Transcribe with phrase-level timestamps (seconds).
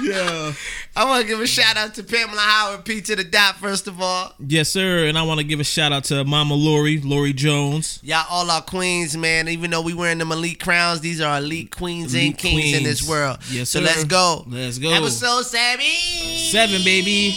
[0.00, 0.52] yeah.
[0.96, 3.88] I want to give a shout out to Pamela Howard, P to the dot, first
[3.88, 4.32] of all.
[4.38, 5.06] Yes, sir.
[5.06, 7.98] And I want to give a shout out to Mama Lori, Lori Jones.
[8.02, 9.48] Y'all all our queens, man.
[9.48, 12.84] Even though we wearing them elite crowns, these are elite queens and Elite kings in
[12.84, 13.38] this world.
[13.50, 13.86] Yes, so sir.
[13.86, 14.44] let's go.
[14.48, 14.92] Let's go.
[14.92, 15.84] Episode seven.
[15.84, 17.36] Seven, baby.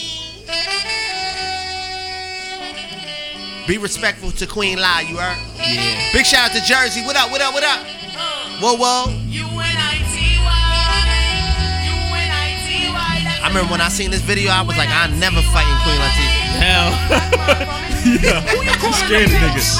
[3.68, 5.38] Be respectful to Queen Lie, you heard?
[5.58, 6.12] Yeah.
[6.14, 7.02] Big shout out to Jersey.
[7.04, 7.80] What up, what up, what up?
[8.62, 9.06] Whoa, whoa.
[9.08, 9.95] I
[13.48, 16.58] remember when I seen this video, I was like, I'm never fighting Queen Latifah.
[16.58, 16.90] Hell.
[18.26, 18.41] yeah.
[18.81, 19.77] You scared the niggas.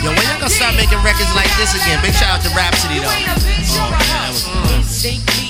[0.00, 2.00] Yo, when y'all gonna start making records like this again?
[2.00, 3.12] Big shout out to Rapsody, though.
[3.12, 4.76] Oh, man, that was good.
[4.78, 5.49] Instinct leads me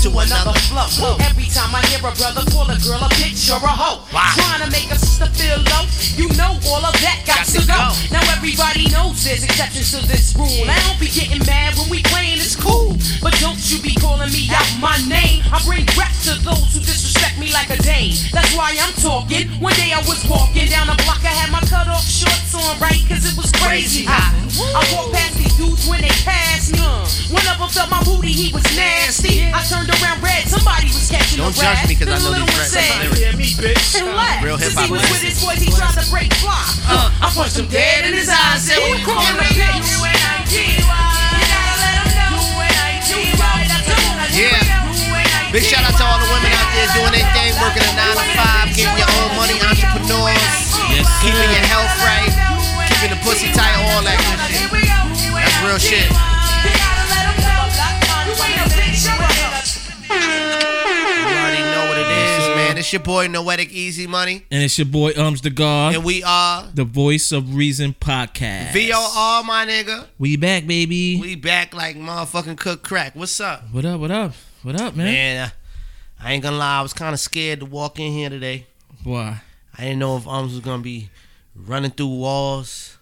[0.00, 0.56] to another
[0.96, 1.16] flow.
[1.20, 4.32] Every time I hear a brother call a girl a bitch or a hoe, Wow.
[4.32, 5.84] trying to make a sister feel low,
[6.16, 7.76] you know all of that got, Got to to go.
[7.76, 7.88] go.
[8.08, 10.48] Now everybody knows there's exceptions to this rule.
[10.64, 12.96] I don't be getting mad when we playing, it's cool.
[13.20, 15.44] But don't you be calling me out my name.
[15.52, 18.16] I bring rap to those who disrespect me like a dame.
[18.32, 19.52] That's why I'm talking.
[19.60, 22.80] One day I was walking down the block, I had my cut off shorts on,
[22.80, 23.04] right?
[23.04, 24.32] Cause it was crazy hot.
[24.72, 26.80] I walked past these dudes when they passed me.
[26.80, 27.04] Uh.
[27.36, 29.44] One of them felt my booty, he was nasty.
[29.52, 31.88] I turned around red, somebody was catching Don't the judge rat.
[31.88, 33.94] me 'cause I know the these rats said, are lyrics.
[33.96, 34.44] and laughed.
[34.44, 36.64] Real hip-hop he was with his boys, he tried to break fly.
[36.88, 40.60] Uh, I punched him dead in his eyes, said, you bitch?
[44.30, 44.56] Yeah.
[45.52, 48.14] Big shout out to all the women out there doing their thing, working a 9
[48.14, 50.38] to 5, getting your own money, entrepreneurs,
[50.94, 52.30] Yes, keeping your health right,
[52.88, 54.70] keeping the pussy tight, all that good shit.
[55.34, 56.39] That's real shit.
[60.20, 62.78] You already know what it is, man.
[62.78, 66.22] It's your boy Noetic Easy Money, And it's your boy Ums the God, and we
[66.22, 68.72] are the voice of reason podcast.
[68.72, 70.06] VOR, my nigga.
[70.18, 71.18] We back, baby.
[71.20, 73.16] We back like motherfucking cook crack.
[73.16, 73.64] What's up?
[73.72, 74.00] what up?
[74.00, 74.32] What up?
[74.62, 75.06] What up, man?
[75.06, 75.52] Man,
[76.22, 78.66] I ain't gonna lie, I was kind of scared to walk in here today.
[79.04, 79.40] Why?
[79.78, 81.08] I didn't know if Arms was gonna be
[81.54, 82.98] running through walls.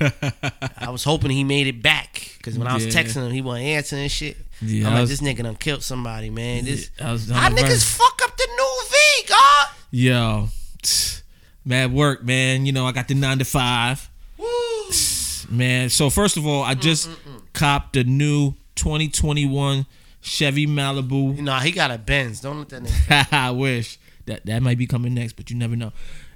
[0.00, 3.02] I was hoping he made it back because when I was Yeah.
[3.02, 4.36] texting him, he wasn't answering shit.
[4.62, 6.64] Yeah, I'm I like, was- this nigga done killed somebody, man.
[6.64, 7.82] This I was on how niggas verge.
[7.84, 9.66] fuck up the new V, God.
[9.90, 10.48] Yo,
[11.64, 12.64] mad work, man.
[12.66, 14.08] You know, I got the nine to five,
[14.38, 14.46] Woo.
[15.50, 15.90] man.
[15.90, 17.42] So first of all, I mm, just mm, mm.
[17.52, 19.86] copped the new 2021
[20.20, 21.36] Chevy Malibu.
[21.36, 22.40] You know he got a Benz.
[22.40, 23.32] Don't let that nigga.
[23.32, 25.92] I wish that that might be coming next, but you never know.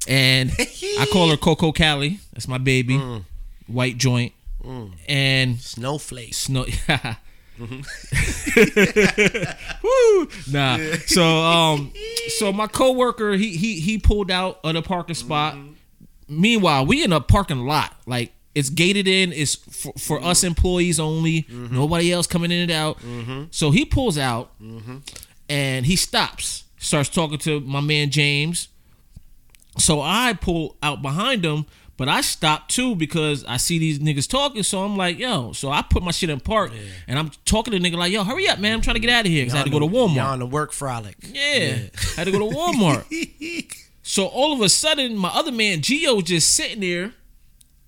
[0.08, 2.19] And I call her Coco Cali.
[2.32, 3.00] That's my baby,
[3.69, 4.32] white joint,
[5.08, 6.34] and Snowflake.
[6.34, 6.66] snow.
[7.59, 7.83] Mm-hmm.
[9.83, 10.28] Woo!
[10.53, 10.78] Nah.
[11.06, 11.93] So um,
[12.28, 15.55] so my coworker he he he pulled out of the parking spot.
[15.55, 15.72] Mm-hmm.
[16.28, 17.94] Meanwhile, we in a parking lot.
[18.06, 19.33] Like it's gated in.
[19.33, 20.49] It's for, for us mm-hmm.
[20.49, 21.47] employees only.
[21.49, 22.99] Nobody else coming in and out.
[23.50, 24.50] So he pulls out,
[25.49, 26.65] and he stops.
[26.78, 28.69] Starts talking to my man James.
[29.78, 34.29] So I pull out behind him, but I stopped too because I see these niggas
[34.29, 34.62] talking.
[34.62, 35.53] So I'm like, yo.
[35.53, 36.73] So I put my shit in park,
[37.09, 38.75] and I'm talking to the nigga like, yo, hurry up, man.
[38.75, 40.17] I'm trying to get out of here because I had to go to Walmart.
[40.17, 41.17] Y'all on the work frolic.
[41.23, 43.75] Yeah, I had to go to Walmart.
[44.03, 47.12] so all of a sudden, my other man Gio was just sitting there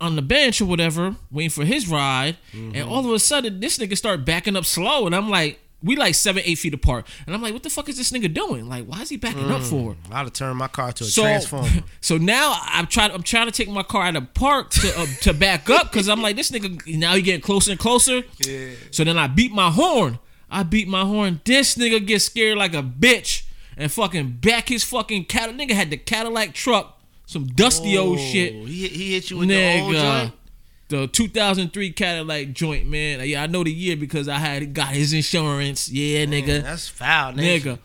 [0.01, 2.89] on the bench or whatever, waiting for his ride, and mm-hmm.
[2.89, 6.15] all of a sudden, this nigga start backing up slow, and I'm like, we like
[6.15, 8.69] seven, eight feet apart, and I'm like, what the fuck is this nigga doing?
[8.69, 9.97] Like, why is he backing up for?
[10.11, 11.69] I'd have turned my car to a So, transformer.
[12.01, 13.13] so now I'm trying.
[13.13, 16.09] I'm trying to take my car out of park to uh, to back up because
[16.09, 16.97] I'm like this nigga.
[16.99, 18.23] Now he getting closer and closer.
[18.45, 18.71] Yeah.
[18.91, 20.19] So then I beat my horn.
[20.51, 21.41] I beat my horn.
[21.45, 23.45] This nigga gets scared like a bitch
[23.77, 25.51] and fucking back his fucking cat.
[25.51, 28.55] Nigga had the Cadillac truck, some dusty old shit.
[28.57, 30.35] Oh, He, he hit you with the old Nigga, joint.
[30.89, 33.21] The 2003 Cadillac joint, man.
[33.29, 35.89] Yeah, I know the year because I had got his insurance.
[35.91, 37.61] Yeah, Man, nigga, that's foul, nigga.
[37.63, 37.79] nigga,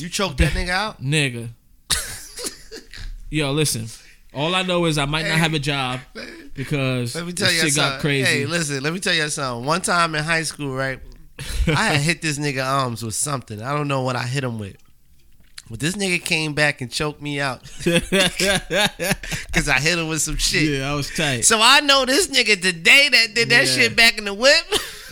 [0.00, 1.02] You choked that nigga out.
[1.02, 1.50] nigga.
[3.30, 3.86] Yo, listen.
[4.32, 6.00] All I know is I might not have a job
[6.54, 7.92] because Let me tell you shit something.
[7.94, 8.24] got crazy.
[8.30, 9.66] Hey, listen, let me tell you something.
[9.66, 11.00] One time in high school, right,
[11.66, 13.60] I had hit this nigga arms with something.
[13.62, 14.76] I don't know what I hit him with.
[15.70, 20.36] But this nigga came back and choked me out because I hit him with some
[20.36, 20.64] shit.
[20.64, 21.44] yeah, I was tight.
[21.44, 23.72] So I know this nigga today that did that Yeah.
[23.72, 24.64] shit back in the whip.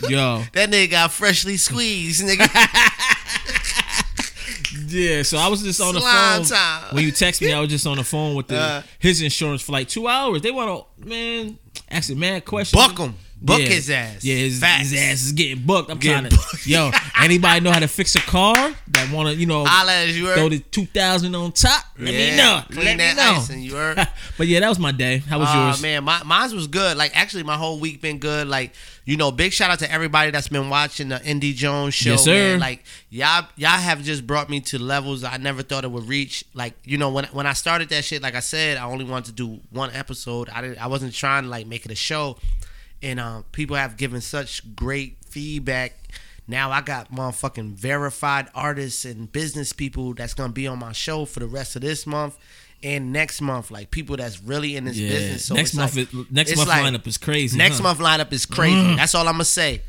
[0.09, 2.39] Yo, that nigga got freshly squeezed, nigga.
[4.87, 5.23] yeah.
[5.23, 6.95] So I was just on the phone time.
[6.95, 7.53] when you text me.
[7.53, 8.81] I was just on the phone with the Uh.
[8.99, 10.41] his insurance for like two hours.
[10.41, 11.57] They want to man
[11.89, 12.81] asking mad questions.
[12.85, 13.15] Buck 'em.
[13.41, 13.67] Book Yeah.
[13.67, 14.23] his ass.
[14.23, 15.89] Yeah, his, his ass is getting booked.
[15.89, 16.67] I'm Getting trying to, booked.
[16.67, 16.91] yo,
[17.21, 20.51] anybody know how to fix a car that want to, you know, you throw heard.
[20.51, 21.85] the 2000 on top?
[21.97, 22.61] Let me know.
[22.69, 23.31] Clean Let me know.
[23.37, 23.95] ice and you heard.
[24.37, 25.19] but yeah, that was my day.
[25.19, 25.81] How was Oh yours?
[25.81, 26.97] man, my mine was good.
[26.97, 28.47] Like actually, my whole week been good.
[28.47, 28.73] Like
[29.05, 32.11] you know, big shout out to everybody that's been watching the Indy Jones show.
[32.11, 32.31] Yes, sir.
[32.51, 32.59] Man.
[32.59, 36.43] Like y'all, y'all have just brought me to levels I never thought it would reach.
[36.53, 39.25] Like you know, when when I started that shit, like I said, I only wanted
[39.27, 40.49] to do one episode.
[40.49, 40.77] I didn't.
[40.83, 42.37] I wasn't trying to like make it a show.
[43.01, 45.93] And uh, people have given such great feedback.
[46.47, 51.25] Now I got motherfucking verified artists and business people that's gonna be on my show
[51.25, 52.37] for the rest of this month
[52.81, 53.69] and next month.
[53.71, 55.09] Like people that's really in this Yeah.
[55.09, 55.45] business.
[55.45, 57.57] So next month, like- is, next month like- lineup is crazy.
[57.57, 57.83] Next huh?
[57.83, 58.95] month lineup is crazy.
[58.95, 59.81] That's all I'm gonna say.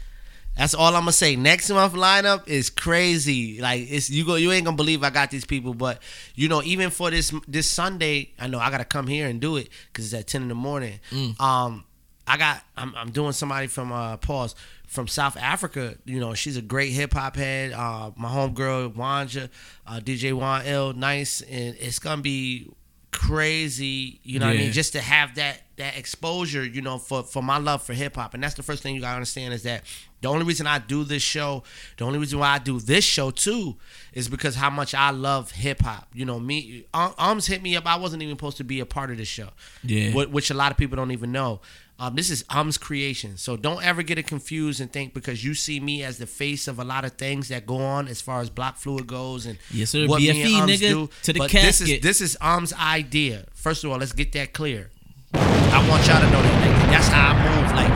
[0.57, 1.37] That's all I'm gonna say.
[1.37, 3.61] Next month lineup is crazy.
[3.63, 4.35] Like it's you go.
[4.35, 5.73] You ain't gonna believe I got these people.
[5.73, 6.03] But
[6.35, 9.57] you know, even for this this Sunday, I know I gotta come here and do
[9.57, 11.01] it because it's at ten in the morning.
[11.11, 11.41] Mm.
[11.41, 11.85] Um,
[12.27, 12.63] I got.
[12.77, 14.55] I'm, I'm doing somebody from uh pause
[14.87, 15.97] from South Africa.
[16.05, 17.73] You know, she's a great hip hop head.
[17.73, 19.49] Uh, my homegirl Wanja,
[19.87, 22.69] uh, DJ Juan L, nice, and it's gonna be
[23.11, 24.21] crazy.
[24.23, 24.73] You know what I mean?
[24.73, 28.35] Just to have that that exposure, you know, for for my love for hip hop,
[28.35, 29.83] and that's the first thing you gotta understand is that
[30.21, 31.63] the only reason I do this show,
[31.97, 33.77] the only reason why I do this show too,
[34.13, 36.09] is because how much I love hip hop.
[36.13, 37.87] You know, me, Um- Ums hit me up.
[37.87, 39.51] I wasn't even supposed to be a part of this show,
[39.83, 40.11] Yeah.
[40.11, 41.61] wh- which a lot of people don't even know.
[42.01, 45.53] Um, this is Ums creation, so don't ever get it confused and think because you
[45.53, 48.41] see me as the face of a lot of things that go on as far
[48.41, 50.07] as Block Fluid goes and Yes, sir.
[50.07, 51.11] what me and BFE, Ums nigga, do.
[51.25, 53.45] to the but this is this is Um's idea.
[53.53, 54.91] First of all, let's get that clear.
[55.35, 56.79] I want y'all to know that.
[56.81, 57.71] Like, that's how I move.
[57.77, 57.91] Like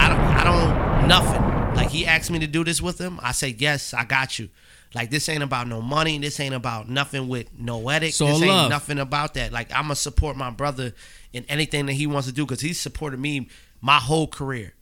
[0.00, 1.74] I don't I don't nothing.
[1.74, 3.18] Like he asked me to do this with him.
[3.20, 4.48] I say yes, I got you.
[4.94, 6.18] Like this ain't about no money.
[6.18, 7.78] This ain't about nothing with no.
[7.80, 8.70] So this ain't love.
[8.70, 9.52] nothing about that.
[9.52, 10.92] Like I'ma support my brother
[11.32, 13.48] in anything that he wants to do because he's supported me
[13.80, 14.74] my whole career.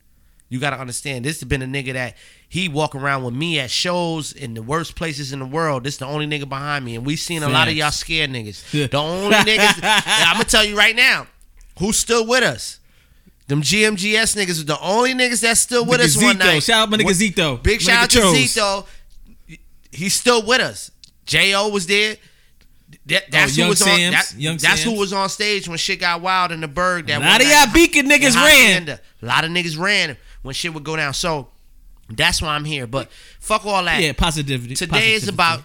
[0.51, 2.17] You gotta understand, this has been a nigga that
[2.49, 5.85] he walk around with me at shows in the worst places in the world.
[5.85, 8.91] This the only nigga behind me, and we seen a lot of y'all scared niggas.
[8.91, 11.27] The only niggas, I'm gonna tell you right now,
[11.79, 12.81] who's still with us?
[13.47, 16.63] Them GMGS niggas are the only niggas that's still with Nigga us one night.
[16.63, 17.63] Shout out my nigga Zito.
[17.63, 18.19] Big shout out to.
[18.19, 18.87] Zito.
[19.93, 20.91] He's still with us.
[21.27, 22.17] Jo was there.
[23.07, 23.89] That, that's Oh, who was on.
[23.89, 27.07] That, Young that's who was on stage when shit got wild in the Berg.
[27.07, 28.89] That A lot of y'all beacon niggas ran.
[28.89, 31.13] A lot of niggas ran when shit would go down.
[31.15, 31.49] So
[32.09, 32.87] that's why I'm here.
[32.87, 34.01] But fuck all that.
[34.01, 34.75] Yeah, positivity.
[34.75, 35.63] Today is about.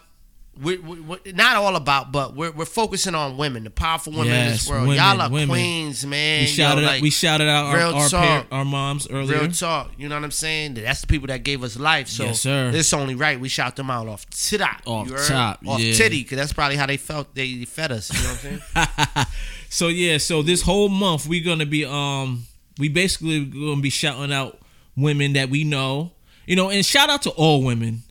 [0.61, 4.51] We're, we're, not all about, but we're, we're focusing on women, the powerful women in
[4.51, 4.83] this world.
[4.87, 5.49] women, Y'all are women.
[5.49, 6.41] queens, man.
[6.41, 6.87] We shouted out.
[6.87, 9.39] like, we shouted out our our, par- our moms earlier.
[9.39, 10.75] Real talk, you know what I'm saying?
[10.75, 12.07] That's the people that gave us life.
[12.07, 12.71] So Yes, sir.
[12.73, 14.81] it's only right we shout them out off top.
[14.85, 15.93] Off top, off yeah.
[15.93, 18.13] titty, because that's probably how they felt they fed us.
[18.13, 18.45] You know what
[18.75, 19.25] I'm saying?
[19.73, 22.43] So yeah, so this whole month we're gonna be um
[22.77, 24.59] we basically gonna be shouting out
[24.95, 26.11] women that we know,
[26.45, 28.03] you know, and shout out to all women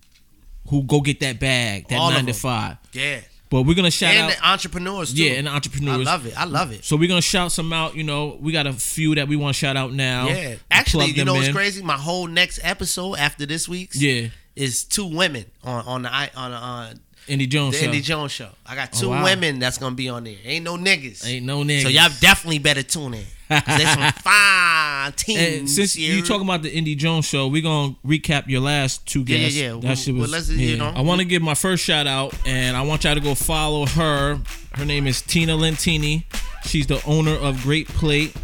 [0.73, 2.79] who go get that bag, that All nine to five.
[2.93, 3.21] yeah,
[3.51, 5.23] But we're gonna shout and out, the entrepreneurs too.
[5.23, 6.07] yeah, and the entrepreneurs.
[6.07, 6.41] I love it.
[6.41, 6.85] I love it.
[6.85, 7.95] So we're gonna shout some out.
[7.95, 10.29] You know, we got a few that we want to shout out now.
[10.29, 11.83] Yeah, actually, you know what's crazy?
[11.83, 16.31] My whole next episode after this week's, Yeah, is two women on on the I-
[16.35, 16.95] on uh,
[17.29, 17.85] Indy Jones the show.
[17.87, 18.49] Indy Jones show.
[18.67, 19.25] I got two Oh, wow.
[19.25, 20.37] women that's gonna be on there.
[20.45, 21.25] Ain't no niggas.
[21.27, 21.83] Ain't no niggas.
[21.83, 23.25] So y'all definitely better tune in.
[23.67, 25.75] There's some fine teams.
[25.75, 26.15] since here.
[26.15, 29.43] you talking about the Indy Jones show, we're gonna recap your last two Yeah, yeah,
[29.43, 29.59] guests.
[29.59, 29.69] yeah.
[29.73, 30.31] That Well, shit well, was.
[30.31, 30.93] let's, you know.
[30.95, 33.87] I want to give my first shout out, and I want y'all to go follow
[33.87, 34.39] her.
[34.75, 36.25] Her name is Tina Lentini.
[36.65, 38.35] She's the owner of Great Plate.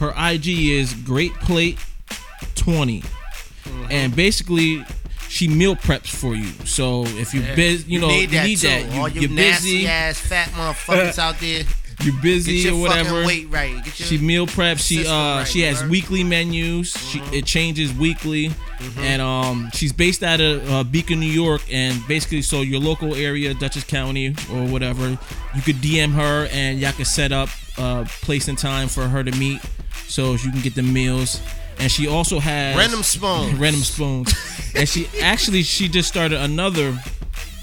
[0.00, 1.78] Her IG is Great Plate
[2.56, 3.00] 20,
[3.64, 3.86] Mm-hmm.
[3.90, 4.84] and basically.
[5.26, 7.54] She meal preps for you, so if you Yeah.
[7.56, 8.92] busy, you, know need that you need that.
[8.92, 11.64] You, All you you're nasty busy, ass fat motherfuckers out there.
[12.02, 13.24] You're busy or whatever.
[13.24, 13.76] weight right.
[13.84, 14.86] Get your, She meal preps.
[14.86, 15.90] She uh right, she has heard?
[15.90, 16.92] weekly menus.
[16.96, 18.50] She it changes weekly,
[18.98, 23.14] and um she's based out of uh, Beacon, New York, and basically so your local
[23.14, 25.08] area, Dutchess County or whatever,
[25.54, 27.48] you could DM her and y'all could set up
[27.78, 29.60] a place and time for her to meet,
[30.06, 31.40] so you can get the meals.
[31.78, 33.54] And she also has Random spoons.
[33.58, 34.32] random spoons,
[34.76, 36.96] and she actually she just started another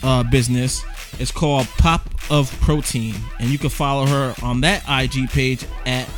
[0.03, 0.83] uh, business.
[1.19, 6.09] It's called Pop of Protein, and you can follow her on that IG page at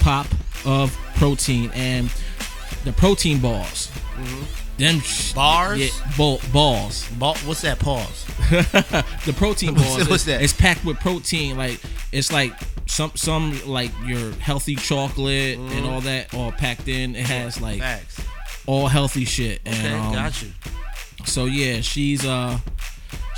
[0.00, 0.26] Pop
[0.64, 2.10] of Protein and
[2.84, 3.90] the protein balls.
[4.78, 5.34] Them sh- Mm-hmm.
[5.36, 5.78] Bars?
[5.78, 7.06] yeah, ball, balls.
[7.18, 8.24] Ba- What's that pause?
[8.50, 10.08] The protein balls.
[10.08, 10.42] what's that?
[10.42, 11.56] It's packed with protein.
[11.56, 11.80] Like
[12.12, 12.52] it's like
[12.86, 15.86] some some like your healthy chocolate and Mm-hmm.
[15.88, 17.14] all that all packed in.
[17.14, 18.20] It has like Facts.
[18.66, 19.60] all healthy shit.
[19.66, 20.48] And Okay, um, got you.
[21.26, 22.58] so yeah, she's uh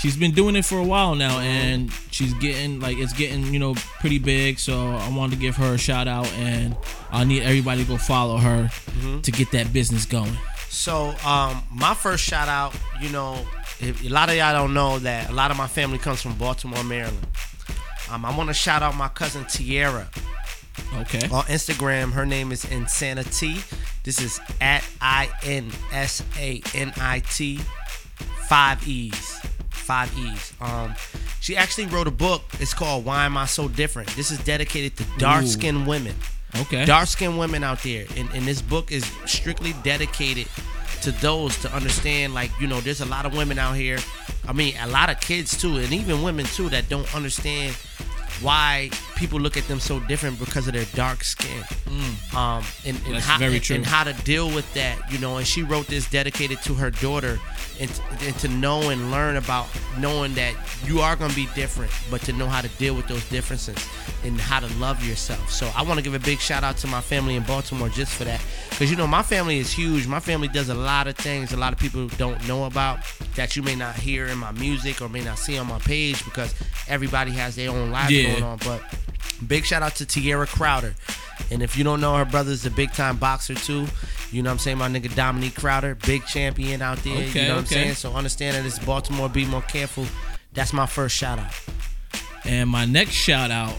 [0.02, 3.60] she's been doing it for a while now, and she's getting like it's getting you
[3.60, 4.58] know pretty big.
[4.58, 6.76] So I wanted to give her a shout out, and
[7.12, 8.68] I need everybody to go follow her
[9.22, 10.36] to get that business going.
[10.68, 13.36] So, um, my first shout out, you know,
[13.78, 16.34] if, a lot of y'all don't know that a lot of my family comes from
[16.38, 17.26] Baltimore, Maryland.
[18.10, 20.08] Um, I want to shout out my cousin Tierra
[20.96, 21.28] Okay.
[21.30, 22.12] on Instagram.
[22.12, 23.56] Her name is Insanity.
[24.02, 27.58] This is at I N S A N I T,
[28.48, 29.40] five E's,
[29.82, 30.52] five E's.
[30.60, 30.94] Um,
[31.40, 32.42] she actually wrote a book.
[32.60, 34.08] It's called Why Am I So Different.
[34.10, 36.14] This is dedicated to dark skinned women.
[36.60, 36.84] Okay.
[36.84, 40.46] dark skinned women out there and, and this book is strictly dedicated
[41.00, 43.98] to those to understand like you know there's a lot of women out here
[44.46, 47.74] i mean a lot of kids too and even women too that don't understand
[48.42, 51.62] why people look at them so different because of their dark skin
[52.34, 53.12] um and, and Mm.
[53.12, 53.76] That's how very and- true.
[53.76, 56.90] and how to deal with that you know and she wrote this dedicated to her
[56.90, 57.38] daughter
[57.80, 57.90] and,
[58.22, 59.66] and to know and learn about
[59.98, 60.54] knowing that
[60.86, 63.76] you are going to be different but to know how to deal with those differences
[64.24, 66.86] and how to love yourself so i want to give a big shout out to
[66.86, 70.20] my family in baltimore just for that because you know my family is huge my
[70.20, 72.98] family does a lot of things a lot of people don't know about
[73.34, 76.24] that you may not hear in my music or may not see on my page
[76.24, 76.54] because
[76.88, 78.31] everybody has their own lives Yeah.
[78.32, 78.82] Going on but
[79.46, 80.94] Big shout out to Tierra Crowder.
[81.50, 83.86] And if you don't know, her brother's a big time boxer too.
[84.30, 84.78] You know what I'm saying?
[84.78, 87.14] My nigga Dominique Crowder, big champion out there.
[87.14, 87.76] Okay, you know what okay.
[87.80, 87.94] I'm saying?
[87.94, 90.06] So understand that it's Baltimore, be more careful.
[90.52, 91.52] That's my first shout out.
[92.44, 93.74] And my next shout out,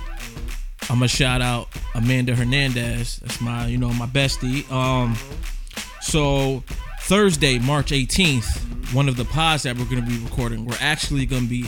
[0.90, 3.18] I'm gonna shout out Amanda Hernandez.
[3.18, 4.70] That's my, you know, my bestie.
[4.72, 5.16] Um,
[6.02, 6.64] so
[7.02, 11.48] Thursday, March 18th, one of the pods that we're gonna be recording, we're actually gonna
[11.48, 11.66] be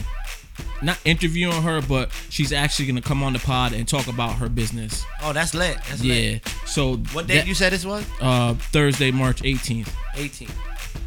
[0.82, 4.50] not interviewing her, but she's actually gonna come on the pod and talk about her
[4.50, 5.04] business.
[5.22, 5.78] Oh, that's lit.
[5.90, 6.14] That's Yeah.
[6.14, 6.48] lit.
[6.66, 8.04] So What date that- you said this was?
[8.22, 9.90] Uh, Thursday, March 18th.
[10.18, 10.50] 18.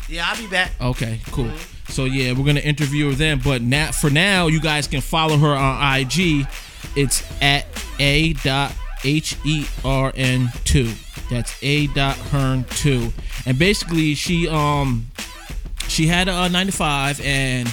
[0.08, 0.72] Yeah, I'll be back.
[0.80, 1.50] Okay, cool.
[1.88, 3.38] So yeah, we're gonna interview her then.
[3.38, 6.46] But now, for now, you guys can follow her on IG.
[6.96, 7.66] It's at
[7.98, 8.72] a dot
[9.04, 10.92] h e r n two.
[11.30, 13.12] That's a dot hern two.
[13.46, 15.08] And basically, she um
[15.88, 17.68] she had a nine to five and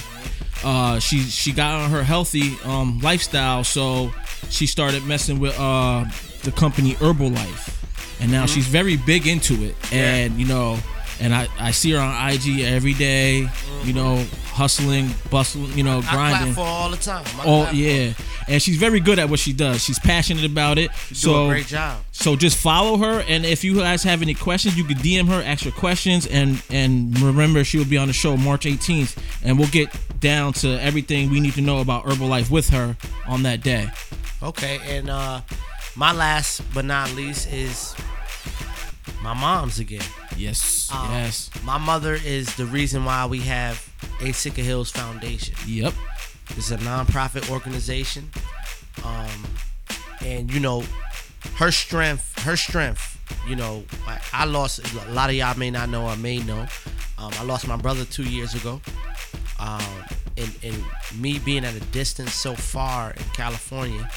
[0.64, 3.64] uh she she got on her healthy um lifestyle.
[3.64, 4.12] So
[4.48, 6.04] she started messing with uh
[6.42, 9.74] the company Herbalife, and now she's very big into it.
[9.92, 10.78] And you know,
[11.20, 13.48] and I I see her on IG every day.
[13.84, 14.24] You know,
[14.56, 15.72] hustling, bustling.
[15.76, 16.54] You know, I grinding.
[16.54, 17.24] for all the time.
[17.26, 17.74] I Oh clap for her.
[17.74, 18.12] yeah,
[18.48, 19.82] and she's very good at what she does.
[19.84, 20.90] She's passionate about it.
[21.12, 22.00] So a great job.
[22.12, 25.42] so just follow her, and if you guys have any questions, you could DM her,
[25.42, 29.58] ask her questions, and and remember she will be on the show March 18th, and
[29.58, 29.88] we'll get
[30.20, 32.96] down to everything we need to know about Herbalife with her
[33.26, 33.86] on that day.
[34.42, 35.40] Okay, and uh
[35.94, 37.94] my last but not least is
[39.26, 40.04] my mom's again.
[40.36, 43.74] Yes, Um, yes, My mother is the reason why we have
[44.20, 45.56] Asicka Heals Foundation.
[45.66, 45.94] yep,
[46.56, 48.30] It's a nonprofit organization.
[49.04, 49.44] Um,
[50.20, 50.84] and you know,
[51.56, 53.18] her strength, her strength,
[53.48, 56.64] you know, I, I lost a lot of y'all may not know I may know.
[57.18, 58.80] Um, I lost my brother two years ago.
[59.58, 59.82] Um,
[60.36, 60.84] and, and
[61.20, 64.08] me being at a distance so far in California,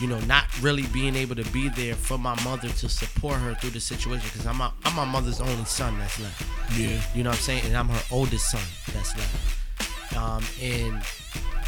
[0.00, 3.54] you know, not really being able to be there for my mother to support her
[3.54, 6.44] through the situation because I'm, a, I'm my mother's only son that's left.
[6.76, 7.64] yeah, You know what I'm saying?
[7.66, 10.16] And I'm her oldest son that's left.
[10.16, 11.02] Um, and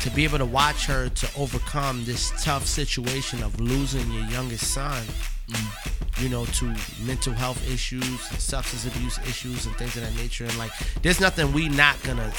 [0.03, 4.73] to be able to watch her to overcome this tough situation of losing your youngest
[4.75, 5.03] son,
[6.19, 6.75] you know, to
[7.05, 8.05] mental health issues
[8.39, 10.45] substance abuse issues and things of that nature.
[10.45, 10.71] And like,
[11.03, 12.33] there's nothing we not gonna.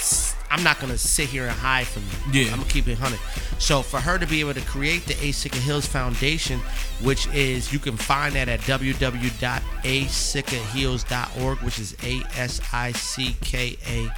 [0.49, 2.41] I'm not gonna sit here and hide from you.
[2.41, 2.51] Yeah.
[2.51, 3.19] I'm gonna keep it hundred.
[3.59, 6.61] So for her to be able to create the Asicka Heals Foundation,
[7.01, 13.75] which is you can find that at www.asickaheals.org, which is A S I C K
[13.87, 14.09] A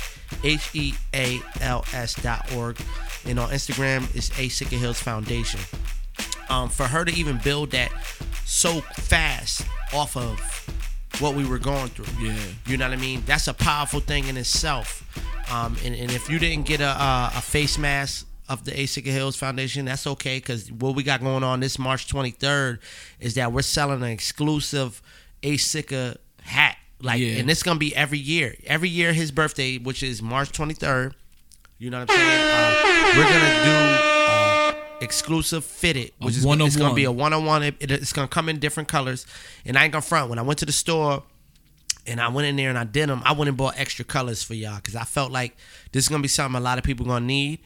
[0.44, 2.78] H E A L S dot org,
[3.26, 5.62] and on Instagram is Asicka Heals Foundation
[6.50, 7.92] um, for her to even build that
[8.50, 10.40] so fast off of
[11.20, 12.06] what we were going through.
[12.26, 12.34] Yeah.
[12.66, 13.24] You know what I mean?
[13.26, 15.04] That's a powerful thing in itself.
[15.52, 19.08] Um, and, and if you didn't get a, a, a face mask of the Asicka
[19.08, 22.80] Heals Foundation, that's okay because what we got going on this March 23rd
[23.20, 25.02] is that we're selling an exclusive
[25.44, 26.78] Asica hat.
[27.02, 27.34] Like, Yeah.
[27.40, 28.56] and it's gonna be every year.
[28.66, 31.14] Every year, his birthday, which is March 23rd.
[31.80, 32.52] You know what I'm saying?
[32.52, 33.64] Uh, we're gonna
[34.12, 34.17] do
[35.02, 37.64] exclusive fitted, which is gonna, it's gonna be a one on one.
[37.64, 39.26] It's gonna come in different colors,
[39.66, 40.30] and I ain't gonna front.
[40.30, 41.24] When I went to the store
[42.06, 44.44] and I went in there and I did them, I went and bought extra colors
[44.44, 45.56] for y'all because I felt like
[45.92, 47.60] this is gonna be something a lot of people gonna need.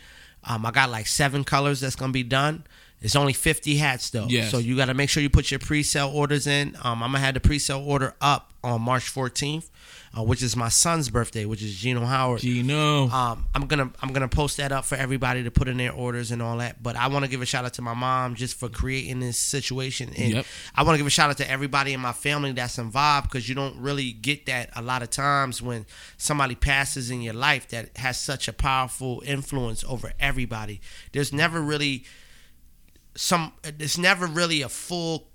[0.43, 2.63] Um, I got like seven colors that's gonna be done,
[3.01, 4.25] It's only 50 hats though.
[4.27, 4.51] Yes.
[4.51, 6.75] So you got to make sure you put your pre-sale orders in.
[6.83, 9.69] Um, I'm gonna have the pre-sale order up on March 14th,
[10.17, 12.41] uh, which is my son's birthday, which is Gino Howard.
[12.41, 13.07] Gino.
[13.07, 16.31] Um, I'm gonna I'm gonna post that up for everybody to put in their orders
[16.31, 16.83] and all that.
[16.83, 19.37] But I want to give a shout out to my mom just for creating this
[19.37, 20.45] situation, and Yep.
[20.75, 23.47] I want to give a shout out to everybody in my family that's involved because
[23.47, 25.85] you don't really get that a lot of times when
[26.17, 30.81] somebody passes in your life that has such a powerful influence over everybody.
[31.13, 32.03] There's never really
[33.15, 33.53] some.
[33.63, 35.27] There's never really a full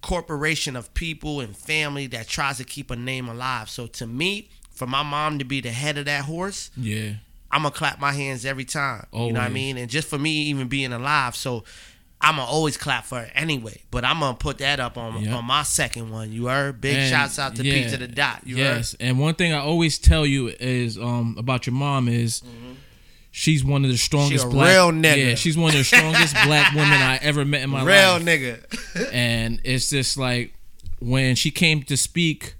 [0.00, 3.68] corporation of people and family that tries to keep a name alive.
[3.68, 7.14] So to me, for my mom to be the head of that horse, yeah.
[7.50, 9.06] I'm gonna clap my hands every time.
[9.12, 9.76] You know what I mean?
[9.78, 11.64] And just for me even being alive, so
[12.20, 13.80] I'm gonna always clap for her anyway.
[13.90, 15.34] But I'm gonna put that up on Yep.
[15.34, 16.30] on my second one.
[16.32, 16.80] You heard?
[16.80, 18.42] Big And, shouts out to yeah, Pizza the Dot.
[18.44, 22.42] You yes, and one thing I always tell you is um about your mom is
[23.38, 25.28] she's one of the strongest a black real nigga.
[25.28, 27.84] Yeah, she's one of the strongest black women I ever met in my?
[27.84, 28.22] Real life.
[28.24, 29.10] nigga.
[29.12, 30.54] and it's just like
[31.00, 32.54] when she came to speak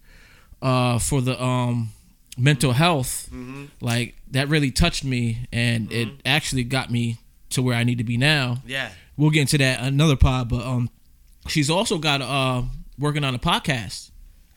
[0.62, 1.90] uh for the um
[2.37, 3.64] mental health Mm-hmm.
[3.80, 7.16] like that really touched me and it actually got me
[7.50, 8.58] to where I need to be now.
[8.66, 8.90] yeah.
[9.16, 10.90] We'll get into that another pod, but um
[11.49, 12.62] she's also got uh
[12.99, 14.08] working on a podcast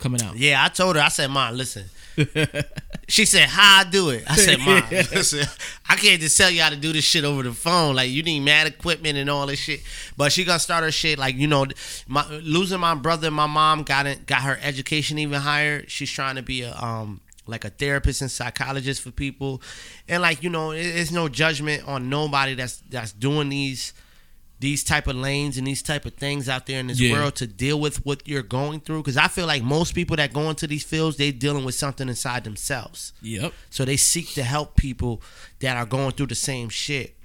[0.01, 0.35] coming out.
[0.35, 1.01] Yeah, I told her.
[1.01, 1.85] I said, "Mom, listen."
[3.07, 5.47] she said, "How I do it?" I said, "Mom, listen,
[5.87, 7.95] I can't just tell you how to do this shit over the phone.
[7.95, 9.81] Like you need mad equipment and all this shit."
[10.17, 11.17] But she gonna start her shit.
[11.17, 11.65] Like you know,
[12.07, 15.85] my losing my brother, and my mom got it, got her education even higher.
[15.87, 19.61] She's trying to be a um like a therapist and psychologist for people,
[20.09, 23.93] and like you know, it, it's no judgment on nobody that's that's doing these
[24.61, 27.13] these type of lanes and these type of things out there in this Yeah.
[27.13, 30.31] world to deal with what you're going through because i feel like most people that
[30.33, 33.53] go into these fields they're dealing with something inside themselves Yep.
[33.69, 35.21] so they seek to help people
[35.59, 37.15] that are going through the same shit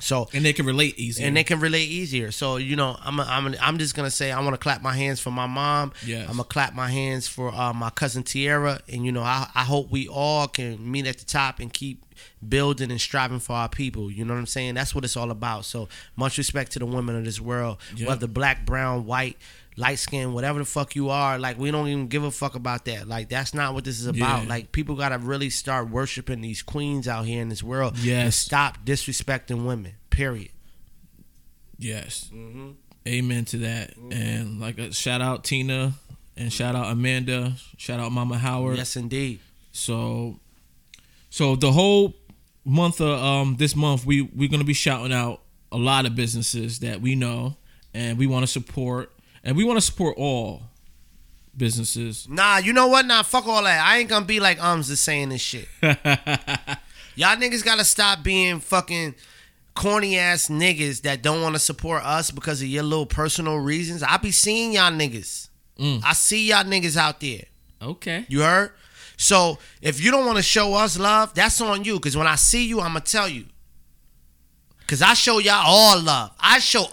[0.00, 1.26] so And they can relate easier.
[1.26, 2.30] and they can relate easier.
[2.32, 5.20] So you know, I'm I'm I'm just gonna say I want to clap my hands
[5.20, 5.92] for my mom.
[6.04, 6.22] Yes.
[6.28, 9.64] I'm gonna clap my hands for uh, my cousin Tierra, and you know, I I
[9.64, 12.04] hope we all can meet at the top and keep
[12.46, 14.10] building and striving for our people.
[14.10, 14.74] You know what I'm saying?
[14.74, 15.64] That's what it's all about.
[15.64, 18.08] So much respect to the women of this world, Yep.
[18.08, 19.36] whether black, brown, white.
[19.80, 22.84] Light skin, whatever the fuck you are, like we don't even give a fuck about
[22.84, 23.08] that.
[23.08, 24.42] Like that's not what this is about.
[24.42, 24.48] Yeah.
[24.48, 27.94] Like people gotta really start worshiping these queens out here in this world.
[27.94, 28.36] and Yes.
[28.36, 29.94] stop disrespecting women.
[30.10, 30.50] Period.
[31.78, 32.30] Yes.
[32.32, 32.70] Mm-hmm.
[33.08, 33.96] Amen to that.
[33.96, 35.94] And like a shout out Tina
[36.36, 38.76] and shout out Amanda, shout out Mama Howard.
[38.76, 39.40] Yes, indeed.
[39.72, 40.40] So
[41.30, 42.14] so the whole
[42.66, 45.40] month of um this month we we're to be shouting out
[45.72, 47.56] a lot of businesses that we know
[47.94, 49.10] and we want to support
[49.44, 50.62] and we want to support all
[51.56, 52.28] businesses.
[52.28, 53.06] Nah, you know what?
[53.06, 53.84] Nah, fuck all that.
[53.84, 55.68] I ain't gonna be like Ums is saying this shit.
[55.82, 59.14] Y'all niggas gotta stop being fucking
[59.74, 64.02] corny ass niggas that don't want to support us because of your little personal reasons.
[64.02, 65.48] I be seeing y'all niggas.
[65.78, 66.02] Mm.
[66.04, 67.44] I see y'all niggas out there.
[67.82, 68.26] Okay.
[68.28, 68.72] You heard?
[69.16, 71.98] So if you don't want to show us love, that's on you.
[72.00, 73.46] Cause when I see you, I'ma tell you.
[74.86, 76.32] Cause I show y'all all love.
[76.40, 76.86] I show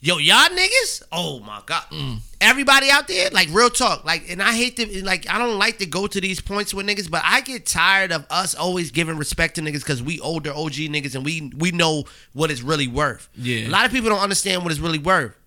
[0.00, 1.02] yo y'all niggas.
[1.12, 1.84] Oh my god.
[1.90, 2.18] Mm.
[2.40, 5.78] Everybody out there, like real talk, like, and I hate to, like, I don't like
[5.78, 9.16] to go to these points with niggas, but I get tired of us always giving
[9.16, 12.86] respect to niggas because we older OG niggas and we we know what it's really
[12.86, 13.28] worth.
[13.36, 13.66] Yeah.
[13.66, 15.37] a lot of people don't understand what it's really worth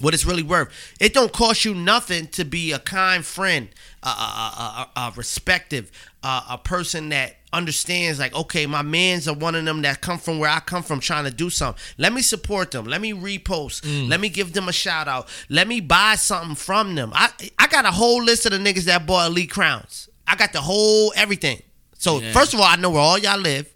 [0.00, 0.68] what it's really worth.
[1.00, 3.68] It don't cost you nothing to be a kind friend,
[4.02, 5.90] a, a, a, a, respective,
[6.22, 8.18] a person that understands.
[8.18, 11.00] Like, okay, my man's are one of them that come from where I come from,
[11.00, 11.80] trying to do something.
[11.98, 12.86] Let me support them.
[12.86, 13.82] Let me repost.
[13.82, 14.08] Mm.
[14.08, 15.28] Let me give them a shout out.
[15.48, 17.12] Let me buy something from them.
[17.14, 20.08] I I got a whole list of the niggas that bought elite crowns.
[20.26, 21.62] I got the whole everything.
[21.98, 22.32] So Yeah.
[22.32, 23.71] first of all, I know where all y'all live.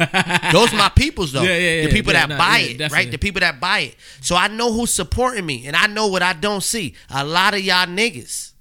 [0.52, 1.42] Those are my peoples though.
[1.42, 1.86] Yeah, yeah, yeah.
[1.86, 2.96] the people Yeah, that nah, buy yeah, it, definitely.
[3.04, 3.10] right?
[3.12, 3.96] The people that buy it.
[4.20, 6.94] So I know who's supporting me, and I know what I don't see.
[7.10, 8.52] A lot of y'all niggas.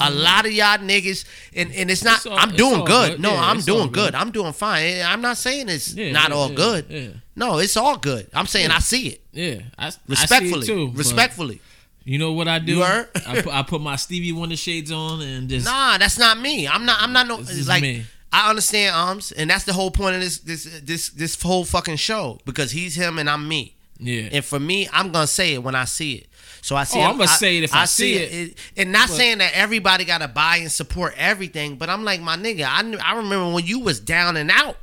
[0.00, 2.16] A lot of y'all niggas, and, and it's not.
[2.16, 3.12] It's all- I'm it's doing good.
[3.12, 3.20] good.
[3.20, 3.92] No, Yeah, I'm doing good.
[3.92, 4.14] good.
[4.16, 5.00] I'm doing fine.
[5.02, 6.86] I'm not saying it's Yeah, not yeah, all good.
[6.90, 7.08] yeah.
[7.36, 8.28] No, it's all good.
[8.34, 9.60] I'm saying I see it Yeah.
[9.78, 10.66] I, I respectfully.
[10.66, 11.60] too, respectfully.
[12.04, 12.76] You know what I do?
[12.76, 12.82] You?
[12.84, 13.06] I,
[13.42, 16.66] put, I put my Stevie Wonder shades on and just Nah, that's not me.
[16.66, 17.00] I'm not.
[17.00, 17.36] I'm not no.
[17.38, 18.04] This is like me.
[18.44, 21.96] I understand arms, and that's the whole point of this this this this whole fucking
[21.96, 23.74] show because he's him and I'm me.
[23.98, 24.28] yeah.
[24.32, 26.26] And for me, I'm gonna say it when I see it.
[26.62, 26.98] So I see.
[26.98, 28.58] Oh, it, I'ma say it if I see it.
[28.76, 32.36] And not But- saying that everybody gotta buy and support everything, but I'm like my
[32.36, 32.66] nigga.
[32.68, 34.76] I knew, I remember when you was down and out,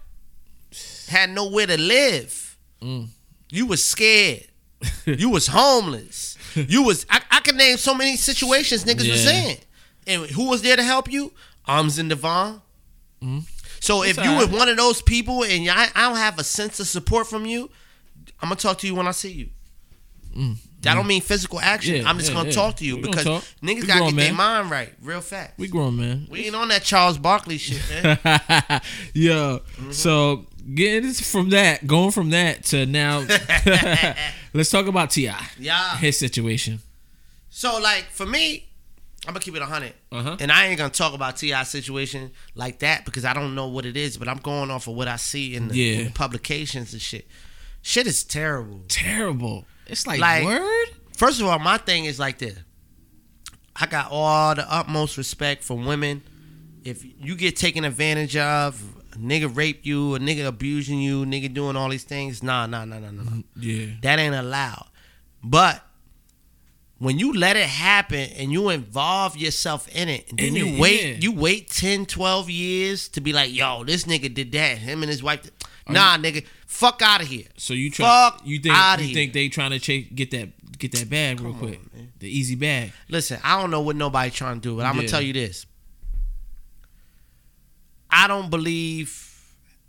[1.09, 2.57] had nowhere to live.
[2.81, 3.07] Mm.
[3.49, 4.47] You was scared.
[5.05, 6.37] you was homeless.
[6.55, 7.05] You was.
[7.09, 9.49] I, I can name so many situations niggas was Yeah.
[9.51, 9.57] in.
[10.07, 11.31] And who was there to help you?
[11.65, 12.61] Arms and Devon.
[13.79, 16.43] So if It's you were one of those people and I, I don't have a
[16.43, 17.69] sense of support from you,
[18.41, 19.49] I'm gonna talk to you when I see you.
[20.81, 21.95] That don't mean physical action.
[21.95, 22.01] Mm.
[22.03, 22.55] Yeah, I'm just yeah, gonna yeah.
[22.55, 24.93] talk to you We because niggas We gotta grown, get their mind right.
[25.01, 25.51] Real fast.
[25.57, 26.27] We grown, man.
[26.29, 28.17] We ain't on that Charles Barkley shit, man.
[29.13, 29.91] Yo, Mm-hmm.
[29.91, 33.19] so getting from that, going from that to now,
[34.53, 35.31] let's talk about Ti.
[35.59, 35.97] yeah.
[35.97, 36.79] His situation.
[37.49, 38.67] So like for me,
[39.25, 40.35] I'm gonna keep it hundred, Uh-huh.
[40.39, 41.63] and I ain't gonna talk about T.I.
[41.63, 44.17] situation like that because I don't know what it is.
[44.17, 47.27] But I'm going off of what I see in the, in the publications and shit.
[47.81, 48.81] Shit is terrible.
[48.89, 49.65] Terrible.
[49.87, 50.87] It's like, Like- word.
[51.15, 52.57] First of all, my thing is like this.
[53.75, 56.21] I got all the utmost respect for women.
[56.83, 58.81] If you get taken advantage of,
[59.13, 62.65] a nigga rape you, a nigga abusing you, a nigga doing all these things, nah,
[62.65, 63.23] nah, nah, nah, nah.
[63.23, 63.41] nah.
[63.55, 63.85] Yeah.
[64.01, 64.87] That ain't allowed.
[65.43, 65.85] But
[67.03, 70.65] when you let it happen and you involve yourself in it, and then In you
[70.67, 71.15] it, wait, yeah.
[71.19, 74.77] you wait 10, 12 years to be like, yo, this nigga did that.
[74.77, 75.41] Him and his wife.
[75.43, 75.51] Did.
[75.89, 77.45] Nah, nigga, fuck out of here.
[77.57, 78.05] So you try?
[78.05, 79.13] Fuck you think you here.
[79.13, 81.79] think they trying to chase, get that get that bag real quick?
[82.19, 82.93] the easy bag.
[83.09, 85.65] Listen, I don't know what nobody trying to do, but I'm gonna tell you this.
[88.09, 89.41] I don't believe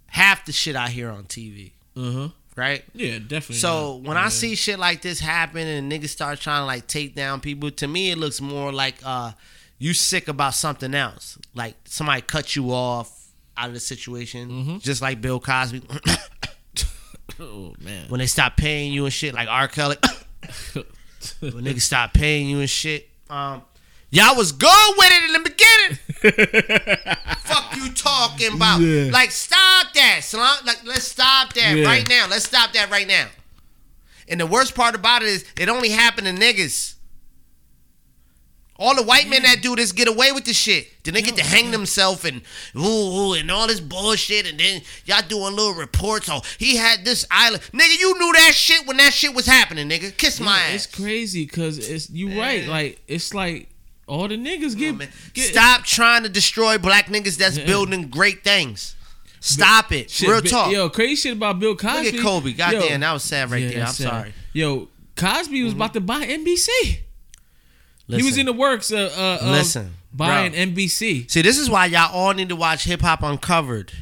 [0.06, 2.28] half the shit I hear on TV, Uh huh.
[2.56, 2.84] Right?
[2.94, 3.56] Yeah, definitely.
[3.56, 4.08] So not.
[4.08, 4.26] when Yeah.
[4.26, 7.70] I see shit like this happen and niggas start trying to like take down people,
[7.72, 9.32] to me it looks more like uh
[9.78, 11.38] you sick about something else.
[11.54, 14.48] Like somebody cut you off out of the situation.
[14.50, 14.78] Mm-hmm.
[14.78, 15.82] Just like Bill Cosby.
[17.40, 19.68] oh man, when they stop paying you and shit, like R.
[19.68, 19.96] Kelly.
[21.40, 23.08] when niggas stop paying you and shit.
[23.30, 23.62] Um
[24.14, 27.16] Y'all was good with it in the beginning.
[27.40, 28.80] Fuck you talking about?
[28.80, 29.10] Yeah.
[29.12, 30.56] Like stop that, son.
[30.64, 31.84] Like let's stop that Yeah.
[31.84, 32.26] right now.
[32.30, 33.26] Let's stop that right now.
[34.28, 36.94] And the worst part about it is it only happened to niggas.
[38.76, 40.88] All the white men that do this get away with this shit.
[41.04, 42.40] Then they get to hang themselves and
[42.76, 44.48] ooh, ooh and all this bullshit.
[44.48, 46.28] And then y'all doing little reports.
[46.30, 47.62] Oh, he had this island.
[47.72, 50.16] Nigga, you knew that shit when that shit was happening, nigga.
[50.16, 50.86] Kiss my Yeah, ass.
[50.86, 52.66] it's crazy because it's you right.
[52.66, 53.68] Like it's like
[54.06, 57.66] all the niggas get, Man, get Stop trying to destroy black niggas that's Yeah.
[57.66, 58.94] building great things.
[59.40, 60.10] Stop it.
[60.10, 60.72] Shit, Real talk.
[60.72, 62.04] Yo, crazy shit about Bill Cosby.
[62.06, 62.52] Look at Kobe.
[62.52, 63.80] Goddamn, Yo, that was sad right yeah, there.
[63.82, 64.08] I'm sad.
[64.08, 64.34] sorry.
[64.54, 66.66] Yo, Cosby was about to buy NBC.
[68.06, 70.60] Listen, He was in the works uh, uh, of Listen, buying bro.
[70.60, 71.30] NBC.
[71.30, 73.92] See, this is why y'all all need to watch Hip Hop Uncovered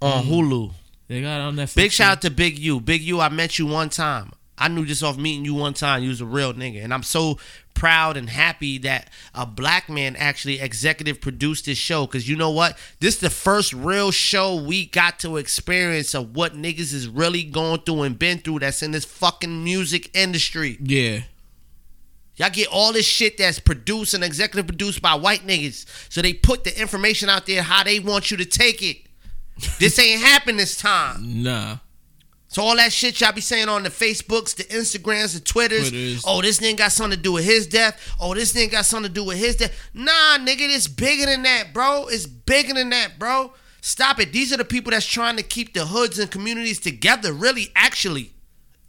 [0.00, 0.72] on Hulu.
[1.08, 1.76] They got it on Netflix.
[1.76, 2.80] Big shout out to Big U.
[2.80, 4.32] Big U, I met you one time.
[4.56, 6.02] I knew just off meeting you one time.
[6.02, 6.82] You was a real nigga.
[6.82, 7.38] And I'm so
[7.74, 12.06] proud and happy that a black man actually executive produced this show.
[12.06, 12.78] Cause you know what?
[13.00, 17.42] This is the first real show we got to experience of what niggas is really
[17.42, 20.78] going through and been through that's in this fucking music industry.
[20.80, 21.22] Yeah.
[22.36, 25.86] Y'all get all this shit that's produced and executive produced by white niggas.
[26.10, 28.98] So they put the information out there how they want you to take it.
[29.78, 31.42] This ain't happened this time.
[31.42, 31.76] Nah.
[32.54, 35.90] So all that shit y'all be saying on the Facebooks, the Instagrams, the Twitters.
[35.90, 36.22] Twitters.
[36.24, 38.14] Oh, this nigga got something to do with his death.
[38.20, 39.90] Oh, this nigga got something to do with his death.
[39.92, 42.06] Nah, nigga, it's bigger than that, bro.
[42.06, 43.54] It's bigger than that, bro.
[43.80, 44.32] Stop it.
[44.32, 47.32] These are the people that's trying to keep the hoods and communities together.
[47.32, 48.30] Really, actually,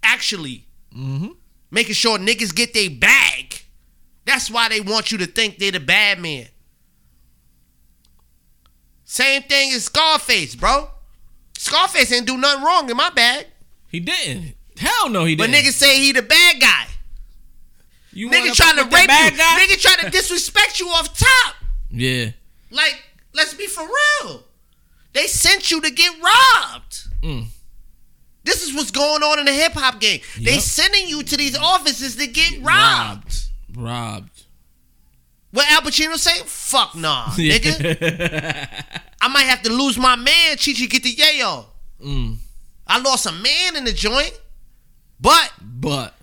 [0.03, 1.29] actually, mm-hmm.
[1.71, 3.63] making sure niggas get their bag.
[4.25, 6.45] That's why they want you to think they the bad man.
[9.05, 10.91] Same thing as Scarface, bro.
[11.57, 13.47] Scarface ain't do nothing wrong in my bag.
[13.95, 14.55] He didn't.
[14.77, 15.53] Hell no, he didn't.
[15.53, 16.87] But niggas say he the bad guy.
[18.11, 19.37] you Nigga trying to fuck with the rape bad you.
[19.37, 19.57] guy?
[19.61, 21.55] Nigga trying to disrespect you off top.
[21.89, 22.31] Yeah.
[22.71, 23.01] Like,
[23.33, 24.43] let's be for real.
[25.13, 27.07] They sent you to get robbed.
[27.23, 27.45] Mm.
[28.43, 30.19] This is what's going on in the hip hop game.
[30.41, 33.33] They sending you to these offices to get robbed.
[33.77, 34.43] Robbed.
[35.51, 36.37] What Al Pacino say?
[36.43, 38.67] Fuck nah, nigga.
[39.21, 41.67] I might have to lose my man, Chichi get the yayo.
[42.03, 42.39] Mm.
[42.87, 44.37] I lost a man in the joint,
[45.19, 46.13] but But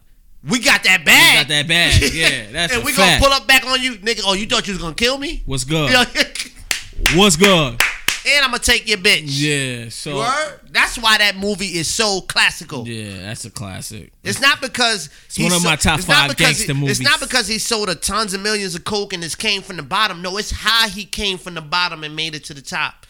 [0.44, 2.03] we got that you We got that bag.
[2.14, 3.20] Yeah, that's and we fact.
[3.20, 4.22] gonna pull up back on you, nigga.
[4.25, 5.42] Oh, you thought you was gonna kill me?
[5.46, 5.90] What's good?
[7.14, 7.81] What's good?
[8.25, 9.25] and I'm gonna take your bitch.
[9.27, 9.88] Yeah.
[9.88, 10.20] So.
[10.22, 10.61] Heard?
[10.70, 12.87] That's why that movie is so classical.
[12.87, 14.12] Yeah, that's a classic.
[14.22, 17.01] It's not because it's one of my top five gangster It's movies.
[17.01, 19.83] not because he sold a tons of millions of coke and this came from the
[19.83, 20.22] bottom.
[20.22, 23.07] No, it's how he came from the bottom and made it to the top.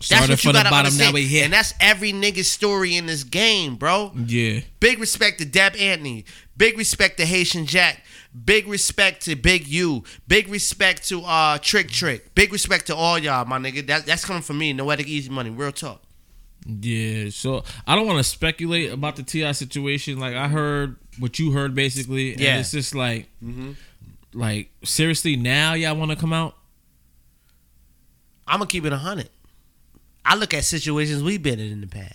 [0.00, 1.44] Started from the gotta bottom, understand.
[1.44, 4.12] And that's every nigga's story in this game, bro.
[4.14, 4.60] Yeah.
[4.78, 6.24] Big respect to Deb Antney.
[6.56, 8.04] Big respect to Haitian Jack.
[8.44, 10.04] Big respect to Big U.
[10.28, 12.34] Big respect to uh Trick Trick.
[12.34, 13.86] Big respect to all y'all, my nigga.
[13.88, 14.72] That, that's coming from me.
[14.72, 15.50] Noetic Easy Money.
[15.50, 16.02] Real talk.
[16.66, 19.52] Yeah, so I don't want to speculate about the T.I.
[19.52, 20.18] situation.
[20.20, 22.32] Like I heard what you heard, basically.
[22.32, 22.58] And Yeah.
[22.60, 23.28] it's just like,
[24.34, 26.54] like seriously, now y'all want to come out?
[28.46, 29.30] I'm gonna keep it a hundred.
[30.28, 32.14] I look at situations we've been in in the past.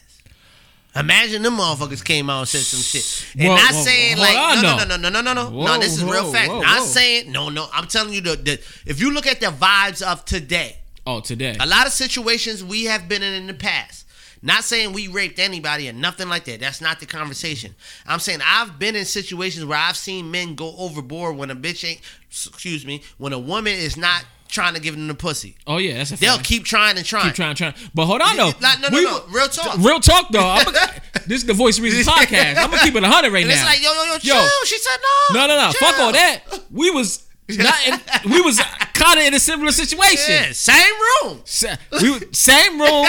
[0.95, 3.25] Imagine them motherfuckers came out and said some shit.
[3.39, 5.65] And Whoa, not whoa, saying hold like on, no, no, no, no, no, no, no,
[5.65, 5.79] no.
[5.79, 6.49] This is real fact.
[6.51, 7.67] whoa, not saying no, no.
[7.73, 8.51] I'm telling you the, the
[8.85, 11.57] if you look at the vibes of today, Oh, today.
[11.59, 14.05] a lot of situations we have been in in the past.
[14.45, 16.59] Not saying we raped anybody or nothing like that.
[16.59, 17.73] That's not the conversation.
[18.05, 21.87] I'm saying I've been in situations where I've seen men go overboard when a bitch
[21.87, 22.01] ain't.
[22.29, 23.01] Excuse me.
[23.17, 26.15] When a woman is not trying to give them the pussy, Oh yeah, that's a
[26.17, 26.45] they'll fact.
[26.47, 27.25] keep trying and trying.
[27.25, 27.73] keep trying, and trying.
[27.93, 28.51] But hold on though.
[28.61, 29.23] Like, no, no, We- no.
[29.29, 29.77] Real talk.
[29.79, 30.47] Real talk though.
[30.47, 30.71] I'm a,
[31.27, 32.57] this is the Voice of Reason podcast.
[32.57, 33.55] I'm gonna keep it 100 right And now.
[33.55, 34.19] it's like yo, yo, yo, Yo.
[34.19, 34.65] chill.
[34.65, 34.97] She said
[35.33, 35.41] no.
[35.41, 35.71] no, no, no.
[35.71, 35.87] chill.
[35.89, 36.41] Fuck all that.
[36.71, 37.75] We was not.
[37.87, 38.61] In, we was
[38.93, 40.23] kind of in a similar situation.
[40.29, 41.41] Yeah, same room.
[41.45, 43.05] Sa- We same room,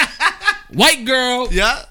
[0.72, 1.85] white girl, Yeah.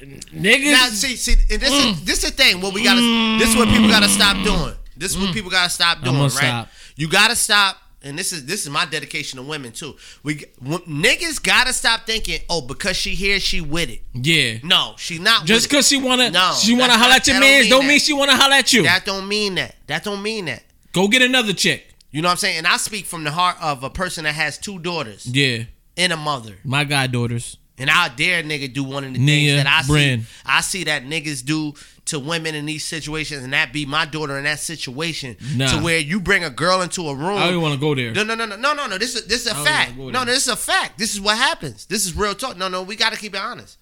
[0.00, 0.72] niggas.
[0.72, 1.92] Now, see, see, and this Mm.
[1.92, 2.60] is this is the thing.
[2.60, 3.00] What we gotta,
[3.38, 4.74] this is what people gotta stop doing.
[4.96, 6.30] This is what people gotta stop doing, right?
[6.30, 6.68] stop.
[6.96, 7.78] You gotta stop.
[8.04, 9.96] And this is this is my dedication to women too.
[10.22, 14.02] We w- niggas gotta stop thinking, oh, because she here, she with it.
[14.12, 14.58] yeah.
[14.62, 15.46] No, she not.
[15.46, 17.98] Just because she wanna, No, she wanna holler at your don't man, mean don't mean
[17.98, 18.82] she wanna holler at you.
[18.82, 19.74] that don't mean that.
[19.86, 20.62] That don't mean that.
[20.92, 21.88] Go get another chick.
[22.10, 22.58] You know what I'm saying?
[22.58, 25.64] And I speak from the heart of a person that has two daughters Yeah,
[25.96, 26.58] and a mother.
[26.62, 27.56] my goddaughters.
[27.76, 30.20] And I dare nigga do one of the Nia, things that I Bryn.
[30.20, 30.26] see.
[30.46, 31.72] I see that niggas do
[32.06, 35.36] to women in these situations, and that be my daughter in that situation.
[35.56, 35.68] Nah.
[35.68, 37.38] To where you bring a girl into a room.
[37.38, 38.12] I don't want to go there.
[38.12, 38.98] no, no, no, no, no, no, no.
[38.98, 39.96] This is this is a fact.
[39.96, 40.98] wanna No, this is a fact.
[40.98, 41.86] This is what happens.
[41.86, 42.56] This is real talk.
[42.56, 43.78] No, no, we gotta keep it honest.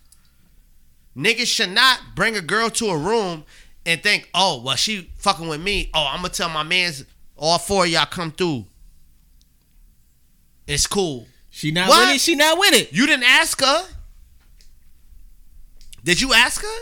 [1.17, 3.45] Niggas should not bring a girl to a room
[3.85, 5.91] and think, oh, well, she fucking with me.
[5.93, 7.05] Oh, I'm gonna tell my mans
[7.37, 8.67] all four of y'all come through.
[10.67, 11.27] It's cool.
[11.51, 12.07] She not What?
[12.07, 12.21] with it.
[12.21, 12.93] She not with it.
[12.93, 13.85] You didn't ask her.
[16.05, 16.79] Did you ask her?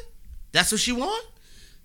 [0.53, 1.24] That's what she want?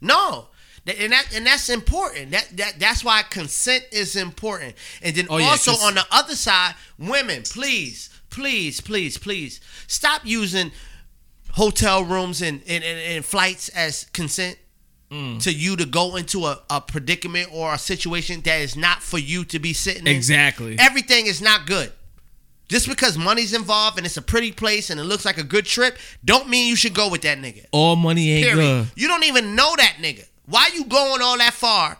[0.05, 0.47] No.
[0.87, 2.31] And that and that's important.
[2.31, 4.75] That that that's why consent is important.
[5.01, 10.21] And then Oh, also cons- on the other side, women, please, please, please, please stop
[10.23, 10.71] using
[11.53, 14.59] hotel rooms and and, and, and flights as consent.
[15.11, 15.39] Mm.
[15.43, 19.19] To you to go into a, a predicament or a situation that is not for
[19.19, 20.15] you to be sitting in.
[20.15, 20.77] Exactly.
[20.79, 21.91] Everything is not good.
[22.67, 25.65] Just because money's involved and it's a pretty place and it looks like a good
[25.65, 27.65] trip, don't mean you should go with that nigga.
[27.71, 28.85] All money ain't Period.
[28.85, 28.87] good.
[28.95, 30.25] You don't even know that nigga.
[30.47, 31.97] Why you going all that far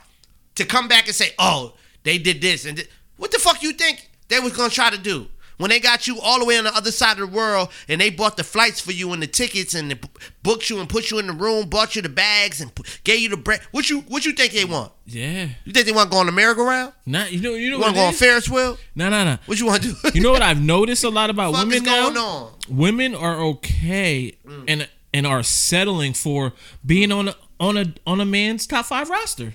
[0.56, 1.74] to come back and say, "Oh,
[2.04, 4.98] they did this and thi-" what the fuck you think they was gonna try to
[4.98, 7.70] do when they got you all the way on the other side of the world
[7.88, 10.00] and they bought the flights for you and the tickets and they
[10.44, 12.72] booked you and put you in the room, bought you the bags and
[13.04, 13.62] gave you the bread?
[13.72, 14.92] What you what you think they want?
[15.06, 15.48] Yeah.
[15.64, 16.94] You think they want to go on the merry-go-round?
[17.06, 18.14] Not you know you know You want to go on?
[18.14, 18.78] Ferris wheel?
[18.96, 19.38] No, no, no.
[19.46, 19.96] What you want to do?
[20.14, 22.04] You know what I've noticed a lot about women now?
[22.10, 22.54] going on?
[22.70, 24.66] Women are okay Mm.
[24.68, 26.52] and and are settling for
[26.86, 29.54] being on a on a on a man's top five roster.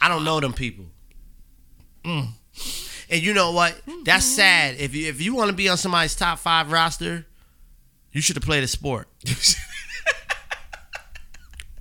[0.00, 0.86] I don't know them people.
[2.04, 2.28] Mm.
[3.10, 3.80] And you know what?
[4.04, 4.36] That's mm-hmm.
[4.36, 4.76] sad.
[4.78, 7.26] If you if you want to be on somebody's top five roster,
[8.12, 9.08] you should have played a sport.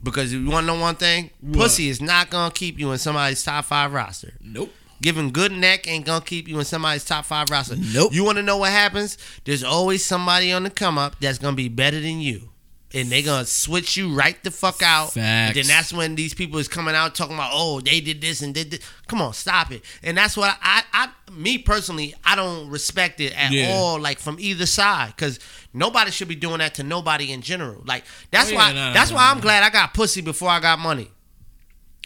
[0.04, 3.44] Because you want to know one thing, pussy is not gonna keep you in somebody's
[3.44, 4.34] top five roster.
[4.42, 4.72] Nope.
[5.02, 7.76] Giving good neck ain't gonna keep you in somebody's top five roster.
[7.76, 8.14] Nope.
[8.14, 9.18] You want to know what happens?
[9.44, 12.50] There's always somebody on the come up that's gonna be better than you,
[12.94, 15.16] and they gonna switch you right the fuck out.
[15.18, 18.42] And then that's when these people is coming out talking about, oh, they did this
[18.42, 18.80] and did this.
[19.08, 19.84] Come on, stop it.
[20.04, 23.72] And that's what I, I, me personally, I don't respect it at Yeah.
[23.74, 24.00] all.
[24.00, 25.40] Like from either side, because
[25.74, 27.82] nobody should be doing that to nobody in general.
[27.86, 28.74] Like that's Oh, yeah, why.
[28.74, 29.32] no, that's no, why no.
[29.36, 31.10] I'm glad I got pussy before I got money.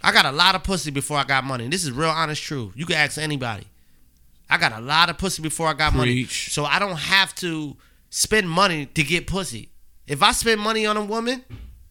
[0.04, 1.68] I got a lot of pussy before I got money.
[1.68, 2.74] This is real honest truth.
[2.76, 3.68] You can ask anybody.
[4.50, 6.26] I got a lot of pussy before I got money.
[6.26, 7.78] So I don't have to
[8.10, 9.70] spend money to get pussy.
[10.08, 11.44] If I spend money on a woman,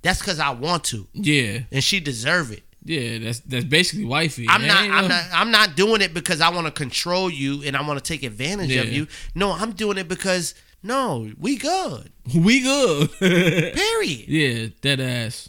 [0.03, 1.07] that's because I want to.
[1.13, 1.61] Yeah.
[1.73, 2.63] And she deserve it.
[2.85, 3.19] Yeah.
[3.19, 4.47] That's that's basically wifey.
[4.49, 7.63] I'm not I'm no- not I'm not doing it because I want to control you
[7.63, 9.07] and I want to take advantage of you.
[9.35, 12.11] No, I'm doing it because no, we good.
[12.35, 13.11] We good.
[13.19, 14.25] Period.
[14.29, 14.67] yeah.
[14.81, 15.49] Dead ass.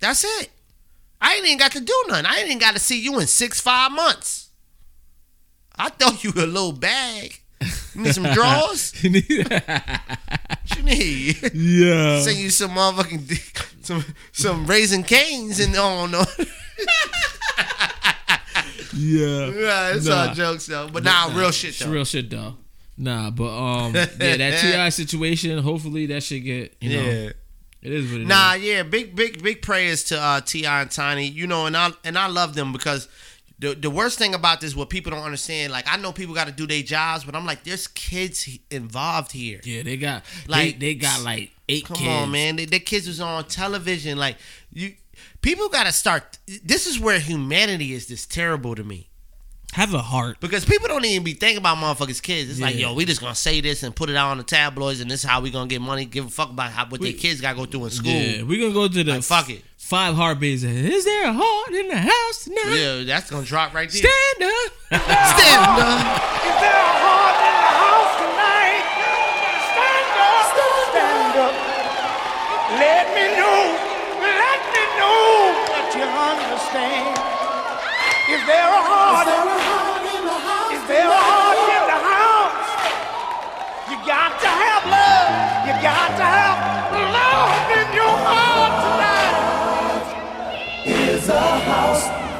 [0.00, 0.50] That's it.
[1.20, 2.26] I ain't even got to do nothing.
[2.26, 4.50] I ain't even got to see you in six, five months.
[5.76, 7.40] I throw you a little bag.
[7.60, 8.92] You need some drawers?
[9.02, 11.50] What you need?
[11.54, 12.20] yeah.
[12.20, 16.24] Send you some motherfucking some some raisin canes and oh no.
[18.96, 19.46] Yeah.
[19.50, 20.28] yeah, it's Nah.
[20.28, 20.88] all jokes though.
[20.88, 21.90] But nah, real shit though.
[21.90, 22.56] real shit though.
[22.96, 24.04] Nah, but um, yeah,
[24.36, 24.88] that T.I.
[24.90, 25.58] situation.
[25.58, 27.02] Hopefully, that should get you know.
[27.04, 27.30] Yeah.
[27.82, 28.28] It is what it is.
[28.28, 30.82] Nah, yeah, big big big prayers to uh T.I.
[30.82, 31.26] and Tiny.
[31.26, 33.08] You know, and I and I love them because
[33.58, 36.46] the the worst thing about this, what people don't understand, like I know people got
[36.46, 39.60] to do their jobs, but I'm like, there's kids involved here.
[39.64, 42.08] Yeah, they got Like, like they, got like eight Come kids.
[42.08, 44.18] on, man, they, their kids was on television.
[44.18, 44.36] Like
[44.72, 44.94] you,
[45.40, 46.38] people got to start.
[46.64, 49.08] This is where humanity is this terrible to me.
[49.72, 50.38] Have a heart.
[50.38, 52.48] Because people don't even be thinking about motherfuckers' kids.
[52.48, 55.00] It's like, yo, we just gonna say this and put it out on the tabloids,
[55.00, 56.04] and this is how we gonna get money.
[56.04, 58.12] Give a fuck about how what their kids gotta go through in school.
[58.12, 59.64] Yeah, we're gonna go to the Like, fuck it.
[59.84, 60.62] Five heartbeats.
[60.62, 62.72] Is there a heart in the house tonight?
[62.72, 64.00] Yeah, that's gonna drop right there.
[64.00, 64.72] Stand up.
[64.88, 66.00] Stand up.
[66.48, 68.80] Is there a heart in the house tonight?
[69.76, 70.44] Stand up,
[70.88, 71.54] stand up.
[72.80, 73.60] Let me know,
[74.24, 77.20] let me know that you understand.
[78.32, 79.63] Is there a heart?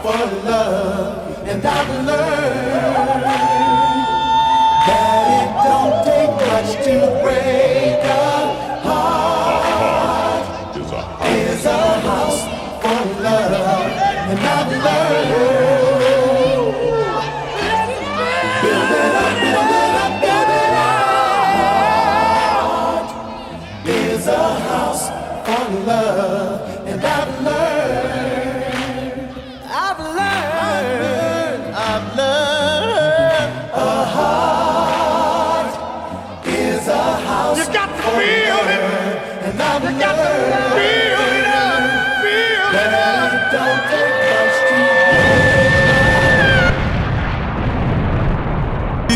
[0.05, 0.11] For
[0.45, 3.25] love, and I've learned
[4.87, 8.44] that it don't take much to break a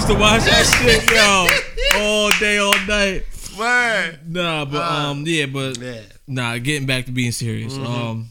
[0.09, 3.27] Used to watch that shit, yo, all day, all night.
[3.59, 4.19] Word.
[4.27, 6.01] Nah, but um, yeah, but Yeah.
[6.27, 6.57] nah.
[6.57, 7.75] Getting back to being serious.
[7.75, 7.85] Mm-hmm.
[7.87, 8.29] Um,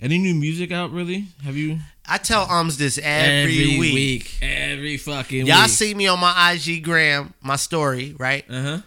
[0.00, 0.90] any new music out?
[0.90, 1.26] Really?
[1.44, 1.78] Have you?
[2.04, 4.38] I tell Ums this every, week.
[4.42, 5.68] Every fucking Y'all week.
[5.70, 8.44] see me on my IG gram, my story, right?
[8.50, 8.78] Uh huh.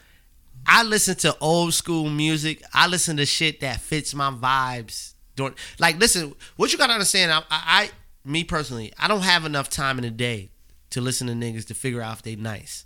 [0.68, 2.62] I listen to old school music.
[2.74, 5.14] I listen to shit that fits my vibes.
[5.38, 6.36] Don't like listen.
[6.58, 7.32] What you gotta understand?
[7.32, 7.90] I, I, I,
[8.26, 10.50] me personally, I don't have enough time in the day
[10.94, 12.86] to listen to niggas to figure out if they nice.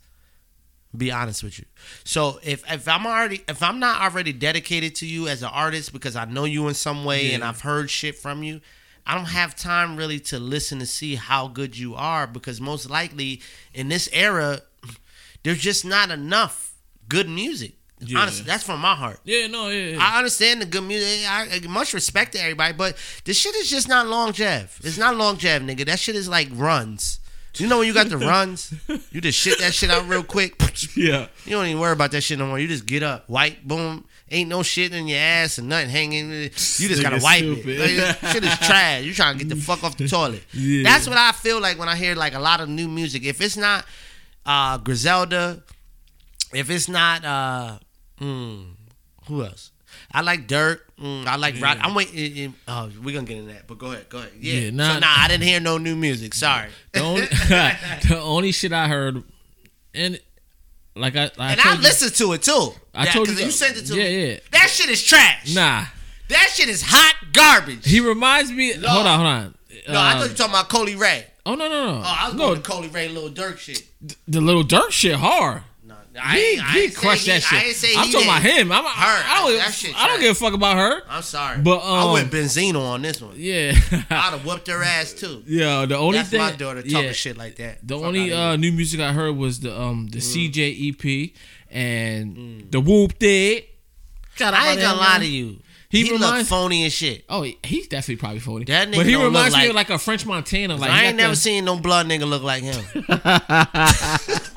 [0.95, 1.65] Be honest with you.
[2.05, 5.91] So if if I'm already if I'm not already dedicated to you as an artist
[5.91, 8.61] because I know you in some way and I've heard shit from you,
[9.05, 12.89] I don't have time really to listen to see how good you are because most
[12.89, 13.41] likely
[13.73, 14.61] in this era,
[15.43, 16.73] there's just not enough
[17.09, 17.73] good music.
[17.99, 18.19] Yeah.
[18.19, 19.19] Honestly, that's from my heart.
[19.25, 19.47] Yeah.
[19.47, 19.67] No.
[19.67, 19.97] Yeah.
[19.97, 19.99] yeah.
[19.99, 21.29] I understand the good music.
[21.29, 24.79] I, I much respect to everybody, but this shit is just not long Jeff.
[24.85, 25.85] It's not long Jeff, nigga.
[25.85, 27.19] That shit is like runs.
[27.55, 28.71] You know when you got the runs,
[29.11, 30.55] you just shit that shit out real quick.
[30.95, 31.27] yeah.
[31.45, 32.59] You don't even worry about that shit no more.
[32.59, 34.05] You just get up, wipe, boom.
[34.29, 36.29] Ain't no shit in your ass and nothing hanging.
[36.31, 37.79] You just gotta wipe stupid.
[37.79, 37.97] it.
[38.21, 39.03] Like, shit is trash.
[39.03, 40.43] You trying to get the fuck off the toilet.
[40.53, 40.83] Yeah.
[40.83, 43.23] That's what I feel like when I hear like a lot of new music.
[43.25, 43.85] If it's not
[44.45, 45.63] uh Griselda,
[46.53, 47.79] if it's not uh
[48.21, 48.65] mm,
[49.27, 49.71] who else?
[50.11, 50.79] I like Durk.
[51.01, 51.77] Mm, I like Rod.
[51.81, 52.55] I'm waiting.
[52.67, 54.31] Oh, we're gonna get in that, but go ahead, go ahead.
[54.39, 54.53] Yeah.
[54.53, 56.33] Yeah, so nah- nah, I didn't hear no new music.
[56.33, 56.69] Sorry.
[56.93, 57.21] The only,
[58.07, 59.21] the only shit I heard,
[59.93, 60.19] and
[60.95, 62.71] like I, I and I listened to it too.
[62.95, 64.27] I told you you sent it to yeah, me.
[64.31, 64.39] yeah.
[64.51, 65.53] That shit is trash.
[65.53, 65.85] Nah,
[66.29, 67.85] That shit is hot garbage.
[67.87, 68.71] he reminds me.
[68.73, 69.55] Hold on, hold on.
[69.89, 71.25] no, I thought you were talking about Coley Ray.
[71.45, 72.01] Oh no, no, no.
[72.03, 73.83] Oh, I was no, going to Coley Ray, little Durk shit.
[74.27, 75.61] the little Durk shit hard.
[76.17, 77.59] No, He, I he ain't say crushed he- that shit.
[77.61, 78.71] I ain't say I'm he talking about him.
[78.71, 78.89] I'm, Her.
[78.89, 79.57] I don't.
[79.59, 81.01] That shit I don't give a fuck about her.
[81.07, 83.35] I'm sorry, But, I um, went Benzino on this one.
[83.37, 83.71] Yeah.
[83.91, 85.43] I'd have whooped her ass too.
[85.45, 85.85] yeah.
[85.85, 86.39] The only That's thing.
[86.39, 87.87] my daughter talking yeah, shit like that.
[87.87, 91.31] The Fuck only uh, new music I heard was the um the CJ EP
[91.69, 92.71] and Mm.
[92.71, 93.65] the Whoopty.
[94.37, 95.59] God, I ain't gonna lie to you.
[95.89, 97.23] He He, look reminds- phony as shit.
[97.29, 98.65] Oh, he's definitely probably phony.
[98.65, 100.75] That nigga but he don't look reminds me like- of like a French Montana.
[100.75, 102.83] Like I ain't never the- seen no blood nigga look like him.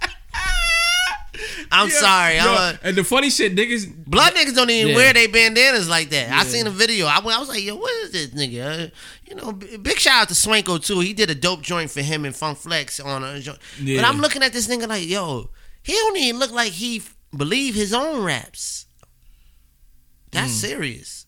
[1.73, 2.37] I'm sorry.
[2.37, 3.95] Yo, I'm a, and the funny shit, niggas.
[4.07, 4.97] Blood niggas don't even Yeah.
[4.97, 6.31] wear they bandanas like that.
[6.33, 7.07] I seen a video.
[7.07, 8.87] I, went, I was like, yo, what is this nigga?
[8.87, 8.91] Uh,
[9.27, 11.01] you know, big shout out to Swanko too.
[11.01, 13.59] He did a dope joint for him and Funk Flex on a joint.
[13.81, 14.01] Yeah.
[14.03, 15.51] But I'm looking at this nigga like, yo,
[15.83, 18.87] he don't even look like he f- believe his own raps.
[20.33, 21.27] That's serious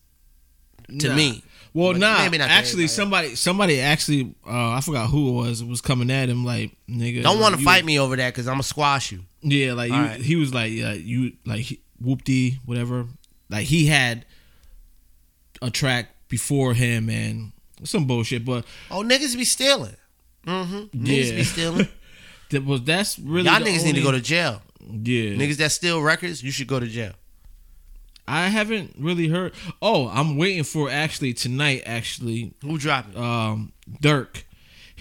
[0.87, 1.09] to Mm.
[1.09, 1.15] Nah.
[1.15, 1.43] me.
[1.73, 2.17] Well, But nah.
[2.19, 6.29] maybe not actually, somebody, somebody actually, uh, I forgot who it was, was coming at
[6.29, 7.23] him like, nigga.
[7.23, 9.23] Don't want to fight me over that because I'm gonna squash you.
[9.43, 10.21] Yeah, like you, Alright.
[10.21, 13.05] he was like, yeah, you like whoopty, whatever.
[13.49, 14.25] Like he had
[15.61, 17.51] a track before him and
[17.83, 19.95] some bullshit, but Oh, niggas be stealing.
[20.47, 20.97] Mm-hmm.
[21.05, 21.35] Niggas Yeah.
[21.35, 21.87] be stealing.
[22.51, 24.61] that was that's really Y'all niggas need to go to jail.
[24.81, 25.31] yeah.
[25.35, 27.13] Niggas that steal records, you should go to jail.
[28.27, 29.53] I haven't really heard.
[29.81, 31.83] Oh, I'm waiting for actually tonight.
[31.85, 33.17] Actually, Who dropping?
[33.21, 34.43] um, Durk,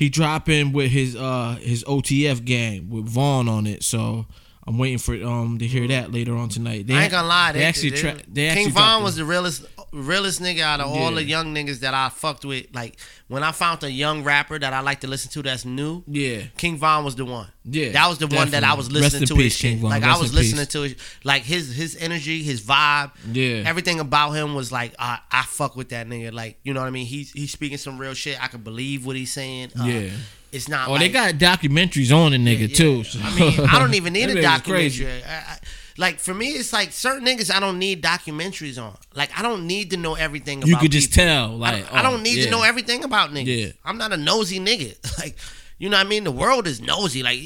[0.02, 3.84] he dropping with his uh his OTF gang with Von on it.
[3.84, 4.26] So
[4.66, 6.88] I'm waiting for um to hear that later on tonight.
[6.88, 7.52] They I ain't gonna lie.
[7.52, 11.10] They, actually tra- they actually King Von was the realest realest nigga out of all
[11.10, 11.16] Yeah.
[11.16, 12.66] the young niggas that I fucked with.
[12.74, 12.96] Like
[13.28, 16.02] when I found a young rapper that I like to listen to that's new.
[16.06, 16.42] Yeah.
[16.56, 17.48] King Von was the one.
[17.64, 19.78] Yeah, that was the one that I was listening in to his shit.
[19.78, 19.90] Von.
[19.90, 20.68] Like Rest I was listening peace.
[20.72, 23.12] to his, like his his energy, his vibe.
[23.32, 23.62] Yeah.
[23.66, 26.32] everything about him was like I, I fuck with that nigga.
[26.32, 27.06] Like you know what I mean.
[27.06, 28.42] He's he's speaking some real shit.
[28.42, 29.72] I can believe what he's saying.
[29.78, 30.10] Uh, Yeah.
[30.50, 30.88] it's not.
[30.88, 32.76] Oh, like, they got documentaries on the nigga yeah.
[32.76, 33.04] too.
[33.04, 35.22] so- I mean, I don't even need a documentary.
[35.22, 35.58] I, I,
[35.96, 38.96] like for me, it's like certain niggas I don't need documentaries on.
[39.14, 40.58] Like I don't need to know everything.
[40.58, 41.24] about You could just people.
[41.24, 42.44] tell, I like, don't, I oh, don't need yeah.
[42.46, 43.66] to know everything about niggas.
[43.66, 43.72] Yeah.
[43.84, 44.96] I'm not a nosy nigga.
[45.18, 45.36] Like.
[45.78, 46.22] You know what I mean?
[46.22, 47.24] The world is nosy.
[47.24, 47.40] Like,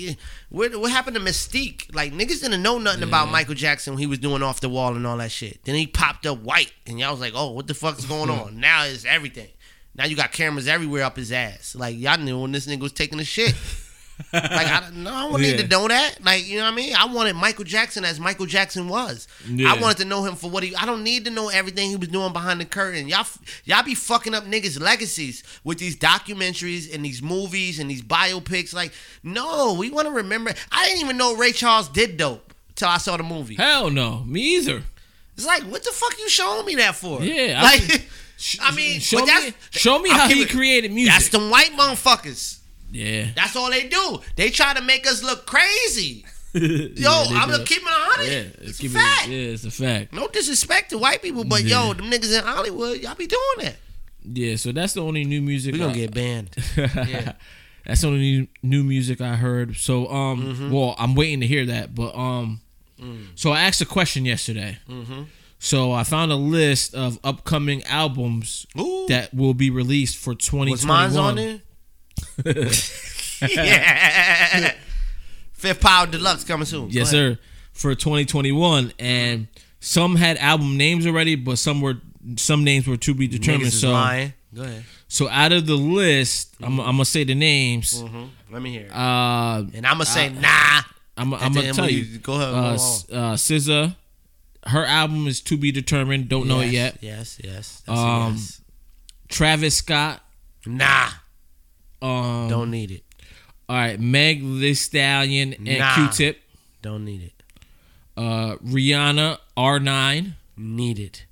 [0.50, 1.94] what, what happened to Mystique?
[1.94, 4.94] Like, niggas didn't know nothing about Michael Jackson when he was doing off the wall
[4.94, 5.64] and all that shit.
[5.64, 8.60] Then he popped up white, and y'all was like, oh, what the fuck's going on?
[8.60, 9.48] now it's everything.
[9.94, 11.74] Now you got cameras everywhere up his ass.
[11.74, 13.54] Like, y'all knew when this nigga was taking a shit.
[14.32, 15.56] like I no, I don't need Yeah.
[15.62, 16.24] to know that.
[16.24, 16.94] Like you know what I mean?
[16.96, 19.28] I wanted Michael Jackson as Michael Jackson was.
[19.48, 19.72] Yeah.
[19.72, 20.74] I wanted to know him for what he.
[20.74, 23.08] I don't need to know everything he was doing behind the curtain.
[23.08, 23.26] Y'all,
[23.64, 28.72] y'all be fucking up niggas' legacies with these documentaries and these movies and these biopics.
[28.74, 28.92] Like
[29.22, 30.52] no, we want to remember.
[30.72, 33.56] I didn't even know Ray Charles did dope till I saw the movie.
[33.56, 34.82] Hell no, me either.
[35.36, 37.22] It's like what the fuck you showing me that for?
[37.22, 37.80] Yeah, I like.
[37.82, 38.08] think-
[38.60, 41.12] I mean, show but me, show me how he it- created music.
[41.14, 42.58] That's them white motherfuckers.
[42.96, 44.20] Yeah, That's all they do.
[44.36, 46.24] They try to make us look crazy.
[46.54, 46.62] Yo,
[46.94, 47.54] Yeah, I'm do.
[47.56, 48.32] gonna keep it a hundred.
[48.32, 49.28] Yeah, it's a keep it- fact.
[49.28, 50.12] yeah, it's a fact.
[50.12, 51.86] No disrespect to white people, but Yeah.
[51.88, 53.76] yo, them niggas in Hollywood, y'all be doing that.
[54.24, 55.72] Yeah, so that's the only new music.
[55.74, 56.50] We gonna I- get banned.
[56.76, 57.32] Yeah.
[57.84, 59.76] That's the only new, new music I heard.
[59.76, 60.70] So um, Mm-hmm.
[60.72, 61.94] well, I'm waiting to hear that.
[61.94, 62.60] But um,
[63.00, 63.26] Mm.
[63.34, 64.78] so I asked a question yesterday.
[64.88, 65.24] Mm-hmm.
[65.58, 69.04] So I found a list of upcoming albums Ooh.
[69.08, 70.70] that will be released for 2021.
[70.72, 71.60] Was mine's on there?
[73.42, 74.72] Yeah.
[75.52, 76.90] Fifth Power Deluxe coming soon.
[76.90, 77.38] Yes, sir.
[77.72, 79.48] For 2021, and
[79.80, 81.94] some had album names already, but some were
[82.36, 83.72] some names were to be determined.
[83.72, 84.32] So lying.
[84.54, 84.84] Go ahead.
[85.08, 86.80] so out of the list, I'm, Mm-hmm.
[86.80, 88.02] I'm gonna say the names.
[88.50, 88.92] Let me hear it.
[88.94, 90.80] Uh, and I'm gonna say nah.
[91.18, 91.98] I'm, I'm gonna tell you.
[91.98, 92.72] you- go ahead, Uh,
[93.32, 93.94] uh, SZA,
[94.66, 96.28] her album is to be determined.
[96.30, 96.96] Don't know it yet.
[97.02, 97.82] Yes, yes.
[97.86, 98.60] That's Um, yes.
[99.28, 100.22] Travis Scott.
[100.64, 101.08] Nah.
[102.02, 103.02] Um, Don't need it.
[103.68, 105.94] all right, Meg Thee Stallion and Nah.
[105.94, 106.40] Q-Tip.
[106.82, 107.42] Don't need it.
[108.16, 111.26] Uh, Rihanna, R9, Need it.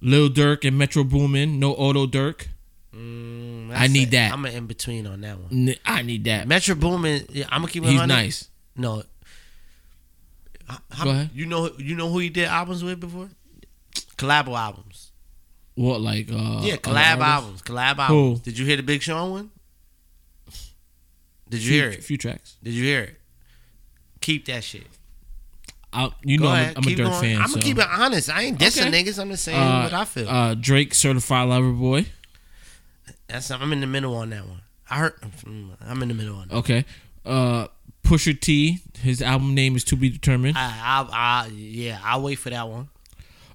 [0.00, 1.58] Lil Durk and Metro Boomin.
[1.58, 2.48] No Auto Durk.
[2.94, 4.32] Mm, I need that.
[4.32, 5.74] I'm an in between on that one.
[5.86, 6.46] I need that.
[6.48, 7.88] Metro Boomin, yeah, I'm gonna keep it.
[7.90, 8.06] He's 100.
[8.14, 8.48] nice.
[8.76, 9.02] No.
[10.90, 11.30] How- Go ahead.
[11.32, 13.30] You know, you know who he did albums with before?
[14.16, 15.12] Collab albums.
[15.74, 16.28] What like?
[16.30, 17.22] Uh, yeah, collab artists?
[17.24, 17.62] albums.
[17.62, 18.40] Collab albums.
[18.40, 19.50] Did you hear the Big Sean one?
[21.50, 21.98] Did you Few, hear it?
[21.98, 22.56] A few tracks.
[22.62, 23.16] Did you hear it?
[24.20, 24.86] Keep that shit.
[25.92, 27.20] I, you Go know, I'm a, I'm a Durk going.
[27.20, 27.40] fan.
[27.40, 27.54] I'm so.
[27.54, 28.28] gonna keep it honest.
[28.30, 29.02] I ain't dissing Okay.
[29.04, 29.18] niggas.
[29.18, 30.28] I'm just saying Uh, what I feel.
[30.28, 32.06] Uh, Drake, Certified Lover Boy.
[33.28, 34.60] That's I'm in the middle on that one.
[34.90, 35.14] I heard.
[35.80, 36.54] I'm in the middle on that.
[36.56, 36.84] Okay.
[37.24, 37.68] Uh,
[38.02, 38.80] Pusha T.
[39.00, 40.56] His album name is to be determined.
[40.58, 42.88] I, I, I, yeah, I'll wait for that one.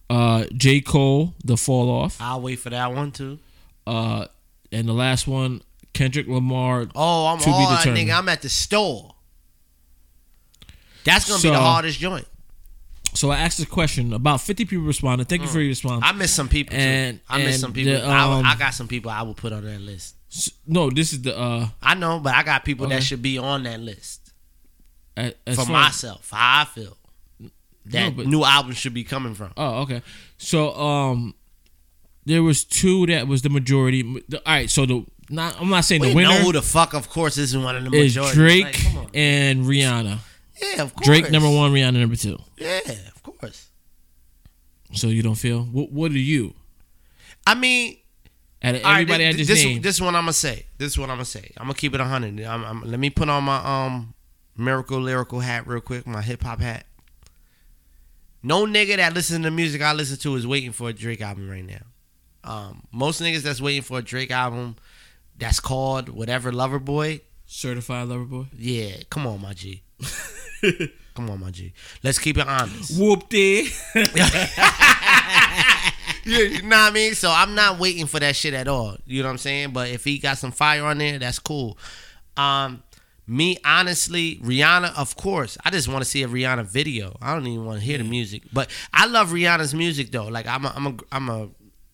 [0.09, 2.17] Uh, J Cole, The Fall Off.
[2.21, 3.39] I'll wait for that one too.
[3.87, 4.25] Uh,
[4.71, 5.61] and the last one,
[5.93, 6.87] Kendrick Lamar.
[6.95, 8.09] Oh, I'm be determined.
[8.09, 8.17] nigga.
[8.17, 9.13] I'm at the store.
[11.03, 12.27] That's gonna be the hardest joint.
[13.13, 14.11] So I asked a question.
[14.13, 15.29] About 50 people responded.
[15.29, 16.03] Thank you for your response.
[16.03, 16.09] Mm.
[16.09, 16.71] I missed some people.
[16.75, 16.81] Too.
[16.81, 17.93] And- I miss and some people.
[17.93, 20.15] the, I, um, I got some people I will put on that list.
[20.65, 21.67] No, this is the uh.
[21.81, 22.95] I know, but I got people Okay.
[22.95, 24.33] that should be on that list
[25.15, 26.31] a- As for myself.
[26.31, 26.97] How I feel
[27.85, 29.51] that No, but- new album should be coming from.
[29.57, 30.01] Oh, okay.
[30.39, 31.35] So um,
[32.25, 34.01] there was two that was the majority.
[34.27, 34.69] The- All right.
[34.71, 35.59] So the not.
[35.59, 37.83] I'm not saying We the winner know who the fuck, of course, isn't one of
[37.83, 38.35] the is majority.
[38.35, 40.19] Drake Like, and Rihanna.
[40.61, 41.05] Yeah, of course.
[41.05, 42.37] Drake number one, Rihanna number two.
[42.57, 43.69] Yeah, of course.
[44.93, 45.91] So you don't feel what?
[45.91, 46.53] What are you?
[47.45, 47.97] I mean,
[48.63, 50.65] Out of all right, everybody I just this, This one I'm gonna say.
[50.77, 51.51] This is what I'm gonna say.
[51.57, 52.43] I'm gonna keep it hundred.
[52.45, 54.13] I'm, I'm, let me put on my um
[54.55, 56.07] miracle lyrical hat real quick.
[56.07, 56.85] My hip hop hat.
[58.41, 61.21] No nigga that listens to the music I listen to is waiting for a Drake
[61.21, 61.81] album right now.
[62.43, 64.75] Um, most niggas that's waiting for a Drake album
[65.37, 67.21] that's called whatever Lover Boy.
[67.45, 68.45] certified lover boy.
[68.57, 69.83] Yeah, come on, my G.
[71.15, 71.73] come on, my G.
[72.03, 72.99] Let's keep it honest.
[72.99, 73.73] Whooped it.
[76.25, 77.15] Yeah, you know what I mean?
[77.15, 78.95] So I'm not waiting for that shit at all.
[79.05, 79.71] You know what I'm saying?
[79.71, 81.77] But if he got some fire on there, that's cool.
[82.37, 82.81] Um,
[83.27, 85.57] me honestly, Rihanna, of course.
[85.65, 87.17] I just want to see a Rihanna video.
[87.21, 90.27] I don't even want to hear the music, but I love Rihanna's music though.
[90.27, 91.49] Like I'm a, I'm a, I'm a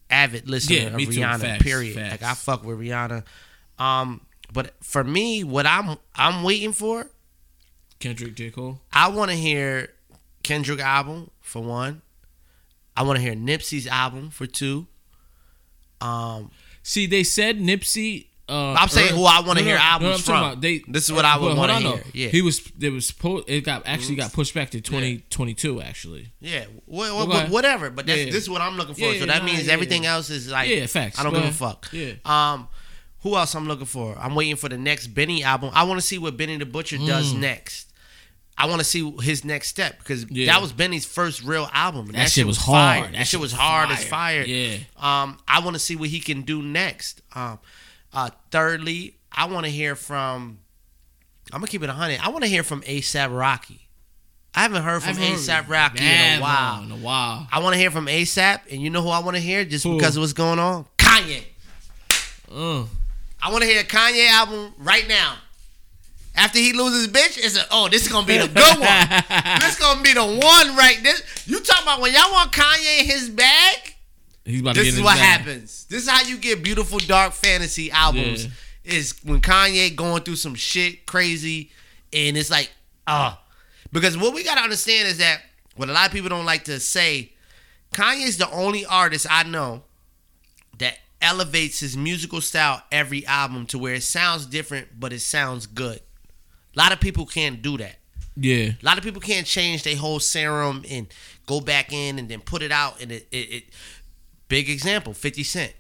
[0.10, 0.94] avid listener Yeah, of.
[0.96, 1.40] Rihanna.
[1.42, 1.96] Facts, period.
[1.96, 2.22] facts.
[2.22, 3.24] Like I fuck with Rihanna.
[3.78, 7.08] Um, but for me, what I'm I'm waiting for,
[8.00, 8.80] Kendrick, J Cole.
[8.92, 9.90] I want to hear
[10.44, 12.02] Kendrick album for one.
[12.98, 14.88] I want to hear Nipsey's album for two.
[16.02, 16.52] Um,
[16.82, 18.28] See, they said Nipsey.
[18.50, 20.44] Uh, I'm saying who I wanna hear albums I'm talking from.
[20.44, 20.62] about.
[20.62, 22.04] They, This is what I would wanna hear.
[22.14, 22.28] Yeah.
[22.30, 22.60] he was.
[22.80, 23.14] It was.
[23.48, 25.82] It got actually got pushed back to 2022.
[25.82, 27.46] Actually, yeah, wh- wh- Okay.
[27.48, 27.90] wh- whatever.
[27.90, 28.26] But that's, Yeah.
[28.26, 29.02] this is what I'm looking for.
[29.02, 29.74] Yeah, so that means yeah.
[29.74, 31.20] everything else is like Yeah, facts.
[31.20, 31.88] I don't Go give a fuck.
[31.92, 32.14] Yeah.
[32.26, 32.68] Um,
[33.22, 34.18] who else I'm looking for?
[34.18, 35.72] I'm waiting for the next Benny album.
[35.74, 37.88] I want to see what Benny the Butcher does next.
[38.58, 40.30] I want to see his next step because Mm.
[40.32, 40.46] Yeah.
[40.48, 42.08] that was Benny's first real album.
[42.08, 43.02] and That shit was fire.
[43.04, 43.14] hard.
[43.16, 44.44] That, shit was hard as fire.
[44.44, 44.78] Yeah.
[44.98, 47.22] Um, I want to see what he can do next.
[47.34, 47.60] Um,
[48.14, 50.60] uh, thirdly, I want to hear from.
[51.52, 52.20] I'm gonna keep it hundred.
[52.22, 53.90] I want to hear from ASAP Rocky.
[54.54, 56.84] I haven't heard from ASAP Rocky in a while.
[56.84, 57.48] In a while.
[57.52, 59.84] I want to hear from ASAP, and you know who I want to hear just
[59.84, 59.96] Who?
[59.96, 60.86] because of what's going on?
[60.98, 61.44] Kanye.
[62.52, 62.86] Uh,
[63.42, 65.36] I want to hear a Kanye album right now.
[66.36, 69.60] After he loses bitch, it's a oh, this is gonna be the good one.
[69.60, 71.22] this gonna be the one right this.
[71.46, 73.96] You talking about when y'all want Kanye in his bag?
[74.50, 75.40] He's about to This get is what bag.
[75.40, 75.86] happens.
[75.86, 78.46] This is how you get beautiful dark fantasy albums.
[78.46, 78.52] Yeah.
[78.86, 81.70] Is when Kanye going through some shit crazy,
[82.12, 82.72] and it's like,
[83.06, 83.40] ah,
[83.92, 85.42] because what we gotta understand is that
[85.76, 87.32] what a lot of people don't like to say,
[87.94, 89.84] Kanye's the only artist I know
[90.80, 95.68] that elevates his musical style every album to where it sounds different, but it sounds
[95.68, 96.00] good.
[96.76, 97.98] A lot of people can't do that.
[98.36, 98.72] Yeah.
[98.82, 101.08] A lot of people can't change their whole serum and
[101.46, 103.02] go back in and then put it out.
[103.02, 103.64] And it, it, it
[104.50, 105.74] big example, 50 Cent.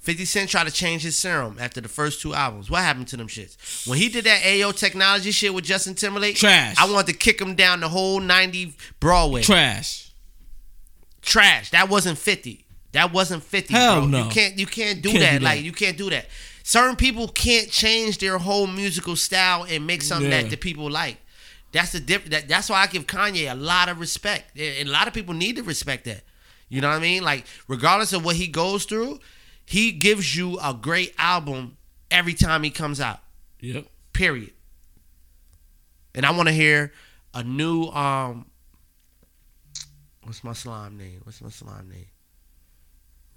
[0.00, 2.68] 50 Cent tried to change his serum after the first two albums.
[2.68, 3.86] What happened to them shits?
[3.88, 6.76] When he did that Ayo Technology shit with Justin Timberlake, Trash.
[6.78, 9.42] I wanted to kick him down the whole 90 Broadway.
[9.42, 10.10] Trash.
[11.22, 11.70] Trash.
[11.70, 12.64] That wasn't 50.
[12.92, 13.72] That wasn't 50.
[13.74, 14.08] Hell bro.
[14.08, 14.24] no.
[14.24, 15.32] You can't you can't do Can't that.
[15.32, 15.42] do that.
[15.44, 16.26] Like you can't do that.
[16.64, 20.42] Certain people can't change their whole musical style and make something Yeah.
[20.42, 21.16] that the people like.
[21.72, 24.56] That's the diff- that, that's why I give Kanye a lot of respect.
[24.58, 26.22] And and a lot of people need to respect that.
[26.72, 27.22] You know what I mean?
[27.22, 29.20] Like regardless of what he goes through,
[29.66, 31.76] he gives you a great album
[32.10, 33.18] every time he comes out.
[33.60, 33.86] Yep.
[34.14, 34.54] Period.
[36.14, 36.90] And I want to hear
[37.34, 38.46] a new um
[40.22, 41.20] what's my slime name?
[41.24, 42.06] What's my slime name?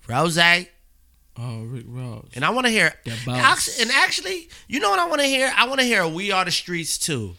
[0.08, 0.38] Rose.
[0.38, 2.28] Oh, Rick Ross.
[2.36, 3.68] And I want to hear That bounce.
[3.68, 5.52] Act- and actually, you know what I want to hear?
[5.58, 7.36] I want to hear a We Are the Streets too.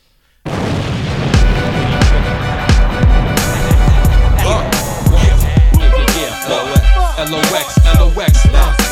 [7.19, 8.47] LOX, LOX,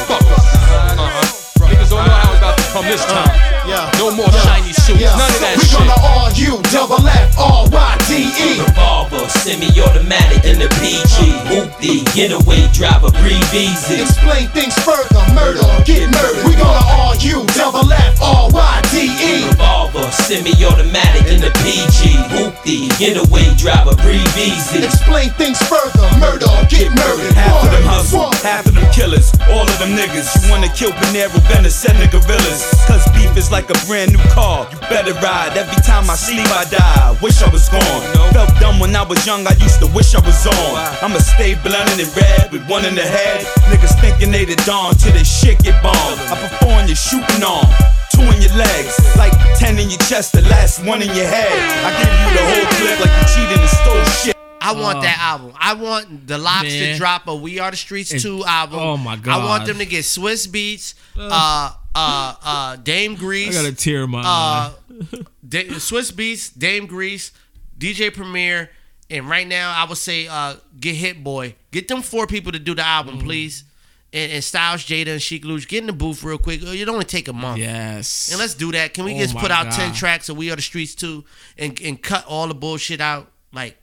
[0.08, 0.44] fuckers.
[0.96, 1.66] Uh-huh.
[1.68, 3.53] Niggas don't know how it's about to come this time.
[3.66, 3.90] Yeah.
[3.98, 5.16] No more shiny shoes, Yeah.
[5.16, 5.80] none of that we shit.
[5.80, 8.60] We gonna argue, double F R Y D E.
[8.60, 11.32] Revolver, semi-automatic in the PG.
[11.48, 14.02] Hoopty, getaway driver, breathe easy.
[14.02, 16.44] Explain things further, murder, get murdered.
[16.44, 19.48] We gonna argue, double F R Y D E.
[19.48, 22.20] Revolver, semi-automatic in the PG.
[22.36, 24.84] Hoopty, getaway driver, breathe easy.
[24.84, 27.32] Explain things further, murder, get murdered.
[27.32, 30.28] Half of them One, hustle, half of them killers, all of them niggas.
[30.44, 31.40] You wanna kill Panero,
[32.04, 32.62] the gorillas.
[32.86, 34.66] Cause beef is like a brand new car.
[34.66, 35.54] You better ride.
[35.54, 37.16] Every time I sleep, I die.
[37.22, 38.02] Wish I was gone.
[38.34, 40.74] Felt dumb when I was young, I used to wish I was on.
[40.98, 43.46] I'ma stay blunted and red with one in the head.
[43.70, 46.18] Niggas thinking they the dawn till they shit get bombed.
[46.26, 47.70] I perform your shooting arm.
[48.10, 51.54] Two in your legs, like ten in your chest, the last one in your head.
[51.86, 54.33] I give you the whole clip like you cheated and stole shit.
[54.64, 55.02] I want Oh.
[55.02, 55.52] that album.
[55.58, 58.78] I want the LOX to drop a We Are the Streets And- 2 album.
[58.78, 63.56] oh my I want them to get Swizz Beatz, uh, uh, uh, Dame Grease.
[63.56, 64.72] I got a tear in my uh, eye.
[65.48, 67.32] Da- Swizz Beatz, Dame Grease,
[67.78, 68.70] DJ Premier,
[69.10, 71.54] and right now I would say uh, get Hit Boy.
[71.70, 73.24] Get them four people to do the album, Mm.
[73.24, 73.64] please.
[74.12, 76.62] And, and Styles, Jada, and Sheek Louch, get in the booth real quick.
[76.62, 77.58] It only take a month.
[77.58, 78.28] Yes.
[78.30, 78.94] And let's do that.
[78.94, 79.72] Can we Oh just put out God.
[79.72, 81.24] 10 tracks of We Are the Streets too
[81.58, 83.30] and, and cut all the bullshit out?
[83.52, 83.76] Like,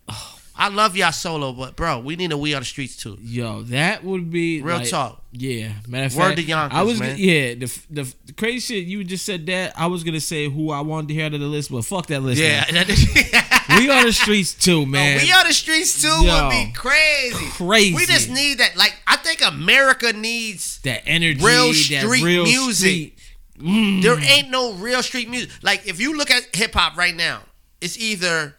[0.56, 3.18] I love y'all solo, but bro, we need a We on the Streets too.
[3.22, 5.18] Yo, that would be Real like- talk.
[5.34, 7.16] Yeah, matter of Word fact, to Yonkers, I was man.
[7.18, 10.72] yeah the, the the crazy shit you just said that I was gonna say who
[10.72, 12.42] I wanted to hear out of the list, but fuck that list.
[12.42, 12.66] Yeah.
[13.78, 15.22] we on the streets too, man.
[15.22, 16.44] we Are the Streets too Yo.
[16.44, 17.46] would be crazy.
[17.52, 17.96] Crazy.
[17.96, 18.76] We just need that.
[18.76, 22.78] Like, I think America needs that energy, real that street real music.
[22.78, 23.18] street-
[23.60, 24.02] Mm.
[24.02, 25.52] There ain't no real street music.
[25.62, 27.42] Like if you look at hip hop right now,
[27.80, 28.56] it's either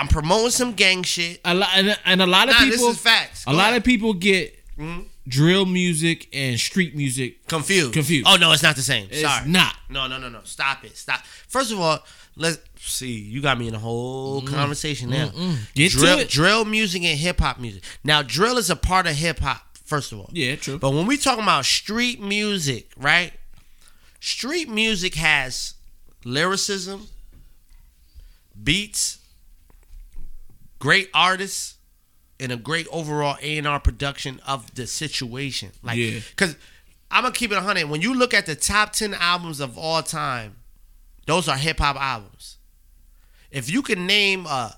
[0.00, 1.40] I'm promoting some gang shit.
[1.44, 2.86] A lot and, and a lot of Nah, people.
[2.88, 3.42] this is facts.
[3.46, 3.76] A Go lot ahead.
[3.78, 5.02] of people get mm-hmm.
[5.28, 7.92] drill music and street music confused.
[7.92, 8.26] Confused.
[8.26, 9.08] Oh no, it's not the same.
[9.10, 9.46] It's Sorry.
[9.48, 9.74] not.
[9.90, 10.40] No, no, no, no.
[10.44, 10.96] Stop it.
[10.96, 11.20] Stop.
[11.48, 11.98] First of all,
[12.34, 13.12] let's see.
[13.12, 14.54] You got me in a whole mm-hmm.
[14.54, 15.28] conversation now.
[15.28, 15.72] Mm-mm.
[15.74, 16.28] Get to drill, it.
[16.30, 17.82] drill music and hip hop music.
[18.02, 19.66] Now, drill is a part of hip hop.
[19.84, 20.78] First of all, Yeah, true.
[20.78, 23.32] But when we talking about street music, right?
[24.20, 25.74] Street music has
[26.24, 27.08] lyricism,
[28.62, 29.18] beats,
[30.80, 31.76] great artists,
[32.40, 35.70] and a great overall A and R production of the situation.
[35.82, 36.20] Like, Yeah.
[36.30, 36.56] because
[37.10, 37.84] I'm gonna keep it 100.
[37.88, 40.56] When you look at the top 10 albums of all time,
[41.26, 42.56] those are hip hop albums.
[43.50, 44.70] If you can name uh,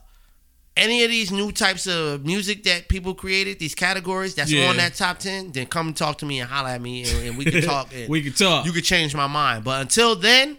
[0.77, 4.69] any of these new types of music that people created, these categories that's Yeah.
[4.71, 7.39] on that top 10, then come talk to me and holler at me and, and
[7.39, 7.93] we can talk.
[7.95, 8.65] And We can talk.
[8.67, 9.63] You could change my mind.
[9.65, 10.57] But until then,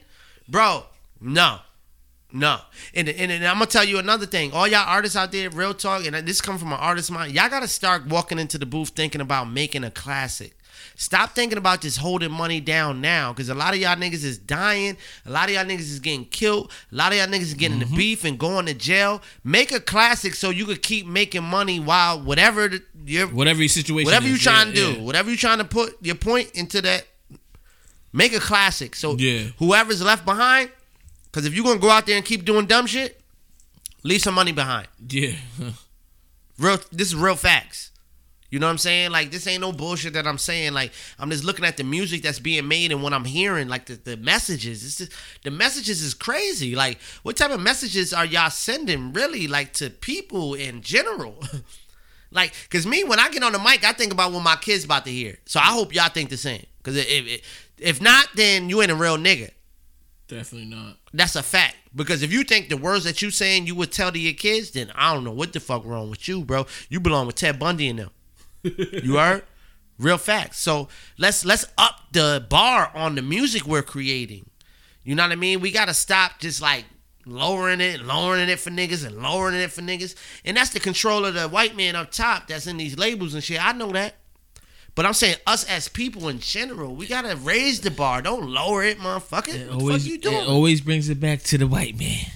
[0.47, 0.85] bro,
[1.19, 1.59] no.
[2.33, 2.57] No.
[2.95, 4.51] And, and, and I'm going to tell you another thing.
[4.53, 7.47] All y'all artists out there, real talk, and this come from an artist mind, y'all
[7.49, 10.57] got to start walking into the booth thinking about making a classic.
[10.95, 14.37] Stop thinking about just holding money down now because a lot of y'all niggas is
[14.37, 14.97] dying.
[15.25, 16.71] A lot of y'all niggas is getting killed.
[16.91, 17.83] A lot of y'all niggas is getting Mm-hmm.
[17.93, 19.21] into beef and going to jail.
[19.43, 23.69] Make a classic so you could keep making money while whatever the, your Whatever your
[23.69, 25.01] situation whatever you trying yeah, to do, yeah.
[25.05, 27.05] whatever you trying to put your point into that,
[28.11, 28.95] make a classic.
[28.95, 29.47] So Yeah.
[29.59, 30.69] whoever's left behind,
[31.33, 33.19] because if you're gonna go out there and keep doing dumb shit,
[34.03, 34.87] leave some money behind.
[35.09, 35.33] Yeah.
[36.59, 37.89] Real, this is real facts.
[38.51, 39.09] You know what I'm saying?
[39.09, 40.73] Like this ain't no bullshit that I'm saying.
[40.73, 43.67] Like I'm just looking at the music that's being made and what I'm hearing.
[43.67, 44.85] Like the, the messages.
[44.85, 45.11] It's just,
[45.43, 46.75] the messages is crazy.
[46.75, 49.47] Like what type of messages are y'all sending really?
[49.47, 51.43] Like to people in general.
[52.31, 54.85] like, cause me when I get on the mic, I think about what my kids
[54.85, 55.39] about to hear.
[55.45, 56.67] So I hope y'all think the same.
[56.83, 59.49] Cause if if, if not, then you ain't a real nigga.
[60.33, 60.97] Definitely not.
[61.13, 61.75] That's a fact.
[61.95, 64.71] Because if you think the words that you saying you would tell to your kids,
[64.71, 66.65] then I don't know what the fuck wrong with you, bro.
[66.89, 68.09] You belong with Ted Bundy and them.
[68.63, 69.43] you heard?
[69.99, 70.59] Real facts.
[70.59, 70.87] So
[71.19, 74.49] let's let's up the bar on the music we're creating.
[75.03, 75.61] You know what I mean?
[75.61, 76.85] We gotta stop just like
[77.27, 80.15] lowering it, lowering it for niggas, and lowering it for niggas.
[80.43, 83.43] And that's the control of the white man up top that's in these labels and
[83.43, 83.63] shit.
[83.63, 84.15] I know that.
[84.95, 88.21] But I'm saying us as people in general, we gotta raise the bar.
[88.21, 89.55] Don't lower it, motherfucker.
[89.55, 90.35] It what the always, fuck you doing?
[90.35, 92.25] it always brings it back to the white man.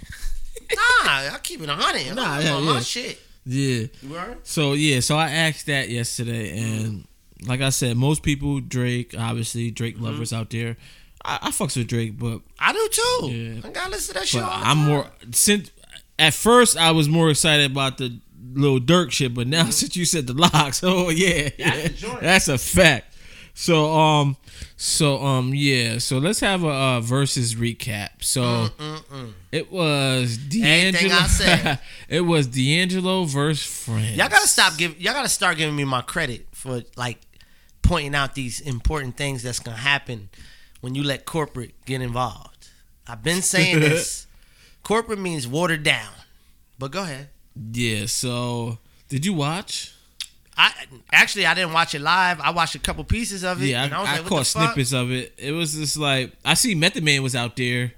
[0.75, 2.13] Nah, I keep it a hundred.
[2.15, 2.79] Nah, yeah, on my yeah.
[2.81, 3.19] shit.
[3.45, 3.85] Yeah.
[4.09, 4.45] Heard?
[4.45, 7.07] So yeah, so I asked that yesterday, and
[7.47, 10.03] like I said, most people Drake, obviously Drake Mm-hmm.
[10.05, 10.75] lovers out there.
[11.23, 13.31] I, I fucks with Drake, but I do too.
[13.31, 13.61] Yeah.
[13.63, 14.43] I gotta listen to that shit.
[14.43, 15.71] I'm more since
[16.19, 18.19] at first I was more excited about the
[18.53, 22.47] little Durk shit, but now since you said the LOX, oh yeah, That's the that's
[22.47, 23.13] a fact.
[23.53, 24.37] So um,
[24.75, 25.97] so um, yeah.
[25.97, 28.23] So let's have a uh, versus recap.
[28.23, 28.69] So
[29.51, 31.15] it was D'Angelo.
[31.15, 31.79] I said.
[32.09, 34.15] it was D'Angelo versus Friends.
[34.15, 35.01] Y'all gotta stop giving.
[35.01, 37.19] Y'all gotta start giving me my credit for like
[37.81, 40.29] pointing out these important things that's gonna happen
[40.81, 42.69] when you let corporate get involved.
[43.07, 44.27] I've been saying this.
[44.83, 46.11] corporate means watered down.
[46.77, 47.29] But go ahead.
[47.71, 48.05] Yeah.
[48.05, 48.77] So
[49.09, 49.93] did you watch?
[50.57, 50.71] I
[51.11, 52.39] actually I didn't watch it live.
[52.41, 53.67] I watched a couple pieces of it.
[53.67, 54.73] Yeah, and I, I, was I like, caught the fuck?
[54.73, 55.33] snippets of it.
[55.37, 57.93] It was just like I see Method Man was out there.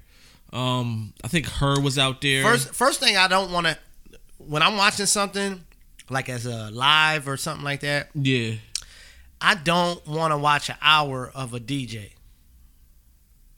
[0.52, 2.42] Um, I think her was out there.
[2.42, 3.78] First, first thing I don't want to
[4.38, 5.64] when I'm watching something
[6.10, 8.10] like as a live or something like that.
[8.14, 8.54] yeah,
[9.40, 12.10] I don't want to watch an hour of a DJ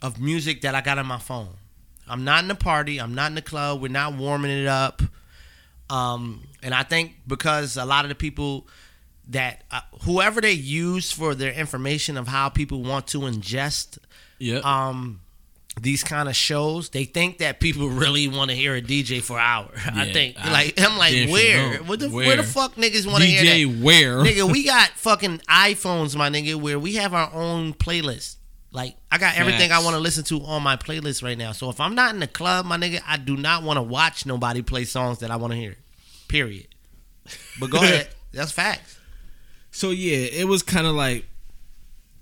[0.00, 1.54] of music that I got on my phone.
[2.06, 3.00] I'm not in the party.
[3.00, 3.80] I'm not in the club.
[3.80, 5.02] We're not warming it up.
[5.92, 8.66] Um, and I think because a lot of the people
[9.28, 13.98] that uh, whoever they use for their information of how people want to ingest
[14.38, 14.60] yeah.
[14.64, 15.20] um
[15.80, 19.38] these kind of shows, they think that people really want to hear a DJ for
[19.38, 19.70] an hour.
[19.94, 21.78] I think I like I'm like where?
[21.78, 22.26] What the where?
[22.26, 22.36] Where?
[22.36, 23.82] the fuck niggas want to hear that?
[23.82, 24.18] Where?
[24.18, 28.36] nigga, we got fucking iPhones, my nigga, where we have our own playlist.
[28.70, 31.52] Like I got everything I want to listen to on my playlist right now.
[31.52, 34.24] So if I'm not in the club, my nigga, I do not want to watch
[34.24, 35.76] nobody play songs that I want to hear.
[36.32, 36.66] Period.
[37.60, 38.08] But go ahead.
[38.32, 38.98] That's facts.
[39.70, 41.26] So yeah, it was kind of like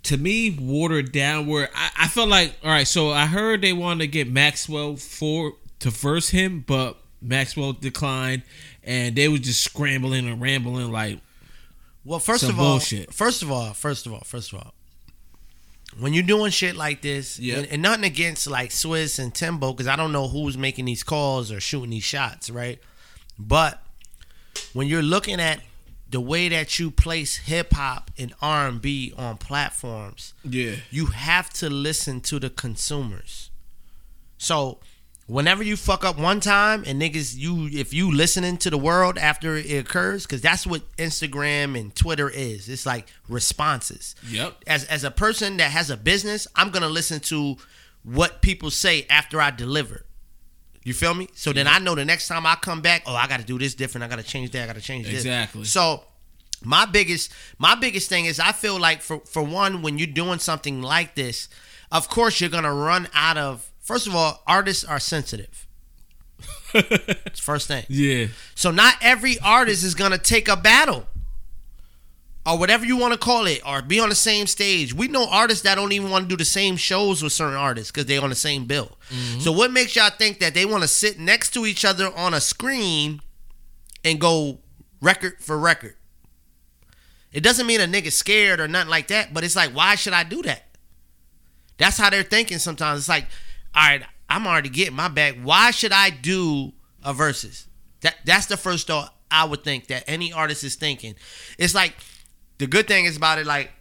[0.04, 1.46] to me watered down.
[1.46, 2.86] Where I, I felt like all right.
[2.86, 8.42] So I heard they wanted to get Maxwell for to verse him, but Maxwell declined,
[8.82, 11.20] and they was just scrambling and rambling like
[12.04, 13.14] Well, first of all, bullshit.
[13.14, 14.74] first of all, first of all, first of all,
[15.98, 17.58] when you're doing shit like this, Yeah.
[17.58, 21.02] and, and nothing against like Swizz and Timbo, because I don't know who's making these
[21.02, 22.78] calls or shooting these shots, right?
[23.38, 23.82] But
[24.72, 25.60] when you're looking at
[26.10, 31.06] the way that you place hip hop and R and B on platforms, yeah, you
[31.06, 33.50] have to listen to the consumers.
[34.38, 34.78] So
[35.30, 39.16] whenever you fuck up one time and niggas you if you listening to the world
[39.16, 42.68] after it occurs, because that's what Instagram and Twitter is.
[42.68, 44.16] It's like responses.
[44.28, 44.64] Yep.
[44.66, 47.56] As as a person that has a business, I'm gonna listen to
[48.02, 50.04] what people say after I deliver.
[50.82, 51.28] You feel me?
[51.34, 53.58] So then I know the next time I come back, oh, I got to do
[53.58, 54.04] this different.
[54.04, 54.64] I got to change that.
[54.64, 55.16] I got to change this.
[55.16, 55.64] Exactly.
[55.64, 56.04] So
[56.62, 60.38] my biggest my biggest thing is I feel like for for one when you're doing
[60.38, 61.48] something like this,
[61.90, 63.70] of course you're gonna run out of.
[63.80, 65.66] First of all, artists are sensitive.
[66.74, 67.84] It's first thing.
[67.88, 68.28] Yeah.
[68.54, 71.06] So not every artist is gonna take a battle.
[72.50, 74.92] Or whatever you want to call it, or be on the same stage.
[74.92, 77.92] We know artists that don't even want to do the same shows with certain artists
[77.92, 78.98] because they're on the same bill.
[79.08, 79.38] Mm-hmm.
[79.38, 82.34] So what makes y'all think that they want to sit next to each other on
[82.34, 83.20] a screen
[84.04, 84.58] and go
[85.00, 85.94] record for record?
[87.32, 90.12] It doesn't mean a nigga scared or nothing like that, but it's like, why should
[90.12, 90.64] I do that?
[91.78, 93.00] That's how they're thinking sometimes.
[93.00, 93.26] It's like,
[93.76, 95.36] all right, I'm already getting my back.
[95.40, 96.72] Why should I do
[97.04, 97.68] a versus?
[98.00, 101.14] That that's the first thought I would think that any artist is thinking.
[101.58, 101.94] It's like
[102.60, 103.72] the good thing is about it, like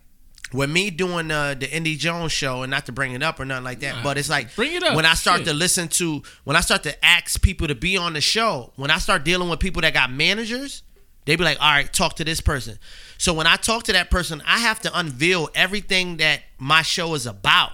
[0.52, 3.46] with me doing uh, the Indie Jones show, and not to bring it up or
[3.46, 4.96] nothing like that, but it's like Bring it up.
[4.96, 5.48] when I start Shit.
[5.50, 8.90] to listen to when I start to ask people to be on the show, when
[8.90, 10.82] I start dealing with people that got managers,
[11.26, 12.80] they be like, all right, talk to this person.
[13.20, 17.14] So when I talk to that person, I have to unveil everything that my show
[17.14, 17.74] is about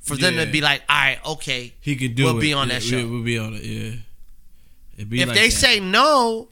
[0.00, 0.46] for them Yeah.
[0.46, 2.40] to be like, all right, okay, He could do we'll it.
[2.40, 2.96] be on Yeah, that show.
[2.96, 3.62] we- We'll be on it.
[3.62, 3.92] Yeah.
[4.96, 5.54] It'd be if like they that.
[5.54, 6.48] say no,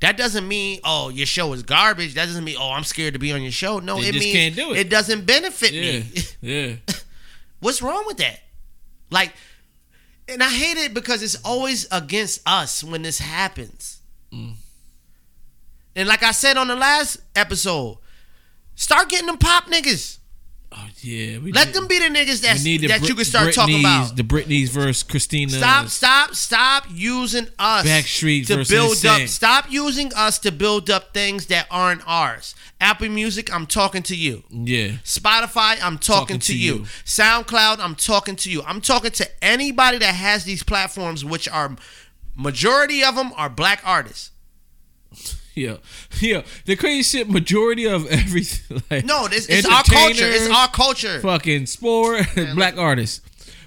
[0.00, 2.14] that doesn't mean oh your show is garbage.
[2.14, 3.78] That doesn't mean oh I'm scared to be on your show.
[3.78, 4.78] No, They it means can't do it.
[4.78, 6.22] It doesn't benefit yeah, me.
[6.40, 6.76] yeah,
[7.60, 8.40] What's wrong with that?
[9.10, 9.32] Like,
[10.28, 14.00] and I hate it because it's always against us when this happens.
[14.32, 14.54] Mm.
[15.94, 17.98] And like I said on the last episode,
[18.74, 20.18] start getting them pop niggas.
[20.76, 21.38] Oh, yeah.
[21.38, 24.16] We Let them be the niggas need the that you can start talking about.
[24.16, 25.52] The Britney's versus Christina.
[25.52, 29.28] Stop, stop, stop using us Backstreet to build up.
[29.28, 32.54] Stop using us to build up things that aren't ours.
[32.80, 34.44] Apple Music, I'm talking to you.
[34.50, 34.88] Yeah.
[35.04, 36.74] Spotify, I'm talking, Talking to, to you.
[36.74, 36.80] you.
[37.04, 38.62] SoundCloud, I'm talking to you.
[38.62, 41.76] I'm talking to anybody that has these platforms, which are
[42.34, 44.30] majority of them are black artists.
[45.56, 45.78] Yeah,
[46.20, 46.42] yeah.
[46.66, 47.28] The crazy shit.
[47.30, 48.82] Majority of everything.
[48.90, 50.28] Like, No, this it's our culture.
[50.28, 51.18] It's our culture.
[51.20, 53.22] Fucking sport, black artists.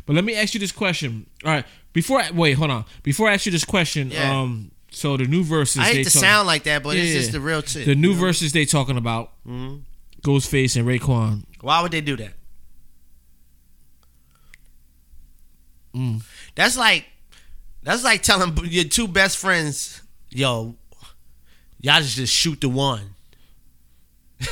[0.06, 1.26] But let me ask you this question.
[1.44, 2.86] All right, before I wait, hold on.
[3.04, 4.40] Before I ask you this question, Yeah.
[4.40, 5.82] um, so the new verses.
[5.82, 7.20] I hate they to talk- sound like that, but it's Yeah.
[7.20, 7.86] just the real shit.
[7.86, 9.32] The new verses they talking about.
[9.48, 9.82] Mhm.
[10.22, 11.44] Ghostface and Raekwon.
[11.62, 12.34] Why would they do that?
[15.96, 16.22] Mm.
[16.56, 17.06] That's like
[17.84, 20.76] that's like telling your two best friends, yo,
[21.82, 23.16] y'all just just shoot the one.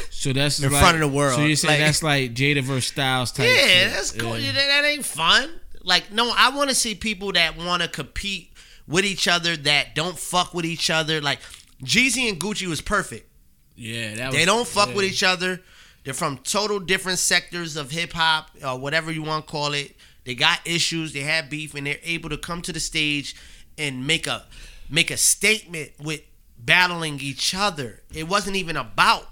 [0.09, 1.35] So that's In like- front of the world.
[1.35, 3.47] So you say Like- that's like Jada versus Styles type.
[3.47, 3.91] Yeah, shit.
[3.93, 4.37] that's cool.
[4.37, 4.51] Yeah.
[4.51, 5.49] That, that ain't fun.
[5.83, 8.51] Like, no, I want to see people that want to compete
[8.87, 11.21] with each other that don't fuck with each other.
[11.21, 11.39] Like,
[11.83, 13.29] Jeezy and Gucci was perfect.
[13.75, 14.95] Yeah, that They don't fuck yeah.
[14.95, 15.61] with each other.
[16.03, 19.95] They're from total different sectors of hip hop or whatever you want to call it.
[20.25, 21.13] They got issues.
[21.13, 23.35] They have beef, and they're able to come to the stage
[23.77, 24.45] and make a
[24.89, 26.21] make a statement with
[26.67, 28.01] battling each other.
[28.13, 29.27] It wasn't even about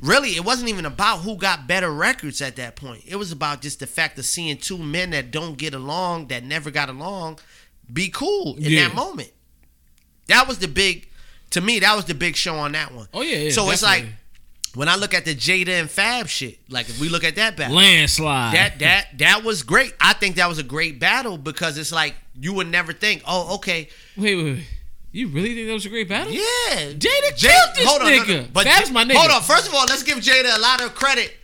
[0.00, 0.30] really.
[0.30, 3.02] It wasn't even about who got better records at that point.
[3.06, 6.42] It was about just the fact of seeing two men that don't get along, that
[6.44, 7.40] never got along,
[7.92, 8.88] be cool in Yeah.
[8.88, 9.32] that moment.
[10.28, 11.08] That was the big.
[11.50, 13.08] To me, that was the big show on that one.
[13.12, 14.06] Oh yeah, yeah so it's like
[14.76, 17.56] when I look at the Jada and Fab shit, like if we look at that
[17.56, 18.54] battle, landslide.
[18.54, 19.92] that that that was great.
[20.00, 23.56] I think that was a great battle because it's like you would never think, oh,
[23.56, 24.66] okay, wait, wait, wait.
[25.12, 26.32] You really think that was a great battle?
[26.32, 26.42] yeah,
[26.92, 28.52] Jada Jay- killed this hold on, no, no, nigga.
[28.52, 29.14] But Fab's J- my nigga.
[29.16, 29.42] Hold on.
[29.42, 31.36] First of all, let's give Jada a lot of credit.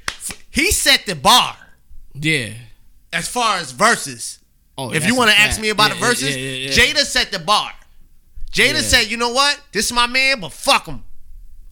[0.51, 1.57] He set the bar
[2.14, 2.51] Yeah.
[3.12, 4.39] as far as verses.
[4.79, 6.71] Oh, if you want to ask me about Yeah, the verses, yeah, yeah.
[6.71, 7.73] Jada set the bar.
[8.53, 9.61] Jada said, "You know what?
[9.73, 11.03] This is my man, but fuck him.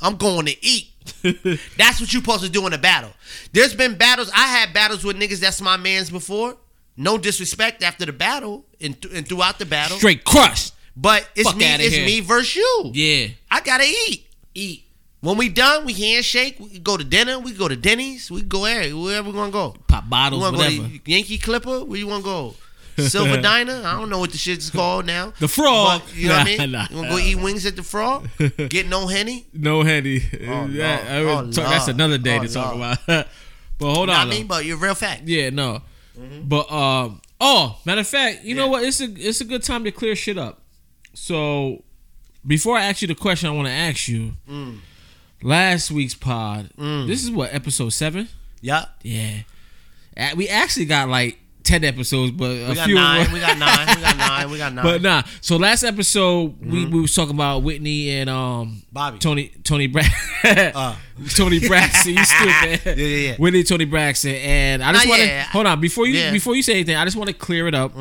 [0.01, 0.88] I'm going to eat."
[1.22, 3.12] that's what you supposed to do in a battle.
[3.53, 4.30] There's been battles.
[4.34, 6.57] I had battles with niggas that's my man's before.
[6.97, 9.97] No disrespect after the battle and, th- and throughout the battle.
[9.99, 10.72] Straight crushed.
[10.97, 11.64] But it's Fuck me.
[11.66, 12.07] It's here.
[12.07, 12.90] me versus you.
[12.95, 13.28] Yeah.
[13.51, 14.26] I gotta eat.
[14.55, 14.84] Eat.
[15.20, 16.57] When we done, we handshake.
[16.61, 17.38] We go to dinner.
[17.38, 18.30] We go to Denny's.
[18.30, 19.74] We go where wherever we gonna go.
[19.88, 20.88] Pop bottles, whatever.
[21.07, 21.84] Yankee Clipper.
[21.84, 22.55] Where you wanna go?
[22.99, 23.82] Silver Diner.
[23.84, 25.32] I don't know what the shit's called now.
[25.40, 26.03] The Frog.
[26.05, 26.59] But, you know what I mean?
[26.70, 26.86] Nah, nah.
[26.90, 28.28] You wanna go eat wings at the Frog?
[28.68, 29.47] Get no henny.
[29.53, 30.22] No handy.
[30.47, 31.09] Oh, That- Lord.
[31.09, 32.99] I would Oh, talk- that's another day Oh, to talk Lord.
[33.05, 33.26] about.
[33.78, 34.26] but hold You know on.
[34.28, 34.47] I mean?
[34.47, 35.22] But you're real fact.
[35.24, 35.82] Yeah, no.
[36.16, 36.47] Mm-hmm.
[36.49, 38.84] But um oh, matter of fact, you know what?
[38.84, 40.61] It's a it's a good time to clear shit up.
[41.14, 41.82] So
[42.46, 44.78] before I ask you the question I want to ask you, Mm.
[45.42, 48.28] last week's pod, this is what episode seven.
[48.60, 48.86] Yeah.
[49.02, 49.40] Yeah,
[50.36, 52.94] we actually got like ten episodes, but a We got few.
[52.94, 53.32] nine.
[53.32, 53.96] We got nine.
[53.96, 54.50] We got nine.
[54.50, 54.84] We got nine.
[54.84, 59.18] But nah, so last episode we, we was talking about Whitney and um Bobby.
[59.18, 60.02] Tony Tony Bra-
[60.44, 60.94] Uh.
[61.34, 62.14] Toni Braxton.
[62.14, 62.80] You stupid.
[62.98, 63.36] Yeah, yeah, yeah.
[63.36, 65.42] Whitney Toni Braxton, and I just want to yeah.
[65.44, 66.30] hold on before you Yeah.
[66.30, 66.32] Mm.
[66.34, 66.96] before you say anything.
[66.96, 67.92] I just want to clear it up.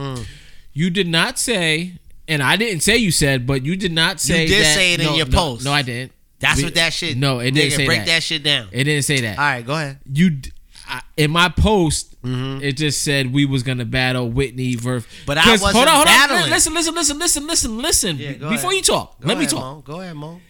[0.74, 1.94] You did not say,
[2.28, 4.34] and I didn't say you said, but you did not say.
[4.34, 4.42] That.
[4.44, 5.66] You did that- say it in your no, post.
[5.66, 6.12] No, I didn't.
[6.40, 7.18] That's We- what that shit.
[7.18, 8.06] No, it didn't nigga, say break that.
[8.08, 8.68] that shit down.
[8.72, 9.38] It didn't say that.
[9.38, 10.00] All right, go ahead.
[10.12, 10.40] You,
[10.88, 15.06] I, in my post, it just said we was gonna battle Whitney versus.
[15.10, 15.26] Mm-hmm.
[15.26, 16.44] But I wasn't hold on, hold battling.
[16.44, 16.50] on.
[16.50, 18.18] Listen, listen, listen, listen, listen, listen.
[18.18, 18.74] Yeah, Before ahead.
[18.74, 19.60] you talk, Go let me talk.
[19.62, 19.84] Mo.
[19.86, 20.42] Go ahead, Mo.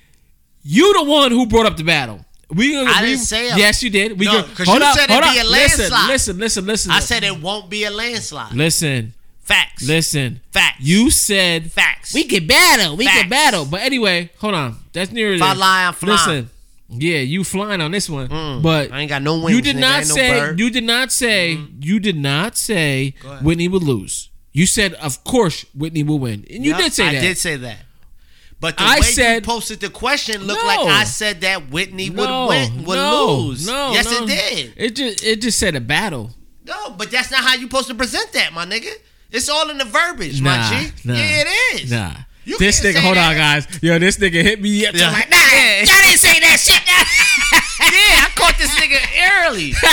[0.64, 2.26] You the one who brought up the battle.
[2.50, 3.58] We, I we- didn't say it.
[3.58, 4.18] Yes, you did.
[4.20, 5.46] We No, go- 'cause hold you up, said hold it'd be up.
[5.46, 6.92] a Listen, listen, listen, listen.
[6.92, 8.54] I said it won't be a landslide.
[8.54, 9.14] Listen,
[9.44, 9.84] Facts.
[9.88, 10.40] listen.
[10.52, 10.80] Facts.
[10.80, 12.14] You said Facts.
[12.14, 12.96] we can battle.
[12.96, 13.66] We can battle.
[13.66, 14.78] But anyway, hold on.
[14.94, 15.34] That's near.
[15.34, 16.18] If I lie, I'm flying.
[16.18, 16.50] Listen.
[16.90, 18.28] Yeah, you flying on this one,
[18.62, 19.56] but I ain't got no wings.
[19.56, 19.80] you did nigga.
[19.80, 20.30] Not no say.
[20.30, 20.60] Mm-hmm.
[20.60, 21.60] you did not say.
[21.80, 23.16] You did not say.
[23.42, 24.30] Whitney would lose.
[24.52, 27.16] You said, of course, Whitney will win, and you did say that.
[27.18, 27.80] I did say that.
[28.60, 30.68] But the I way said- you posted the question looked No.
[30.68, 33.68] like I said that Whitney would no, win, would no, lose.
[33.68, 34.24] No, yes, no.
[34.24, 34.74] it did.
[34.78, 36.32] It just it just said a battle.
[36.66, 38.92] No, but that's not how you supposed to present that, my nigga.
[39.34, 40.92] It's all in the verbiage, Nah, my G.
[41.06, 41.92] nah, yeah, it is.
[41.92, 42.14] Nah.
[42.46, 43.66] You this nigga, hold on, guys.
[43.82, 44.94] Yo, this nigga hit me up.
[44.94, 45.08] Yeah.
[45.08, 45.78] I'm like, nah, Yeah.
[45.80, 46.84] y'all didn't say that shit.
[47.80, 49.00] yeah, I caught this nigga
[49.46, 49.74] early.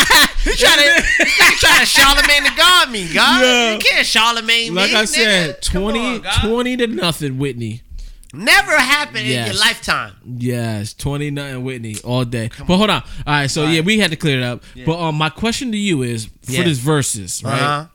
[0.43, 3.43] You trying to, you trying to Charlemagne the God me, God?
[3.43, 3.73] Yeah.
[3.75, 7.83] You can't Charlemagne like me, I said, Come 20, on, 20 to nothing, Whitney.
[8.33, 10.15] Never happened in your lifetime.
[10.25, 12.49] Yes, 20 nothing Whitney all day.
[12.67, 13.03] but hold on.
[13.03, 14.63] All right, so yeah, we had to clear it up.
[14.87, 16.63] But um, my question to you is for Yeah.
[16.65, 17.61] this verses, right?
[17.61, 17.87] Uh-huh.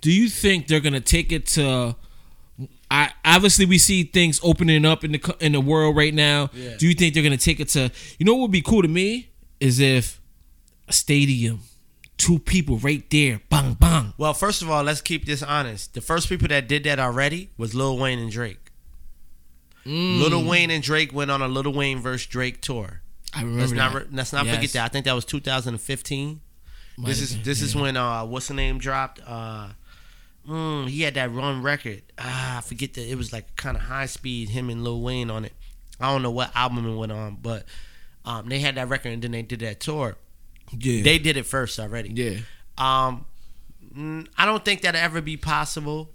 [0.00, 1.96] Do you think they're gonna take it to?
[2.90, 6.50] I obviously we see things opening up in the in the world right now.
[6.54, 6.76] Yeah.
[6.78, 7.90] Do you think they're gonna take it to?
[8.18, 9.30] You know what would be cool to me
[9.60, 10.20] is if
[10.88, 11.60] a stadium,
[12.16, 14.14] two people right there, bang bang.
[14.16, 15.94] Well, first of all, let's keep this honest.
[15.94, 18.70] The first people that did that already was Lil Wayne and Drake.
[19.84, 20.20] Mm.
[20.20, 23.00] Lil Wayne and Drake went on a Lil Wayne versus Drake tour.
[23.34, 23.98] I remember Let's not that.
[24.02, 24.54] re- let's not Yes.
[24.56, 24.84] forget that.
[24.84, 26.40] I think that was 2015.
[26.96, 29.20] Might this is been, this is when uh what's the name dropped?
[29.26, 29.68] Uh
[30.48, 32.02] mm, he had that run record.
[32.18, 34.48] Ah, I forget that it was like kind of high speed.
[34.48, 35.52] Him and Lil Wayne on it.
[36.00, 37.64] I don't know what album it went on, but
[38.24, 40.16] um they had that record and then they did that tour.
[40.76, 42.10] Yeah, They did it first already.
[42.10, 42.38] yeah.
[42.76, 43.24] Um,
[44.36, 46.10] I don't think that'll ever be possible.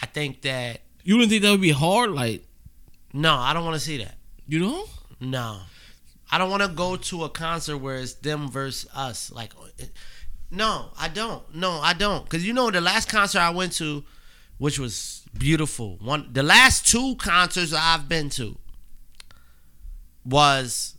[0.00, 2.10] I think that You don't think that would be hard?
[2.10, 2.44] Like
[3.12, 4.16] no, I don't want to see that.
[4.46, 4.84] you know?
[5.20, 5.60] No,
[6.30, 9.30] I don't want to go to a concert where it's them versus us.
[9.30, 9.52] Like,
[10.52, 11.42] no, I don't.
[11.54, 12.28] No, I don't.
[12.28, 14.04] Cause you know the last concert I went to,
[14.58, 15.96] which was beautiful.
[16.02, 18.58] One, the last two concerts I've been to
[20.26, 20.94] was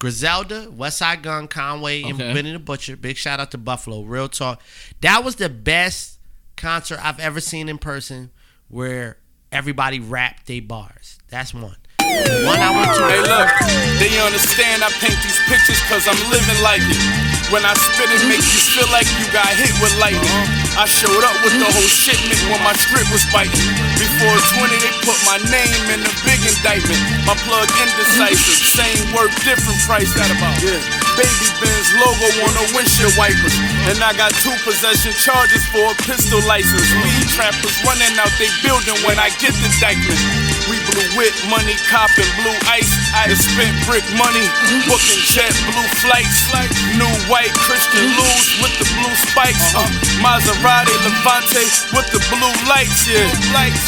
[0.00, 2.96] Griselda, Westside Gunn, Conway, and Benny the Butcher.
[2.96, 4.02] Big shout out to Buffalo.
[4.02, 4.60] Real talk.
[5.02, 6.18] That was the best
[6.56, 8.32] concert I've ever seen in person
[8.68, 9.18] where
[9.52, 11.18] everybody rapped their bars.
[11.28, 11.76] That's one.
[12.00, 13.04] One I went to.
[13.06, 17.29] Hey, look, they understand I paint these pictures cause I'm living like it.
[17.50, 20.22] When I spit it, make you feel like you got hit with lightning.
[20.78, 23.58] I showed up with the whole shipment when my script was biting.
[23.98, 27.02] Before 20, they put my name in a big indictment.
[27.26, 28.38] My plug indecisive,
[28.70, 30.14] same work, different price.
[30.14, 30.62] That about?
[30.62, 31.09] Yeah.
[31.20, 33.52] Baby Benz logo on the windshield wipers.
[33.92, 36.88] And I got two possession charges for a pistol license.
[37.04, 40.16] Weed trappers running out they building when I get the Dykeman.
[40.72, 42.88] We blew wit, money, copping, blue ice.
[43.12, 44.48] I spent brick money,
[44.88, 46.48] booking jet blue flights.
[46.96, 49.76] New white Christian Lou's with the blue spikes.
[49.76, 49.84] Uh,
[50.24, 53.28] Maserati Levante with the blue lights, yeah.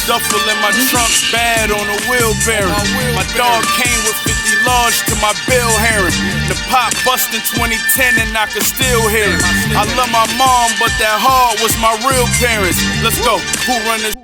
[0.05, 2.77] Duffel in my trunk, bad on a wheelbarrow.
[3.17, 6.15] My dog came with 50 large to my bill hearing.
[6.47, 9.41] The pop busted 2010 and I could still hear it.
[9.75, 12.79] I love my mom, but that hard was my real parents.
[13.03, 13.37] Let's go.
[13.67, 14.15] Who run this?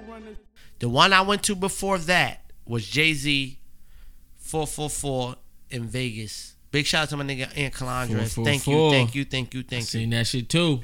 [0.80, 3.60] The one I went to before that was Jay Z
[4.38, 5.36] 444
[5.72, 6.56] in Vegas.
[6.72, 8.28] Big shout out to my nigga Aunt Calandra.
[8.44, 10.00] Thank you, thank you, thank you, thank you.
[10.02, 10.82] Seen that shit too.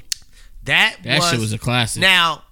[0.64, 2.00] That That was, shit was a classic.
[2.00, 2.42] Now,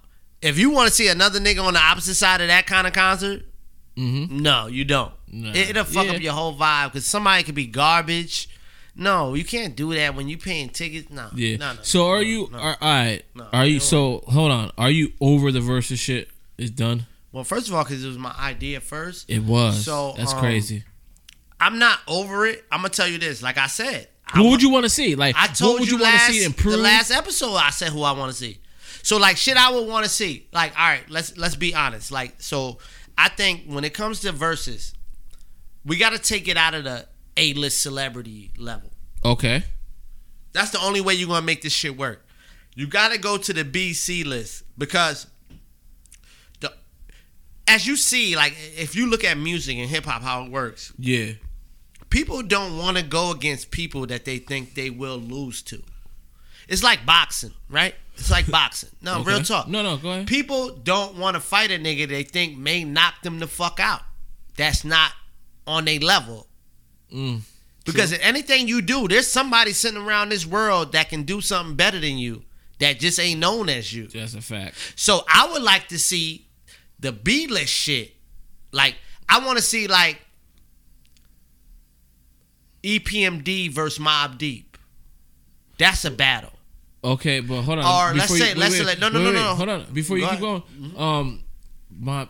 [0.41, 2.93] if you want to see another nigga on the opposite side of that kind of
[2.93, 3.43] concert,
[3.95, 5.13] no, you don't.
[5.31, 5.51] Nah.
[5.51, 6.13] It, it'll fuck Yeah.
[6.13, 8.49] up your whole vibe because somebody could be garbage.
[8.95, 11.09] No, you can't do that when you paying tickets.
[11.09, 11.57] No, Yeah.
[11.57, 11.79] no, no.
[11.81, 12.49] so are no, you?
[12.51, 12.57] no.
[12.57, 13.23] Are, all right.
[13.33, 13.79] No, are you?
[13.79, 14.71] So hold on.
[14.77, 16.29] Are you over the versus shit?
[16.57, 17.07] It's done.
[17.33, 19.29] Well, first of all, because it was my idea first.
[19.29, 19.83] It was.
[19.83, 20.85] So, that's um, crazy.
[21.59, 22.63] I'm not over it.
[22.71, 23.41] I'm gonna tell you this.
[23.43, 25.15] Like I said, What would you want to see?
[25.15, 26.73] Like, I told you, you, want to last, see improve?
[26.73, 27.55] the last episode.
[27.55, 28.59] I said who I want to see.
[29.03, 30.47] So like shit, I would want to see.
[30.51, 32.11] Like all right, let's let's be honest.
[32.11, 32.79] Like so,
[33.17, 34.93] I think when it comes to verses,
[35.85, 37.07] we got to take it out of the
[37.37, 38.91] A list celebrity level.
[39.23, 39.63] okay.
[40.53, 42.25] That's the only way you're gonna make this shit work.
[42.75, 45.27] You got to go to the B C list because
[46.61, 46.71] the
[47.67, 50.93] as you see, like if you look at music and hip hop, how it works,
[50.97, 51.33] Yeah.
[52.09, 55.83] people don't want to go against people that they think they will lose to.
[56.67, 57.95] It's like boxing, right?
[58.17, 58.89] It's like boxing.
[59.01, 59.29] No, Okay.
[59.31, 59.67] real talk.
[59.67, 60.27] No, no, go ahead.
[60.27, 64.01] People don't want to fight a nigga they think may knock them the fuck out.
[64.57, 65.11] That's not
[65.67, 66.47] on a level.
[67.13, 67.41] Mm.
[67.83, 71.75] Because in anything you do, there's somebody sitting around this world that can do something
[71.75, 72.43] better than you
[72.79, 74.07] that just ain't known as you.
[74.07, 74.75] That's a fact.
[74.95, 76.47] So I would like to see
[76.99, 78.15] the B list shit.
[78.71, 78.95] Like
[79.29, 80.19] I want to see like
[82.83, 84.77] EPMD versus Mobb Deep.
[85.77, 86.51] That's a battle.
[87.05, 87.85] Okay, but hold on.
[87.85, 89.55] Or let's Before say- let's say like- no, no, no, no.
[89.55, 89.85] Hold on.
[89.93, 90.63] Before you keep going,
[90.97, 91.43] um,
[91.99, 92.27] my,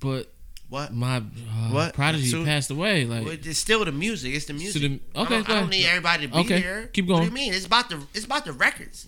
[0.00, 0.32] but
[0.70, 0.92] What?
[0.94, 1.22] my uh,
[1.70, 1.94] What?
[1.94, 3.04] prodigy So- passed away.
[3.04, 4.34] Like Well, it's still the music.
[4.34, 4.82] It's the music.
[4.82, 6.90] the- I okay, don't, I don't need everybody to be Okay, here.
[6.92, 7.20] keep going.
[7.20, 7.52] What do you mean?
[7.54, 9.06] It's about the it's about the records.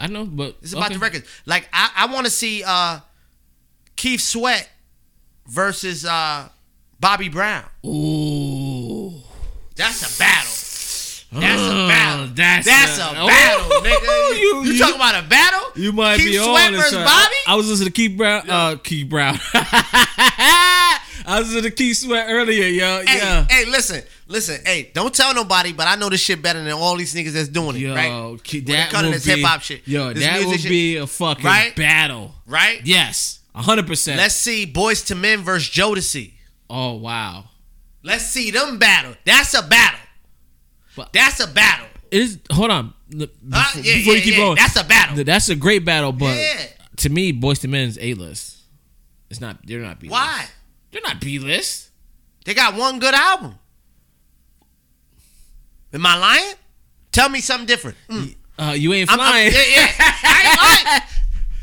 [0.00, 0.94] I know, but It's about okay.
[0.94, 1.26] the records.
[1.46, 3.00] Like I, I want to see uh
[3.96, 4.68] Keith Sweat
[5.46, 6.48] versus uh
[6.98, 7.64] Bobby Brown.
[7.84, 9.12] Ooh,
[9.76, 10.50] That's a battle.
[11.32, 12.26] That's a battle.
[12.34, 14.00] that's That's, a- a, battle, nigga.
[14.40, 15.60] you- You, you- talking about a battle?
[15.74, 16.92] You might Keith be Sweat on versus.
[16.94, 17.06] Bobby?
[17.06, 18.48] I, I was listening to Keith Brown.
[18.48, 19.38] Uh, Keith Brown.
[21.28, 23.02] I was listening to Keith Sweat earlier, yo.
[23.06, 23.46] Hey, yeah.
[23.50, 24.60] hey, listen, listen.
[24.64, 27.48] Hey, don't tell nobody, but I know this shit better than all these niggas that's
[27.48, 28.38] doing it, Yo, right?
[28.38, 30.96] Ke- When it that would this be hip hop shit, Yo, that would shit, be
[30.96, 31.74] a fucking Right?
[31.74, 32.32] battle.
[32.46, 32.80] right.
[32.84, 34.18] Yes, hundred percent.
[34.18, 36.32] Let's see Boyz II Men versus Jodeci.
[36.70, 37.44] Oh wow.
[38.02, 39.14] Let's see them battle.
[39.24, 39.98] That's a battle.
[40.96, 41.86] But- That's a battle.
[42.10, 42.38] It is.
[42.52, 42.94] Hold on.
[43.08, 43.80] Before, Huh?
[43.82, 44.38] Yeah, before yeah, you keep yeah.
[44.38, 45.22] going, That's a battle.
[45.24, 46.36] That's a great battle, but
[46.98, 48.56] to me, Boyz II Men's A list.
[49.30, 49.58] It's not.
[49.64, 50.12] They're not B list.
[50.12, 50.46] Why?
[50.92, 51.90] They're not B list.
[52.44, 53.56] They got one good album.
[55.92, 56.54] Am I lying?
[57.12, 57.96] Tell me something different.
[58.08, 58.34] Mm.
[58.58, 59.52] Uh, you ain't I'm- I'm- flying.
[59.52, 59.92] yeah, yeah.
[59.98, 61.02] I ain't lying.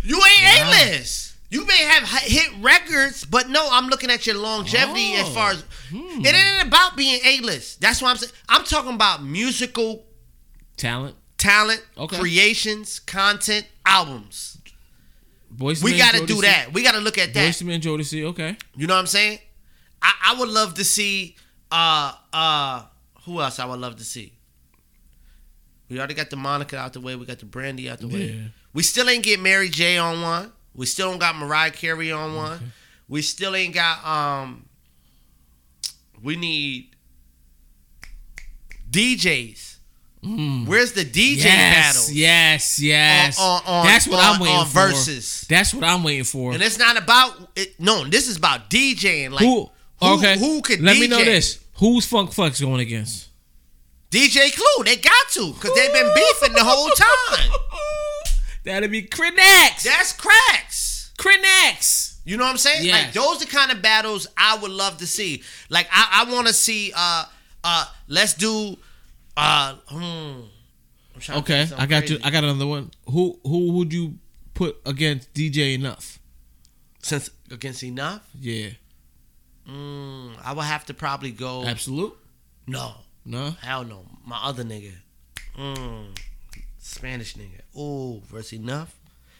[0.05, 1.32] You ain't A-list.
[1.53, 5.33] You may have hit records, but no, I'm looking at your longevity as Oh.
[5.33, 6.25] far as Hmm.
[6.25, 7.79] it ain't about being A-list.
[7.79, 8.31] That's what I'm saying.
[8.49, 10.03] I'm talking about musical
[10.77, 11.15] Talent.
[11.37, 12.17] talent, Okay.
[12.17, 14.57] creations, content, albums.
[15.59, 16.73] We got to do that.
[16.73, 17.47] We got to look at that.
[17.53, 18.23] Boyz II Men, Jodeci.
[18.23, 18.57] Okay.
[18.75, 19.37] You know what I'm saying?
[20.01, 21.35] I, I would love to see
[21.71, 22.83] uh uh
[23.25, 24.33] who else I would love to see.
[25.89, 27.15] We already got the Monica out the way.
[27.15, 28.51] We got the Brandy out the way.
[28.73, 30.51] We still ain't get Mary J on one.
[30.75, 32.73] We still don't got Mariah Carey on one.
[33.07, 34.65] We still ain't got um.
[36.21, 36.95] We need
[38.89, 39.69] DJs.
[40.65, 41.43] Where's the DJ Mm.
[41.43, 42.15] yes, battle?
[42.15, 43.39] yes, yes.
[43.39, 44.71] On- on- on- That's what on- I'm waiting on for.
[44.71, 45.45] verses.
[45.49, 46.53] That's what I'm waiting for.
[46.53, 47.77] And it's not about it.
[47.79, 49.31] No, this is about DJing.
[49.31, 49.69] Like who?
[49.99, 50.37] who, Okay.
[50.39, 50.99] who could Let DJ?
[51.01, 51.59] me know this.
[51.73, 53.27] Who's Funk Flex going against?
[54.11, 54.85] DJ Clue.
[54.85, 57.49] They got to because they've been beefing the whole time.
[58.63, 59.83] That'll be Crinex.
[59.83, 61.11] That's cracks.
[61.17, 62.17] Crinex.
[62.25, 62.85] You know what I'm saying?
[62.85, 63.05] Yes.
[63.05, 65.43] Like those are the kind of battles I would love to see.
[65.69, 66.91] Like I, I want to see.
[66.95, 67.25] Uh,
[67.63, 68.77] uh, let's do.
[69.35, 70.41] Uh, hmm.
[71.15, 72.19] I'm trying to Okay, I got something you.
[72.23, 72.91] I got another one.
[73.09, 74.17] Who who would you
[74.53, 76.17] put against DJ Enuff?
[77.01, 78.69] Since against Enuff, Yeah,
[79.69, 81.65] mm, I would have to probably go.
[81.65, 82.13] absolute.
[82.65, 82.93] No,
[83.25, 83.51] No.
[83.61, 84.05] hell no.
[84.25, 84.93] My other nigga,
[85.57, 86.17] mm,
[86.83, 87.61] Spanish nigga.
[87.75, 88.93] Oh, versus Enuff.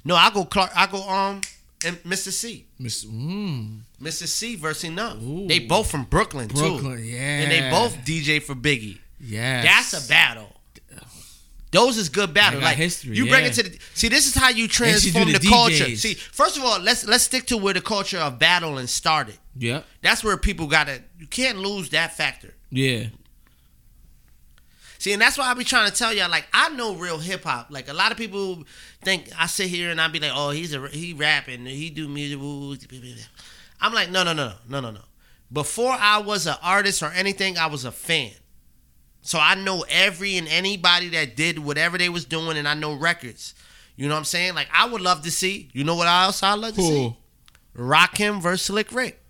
[0.06, 0.72] No, I go Clark.
[0.76, 1.42] I go um,
[1.86, 2.32] and Mr.
[2.32, 2.66] Cee.
[2.80, 3.06] Miss.
[3.06, 4.28] Mm, Mr.
[4.28, 5.22] Cee versus Enuff.
[5.22, 5.48] Ooh.
[5.48, 6.56] They both from Brooklyn, too.
[6.56, 7.40] Brooklyn, yeah.
[7.42, 9.00] And they both DJ for Biggie.
[9.20, 9.62] Yeah.
[9.62, 10.50] That's a battle.
[11.72, 12.62] Those is good battle.
[12.62, 13.50] Like history, you bring yeah.
[13.50, 14.08] it to the see.
[14.08, 15.96] This is how you transform the the, culture.
[15.96, 19.40] See, first of all, let's let's stick to where the culture of battling started.
[19.58, 21.02] Yeah, That's where people got to.
[21.18, 22.54] You can't lose that factor.
[22.70, 23.06] Yeah.
[25.04, 26.30] See, and that's why I be trying to tell y'all.
[26.30, 27.68] Like, I know real hip hop.
[27.70, 28.64] Like, a lot of people
[29.02, 32.08] think I sit here and I be like, "Oh, he's a he rapping, he do
[32.08, 33.24] music." woo, blah, blah, blah."
[33.82, 35.02] I'm like, no, no, no, no, no, no.
[35.52, 38.32] Before I was an artist or anything, I was a fan.
[39.20, 42.94] So I know every and anybody that did whatever they was doing, and I know
[42.94, 43.56] records.
[43.98, 44.56] You know what I'm saying?
[44.56, 45.70] Like, I would love to see.
[45.74, 46.90] You know what else I love to see?
[46.90, 47.18] Cool.
[47.76, 49.22] Rakim versus Slick Rick.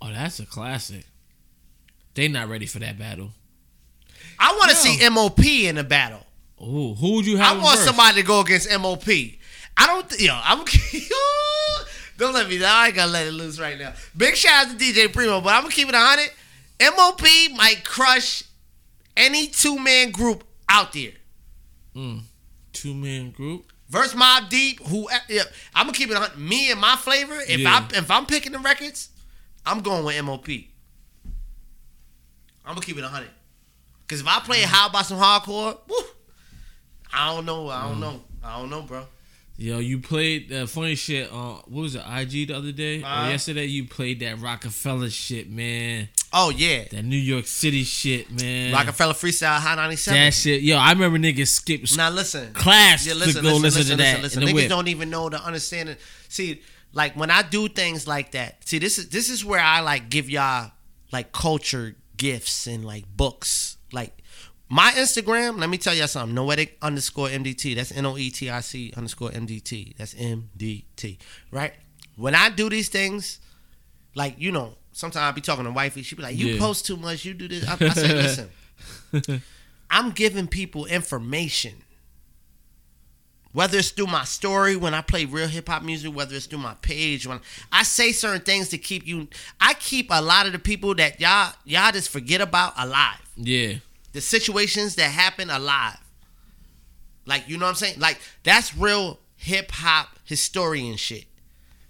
[0.00, 1.04] Oh, that's a classic.
[2.14, 3.32] They not ready for that battle.
[4.46, 6.20] I want to see MOP in a battle.
[6.60, 7.56] Oh, who would you have?
[7.58, 7.86] I want verse?
[7.86, 9.08] somebody to go against MOP.
[9.76, 10.58] I don't, th- yo, I'm.
[12.18, 12.62] don't let me.
[12.62, 13.92] I ain't gonna let it loose right now.
[14.16, 16.30] Big shout out to DJ Primo, but I'm gonna keep it hundred.
[16.96, 17.22] MOP
[17.56, 18.44] might crush
[19.16, 21.12] any two man group out there.
[21.94, 22.18] Hmm,
[22.72, 23.70] two man group.
[23.88, 25.42] Verse Mobb Deep, who yeah,
[25.74, 26.14] I'm gonna keep it.
[26.14, 26.38] 100.
[26.38, 27.36] Me and my flavor.
[27.48, 27.86] If Yeah.
[27.92, 29.08] I if I'm picking the records,
[29.64, 30.48] I'm going with MOP.
[32.64, 33.30] I'm gonna keep it hundred.
[34.08, 35.96] Cause if I play how about some hardcore, woo,
[37.12, 37.68] I don't know.
[37.68, 38.20] I don't know.
[38.42, 39.06] I don't know, bro.
[39.56, 42.02] Yo, you played uh, funny shit on what was it?
[42.06, 43.28] IG the other day or Uh-huh.
[43.30, 43.66] yesterday?
[43.66, 46.08] You played that Rockefeller shit, man.
[46.32, 48.72] Oh yeah, That New York City shit, man.
[48.72, 50.20] Rockefeller Freestyle Hot 97.
[50.20, 50.76] That shit, yo.
[50.76, 54.02] I remember niggas skip Now listen, class yeah, to listen, go listen, listen, listen, to
[54.02, 55.96] that listen, the Niggas don't even know the understanding.
[56.28, 56.60] See,
[56.92, 58.66] like when I do things like that.
[58.68, 60.72] See, this is this is where I like give y'all
[61.12, 63.73] like culture gifts and like books.
[63.94, 64.12] Like
[64.68, 66.34] my Instagram, let me tell y'all something.
[66.34, 67.76] Noetic underscore MDT.
[67.76, 69.96] That's N O E T I C underscore MDT.
[69.96, 71.18] That's MDT.
[71.50, 71.72] Right?
[72.16, 73.38] When I do these things,
[74.14, 76.02] like, you know, sometimes I'll be talking to wifey.
[76.02, 76.58] She be like, You Yeah.
[76.58, 77.66] post too much, you do this.
[77.66, 78.48] I, I say,
[79.12, 79.42] listen,
[79.90, 81.74] I'm giving people information.
[83.54, 86.58] Whether it's through my story when I play real hip hop music, whether it's through
[86.58, 87.40] my page, when
[87.72, 89.28] I say certain things to keep you,
[89.60, 93.74] I keep a lot of the people that y'all y'all just forget about alive Yeah.
[94.12, 95.98] the situations that happen alive.
[97.26, 98.00] Like, you know what I'm saying?
[98.00, 101.24] Like, that's real hip hop historian shit.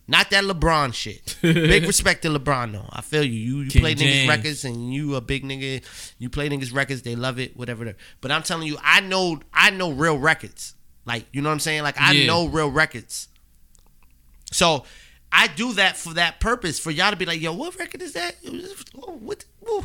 [0.06, 1.38] Not that LeBron shit.
[1.42, 2.86] Big respect to LeBron though.
[2.90, 3.32] I feel you.
[3.32, 5.82] You, you King play niggas records and you a big nigga.
[6.18, 7.94] You play niggas records, they love it, whatever.
[8.20, 10.74] But I'm telling you, I know I know real records.
[11.06, 11.82] Like, you know what I'm saying?
[11.82, 12.26] Like I Yeah.
[12.26, 13.28] know real records.
[14.52, 14.84] So
[15.32, 18.12] I do that for that purpose, for y'all to be like, yo, what record is
[18.12, 18.36] that?
[19.02, 19.44] Oh, what?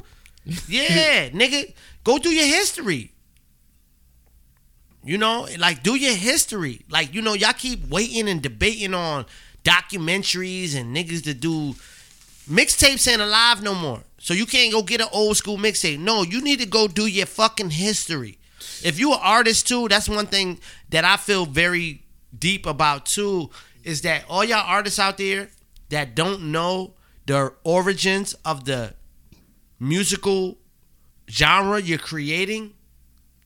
[0.68, 3.12] Yeah, nigga, go do your history.
[5.04, 6.82] You know, like do your history.
[6.90, 9.26] Like, you know, y'all keep waiting and debating on
[9.64, 11.76] documentaries and niggas to do
[12.50, 14.02] mixtapes ain't alive no more.
[14.20, 16.00] So you can't go get an old school mixtape.
[16.00, 18.39] No, you need to go do your fucking history.
[18.84, 20.60] If you're an artist too, that's one thing
[20.90, 22.04] that I feel very
[22.38, 23.50] deep about too,
[23.84, 25.50] is that all y'all artists out there
[25.90, 26.94] that don't know
[27.26, 28.94] the origins of the
[29.80, 30.58] musical
[31.30, 32.74] genre you're creating,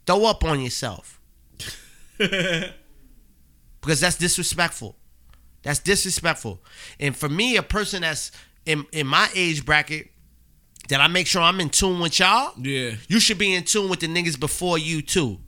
[0.05, 1.19] throw up on yourself.
[2.17, 4.95] because that's disrespectful.
[5.63, 6.61] That's disrespectful.
[6.99, 8.31] And for me, a person that's
[8.65, 10.09] in, in my age bracket,
[10.89, 12.91] that I make sure I'm in tune with y'all, Yeah.
[13.07, 15.39] you should be in tune with the niggas before you too.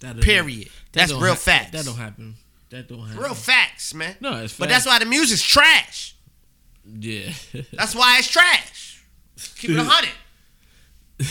[0.00, 0.68] That Period.
[0.92, 1.70] that That's real hap- facts.
[1.72, 2.34] That don't happen.
[2.70, 3.22] That don't happen.
[3.22, 4.16] Real facts, man.
[4.20, 6.14] No, it's But that's why the music's trash.
[6.84, 7.32] Yeah.
[7.72, 9.04] That's why it's trash.
[9.56, 10.10] Keep it hundred.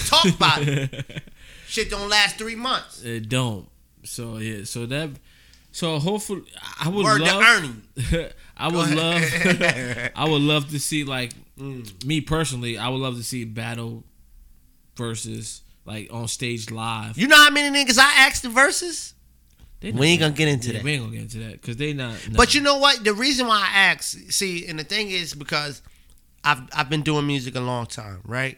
[0.06, 1.24] Talk about it.
[1.68, 3.02] Shit don't last three months.
[3.04, 3.68] It don't.
[4.04, 4.66] So yeah.
[4.66, 5.10] So that.
[5.78, 6.42] So hopefully,
[6.80, 7.44] I would Word love.
[8.58, 9.22] I would love.
[10.16, 12.06] I would love to see like Mm.
[12.06, 12.78] me personally.
[12.80, 14.04] I would love to see battle
[14.96, 17.16] versus like on stage live.
[17.18, 19.14] You know how many niggas I asked the verses?
[19.82, 20.84] We ain't gonna get into yeah, that.
[20.84, 22.16] We ain't gonna get into that because they not.
[22.30, 22.38] no.
[22.38, 23.04] But you know what?
[23.04, 25.84] The reason why I ask, see, and the thing is because
[26.44, 28.58] I've I've been doing music a long time, right?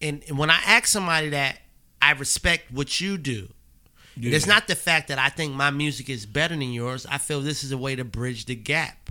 [0.00, 1.58] And, and when I ask somebody that,
[2.00, 3.48] I respect what you do.
[4.16, 4.34] Yeah.
[4.34, 7.06] It's not the fact that I think my music is better than yours.
[7.10, 9.10] I feel this is a way to bridge the gap.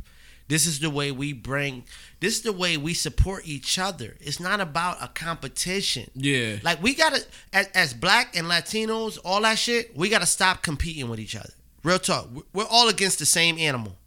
[0.50, 1.86] This is the way we bring.
[2.20, 4.16] This is the way we support each other.
[4.20, 6.10] It's not about a competition.
[6.16, 6.58] Yeah.
[6.64, 7.22] Like we gotta,
[7.54, 11.54] as, as black and Latinos, all that shit, we gotta stop competing with each other.
[11.84, 12.30] Real talk.
[12.54, 13.98] We're- all against the same animal.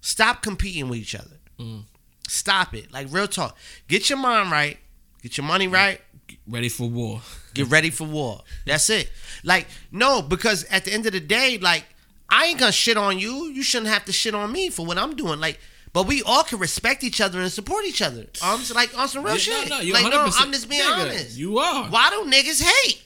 [0.00, 1.38] Stop competing with each other.
[1.58, 1.82] Mm.
[2.28, 2.92] Stop it.
[2.92, 3.56] Like real talk.
[3.88, 4.78] Get your mind right.
[5.22, 6.00] Get your money right.
[6.46, 7.22] Ready for war.
[7.54, 8.42] Get ready for war.
[8.66, 9.10] That's it.
[9.44, 11.84] Like, no, because at the end of the day, like,
[12.28, 13.46] I ain't gonna shit on you.
[13.50, 15.40] You shouldn't have to shit on me for what I'm doing.
[15.40, 15.58] Like,
[15.92, 18.26] but we all can respect each other and support each other.
[18.44, 19.68] Um, so, like on some real Yeah, shit.
[19.68, 21.36] no, no, you like, no, 100% I'm just being nigga, honest.
[21.36, 21.86] you are.
[21.88, 23.02] Why do niggas hate?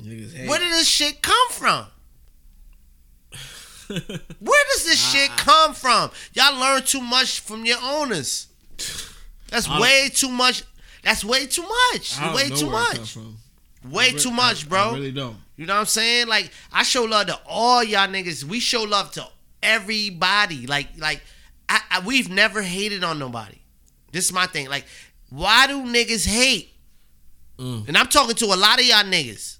[0.00, 0.48] Niggas hate.
[0.48, 1.86] Where did this shit come from?
[3.88, 6.10] Where does this shit come from?
[6.34, 8.46] Y'all learn too much from your owners.
[9.48, 10.62] That's way too much.
[11.02, 12.18] That's way too much.
[12.20, 13.16] Way too where it come much.
[13.84, 14.90] Way too much, bro.
[14.90, 15.36] I really don't.
[15.56, 16.28] You know what I'm saying?
[16.28, 18.44] Like I show love to all y'all niggas.
[18.44, 19.26] We show love to
[19.62, 20.66] everybody.
[20.66, 21.22] Like like
[21.68, 23.58] I, I, we've never hated on nobody.
[24.12, 24.68] This is my thing.
[24.68, 24.84] Like
[25.30, 26.70] why do niggas hate?
[27.58, 27.88] Mm.
[27.88, 29.58] And I'm talking to a lot of y'all niggas.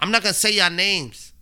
[0.00, 1.32] I'm not gonna say y'all names,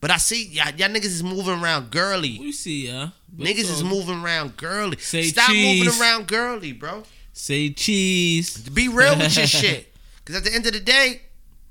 [0.00, 2.38] but I see y'all, y'all niggas is moving around girly.
[2.38, 3.10] We see ya.
[3.32, 4.96] But Niggas it's is moving around girly.
[4.98, 5.84] Say Stop cheese.
[5.84, 7.04] moving around girly, bro.
[7.40, 8.68] Say cheese.
[8.68, 9.94] Be real with your shit.
[10.18, 11.22] Because at the end of the day,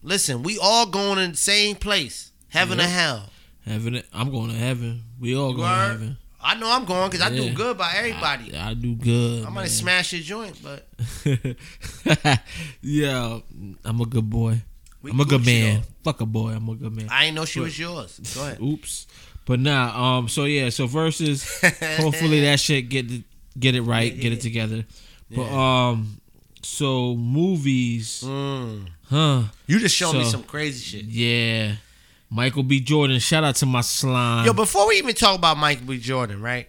[0.02, 2.88] listen, we all going in the same place, heaven Yep.
[2.88, 3.30] or hell.
[3.66, 4.02] Heaven.
[4.12, 5.04] I'm going to heaven.
[5.20, 5.84] We all going Word.
[5.86, 6.18] to heaven.
[6.42, 8.56] I know I'm going because I do good by everybody.
[8.56, 9.46] I, I do good.
[9.46, 9.68] I, might man.
[9.70, 10.88] smash your joint, but
[12.82, 13.40] yeah,
[13.86, 14.62] I'm a good boy.
[15.02, 15.82] We I'm a good man.
[16.04, 16.50] Fuck a boy.
[16.52, 17.10] I'm a good man.
[17.12, 18.20] I ain't know she But- was yours.
[18.34, 18.60] Go ahead.
[18.62, 19.08] Oops.
[19.46, 21.44] But nah, um, so yeah, so versus
[21.98, 23.06] hopefully that shit get
[23.60, 24.86] get it right, get it together.
[25.32, 26.20] But um,
[26.64, 29.44] so movies, huh?
[29.68, 31.06] You just showed me some crazy shit.
[31.06, 31.76] Yeah,
[32.30, 32.80] Michael B.
[32.80, 33.20] Jordan.
[33.20, 34.46] Shout out to my slime.
[34.46, 35.98] Yo, before we even talk about Michael B.
[36.00, 36.68] Jordan, right?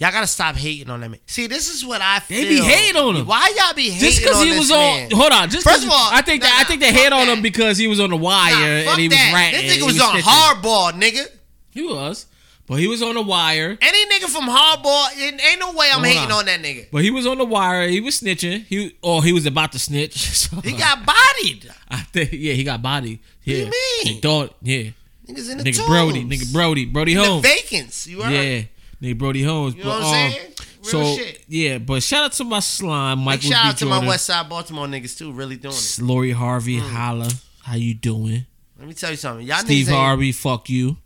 [0.00, 1.18] Y'all gotta stop hating on that man.
[1.26, 2.40] See, this is what I feel.
[2.42, 3.26] They be hating on him.
[3.26, 5.12] Why y'all be hating just because on he this was man?
[5.12, 5.50] on, hold on.
[5.50, 7.78] Just First of all, I think that nah, I think they hate on him because
[7.78, 9.32] he was on the wire Nah, and he was that.
[9.34, 9.66] ranting.
[9.66, 11.26] This nigga was on hardball, nigga.
[11.70, 12.26] He was,
[12.68, 13.78] But he was on the wire.
[13.80, 16.40] Any nigga from Hardball, ain't no way I'm Hold hating on.
[16.40, 16.86] on that nigga.
[16.92, 17.88] But he was on the wire.
[17.88, 18.64] He was snitching.
[18.64, 20.14] He or he was about to snitch.
[20.48, 21.70] So He got bodied.
[21.88, 23.20] I think yeah, he got body.
[23.44, 23.56] Yeah.
[23.56, 24.04] you mean?
[24.04, 24.90] They thought yeah.
[25.28, 27.42] Niggas in the Nigga Brody, nigga Brody, Brody In the Holmes.
[27.46, 28.06] vacants.
[28.06, 28.32] You heard?
[28.32, 28.62] Yeah,
[29.02, 29.74] nigga Brody Holmes.
[29.74, 30.48] You know but, what I'm um, saying?
[30.84, 31.44] Real so shit.
[31.48, 33.68] yeah, but shout out to my slime, Michael shout B.
[33.68, 34.04] out to Jordan.
[34.04, 35.98] my West Side Baltimore niggas too, really doing it.
[36.00, 36.90] Lori Harvey, Mm.
[36.90, 37.30] holla.
[37.62, 38.46] How you doing?
[38.78, 39.46] Let me tell you something.
[39.46, 40.96] Y'all Steve Harvey, fuck you.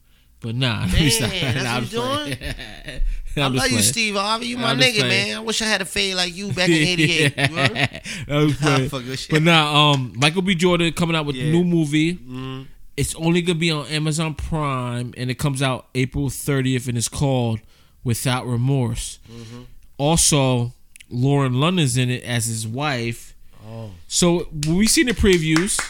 [0.42, 0.86] But nah.
[0.86, 1.20] Damn, that's
[1.64, 3.02] Nah, I'm what you playing.
[3.36, 3.78] I love you.
[3.80, 4.46] Steve Harvey.
[4.48, 5.08] You my nigga, playing.
[5.28, 5.36] man.
[5.38, 7.36] I wish I had a fade like you back in '88.
[7.50, 8.00] You heard?
[8.28, 8.88] I was playing.
[8.90, 9.30] fuck with shit.
[9.30, 10.54] but nah, um, Michael B.
[10.54, 11.44] Jordan coming out with Yeah.
[11.44, 12.14] a new movie.
[12.16, 12.66] Mhm.
[12.94, 17.08] It's only gonna be on Amazon Prime, and it comes out April 30th, and it's
[17.08, 17.60] called
[18.04, 19.18] Without Remorse.
[19.32, 19.62] Mm-hmm.
[19.96, 20.74] Also,
[21.08, 23.34] Lauren London's in it as his wife.
[23.66, 23.92] Oh.
[24.08, 25.80] So we seen the previews,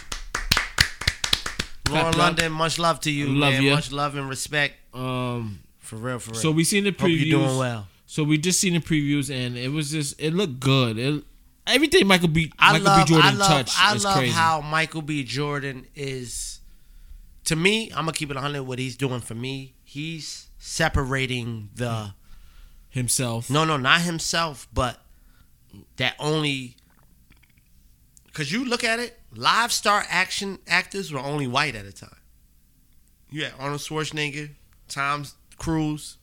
[1.93, 2.19] Lauren.
[2.19, 3.63] London, much love to you, Love man.
[3.63, 3.75] ya.
[3.75, 4.75] Much love and respect.
[4.95, 6.41] Um, for real, for real.
[6.41, 7.27] So we seen the Hope previews.
[7.27, 7.89] you're doing well.
[8.07, 10.99] So we just seen the previews, and it was just it looked good.
[10.99, 11.25] It,
[11.67, 12.53] everything Michael B.
[12.59, 13.13] I Michael love, B.
[13.15, 14.33] Jordan I love, touched I love crazy.
[14.33, 15.25] how Michael B.
[15.25, 16.61] Jordan is.
[17.47, 18.63] To me, I'm gonna keep it 100.
[18.63, 22.15] What he's doing for me, he's separating the
[22.91, 23.49] himself.
[23.51, 25.01] No, no, not himself, but
[25.97, 26.77] that only.
[28.33, 32.17] Cause you look at it, live star action actors were only white at the time.
[33.31, 34.51] You had Arnold Schwarzenegger,
[34.89, 35.25] Tom
[35.57, 36.19] Cruise,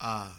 [0.00, 0.32] uh,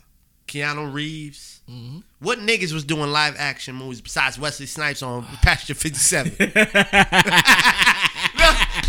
[0.48, 1.62] Keanu Reeves.
[1.70, 2.00] Mm-hmm.
[2.20, 6.32] What niggas was doing live action movies besides Wesley Snipes on Passenger 57?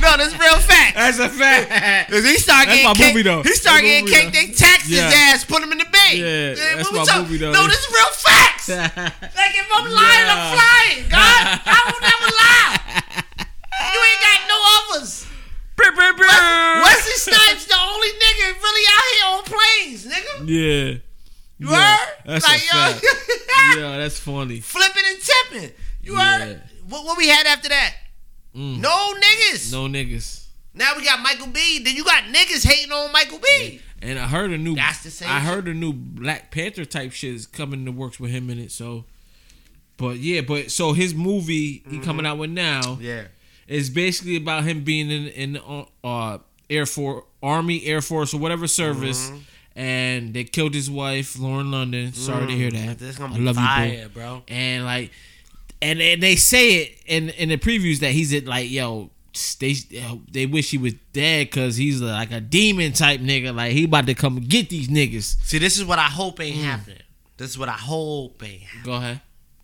[0.00, 0.94] no, that's real fact.
[0.96, 2.12] That's a fact.
[2.12, 3.42] he started That's getting my cake, movie, though.
[3.42, 4.48] He started That's getting cake.
[4.48, 5.06] They taxed Yeah.
[5.10, 6.16] his ass, put him in the bank.
[6.18, 7.52] Yeah, that's what my talk- movie, though.
[7.52, 8.68] No, this is real facts.
[8.68, 11.08] like if I'm lying, I'm flying.
[11.08, 12.76] God, I will never lie.
[13.90, 14.58] You ain't got no
[14.94, 15.26] others.
[15.80, 20.48] Wes- Wesley Snipes, the only nigga really out here on planes, nigga.
[20.48, 20.98] Yeah.
[21.58, 22.08] You Yeah, heard?
[22.26, 23.04] That's like, a yo, fact.
[23.76, 24.60] yeah, that's funny.
[24.60, 25.72] flipping and tipping.
[26.02, 26.62] You heard?
[26.88, 27.94] What, what we had after that?
[28.54, 28.80] Mm.
[28.80, 29.72] No niggas.
[29.72, 30.46] No niggas.
[30.74, 31.82] Now we got Michael B.
[31.82, 33.80] Then you got niggas hating on Michael B.
[34.02, 34.74] And I heard a new.
[34.74, 35.48] That's the same I shit.
[35.48, 38.70] heard a new Black Panther type shit is coming to works with him in it.
[38.70, 39.04] So,
[39.96, 42.80] but yeah, but so his movie he coming out with now.
[42.82, 43.02] Mm-hmm.
[43.02, 43.24] Yeah.
[43.68, 46.38] is basically about him being in in uh, uh
[46.70, 49.28] Air Force, Army, Air Force, or whatever service.
[49.28, 49.38] Mm-hmm.
[49.76, 52.12] And they killed his wife, Lauren London.
[52.12, 53.20] Sorry to hear Mm, that.
[53.20, 54.22] I love fire, you, bro.
[54.22, 54.42] bro.
[54.48, 55.10] And like,
[55.82, 59.10] and, and they say it in in the previews that he's at like, yo,
[59.60, 59.74] they
[60.30, 63.54] they wish he was dead because he's like a demon type nigga.
[63.54, 65.36] Like he about to come get these niggas.
[65.44, 66.44] See, this is what I hope Mm.
[66.46, 67.02] ain't happening.
[67.36, 68.84] This is what I hope ain't happening.
[68.84, 69.20] Go ahead.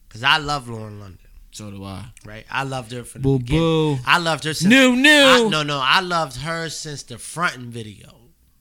[0.08, 1.18] Cause I love Lauren London.
[1.50, 2.04] So do I.
[2.24, 2.44] Right?
[2.50, 3.98] I loved her from Boo the boo.
[4.06, 5.08] I loved her since New, new.
[5.10, 8.14] I- no, no, I loved her since the fronting video.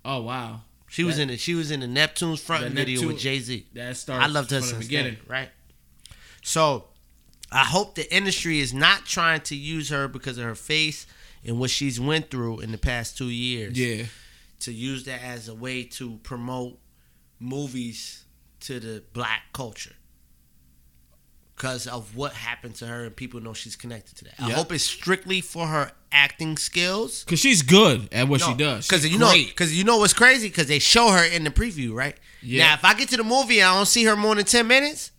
[0.04, 0.62] Oh wow.
[0.90, 3.40] She was in the She was in the Neptune's frontin' The video Neptune- with Jay
[3.40, 3.68] Z.
[3.74, 5.12] that starts I loved her from the beginning.
[5.16, 5.50] beginning, right?
[6.42, 6.86] So,
[7.56, 11.08] I hope the industry is not trying to use her because of her face
[11.46, 13.80] and what she's went through in the past two years.
[13.80, 14.06] Yeah.
[14.62, 16.78] To use that as a way to promote
[17.40, 18.26] movies
[18.62, 19.96] to the black culture.
[21.56, 24.34] Because of what happened to her, and people know she's connected to that.
[24.40, 27.24] I hope it's strictly for her acting skills.
[27.24, 28.86] Cause she's good at what she does.
[28.86, 30.50] Because She's you know, because you know what's crazy?
[30.50, 32.18] Because they show her in the preview, right?
[32.42, 32.66] Yeah.
[32.66, 34.68] Now, if I get to the movie and I don't see her more than ten
[34.68, 35.12] minutes,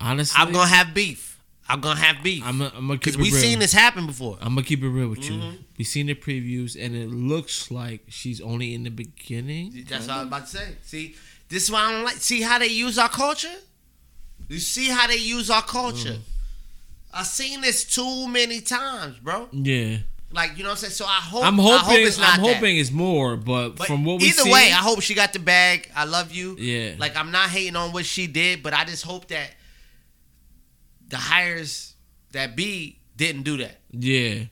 [0.00, 1.40] honestly, I'm gonna have beef.
[1.68, 2.44] I'm gonna have beef.
[2.46, 3.40] I'm, gonna keep because it we real.
[3.40, 4.38] seen this happen before.
[4.40, 5.36] I'm gonna keep it real with you.
[5.36, 5.58] Mhm.
[5.78, 9.84] We seen the previews, and it looks like she's only in the beginning.
[9.88, 10.68] That's what I was about to say.
[10.84, 11.16] See,
[11.48, 12.16] this is why I don't like.
[12.18, 13.54] See how they use our culture.
[14.48, 16.10] You see how they use our culture.
[16.10, 16.20] Mm.
[17.12, 19.48] I've seen this too many times, bro.
[19.50, 19.98] Yeah,
[20.30, 20.92] Like you know what I'm saying.
[20.92, 21.44] So I hope.
[21.44, 21.78] I'm I hoping.
[21.88, 22.54] hope it's not I'm that.
[22.56, 25.38] hoping it's more, but, But from what we either way, I hope she got the
[25.40, 25.90] bag.
[25.96, 26.56] I love you.
[26.58, 26.94] Yeah.
[26.98, 29.50] Like I'm not hating on what she did, but I just hope that
[31.08, 31.94] the hires
[32.32, 33.80] that be didn't do that.
[33.90, 34.44] yeah.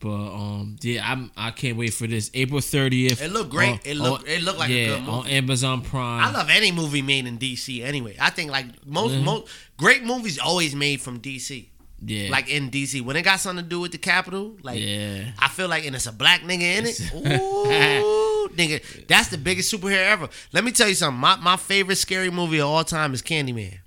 [0.00, 1.32] But um, yeah, I'm.
[1.36, 3.20] I can't wait for this April 30th.
[3.20, 3.70] It looked great.
[3.72, 5.10] on- It looked- on- it looked like a yeah, good movie.
[5.10, 6.22] on Amazon Prime.
[6.24, 8.16] I love any movie made in DC anyway.
[8.20, 9.24] I think like most Mhm.
[9.24, 11.70] most great movies always made from DC.
[12.00, 12.30] Yeah.
[12.30, 13.00] Like in DC.
[13.00, 15.32] When it got something to do with the Capitol, like Yeah.
[15.36, 17.00] I feel like and it's a black nigga in it.
[17.42, 18.80] Ooh, nigga.
[19.08, 20.28] That's the biggest superhero ever.
[20.52, 21.18] Let me tell you something.
[21.18, 23.78] My my favorite scary movie of all time is Candyman.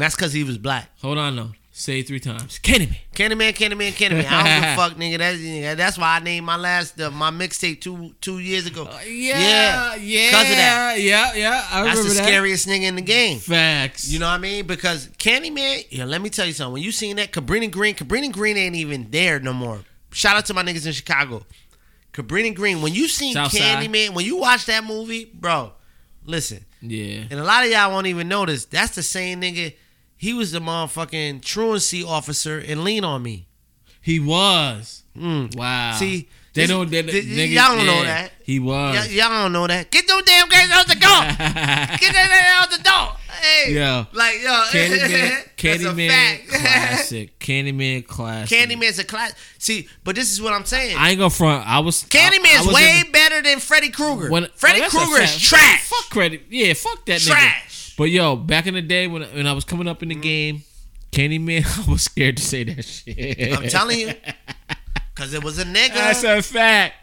[0.00, 0.88] And that's because he was black.
[1.02, 1.50] Hold on, though.
[1.72, 2.58] Say it three times.
[2.60, 2.96] Candyman.
[3.14, 4.24] Candyman, Candyman, Candyman.
[4.26, 5.18] I don't give a fuck, nigga.
[5.18, 8.84] That's, nigga, that's why I named my last uh, my mixtape two two years ago.
[8.84, 10.94] Uh, yeah, yeah, Because of that.
[11.00, 11.66] Yeah, yeah.
[11.70, 12.24] I That's the that.
[12.24, 13.40] scariest nigga in the game.
[13.40, 14.10] Facts.
[14.10, 14.66] You know what I mean?
[14.66, 16.72] Because Candyman, yeah, let me tell you something.
[16.72, 19.80] When you seen that, Cabrini Green, Cabrini Green ain't even there no more.
[20.12, 21.44] Shout out to my niggas in Chicago.
[22.14, 22.80] Cabrini Green.
[22.80, 23.60] When you seen Southside.
[23.60, 25.72] Candyman, when you watch that movie, bro,
[26.24, 26.64] listen.
[26.80, 27.24] Yeah.
[27.30, 28.64] And a lot of y'all won't even notice.
[28.64, 29.74] That's the same nigga.
[30.20, 33.46] He was the motherfucking truancy officer in Lean on Me.
[34.02, 35.02] He was.
[35.16, 35.56] Mm.
[35.56, 35.94] Wow.
[35.94, 36.90] See, they don't.
[36.90, 38.30] They, th- niggas- y'all don't know that.
[38.44, 38.96] He was.
[38.96, 39.90] Y- y'all don't know that.
[39.90, 41.00] Get those damn guys out the door.
[41.98, 43.16] Get that out the door.
[43.40, 44.06] Hey, Yo.
[44.12, 45.48] like yo, Candyman.
[45.56, 47.38] Candyman classic.
[47.38, 48.58] Candyman classic.
[48.58, 49.32] Candyman's a class.
[49.56, 50.96] See, but this is what I'm saying.
[50.98, 51.66] I ain't gonna front.
[51.66, 52.02] I was.
[52.04, 54.28] I- I Candyman's was way in- better than Freddy Krueger.
[54.56, 55.88] Freddy oh, Krueger is trash.
[55.88, 56.42] Fuck credit.
[56.50, 57.64] Yeah, fuck that Trash.
[57.64, 57.69] nigga.
[58.00, 60.22] But yo, back in the day when when I was coming up in the mm.
[60.22, 60.62] game,
[61.12, 63.52] Candyman, I was scared to say that shit.
[63.52, 64.14] I'm telling you,
[65.20, 65.92] because it was a nigga.
[65.92, 66.94] That's a fact.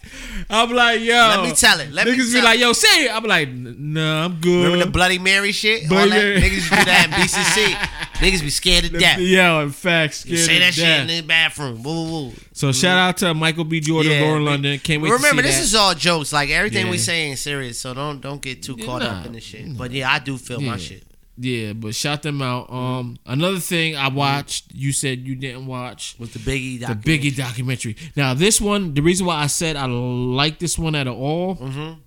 [0.50, 1.14] I'm like, yo.
[1.14, 1.92] Let me tell it.
[1.92, 3.16] Let me niggas be like, yo, say it.
[3.16, 4.64] I'm like, nah, I'm good.
[4.64, 5.88] Remember the Bloody Mary shit?
[5.88, 6.16] But All that?
[6.16, 6.40] yeah.
[6.40, 7.74] Niggas do that in BCC.
[8.18, 9.20] Niggas be scared to death.
[9.20, 11.84] Yo, in fact, scared You say that shit in the bathroom.
[11.84, 12.34] Woo, woo, woo.
[12.54, 12.72] So mm-hmm.
[12.72, 13.80] shout out to Michael B.
[13.80, 14.80] Jordan, Yeah, Lauren London.
[14.80, 15.64] Can't wait Remember, this that.
[15.64, 16.34] is all jokes.
[16.34, 17.04] Like everything we Yeah.
[17.04, 19.78] say ain't serious, so don't don't get too caught nah, up in the shit.
[19.78, 21.04] But yeah, I do feel my shit.
[21.40, 22.72] Yeah, but shout them out.
[22.72, 24.74] Um, another thing I watched.
[24.74, 27.18] You said you didn't watch Was the Biggie the documentary.
[27.32, 27.96] Biggie documentary.
[28.16, 32.00] Now this one, the reason why I said I like this one at all, Mm-hmm.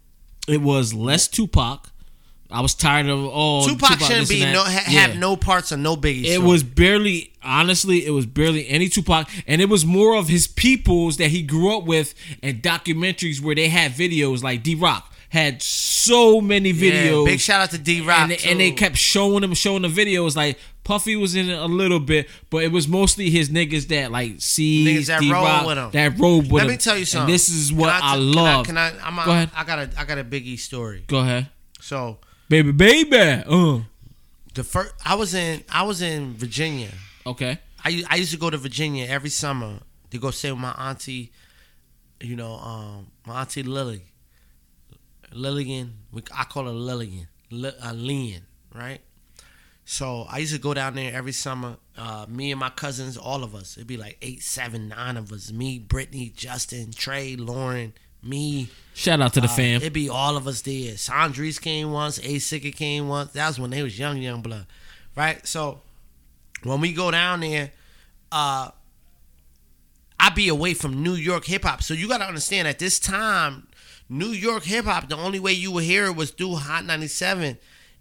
[0.49, 1.89] it was less Tupac.
[2.53, 5.07] I was tired of all Tupac, shouldn't be no ha- Yeah.
[5.07, 6.25] have no parts of no Biggie.
[6.25, 10.49] It was barely, honestly, it was barely any Tupac, and it was more of his
[10.49, 12.13] peoples that he grew up with,
[12.43, 17.25] and documentaries where they had videos like D Rock had so many Yeah, videos.
[17.25, 18.19] big shout out to D Rock.
[18.21, 20.37] and, they- and they kept showing them, showing the videos.
[20.37, 24.11] Like Puffy was in it a little bit, but it was mostly his niggas that
[24.11, 25.91] like see Niggas that roll with him.
[25.93, 26.71] that roll with Let him.
[26.71, 27.33] me tell you And something.
[27.33, 28.67] this is what Can I, t- love.
[28.67, 28.91] Can I?
[28.91, 29.51] Can I I'm a, Go ahead.
[29.57, 31.05] I got a I got a Biggie story.
[31.07, 31.49] Go ahead,
[31.81, 33.17] So baby, baby.
[33.47, 33.81] Uh,
[34.55, 36.91] the first I was in I was in Virginia.
[37.25, 37.59] okay.
[37.85, 39.79] I I used to go to Virginia every summer
[40.11, 41.31] to go stay with my auntie.
[42.21, 44.03] You know, um, my auntie Lily.
[45.33, 48.43] Lillian, we, I call her Lillian, Li, uh, Lian,
[48.75, 49.01] right?
[49.85, 51.77] So I used to go down there every summer.
[51.97, 53.77] Uh, me and my cousins, all of us.
[53.77, 55.51] It'd be like eight, seven, nine of us.
[55.51, 57.93] Me, Brittany, Justin, Trey, Lauren,
[58.23, 58.69] me.
[58.95, 59.77] Shout out to the Uh, fam.
[59.81, 60.95] It'd be all of us there.
[60.95, 62.19] Sandries came once.
[62.21, 63.33] Asicka came once.
[63.33, 64.67] That was when they was young, young blood,
[65.17, 65.45] right?
[65.47, 65.81] So
[66.63, 67.73] when we go down there,
[68.31, 68.71] uh,
[70.21, 71.83] I be away from New York hip hop.
[71.83, 73.67] So you got to understand at this time,
[74.11, 77.57] New York hip hop, the only way you would hear it was through Hot 97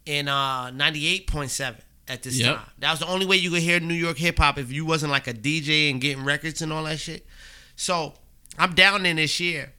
[0.07, 1.77] and uh, 98.7
[2.07, 2.55] at this Yep.
[2.55, 2.65] time.
[2.79, 5.11] That was the only way you could hear New York hip hop if you wasn't
[5.11, 7.25] like a DJ and getting records and all that shit.
[7.75, 8.13] So
[8.57, 9.73] I'm down in this year.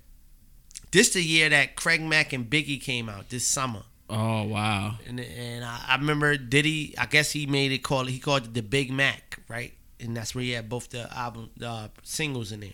[0.93, 3.83] This the year that Craig Mack and Biggie came out this summer.
[4.09, 4.95] Oh wow.
[5.07, 6.95] And, and I, I remember Diddy.
[6.99, 8.07] I guess he made it call.
[8.07, 9.73] He called it the Big Mac, right?
[10.01, 12.71] And that's where he had both the album uh, singles in there.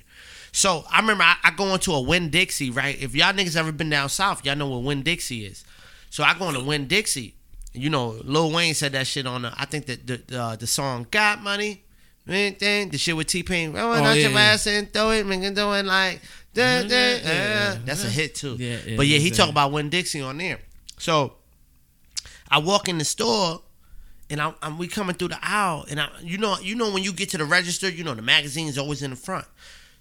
[0.56, 2.98] So I remember I, I go into a Winn-Dixie, right?
[2.98, 5.66] If y'all niggas ever been down south, y'all know what Winn-Dixie is.
[6.08, 7.34] So I go into Winn-Dixie.
[7.74, 9.52] You know, Lil Wayne said that shit on the.
[9.54, 11.84] I think that the the, uh, the song "Got Money,"
[12.88, 13.74] the shit with T Pain.
[13.76, 16.22] Oh, Oh, yeah, your ass and throw it, make it do like.
[16.54, 17.20] da, da, Yeah, uh.
[17.26, 17.78] yeah.
[17.84, 18.56] That's a hit too.
[18.58, 20.58] Yeah, yeah, but yeah, he talk about Winn-Dixie on there.
[20.96, 21.34] So
[22.48, 23.60] I walk in the store
[24.30, 27.02] and I, I'm we coming through the aisle and I you know you know when
[27.02, 29.44] you get to the register you know the magazine's always in the front.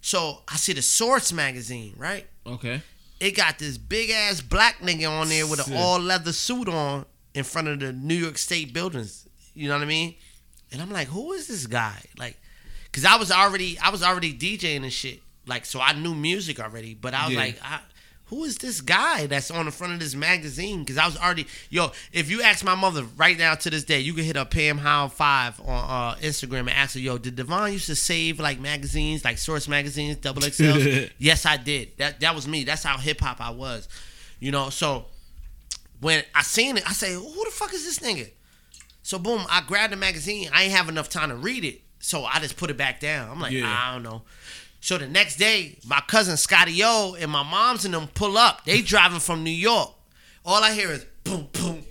[0.06, 2.28] So I see the Source magazine right.
[2.46, 2.84] Okay.
[3.20, 7.08] It got this big ass black nigga on there with an all leather suit on
[7.34, 9.28] in front of the New York State buildings.
[9.56, 10.14] You know what I mean?
[10.72, 12.04] And I'm like, who is this guy?
[12.20, 12.38] Like,
[12.92, 15.22] cause I was already I was already DJing and shit.
[15.48, 16.94] Like, so I knew music already.
[16.94, 17.40] But I was Yeah.
[17.40, 17.80] like, I,
[18.36, 20.80] who is this guy that's on the front of this magazine?
[20.80, 21.92] Because I was already yo.
[22.12, 24.78] If you ask my mother right now to this day, you can hit up Pam
[24.78, 28.60] Howe Five on uh, Instagram and ask her, yo, did Devon used to save like
[28.60, 31.06] magazines, like Source magazines, Double XL?
[31.18, 31.98] yes, I did.
[31.98, 32.66] That that was me.
[32.66, 33.88] That's how hip hop I was.
[34.40, 35.06] You know, so
[36.02, 38.30] when I seen it, I say, who the fuck is this nigga?
[39.02, 40.50] So boom, I grabbed the magazine.
[40.52, 43.30] I ain't have enough time to read it, so I just put it back down.
[43.32, 43.66] I'm like, Yeah.
[43.66, 44.24] I don't know.
[44.86, 48.66] So the next day, my cousin Scotty O and my mom's and them pull up.
[48.66, 49.90] They driving from New York.
[50.46, 51.84] All I hear is boom, boom.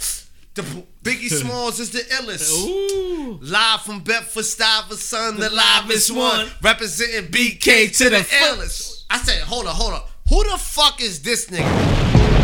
[0.54, 0.84] The boom.
[1.02, 2.52] Biggie Smalls is the illest.
[2.52, 3.40] Ooh.
[3.42, 6.46] Live from Bedford Stuyvesant, the, The livest one.
[6.46, 6.48] one.
[6.62, 9.06] Representing BK to the illest.
[9.10, 10.08] I said, hold up, hold up.
[10.28, 12.43] Who the fuck is this nigga?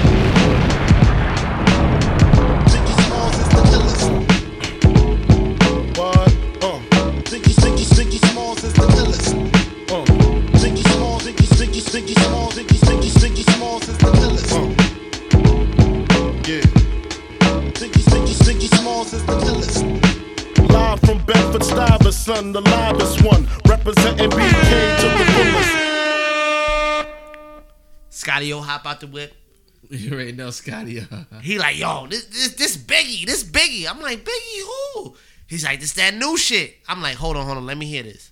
[22.40, 25.70] Stuyvesant, the livest one, representing BK to the fullest.
[28.08, 29.34] Scotty O hop out the whip.
[29.90, 31.00] You already know Scotty.
[31.00, 33.90] Uh, he like, yo, this this this Biggie, this Biggie.
[33.90, 34.62] I'm like, Biggie
[34.94, 35.16] who?
[35.48, 36.76] He's like, this that new shit.
[36.86, 38.30] I'm like, hold on, hold on, let me hear this.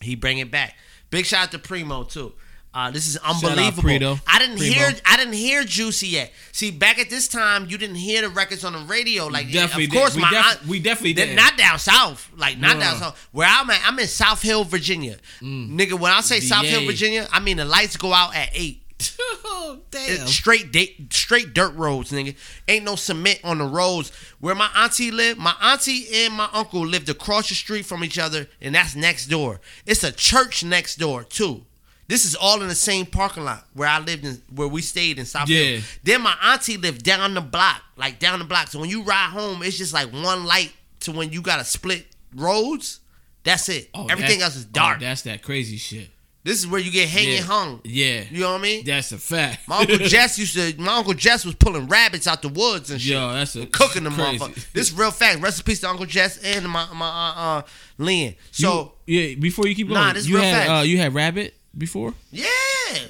[0.00, 0.74] He bring it back.
[1.10, 2.32] Big shout out to Primo too.
[2.74, 4.18] Uh, this is unbelievable.
[4.26, 4.72] I didn't Primo.
[4.74, 6.32] hear I didn't hear Juicy yet.
[6.50, 9.26] See, back at this time, you didn't hear the records on the radio.
[9.28, 9.96] Like, Definitely of did.
[9.98, 11.36] course, We my def- aunt- we definitely did.
[11.36, 13.28] Not down south, like not No, down south.
[13.30, 15.18] Where I'm at, I'm in South Hill, Virginia.
[15.40, 18.80] Nigga, when I say South Hill, Virginia, I mean the lights go out at eight.
[19.20, 20.26] oh, damn.
[20.26, 22.34] straight date, straight dirt roads, nigga.
[22.66, 24.10] Ain't no cement on the roads.
[24.40, 28.18] Where my auntie lived, my auntie and my uncle lived across the street from each
[28.18, 29.60] other, and that's next door.
[29.86, 31.66] It's a church next door too.
[32.06, 35.18] This is all in the same parking lot where I lived in, where we stayed
[35.18, 35.62] in South Yeah.
[35.64, 35.82] Hill.
[36.02, 38.68] Then my auntie lived down the block, like down the block.
[38.68, 42.06] So when you ride home, it's just like one light to when you gotta split
[42.36, 43.00] roads.
[43.42, 43.90] That's it.
[43.94, 44.98] Oh, Everything else is dark.
[44.98, 46.08] Oh, that's that crazy shit.
[46.44, 47.40] this is where you get hanging Yeah.
[47.42, 47.80] hung.
[47.84, 48.24] Yeah.
[48.30, 48.84] You know what I mean?
[48.84, 49.66] That's a fact.
[49.68, 50.74] My uncle Jess used to.
[50.80, 53.12] My uncle Jess was pulling rabbits out the woods and shit.
[53.14, 54.38] Yo, that's a cooking them crazy.
[54.38, 54.72] motherfuckers.
[54.72, 55.40] This real fact.
[55.40, 57.62] Rest in peace to Uncle Jess and my my uh, uh
[57.98, 58.34] Lynn.
[58.50, 60.70] So You- yeah, before you keep going, Nah, this you real had facts.
[60.70, 62.14] uh, you had rabbit before.
[62.30, 62.46] yeah.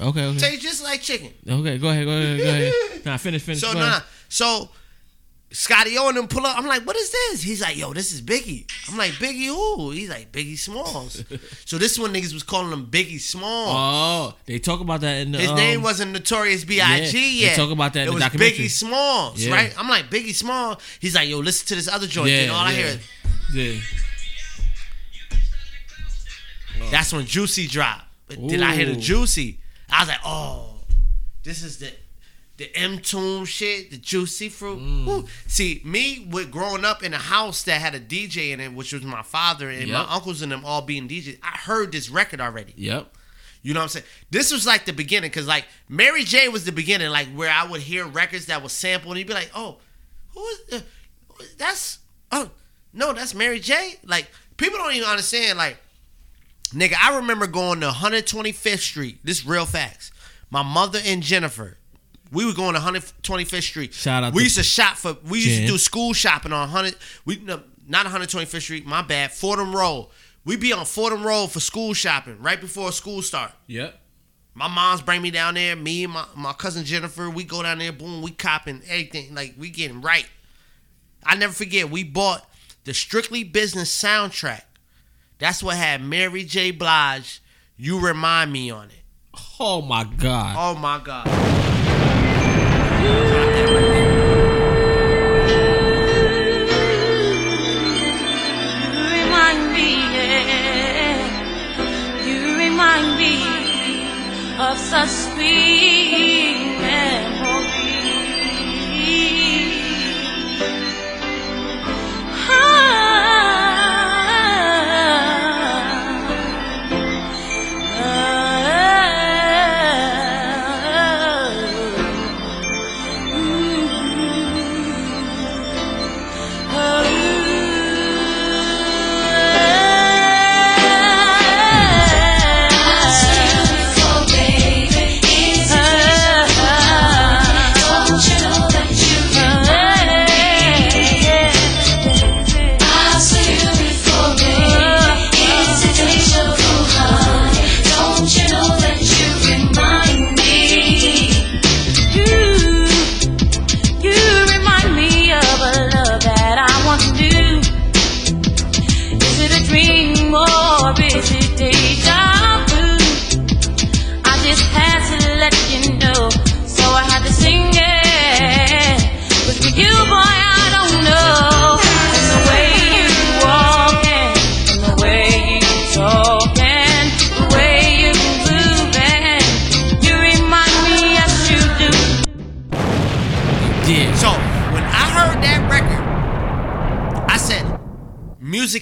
[0.01, 0.37] Okay, okay.
[0.39, 1.31] Tastes just like chicken.
[1.47, 2.73] Okay, go ahead, go ahead, go ahead.
[3.05, 3.61] Nah, finish, finish.
[3.61, 4.69] So go no, So
[5.51, 6.57] Scotty O and them pull up.
[6.57, 7.43] I'm like, what is this?
[7.43, 8.65] He's like, yo, this is Biggie.
[8.89, 9.91] I'm like, Biggie who?
[9.91, 11.23] He's like, Biggie Smalls.
[11.65, 13.69] so this one niggas was calling him Biggie Smalls.
[13.71, 15.37] Oh, they talk about that in the.
[15.37, 17.05] His um, name wasn't Notorious B.I.G.
[17.05, 17.55] yeah, they yet.
[17.55, 18.65] talk about that in It the was documentary.
[18.65, 19.53] Biggie Smalls, Yeah.
[19.53, 19.73] right?
[19.79, 20.81] I'm like Biggie Smalls.
[20.99, 22.31] He's like, yo, listen to this other joint.
[22.31, 22.77] Yeah, and all I yeah.
[22.77, 23.81] hear is
[26.79, 26.89] Yeah.
[26.91, 28.03] That's when Juicy dropped.
[28.27, 28.99] But did I hear the Ooh.
[28.99, 29.59] Juicy?
[29.89, 30.75] I was like, oh,
[31.43, 31.91] this is the
[32.57, 34.79] the Mtume shit, the Juicy fruit.
[34.79, 35.27] Mm.
[35.45, 38.93] See, me with growing up in a house that had a DJ in it, which
[38.93, 40.07] was my father and Yep.
[40.07, 41.39] my uncles and them all being DJs.
[41.43, 42.73] I heard this record already.
[42.77, 43.13] Yep.
[43.61, 44.05] You know what I'm saying?
[44.31, 47.65] This was like the beginning, cause like Mary J was the beginning, like where I
[47.67, 49.77] would hear records that was sampled, and you'd be like, "Oh,
[50.33, 51.99] who is is- that's
[52.31, 52.51] oh
[52.93, 55.57] no, that's Mary J." Like people don't even understand.
[55.57, 55.77] Like,
[56.69, 59.19] nigga, I remember going to 125th Street.
[59.23, 60.11] This real facts.
[60.49, 61.77] My mother and Jennifer,
[62.31, 63.93] we were going to 125th Street.
[63.93, 65.17] Shout out We used to shop for.
[65.27, 65.61] We used Jen.
[65.61, 66.95] to do school shopping on 100.
[67.25, 68.85] We no, not 125th Street.
[68.85, 69.31] My bad.
[69.31, 70.09] Fordham Road.
[70.43, 73.51] We be on Fordham Road for school shopping right before school start.
[73.67, 73.99] Yep.
[74.53, 75.75] My mom's bring me down there.
[75.75, 77.91] Me and my, my cousin Jennifer, we go down there.
[77.91, 79.35] Boom, we copping everything.
[79.35, 80.27] Like we getting right.
[81.25, 81.89] I never forget.
[81.89, 82.47] We bought
[82.85, 84.61] the Strictly Business soundtrack.
[85.37, 86.71] That's what had Mary J.
[86.71, 87.41] Blige.
[87.77, 89.03] You remind me on it.
[89.59, 90.55] Oh my god.
[90.57, 91.27] Oh my god.
[98.95, 101.17] You remind me, yeah.
[102.25, 103.33] You remind me
[104.57, 106.74] of such sweet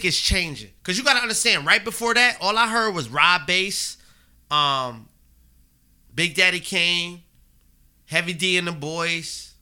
[0.04, 0.72] music is changing.
[0.84, 3.98] Cause you gotta understand, right before that, all I heard was Rob Base,
[4.52, 5.08] um,
[6.14, 7.24] Big Daddy Kane,
[8.06, 9.54] Heavy D and the Boys,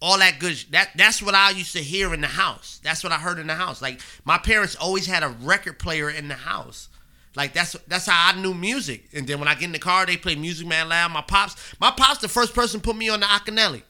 [0.00, 0.56] all that good.
[0.70, 2.80] That that's what I used to hear in the house.
[2.82, 3.82] That's what I heard in the house.
[3.82, 6.88] Like my parents always had a record player in the house.
[7.34, 9.08] Like that's that's how I knew music.
[9.12, 11.12] And then when I get in the car, they play Music Man Loud.
[11.12, 13.82] My pops, my pops, the first person put me on the Akinyele.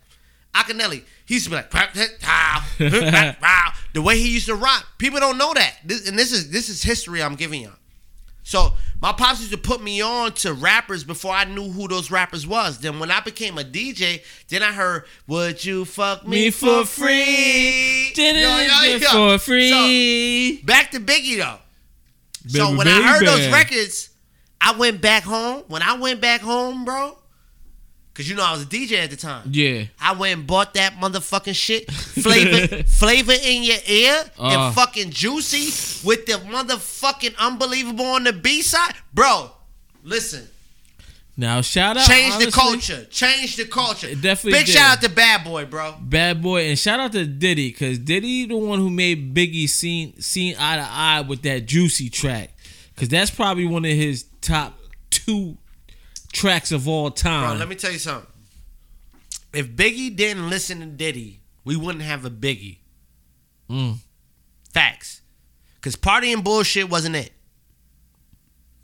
[0.62, 1.70] Akinyele, he used to be like,
[3.93, 4.87] the way he used to rock.
[4.99, 7.73] People don't know that, this, and this is this is history I'm giving y'all.
[8.43, 12.12] So my pops used to put me on to rappers before I knew who those
[12.12, 12.78] rappers was.
[12.78, 16.85] Then when I became a DJ, then I heard, "Would you fuck me, Me for
[16.85, 19.37] free?" Did Yo, yo, yo.
[19.39, 20.59] for free.
[20.61, 21.59] So, back to Biggie though.
[22.47, 23.53] so Baby, when I heard those baby.
[23.53, 24.11] records,
[24.61, 25.65] I went back home.
[25.66, 27.19] When I went back home, bro,
[28.16, 29.51] because you know I was a DJ at the time.
[29.52, 29.84] Yeah.
[30.01, 31.90] I went and bought that motherfucking shit.
[31.93, 34.47] Flavor, flavor in your ear Uh.
[34.66, 35.66] and fucking juicy
[36.06, 39.51] with the motherfucking unbelievable on the B side, bro.
[40.02, 40.48] Listen,
[41.36, 42.06] Now shout out.
[42.06, 43.05] change the culture.
[43.10, 44.06] Change the culture.
[44.09, 44.74] It definitely Big did.
[44.76, 45.94] shout out to Bad Boy, bro.
[46.01, 50.18] Bad boy, and shout out to Diddy, cause Diddy the one who made Biggie seen
[50.22, 52.51] seen eye to eye with that juicy track,
[52.97, 54.78] cause that's probably one of his top
[55.10, 55.59] two
[56.32, 57.59] tracks of all Bro, time.
[57.59, 58.27] let me tell you something.
[59.53, 62.78] If Biggie didn't listen to Diddy, we wouldn't have a Biggie.
[63.70, 63.97] Mm.
[64.73, 65.23] Facts.
[65.81, 67.31] Cause party and bullshit wasn't it.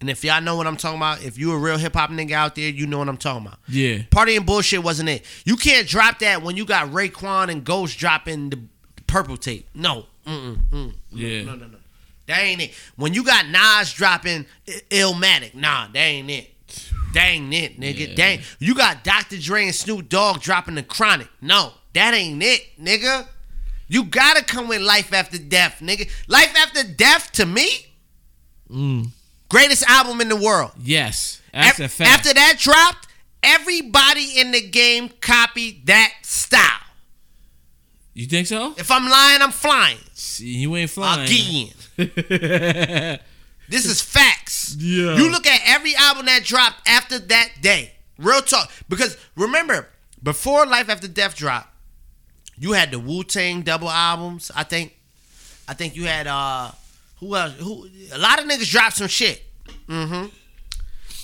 [0.00, 2.32] And if y'all know what I'm talking about, if you a real hip hop nigga
[2.32, 3.58] out there, you know what I'm talking about.
[3.68, 4.02] Yeah.
[4.10, 5.24] Party and bullshit wasn't it.
[5.44, 8.58] You can't drop that when you got Raekwon and Ghost dropping the
[9.06, 9.68] purple tape.
[9.74, 10.06] No.
[10.26, 10.94] Mm-mm, mm.
[11.10, 11.44] Yeah.
[11.44, 11.78] No, no, no.
[12.26, 12.72] That ain't it.
[12.96, 14.46] When you got Nas dropping
[14.90, 16.51] Illmatic, nah, that ain't it.
[17.16, 18.08] Ain't it, nigga.
[18.08, 18.14] Yeah.
[18.14, 18.40] Dang.
[18.58, 19.38] You got Dr.
[19.38, 21.28] Dre and Snoop Dogg dropping the chronic.
[21.40, 23.26] No, that ain't it, nigga.
[23.88, 26.08] You gotta come with Life After Death, nigga.
[26.28, 27.68] Life After Death to me,
[28.70, 29.10] Mm.
[29.50, 30.70] greatest album in the world.
[30.82, 32.08] Yes, that's a fact.
[32.10, 33.06] After that dropped,
[33.42, 36.80] everybody in the game copied that style.
[38.14, 38.74] you think so?
[38.78, 39.98] If I'm lying, I'm flying.
[40.14, 41.28] See, you ain't flying.
[41.98, 43.18] Again.
[43.68, 44.02] This is
[44.76, 45.16] Yeah.
[45.16, 47.92] You look at every album that dropped after that day.
[48.18, 48.70] Real talk.
[48.88, 49.88] Because remember,
[50.22, 51.68] before Life After Death dropped,
[52.58, 54.50] you had the Wu Tang double albums.
[54.54, 54.96] I think.
[55.68, 56.72] I think you had uh
[57.20, 57.54] who else?
[57.58, 59.42] Who a lot of niggas dropped some shit.
[59.88, 60.26] Mm-hmm.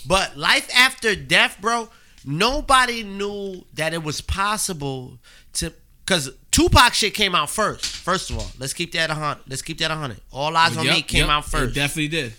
[0.07, 1.89] But Life After Death, bro,
[2.25, 5.19] nobody knew that it was possible
[5.55, 5.73] to
[6.05, 7.85] because Tupac shit came out first.
[7.85, 9.43] First of all, let's keep that a hundred.
[9.49, 10.21] Let's keep that a hundred.
[10.33, 11.73] All Eyes on Yep, Me came yep, out first.
[11.73, 12.33] It definitely did.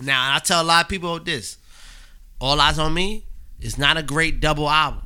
[0.00, 1.58] Now, I tell a lot of people this.
[2.40, 3.24] All Eyes on Me
[3.60, 5.02] is not a great double album.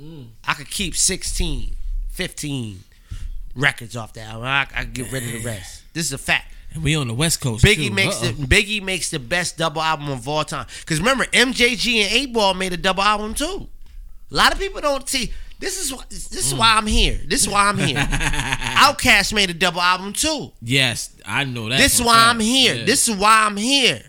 [0.00, 0.28] Mm.
[0.46, 1.74] I could keep 16,
[2.10, 2.84] 15
[3.54, 4.44] records off that album.
[4.44, 5.82] I, I could get rid of the rest.
[5.92, 6.54] This is a fact.
[6.72, 7.64] And we on the West Coast.
[7.64, 7.94] Biggie too.
[7.94, 8.32] makes Uh-oh.
[8.32, 10.66] the Biggie makes the best double album of all time.
[10.86, 13.68] Cause remember, MJG and 8 Ball made a double album too.
[14.30, 15.32] A lot of people don't see.
[15.62, 17.20] This is why, this is why I'm here.
[17.24, 17.96] This is why I'm here.
[17.96, 20.50] Outkast made a double album too.
[20.60, 21.78] Yes, I know that.
[21.78, 22.74] This is why I'm here.
[22.74, 22.84] Yeah.
[22.84, 24.02] This is why I'm here.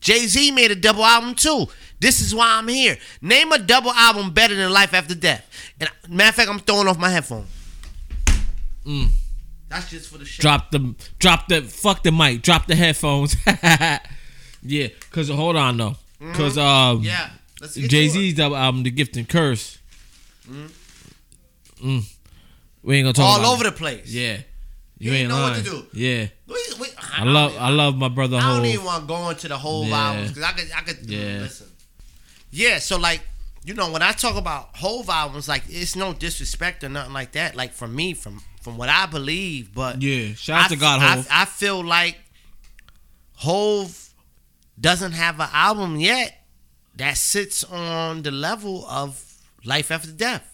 [0.00, 1.66] Jay Z made a double album too.
[1.98, 2.96] This is why I'm here.
[3.20, 5.44] Name a double album better than Life After Death.
[5.80, 7.46] And matter of fact, I'm throwing off my headphone.
[8.86, 9.08] Mm.
[9.68, 10.40] That's just for the show.
[10.40, 12.42] Drop the drop the fuck the mic.
[12.42, 13.34] Drop the headphones.
[14.62, 15.96] yeah, cause hold on though.
[16.34, 17.04] Cause um Mm-hmm.
[17.06, 17.30] Yeah.
[17.60, 19.79] Let's get to Jay Z's double album, The Gift and Curse.
[20.50, 20.70] Mhm.
[21.82, 22.04] Mm.
[22.82, 23.70] We ain't gonna talk All over it.
[23.70, 24.06] the place.
[24.08, 24.38] Yeah.
[24.98, 25.86] You You ain't know what to do.
[25.94, 26.26] Yeah.
[26.46, 28.66] We- we- I love I love my brother I don't Hov.
[28.66, 29.98] even want to go into the whole Yeah.
[30.08, 31.38] albums because I could I could Yeah.
[31.40, 31.66] listen.
[32.50, 33.22] Yeah, so like
[33.64, 37.32] you know when I talk about whole albums, like it's no disrespect or nothing like
[37.32, 37.54] that.
[37.56, 41.00] Like from me, from from what I believe, but Yeah, shout out I- to God
[41.02, 42.18] I, I feel like
[43.36, 44.10] Hove
[44.78, 46.46] doesn't have an album yet
[46.96, 49.22] that sits on the level of
[49.64, 50.46] Life After Death.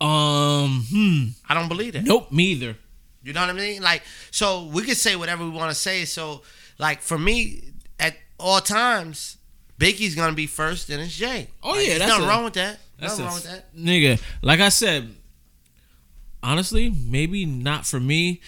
[0.00, 1.24] Um hmm.
[1.48, 2.04] I don't believe that.
[2.04, 2.76] Nope, me either.
[3.22, 3.82] You know what I mean?
[3.82, 6.04] Like, so we could say whatever we want to say.
[6.04, 6.42] So,
[6.78, 7.60] like, for me,
[7.98, 9.36] at all times,
[9.80, 11.48] Biggie's gonna be first, then it's Jay.
[11.62, 12.78] Oh Like, yeah, there's that's nothing a- wrong with that.
[13.00, 13.76] That's Nothing a- wrong with that.
[13.76, 15.14] Nigga, like I said,
[16.42, 18.40] honestly, maybe not for me.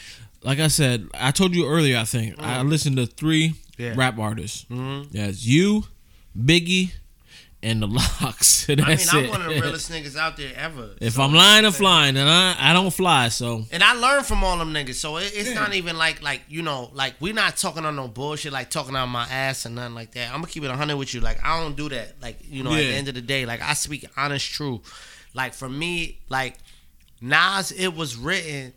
[0.44, 2.36] Like I said, I told you earlier, I think.
[2.40, 3.94] I listened to three Yeah.
[3.96, 4.64] rap artists.
[4.70, 5.10] Mhm.
[5.10, 5.84] That's you,
[6.38, 6.92] Biggie,
[7.62, 7.86] and the
[8.22, 8.66] LOX.
[8.66, 8.80] That's
[9.12, 9.30] I mean, I'm it.
[9.30, 10.90] one of the realest niggas out there ever.
[11.00, 13.64] if So- I'm lying, I'm flying, and I, I don't fly, so.
[13.72, 16.62] And I learned from all them niggas, so it, it's not even like like you
[16.62, 19.94] know like we're not talking on no bullshit like talking on my ass and nothing
[19.94, 20.28] like that.
[20.28, 21.20] I'm gonna keep it hundred with you.
[21.20, 22.20] Like I don't do that.
[22.22, 24.80] Like you know at the end of the day, like I speak honest truth.
[25.34, 26.56] Like for me, like
[27.20, 28.72] Nas, it was written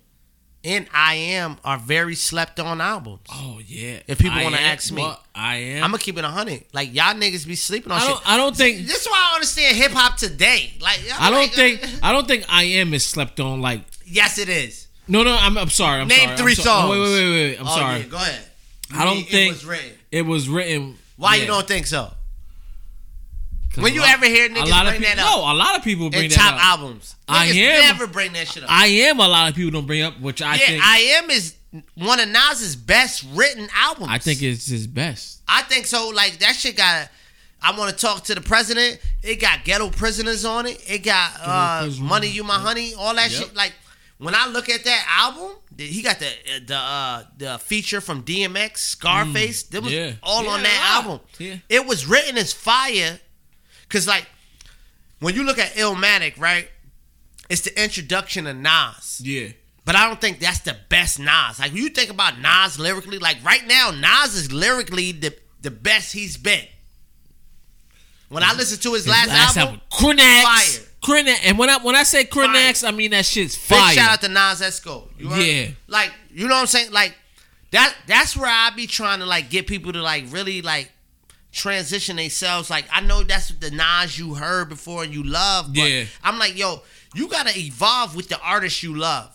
[0.64, 3.22] in I Am are very slept on albums.
[3.32, 4.00] Oh yeah.
[4.08, 5.10] If people want to ask me?
[5.34, 5.84] I am.
[5.84, 6.64] I'm gonna keep it hundred.
[6.74, 8.18] Like y'all niggas be sleeping on I shit.
[8.26, 8.86] I don't think.
[8.88, 10.74] this is why I understand hip hop today.
[10.80, 11.82] Like I don't like, think.
[12.04, 13.62] I don't think I am is slept on.
[13.62, 14.88] Like Yes, it is.
[15.08, 15.36] no, no.
[15.40, 15.58] I'm.
[15.58, 16.02] I'm sorry.
[16.02, 16.38] I'm Name sorry.
[16.38, 16.92] three I'm so- oh, songs.
[16.92, 17.60] wait, wait, wait, wait.
[17.60, 18.00] I'm Oh, sorry.
[18.00, 18.46] yeah, go ahead.
[18.94, 19.92] I don't mean think it was written.
[20.12, 20.98] It was written.
[21.16, 21.42] Why yeah.
[21.42, 22.12] you don't think so?
[23.76, 25.38] When you lot- ever hear a niggas lot of bring people, that up?
[25.38, 26.66] No, a lot of people bring in that top up.
[26.66, 27.16] albums.
[27.28, 27.82] I am.
[27.82, 28.70] never bring that shit up.
[28.72, 29.20] I am.
[29.20, 30.84] A lot of people don't bring up, which I yeah, think.
[30.86, 31.56] I am is
[31.96, 34.10] one of Nas's best written albums.
[34.12, 35.42] I think it's his best.
[35.48, 36.10] I think so.
[36.10, 37.10] Like that shit got.
[37.64, 39.00] I want to talk to the president.
[39.22, 40.84] It got ghetto prisoners on it.
[40.90, 43.40] It got uh, money, you my honey, all that Yep.
[43.40, 43.56] shit.
[43.56, 43.74] Like
[44.18, 46.30] when I look at that album, he got the
[46.66, 49.64] the uh, the feature from DMX, Scarface.
[49.64, 49.96] That was Mm.
[50.08, 50.14] yeah.
[50.24, 51.20] all on that album.
[51.38, 51.56] yeah.
[51.70, 53.20] It was written as fire,
[53.92, 54.26] cause like
[55.20, 56.68] when you look at Illmatic, right?
[57.50, 59.22] It's the introduction of Nas.
[59.24, 59.50] Yeah.
[59.84, 61.60] But I don't think that's the best Nas.
[61.60, 65.72] Like when you think about Nas lyrically, like right now, Nas is lyrically the the
[65.72, 66.66] best he's been.
[68.30, 70.44] When I listen to his, His last, album, Crinax.
[70.44, 70.88] fire.
[71.04, 71.40] Crinax.
[71.44, 73.90] And when I when I say Crinax, I mean that shit's fire.
[73.90, 75.10] Big shout out to Nas Esco.
[75.18, 75.30] You?
[75.36, 75.68] Yeah.
[75.88, 76.92] Like, you know what I'm saying?
[76.92, 77.14] Like
[77.72, 80.90] that that's where I be trying to like get people to like really like
[81.52, 82.70] transition themselves.
[82.70, 86.06] Like I know that's the Nas you heard before and you love, but Yeah.
[86.24, 86.82] I'm like, yo,
[87.14, 89.30] you gotta evolve with the artist you love.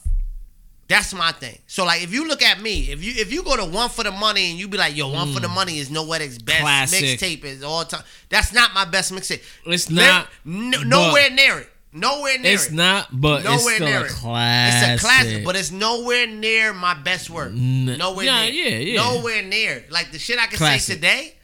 [0.89, 1.59] That's my thing.
[1.67, 4.05] So like if you look at me, if you if you go to one for
[4.05, 6.63] the money and you be like, yo, one for the money is Noetic's best Mm.
[6.63, 7.19] Classic.
[7.21, 8.05] mixtape is all time.
[8.29, 9.43] That's not my best mixtape.
[9.67, 11.71] It's not, no, nowhere near it.
[11.93, 12.73] Nowhere near It's it.
[12.75, 14.11] not, but it's Nowhere still near a it.
[14.11, 14.91] classic.
[14.95, 17.53] It's a classic, but it's nowhere near my best work.
[17.53, 18.53] Nowhere yeah, near.
[18.53, 18.97] yeah, yeah.
[19.03, 19.85] Nowhere near.
[19.91, 21.35] Like the shit I can say today.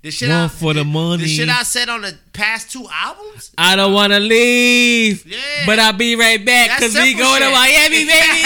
[0.00, 1.24] The shit One I, for the money.
[1.24, 3.50] The shit I said on the past two albums.
[3.58, 5.38] I don't want to leave, Yeah.
[5.66, 7.50] but I'll be right back because we going to.
[7.50, 8.08] Miami, baby.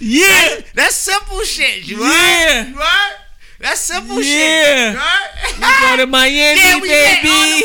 [0.00, 1.86] yeah, That's simple shit.
[1.86, 2.64] You Yeah.
[2.64, 2.68] heard?
[2.68, 3.16] You heard?
[3.60, 4.26] That's simple shit.
[4.26, 4.92] Yeah.
[4.92, 5.54] You heard?
[5.56, 7.62] we going to Miami, yeah, we the baby.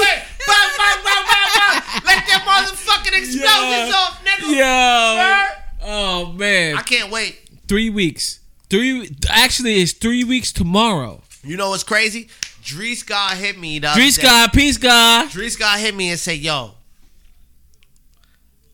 [0.48, 2.00] Bow, bow, bow, bow, bow.
[2.06, 3.94] Let them motherfucking explosions Yeah.
[3.96, 4.56] off, nigga.
[4.58, 7.40] Yo, oh man, I can't wait.
[7.68, 8.40] three weeks.
[8.70, 11.22] Three actually, it's three weeks tomorrow.
[11.46, 12.28] You know what's crazy?
[12.64, 14.18] Dre Scott hit me the Peace.
[14.18, 15.30] God, peace God.
[15.30, 16.74] Dre Scott hit me and said, "Yo,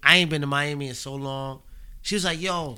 [0.04, 1.62] I ain't been to Miami in so long."
[2.02, 2.78] She was like, "Yo,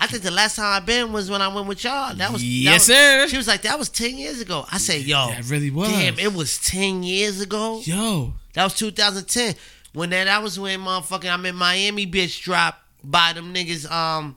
[0.00, 2.14] I think the last time I been was when I went with y'all.
[2.14, 3.28] That was that Yes, was- sir.
[3.28, 5.88] She was like, "That was ten years ago." I said, "Yo, That really was.
[5.90, 7.80] damn, it was ten years ago.
[7.84, 9.54] Yo, That was 2010.
[9.92, 13.88] When that that was when motherfucking I'm in Miami, bitch, dropped by them niggas.
[13.90, 14.36] Um,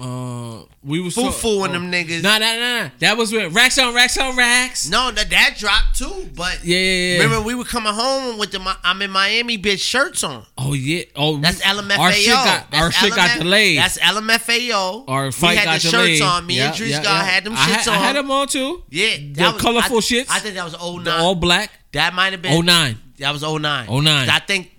[0.00, 2.22] uh, we was Fufu and them niggas.
[2.22, 2.90] Nah, nah, nah, nah.
[3.00, 4.88] That was with racks on racks on racks.
[4.88, 6.28] no, that that dropped too.
[6.34, 7.22] But Yeah, yeah, yeah.
[7.22, 10.44] remember, we were coming home with the I'm in Miami, bitch, shirts on.
[10.56, 11.02] Oh yeah.
[11.14, 11.98] Oh, That's LMFAO.
[11.98, 13.78] Our shit got That's our shit got delayed.
[13.78, 15.04] That's LMFAO.
[15.08, 16.18] our fight we had got the delayed.
[16.18, 16.46] shirts on.
[16.46, 17.22] Me Yeah, and Dre yeah, yeah.
[17.24, 17.94] had them I shits had, on.
[17.94, 18.82] I had them on too.
[18.90, 20.26] Yeah, The colorful I, shits?
[20.30, 21.04] I think that was 09.
[21.04, 21.70] The all black.
[21.92, 22.98] that might have been 09.
[23.18, 23.60] That was 09.
[23.88, 24.28] 09.
[24.30, 24.72] I think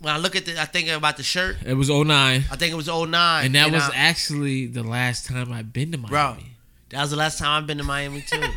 [0.00, 1.56] when I look at the, I think about the shirt.
[1.64, 2.08] It was 09.
[2.50, 3.46] I think it was 09.
[3.46, 6.10] And that was I- actually the last time I've been to Miami.
[6.10, 6.36] bro.
[6.90, 8.42] That was the last time I've been to Miami too.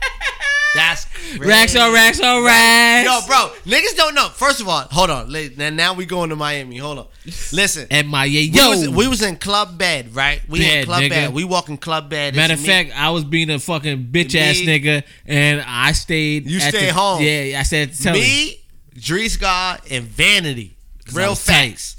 [0.75, 1.07] That's
[1.39, 3.05] Racks on racks on racks.
[3.07, 4.27] Yo, bro, niggas don't know.
[4.27, 5.31] First of all, hold on.
[5.57, 6.77] Now, now we going to Miami.
[6.77, 7.07] Hold on.
[7.51, 7.87] Listen.
[7.91, 8.69] At my we, yo.
[8.69, 10.41] was, we was in club bed, right?
[10.47, 11.09] We in Bed, club nigga.
[11.09, 11.33] bed.
[11.33, 12.35] We walking club bed.
[12.35, 16.45] Matter of me- fact, I was being a fucking bitch ass nigga, and I stayed.
[16.47, 17.23] You at stayed the- home.
[17.23, 18.59] Yeah, I said me,
[18.93, 20.76] Dre Scott, and Vanity.
[21.15, 21.69] Real was tight.
[21.71, 21.95] facts.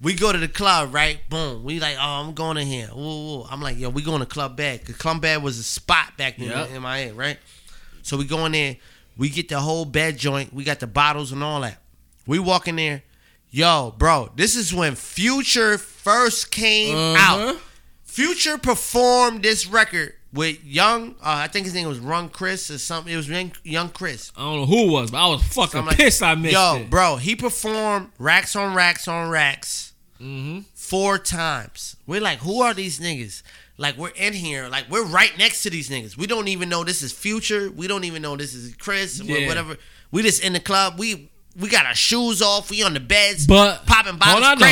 [0.00, 1.18] We go to the club, right?
[1.30, 1.62] Boom.
[1.62, 2.88] We like, oh, I'm going in here.
[2.92, 3.42] Ooh, ooh.
[3.48, 4.84] I'm like, yo, we going to Club Bed.
[4.84, 6.70] Cause Club Bed was a spot back in, Yep.
[6.72, 7.38] in Miami, right?
[8.02, 8.76] So we go in there.
[9.16, 10.52] We get the whole bed joint.
[10.52, 11.80] We got the bottles and all that.
[12.26, 13.02] We walk in there.
[13.50, 17.50] Yo, bro, this is when Future first came Uh-huh.
[17.52, 17.60] out.
[18.02, 21.10] Future performed this record with Young.
[21.20, 23.12] Uh, I think his name was Run Chris or something.
[23.12, 24.32] It was Young, young Chris.
[24.36, 26.22] I don't know who it was, but I was fucking like, pissed.
[26.22, 26.90] I missed Yo, it.
[26.90, 29.88] bro, he performed racks on racks on racks
[30.20, 30.60] Mm-hmm.
[30.74, 31.96] four times.
[32.06, 33.42] We're like, who are these niggas?
[33.76, 36.16] Like, we're in here, like, we're right next to these niggas.
[36.16, 37.72] We don't even know this is Future.
[37.72, 39.48] We don't even know this is Chris or Yeah.
[39.48, 39.76] whatever.
[40.12, 40.96] We just in the club.
[40.98, 41.28] We
[41.58, 42.70] we got our shoes off.
[42.70, 44.66] We on the beds, But popping bottles on, though.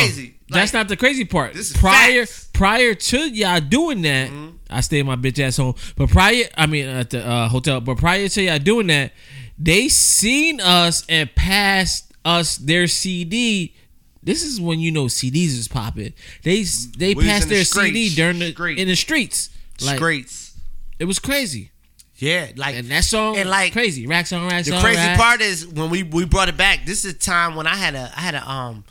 [0.51, 1.53] That's Like, not the crazy part.
[1.53, 2.49] This is prior facts.
[2.53, 4.57] prior to y'all doing that, Mm-hmm.
[4.69, 5.75] I stayed my bitch ass home.
[5.97, 7.81] But prior, I mean at the uh, hotel.
[7.81, 9.11] But prior to y'all doing that,
[9.59, 13.75] they seen us and passed us their CD.
[14.23, 16.13] This is when you know CDs is popping.
[16.43, 16.63] They
[16.97, 18.77] they We passed in the their CD during the Street.
[18.79, 19.49] in the streets.
[19.83, 20.55] Like Streets.
[20.99, 21.71] it was crazy.
[22.17, 24.05] Yeah, like And that song And, like, crazy.
[24.05, 25.19] Racks on racks the on crazy racks.
[25.19, 26.85] part is when we we brought it back.
[26.85, 28.83] This is a time when I had a I had a um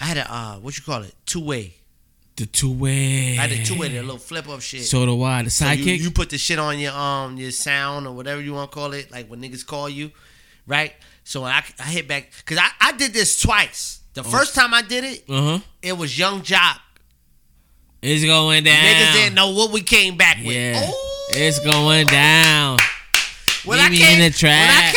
[0.00, 1.74] I had a uh what you call it two way.
[2.36, 3.38] The two way.
[3.38, 4.82] I had a two way, that little flip up shit.
[4.82, 5.42] So do I.
[5.42, 6.00] The So you, sidekick.
[6.02, 8.92] you put the shit on your um your sound or whatever you want to call
[8.92, 10.10] it, like when niggas call you,
[10.66, 10.92] right?
[11.24, 14.00] So I, I hit back because I, I did this twice.
[14.14, 15.58] The first time I did it, uh huh.
[15.82, 16.78] it was Yung Joc.
[18.02, 18.84] It's going down.
[18.84, 20.54] Niggas didn't know what we came back with.
[20.54, 20.80] Yeah.
[20.84, 22.78] Oh, It's going down.
[23.64, 24.92] when meet I me came in the when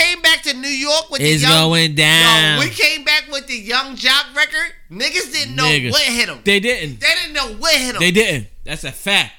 [0.60, 0.68] I trap.
[0.68, 2.56] came back to New York with It's the young, going down.
[2.60, 4.74] Yo, we came back with the Yung Joc record.
[4.92, 5.92] Niggas didn't know Niggas.
[5.92, 6.42] what hit them.
[6.44, 7.00] They didn't.
[7.00, 8.00] They didn't know what hit them.
[8.00, 8.48] They didn't.
[8.64, 9.34] That's a fact.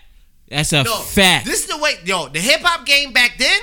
[0.48, 1.47] That's a No, fact.
[1.47, 2.28] This is the way, yo.
[2.28, 3.60] The hip hop game back then,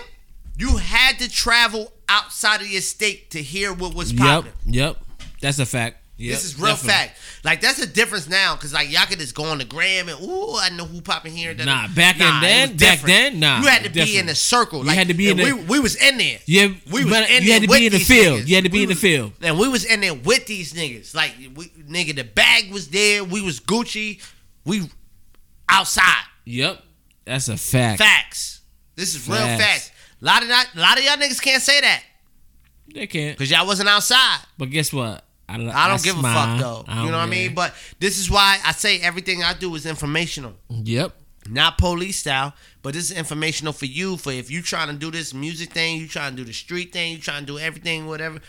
[0.57, 4.97] you had to travel outside of your state to hear what was Yep, yep.
[5.41, 5.97] That's a fact.
[6.19, 6.89] Yep, this is real definitely.
[6.93, 7.19] fact.
[7.43, 10.19] Like that's a difference now, cause like y'all could just go on the gram and
[10.19, 11.53] ooh, I know who popping here.
[11.53, 14.27] da- Nah, back in Nah, it then- back then, nah, you had to be in
[14.27, 14.79] a circle.
[14.79, 16.39] You Like, had to be in the- we, we was in there.
[16.47, 18.41] Yeah, we was in you had to be in the field.
[18.41, 18.47] niggas.
[18.47, 19.33] You had to be We in the was- field.
[19.41, 21.13] And we was in there with these niggas.
[21.13, 23.23] Like we, nigga, the bag was there.
[23.23, 24.19] We was Gucci.
[24.65, 24.89] We
[25.69, 26.23] outside.
[26.45, 26.83] Yep.
[27.25, 27.99] That's a fact.
[27.99, 28.61] Facts.
[28.95, 29.61] This is real Facts.
[29.63, 29.91] facts.
[30.21, 32.01] A lot of that, a lot of y'all niggas can't say that
[32.91, 33.37] They can't.
[33.37, 34.39] because y'all wasn't outside.
[34.57, 35.23] But guess what?
[35.49, 36.83] I, I don't give a fuck though.
[36.87, 37.53] You know what I mean?
[37.53, 40.53] But this is why I say everything I do is informational.
[40.69, 41.13] Yep.
[41.49, 44.17] Not police style, but this is informational for you.
[44.17, 46.91] For if you trying to do this music thing, you trying to do the street
[46.91, 48.39] thing, you trying to do everything, whatever.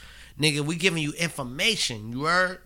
[0.40, 2.12] Nigga, we giving you information.
[2.12, 2.60] You heard?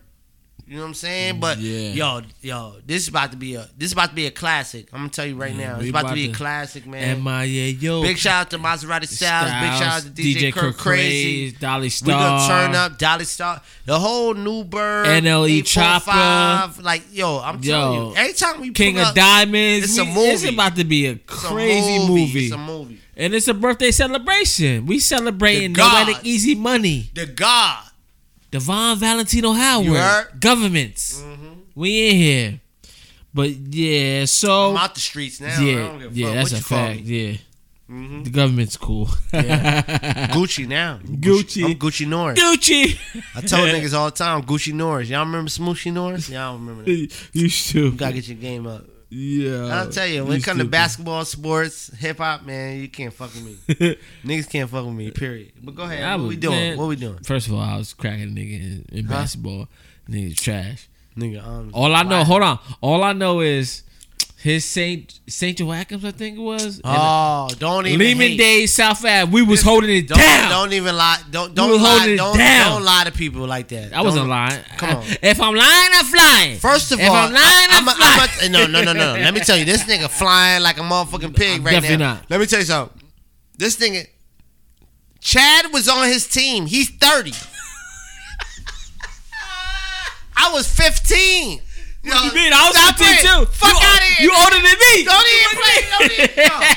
[0.65, 1.39] You know what I'm saying?
[1.41, 1.89] But Yeah.
[1.93, 4.87] yo, yo, this is about to be a this is about to be a classic.
[4.93, 5.77] I'm gonna tell you right now.
[5.79, 7.21] It's about, about to be a classic, man.
[7.21, 8.01] MIA, yo.
[8.01, 9.51] Big shout out to Maserati Styles.
[9.51, 11.51] Big shout out to DJ, Kirk Crazy.
[11.59, 12.07] Dolly Star.
[12.07, 12.37] We Star.
[12.39, 17.93] gonna turn up Dolly Star, the whole new bird, NLE 845, Like yo, I'm telling
[17.99, 18.09] Yo.
[18.11, 19.85] you, every time we King pull of up, Diamonds.
[19.89, 20.29] it's a we- movie.
[20.29, 22.21] It's about to be a it's a crazy movie.
[22.25, 22.45] movie.
[22.45, 22.99] It's a movie.
[23.15, 24.85] And it's a birthday celebration.
[24.87, 25.81] We celebrating The.
[25.83, 27.11] Noetic Easy Money.
[27.13, 27.83] The God.
[28.53, 29.87] Devon Valentino Howard.
[29.87, 30.27] Heard?
[30.27, 30.39] Mm-hmm.
[30.39, 31.23] Governments.
[31.75, 32.59] We in here.
[33.33, 35.59] But yeah, so I'm out the streets now.
[35.59, 36.35] I yeah, don't give a yeah, fuck.
[36.35, 36.99] that's What a fact.
[36.99, 37.33] Yeah,
[37.89, 38.23] Mhm.
[38.25, 39.09] the government's cool.
[39.33, 40.27] yeah.
[40.31, 40.99] Gucci now.
[41.03, 41.65] Gucci.
[41.65, 42.39] I'm Gucci Norris.
[42.39, 42.95] Gucci.
[43.35, 45.09] I tell niggas all the time, Gucci Norris.
[45.09, 46.29] Y'all remember Smooshy Norris?
[46.29, 47.11] Y'all remember that.
[47.33, 47.83] you should.
[47.83, 48.85] You gotta get your game up.
[49.13, 49.65] Yeah.
[49.79, 53.31] I'll tell you, when it comes to basketball, sports, hip hop, man, you can't fuck
[53.33, 53.97] with me.
[54.25, 55.51] Niggas can't fuck with me, period.
[55.61, 56.03] But go ahead.
[56.03, 56.55] I what was- we doing?
[56.55, 57.19] man, what we doing?
[57.23, 59.13] First of all, I was cracking a nigga in, in Huh?
[59.13, 59.67] basketball.
[60.09, 60.87] Nigga trash.
[61.17, 62.59] Nigga, um, All I know, hold on.
[62.81, 63.83] All I know is
[64.43, 66.75] his Saint Saint Joachim's, I think it was.
[66.75, 68.37] and Oh, don't even Lehman hate.
[68.37, 69.31] Days, South Ave.
[69.31, 70.49] We was holding it Don't, down.
[70.49, 71.21] don't even lie.
[71.31, 72.07] Don't don't was lie.
[72.09, 72.71] it Don't, down.
[72.73, 73.93] don't lie to people like that.
[73.93, 74.61] I wasn't lying.
[74.77, 75.03] Come on.
[75.23, 76.57] If I'm lying, I'm flying.
[76.57, 78.29] First of If all, if I'm lying, I'm, a- flying.
[78.41, 79.21] a- no, no, no, no, no.
[79.21, 82.15] Let me tell you, this nigga flying like a motherfucking pig I'm right definitely now.
[82.15, 82.29] not.
[82.29, 83.01] Let me tell you something.
[83.57, 84.07] This nigga,
[85.21, 86.65] Chad was on his team.
[86.65, 87.31] He's thirty.
[90.35, 91.61] I was fifteen.
[92.03, 92.51] Yo, What you mean?
[92.53, 93.45] I was stop 15 too.
[93.53, 94.27] Fuck You- out of here.
[94.27, 95.03] you older than me.
[95.05, 95.77] Don't even play.
[95.89, 96.49] Don't even.
[96.49, 96.67] no.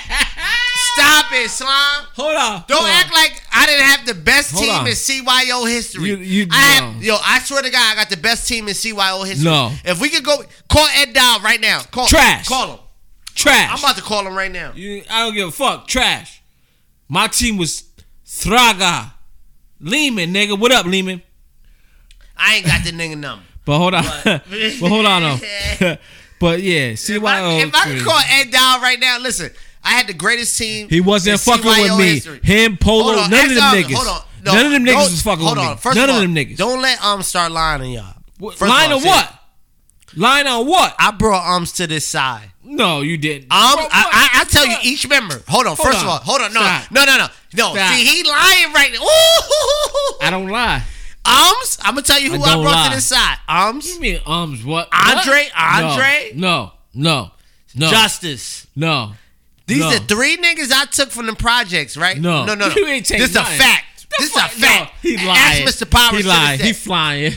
[0.95, 2.07] Stop it, slime.
[2.15, 2.65] Hold on.
[2.69, 3.21] Don't hold act on.
[3.21, 4.87] like I didn't have the best Hold team on.
[4.87, 6.09] in CYO history.
[6.11, 8.75] You- you- I have, yo, I swear to God, I got the best team in
[8.75, 9.45] CYO history.
[9.45, 9.73] No.
[9.85, 11.81] If we could go, call Ed Dow right now.
[11.91, 12.47] Call, Trash.
[12.49, 12.79] Call him.
[13.35, 13.71] trash.
[13.73, 14.73] I'm about to call him right now.
[14.75, 15.87] You- I don't give a fuck.
[15.89, 16.41] Trash.
[17.09, 17.83] My team was
[18.27, 19.13] Thraga.
[19.81, 20.59] Lehman, nigga.
[20.59, 21.21] What up, Lehman?
[22.39, 23.45] I ain't got the nigga number.
[23.67, 24.05] But hold on.
[24.25, 24.43] But,
[24.89, 25.37] hold on though.
[26.41, 27.27] but yeah, If CYO.
[27.27, 29.51] I, if I could call Ed Dow right now, listen,
[29.85, 30.89] I had the greatest team.
[30.89, 32.15] He wasn't in fucking CYO with me.
[32.15, 32.41] history.
[32.43, 33.95] Him, Polo, on, none of them niggas.
[33.95, 34.23] Hold on.
[34.45, 35.73] No, none of them niggas was fucking hold with on.
[35.73, 35.81] me.
[35.81, 36.57] First none of, all, them niggas.
[36.57, 38.15] Don't let um start lying on y'all.
[38.53, 39.35] First Lying all, on what?
[40.15, 40.95] Lying on what?
[40.99, 42.53] I brought ums to this side.
[42.63, 43.45] No, you didn't.
[43.45, 45.43] Um, I, I, I tell you each member.
[45.49, 45.77] Hold on.
[45.77, 46.05] Hold first on.
[46.05, 46.53] of all, hold on.
[46.53, 46.91] No, Stop.
[46.91, 47.73] no, no, no, no.
[47.75, 47.95] Stop.
[47.95, 49.03] See, he lying right now.
[49.03, 50.19] Ooh.
[50.21, 50.83] I don't lie.
[51.27, 52.89] Ums, I'm gonna tell you who I I, brought lie.
[52.91, 53.39] to this side.
[53.49, 54.65] Ums, You mean ums?
[54.65, 54.89] What?
[54.93, 55.83] Andre, What?
[55.85, 56.33] Andre?
[56.35, 57.31] No, no,
[57.75, 57.91] no.
[57.91, 58.67] Justice.
[58.77, 59.13] no.
[59.67, 59.89] These no.
[59.89, 62.17] are three niggas I took from the projects, right?
[62.17, 62.45] No.
[62.45, 62.69] no, no.
[62.69, 62.75] no.
[62.77, 64.07] You ain't take This is a fact.
[64.11, 64.93] The This is a fact.
[65.03, 65.63] No, he Ask.
[65.83, 65.91] Mr.
[65.91, 66.19] Powers.
[66.19, 66.61] He lying.
[66.61, 67.33] He flying.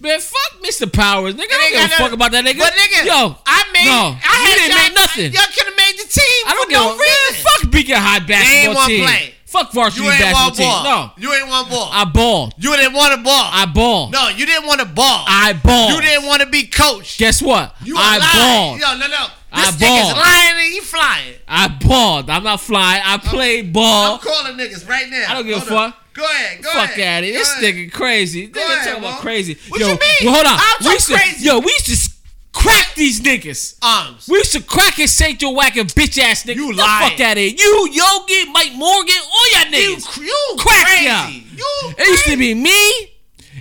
[0.00, 0.90] Man, fuck Mr.
[0.92, 1.44] Powers, nigga.
[1.52, 2.58] I ain't don't give a fuck about that nigga.
[2.58, 3.84] But nigga, yo, I made.
[3.84, 5.32] no, I had didn't make nothing.
[5.32, 6.42] Y'all could have made the team.
[6.48, 7.44] I don't for give no a reason.
[7.44, 9.04] Fuck Beacon High They basketball ain't team.
[9.04, 9.34] play.
[9.50, 10.66] Fuck varsity You ain't basketball want team.
[10.68, 10.84] ball.
[10.84, 11.88] No, You ain't want ball.
[11.92, 12.52] I ball.
[12.56, 13.50] you didn't want a ball.
[13.52, 14.10] I ball.
[14.10, 15.24] no, you didn't want a ball.
[15.26, 15.90] I ball.
[15.90, 17.18] You didn't want to be coached.
[17.18, 17.74] Guess what?
[17.82, 18.78] You I lying.
[18.78, 18.80] balled.
[18.80, 19.26] Yo, no, no.
[19.52, 20.16] I This nigga's balled.
[20.16, 21.34] lying and he flying.
[21.48, 22.30] I balled.
[22.30, 23.02] I'm not flying.
[23.04, 24.14] I play ball.
[24.14, 25.24] I'm calling niggas right now.
[25.28, 25.90] I don't give a Hold on.
[25.92, 26.00] fuck.
[26.12, 26.62] Go ahead.
[26.62, 27.24] Go Fuck ahead.
[27.24, 27.38] of here.
[27.38, 27.74] This ahead.
[27.74, 28.48] nigga crazy.
[28.48, 29.56] Nigga ahead, talking about crazy.
[29.68, 30.00] What Yo, you mean?
[30.24, 30.58] Well, hold on.
[30.58, 31.44] I'm we used to, crazy.
[31.46, 32.10] Yo, we used to
[32.52, 33.78] crack these niggas.
[33.82, 34.28] Arms.
[34.28, 35.16] We used to crack his.
[35.38, 36.56] Joe whacking bitch ass niggas.
[36.56, 37.54] You the fuck of here.
[37.56, 40.16] You, Yogi, Mike Morgan, all y'all niggas.
[40.18, 41.04] you Crack crazy.
[41.06, 41.28] ya.
[41.28, 43.12] You It used to be me.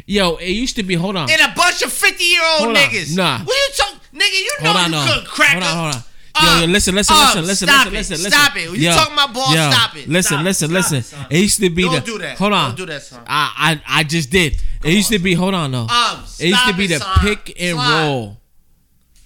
[0.06, 0.96] Yo, it used to be.
[0.96, 1.30] Hold on.
[1.30, 3.16] and a bunch of 50 year old niggas.
[3.16, 3.40] Nah.
[3.44, 4.34] What you talk, nigga?
[4.34, 5.06] You know Hold on, you no.
[5.14, 6.04] couldn't crack Hold on, hold on.
[6.36, 7.98] Uh, Yo, yo, listen, listen, uh, listen, listen, stop listen, it.
[7.98, 8.32] listen, listen.
[8.32, 8.72] Stop it.
[8.72, 10.08] When you talking about ball, yo, stop it.
[10.08, 10.98] Listen, Stop listen, Stop listen.
[11.00, 11.26] it, son.
[11.30, 12.02] It used to be Don't the.
[12.02, 12.38] do that.
[12.38, 12.70] Hold on.
[12.70, 13.24] Don't do that, son.
[13.28, 14.54] I, I, I just did.
[14.84, 15.34] it used to be.
[15.34, 15.88] Hold on, though.
[15.88, 17.20] Um, it used to be it, the son.
[17.20, 18.04] pick and Slide.
[18.08, 18.39] roll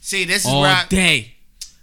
[0.05, 0.85] See, this is all where I.
[0.89, 1.34] day.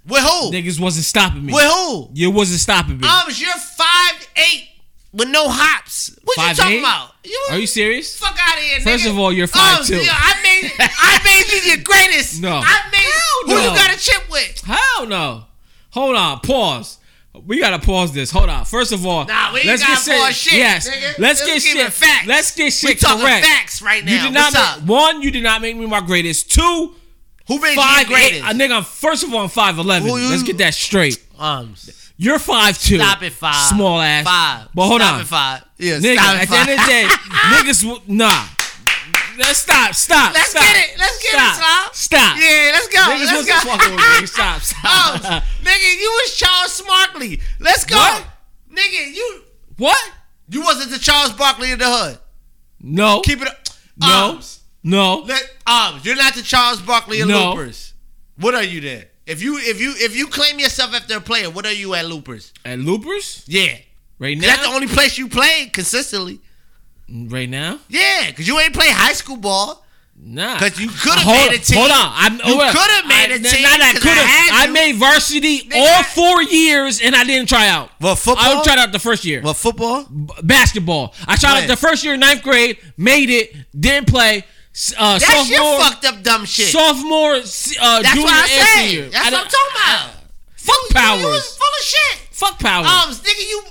[0.07, 0.51] With who?
[0.51, 1.53] Niggas wasn't stopping me.
[1.55, 2.11] With who?
[2.13, 3.09] You wasn't stopping me.
[3.09, 4.69] Ums, you're five eight
[5.13, 6.17] with no hops.
[6.25, 6.57] What you 5'8"?
[6.57, 7.11] talking about?
[7.25, 8.17] You, Are you serious?
[8.19, 9.11] Fuck out of here, First nigga.
[9.11, 10.05] of all, you're Ums, 5'2".
[10.05, 12.41] yeah, I made I made you your greatest.
[12.43, 12.61] No.
[12.63, 13.63] I made who no.
[13.63, 14.61] you got a chip with?
[14.65, 15.45] Hell no.
[15.91, 16.99] hold on, pause.
[17.47, 18.31] We gotta pause this.
[18.33, 18.65] Hold on.
[18.67, 21.19] First of all, Nah, we ain't let's gotta get pause shit, Yes, nigga.
[21.19, 21.93] let's Let's get shit.
[21.93, 22.27] facts.
[22.27, 23.47] Let's get We shit talking correct.
[23.47, 24.25] facts right You now.
[24.25, 24.89] did not What's make, up?
[24.89, 25.23] one.
[25.23, 26.51] You did not make me my greatest.
[26.51, 26.97] Two.
[27.49, 28.41] Who made five you eight.
[28.41, 30.09] A nigga, I'm first of all, I'm five eleven.
[30.09, 31.23] Let's get that straight.
[31.39, 32.13] Arms.
[32.17, 32.99] You're five two.
[32.99, 33.55] Stop it, five.
[33.69, 34.25] Small ass.
[34.25, 34.69] Five.
[34.75, 35.21] But hold Stop on.
[35.23, 35.65] it, five.
[35.79, 36.15] Yeah, nigga.
[36.19, 37.05] stop at the end of the day,
[37.55, 37.85] niggas.
[37.85, 38.45] will- Nah.
[39.39, 39.95] Let's stop.
[39.95, 40.35] Stop.
[40.35, 40.99] Let's stop, get it.
[40.99, 41.95] Let's get stop, it, Slop.
[41.95, 42.37] Stop.
[42.37, 42.99] Yeah, let's go.
[42.99, 43.71] Niggas let's go.
[43.71, 44.27] fucking with me.
[44.27, 44.61] Stop.
[44.61, 44.85] Stop.
[45.25, 45.45] Arms.
[45.65, 47.41] nigga, you was Charles Smarkley.
[47.59, 47.97] Let's go.
[47.97, 48.27] What?
[48.71, 49.43] Nigga, you
[49.79, 50.13] What?
[50.51, 52.19] you wasn't the Charles Barkley of the hood.
[52.83, 53.23] No.
[53.23, 53.57] Keep it up.
[53.99, 54.07] No.
[54.33, 54.60] Arms.
[54.83, 55.21] No.
[55.21, 56.05] Let, arms.
[56.05, 57.51] You're not the Charles Barkley of No.
[57.51, 57.95] Loopers.
[58.39, 59.05] What are you then?
[59.27, 62.07] If you if you if you claim yourself after a player, what are you at
[62.07, 62.53] Loopers?
[62.65, 63.45] At Loopers?
[63.47, 63.77] Yeah.
[64.19, 66.41] Right 'Cause That's the only place you played consistently.
[67.11, 67.79] Mm, right now?
[67.89, 69.85] Yeah, because you ain't play high school ball.
[70.23, 70.55] Nah.
[70.59, 71.79] Because you could have made a team.
[71.79, 72.13] Hold on.
[72.15, 72.73] I'm, you on.
[72.73, 73.63] could have made I- a team.
[73.63, 74.51] Not that could I, have.
[74.61, 77.91] had I made varsity Nigga, all four years and I didn't try out.
[78.01, 78.61] Well, football.
[78.61, 79.41] I tried out the first year.
[79.43, 80.05] Well, football.
[80.05, 81.15] B- basketball.
[81.27, 81.63] I tried When?
[81.65, 84.45] out the first year, ninth grade, made it, didn't play.
[84.97, 86.69] Uh, That's your fucked up dumb shit.
[86.69, 87.55] sophomore, uh, That's
[88.15, 88.89] junior, what I and said.
[88.89, 89.09] senior.
[89.11, 90.11] That's I what I'm talking about.
[90.57, 91.21] Fuck You- powers.
[91.21, 92.19] You was full of shit.
[92.31, 92.87] Fuck powers.
[92.89, 93.63] Arms, nigga, you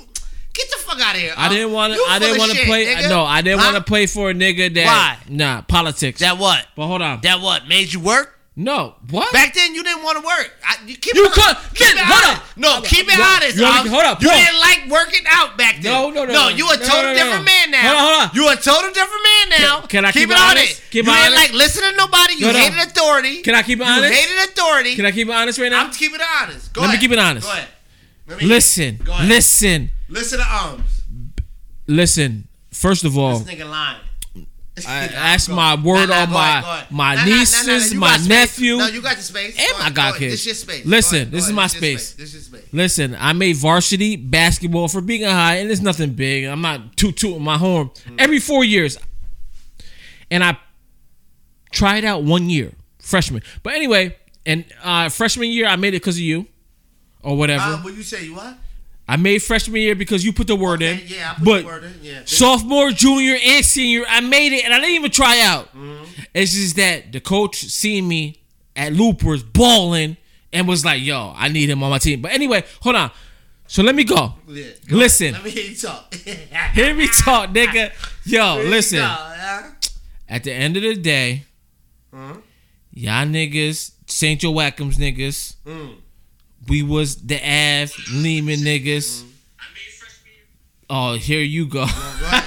[0.53, 1.33] get the fuck out of here.
[1.37, 1.99] I Um, didn't want to.
[1.99, 2.85] you I full didn't of want to shit, play.
[2.87, 3.09] nigga.
[3.09, 3.65] No, I didn't Huh?
[3.71, 4.85] want to play for a nigga that.
[4.85, 5.17] Why?
[5.29, 6.19] Nah, politics.
[6.19, 6.65] That what?
[6.75, 7.21] but hold on.
[7.21, 8.38] That what made you work?
[8.59, 9.31] No, what?
[9.31, 10.51] Back then, you didn't want to work.
[10.67, 12.41] I, you keep You it, could- keep it hold honest.
[12.43, 12.57] up.
[12.57, 13.55] No, keep it You- honest.
[13.55, 15.93] you wanna- hold up, You didn't like working out back then.
[15.93, 17.51] No, no, no, No, you a total no, no, different no.
[17.55, 17.81] man now.
[17.87, 18.29] Hold on, hold on.
[18.35, 19.79] You a total different man now.
[19.79, 20.51] Can- can I keep it it honest?
[20.75, 20.91] honest?
[20.91, 21.37] Keep you it didn't honest?
[21.39, 22.33] like listen to nobody.
[22.35, 23.41] You hated authority.
[23.43, 23.97] Can I keep it honest?
[24.01, 24.27] you honest?
[24.27, 24.95] hated authority.
[24.97, 25.79] Can I keep it honest right now?
[25.85, 26.73] I'm keeping it honest.
[26.73, 26.99] Go Let me ahead.
[27.01, 27.47] keep it honest.
[27.47, 27.67] Go ahead.
[28.27, 29.27] Let me- Listen, Go ahead.
[29.29, 31.01] listen, Listen to arms.
[31.87, 32.47] listen.
[32.71, 33.97] First of all, This nigga lying.
[34.87, 36.91] I asked my word Nah, on my ahead, ahead.
[36.91, 39.55] my Nah, nieces, my nephew, No, you got the space.
[39.59, 40.33] and Go my god kids.
[40.33, 40.85] This your space.
[40.85, 42.13] Listen, this is my space.
[42.13, 42.63] This is space.
[42.71, 46.45] Listen, I made varsity basketball for being a high, and it's nothing big.
[46.45, 47.89] I'm not toot tooting my horn.
[48.07, 48.15] Mm.
[48.19, 48.97] Every four years,
[50.31, 50.57] and I
[51.71, 53.43] tried out one year, freshman.
[53.63, 54.15] But anyway,
[54.45, 56.47] and uh, freshman year I made it because of you,
[57.23, 57.63] or whatever.
[57.63, 58.25] Uh, what you say?
[58.25, 58.55] You what?
[59.09, 61.01] I made freshman year because you put the word in.
[61.07, 62.21] Yeah, I put but the word in, yeah.
[62.25, 65.75] sophomore, junior, and senior, I made it, and I didn't even try out.
[65.75, 66.03] Mm-hmm.
[66.33, 68.41] It's just that the coach seen me
[68.75, 70.15] at Loopers balling
[70.53, 73.09] and was like, "Yo, I need him on my team." But anyway, hold on.
[73.67, 74.33] So let me go.
[74.47, 76.13] Yeah, go Listen, Let me hear you talk.
[76.73, 77.91] hear me talk, nigga.
[78.25, 78.99] Yo, Here listen.
[78.99, 79.71] go.
[80.27, 81.43] At the end of the day,
[82.13, 82.35] Uh-huh.
[82.93, 84.39] y'all niggas, St.
[84.41, 85.95] Joachim's niggas, Mm.
[86.67, 89.21] We was the Av Lehman niggas.
[89.21, 89.25] Mm-hmm.
[90.91, 91.85] Oh, here you go.
[91.85, 92.45] Go ahead.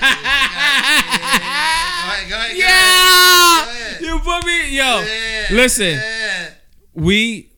[2.28, 2.56] Go ahead.
[2.56, 5.00] Yeah, you put me, yo.
[5.00, 6.50] Yeah, Listen, yeah.
[6.94, 7.50] we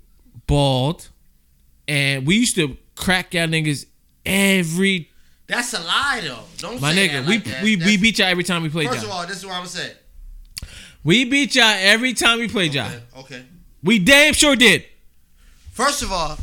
[0.46, 1.08] balled,
[1.88, 3.86] and we used to crack y'all niggas
[4.26, 5.10] every
[5.46, 6.40] That's a lie, though.
[6.58, 7.12] Don't my say nigga.
[7.12, 7.62] that we that.
[7.62, 9.18] we we beat y'all every time we played First of y'all.
[9.20, 9.92] all, this is what I'm gonna say.
[11.02, 12.86] We beat y'all every time we played y'all.
[12.88, 13.20] Okay.
[13.20, 13.44] okay.
[13.82, 14.84] We damn sure did.
[15.74, 16.38] First of all,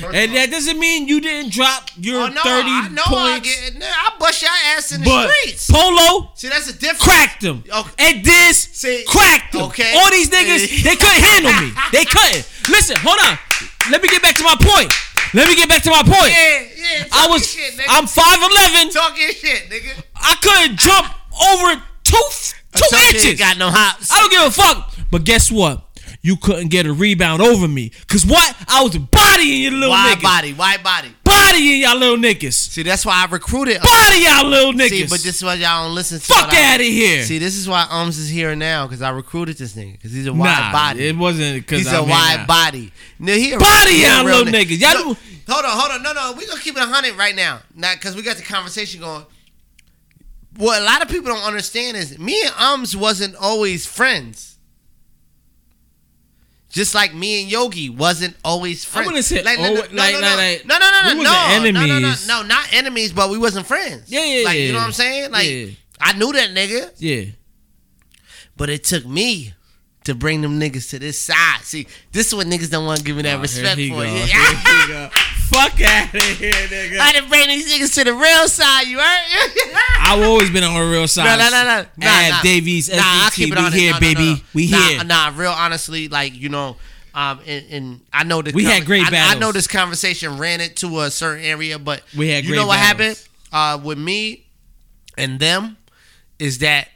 [0.00, 3.02] first And that doesn't mean you didn't drop your all, oh no, thirty I know
[3.08, 3.48] I points.
[3.48, 3.74] get.
[3.80, 5.70] nigga, I bust your ass in the but streets.
[5.72, 7.02] Polo See, that's a difference.
[7.02, 7.64] cracked them.
[7.64, 7.92] Okay.
[7.98, 9.62] And this See, cracked them.
[9.72, 9.96] okay.
[9.96, 11.72] All these niggas, they couldn't handle me.
[11.92, 12.44] They couldn't.
[12.68, 13.38] Listen, hold on.
[13.90, 14.92] Let me get back to my point.
[15.32, 16.28] Let me get back to my point.
[16.28, 17.04] Yeah, yeah.
[17.12, 17.86] I was, shit, nigga.
[17.88, 18.92] I'm five eleven.
[18.92, 19.96] Talk your shit, nigga.
[20.14, 21.06] I couldn't jump
[21.40, 22.22] over two
[22.74, 23.38] two inches.
[23.38, 24.10] Got no hops.
[24.12, 24.92] I don't give a fuck.
[25.10, 25.85] But guess what?
[26.26, 27.92] You couldn't get a rebound over me.
[28.08, 28.56] Cause what?
[28.66, 30.22] I was bodying your little Wide niggas.
[30.22, 31.14] body, wide body.
[31.22, 32.52] Bodying y'all little niggas.
[32.54, 33.76] See, that's why I recruited.
[33.76, 34.88] Uh, body y'all little niggas.
[34.88, 36.24] See, but this is why y'all don't listen to.
[36.24, 37.22] Fuck I- outta here.
[37.22, 40.26] See, this is why Ums is here now because I recruited this nigga because he's
[40.26, 41.06] a wide nah, body.
[41.06, 42.92] It wasn't because He's a wide body.
[43.20, 44.64] No, he a, Body y'all little nigga.
[44.64, 44.80] niggas.
[44.80, 46.02] Y'all No, do- hold on, hold on.
[46.02, 47.60] No, no, we gonna keep it hundred right now.
[47.76, 49.24] Not because we got the conversation going.
[50.56, 54.55] What a lot of people don't understand is me and Ums wasn't always friends.
[56.76, 59.06] Just like me and Yogi wasn't always friends.
[59.06, 61.16] I wouldn't say like, no, alwa- no, like- no, no, like- no, no, no, no,
[61.16, 62.28] we no, wasn't no, no, no, enemies.
[62.28, 64.02] no, not enemies, but we wasn't friends.
[64.12, 64.72] Yeah, yeah, Like you yeah.
[64.72, 65.30] know what I'm saying?
[65.32, 65.66] Like Yeah.
[65.98, 66.92] I knew that nigga.
[66.98, 67.30] Yeah.
[68.58, 69.54] But it took me
[70.04, 71.60] to bring them niggas to this side.
[71.62, 74.04] See, this is what niggas don't want to give me that Oh, respect for.
[74.04, 75.10] Yeah.
[75.50, 75.68] Here he go.
[75.68, 76.98] Fuck out of here, nigga.
[77.00, 78.86] I to bring these niggas to the real side.
[78.86, 79.76] You heard?
[80.00, 81.24] I've always been on the real side.
[81.24, 81.86] No, no, no, no.
[81.96, 82.42] Nah, Ab nah.
[82.42, 84.24] Davies, Nah, I'll keep it we here, No, baby.
[84.24, 84.40] no, no.
[84.54, 85.04] We nah, here.
[85.04, 86.76] Nah, real honestly, like you know,
[87.14, 88.54] um, and, and I know this.
[88.54, 92.02] We had great I, I know this conversation ran it to a certain area, but
[92.16, 93.26] We had you know what battles.
[93.52, 94.46] happened uh, with me
[95.16, 95.76] and them
[96.38, 96.88] is that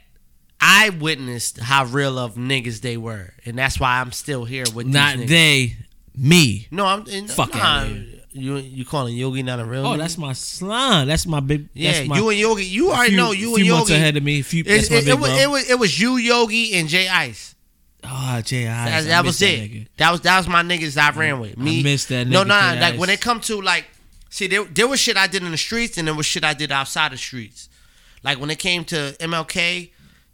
[0.59, 4.85] I witnessed how real of niggas they were, and that's why I'm still here with
[4.85, 5.29] Not these niggas.
[5.29, 5.75] they.
[6.13, 6.67] Me.
[6.71, 7.87] No, I'm in, Fuck nah.
[8.33, 9.85] You you calling Yogi not a real?
[9.85, 9.97] Oh, nigga?
[9.99, 11.07] that's my slime.
[11.07, 11.67] That's my big.
[11.73, 11.91] yeah.
[11.91, 14.17] that's my, you and Yogi, you already few- know you few and Yogi months ahead
[14.17, 14.41] of me.
[14.41, 16.87] Few, It, that's my it, big it, was, it was it was you, Yogi, and
[16.87, 17.55] Jay Ice.
[18.05, 19.03] oh, Jay Ice.
[19.03, 19.59] That, that was it.
[19.59, 19.87] nigga.
[19.97, 21.57] That was that was my niggas I ran with.
[21.57, 22.99] Me, missed that No, nigga, no, Jay like Ice.
[22.99, 23.85] when it come to like,
[24.29, 26.53] see, there there was shit I did in the streets, and there was shit I
[26.53, 27.67] did outside the streets.
[28.23, 29.89] Like when it came to MLK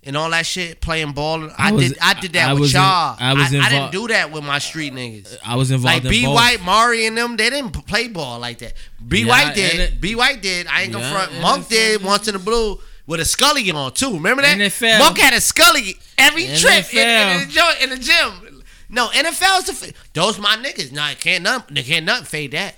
[0.07, 2.73] and all that shit, playing ball, I, I was- did I did that I with
[2.73, 3.15] y'all.
[3.19, 5.37] I was I, didn't do that with my street niggas.
[5.45, 6.35] I was involved Like in B both.
[6.35, 8.73] White, Mari, and them, they didn't play ball like that.
[9.07, 9.79] B Yeah, White did.
[9.79, 10.65] it- B White did.
[10.67, 11.41] I ain't gonna Yeah, front.
[11.41, 14.13] Monk did once in the blue with a Scully on too.
[14.15, 14.57] Remember that?
[14.57, 14.99] NFL.
[14.99, 18.63] Monk had a Scully every trip in, in, the joint- in the gym.
[18.89, 20.91] No, NFL's the f- those my niggas.
[20.93, 21.75] Nah, can't nothing.
[21.75, 22.75] They can't nothing fade that.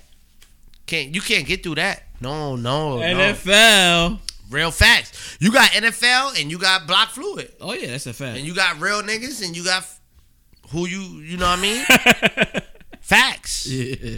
[0.88, 2.04] Can't you can't get through that.
[2.20, 4.20] No, no, no.
[4.50, 5.38] Real facts.
[5.40, 7.54] You got NFL and you got Block Fluid.
[7.62, 8.38] Oh yeah, that's a fact.
[8.38, 9.86] And you got real niggas and you got
[10.72, 12.64] who you you know what I mean?
[13.02, 13.68] Facts.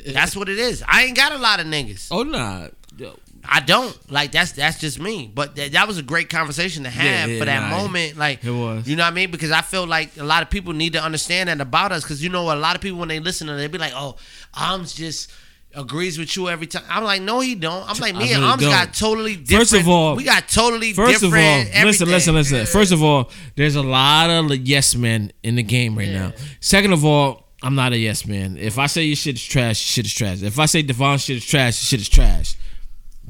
[0.07, 0.83] That's what it is.
[0.85, 2.09] I ain't got a lot of niggas.
[2.11, 2.67] Oh nah.
[2.97, 3.97] Yo, I don't.
[4.11, 5.31] Like that's that's just me.
[5.33, 8.17] But that, that was a great conversation to have Yeah, yeah, for that nah, moment.
[8.17, 8.87] Like it was.
[8.87, 9.31] You know what I mean?
[9.31, 12.03] Because I feel like a lot of people need to understand that about us.
[12.03, 13.93] Because you know a lot of people when they listen to it, they be like,
[13.95, 14.17] "Oh,
[14.53, 15.31] I'm just
[15.75, 18.51] agrees with you every time." I'm like, "No, he don't." I'm like, "Me and really
[18.51, 18.71] Arms don't.
[18.71, 21.85] got totally different." First of all- we got totally First of all, different.
[21.85, 22.65] listen, listen, listen.
[22.65, 26.33] First of all, there's a lot of yes men in the game right now.
[26.59, 28.57] Second of all, I'm not a yes man.
[28.57, 30.41] If I say your shit is trash, shit is trash.
[30.41, 32.55] If I say Devon shit is trash, shit is trash.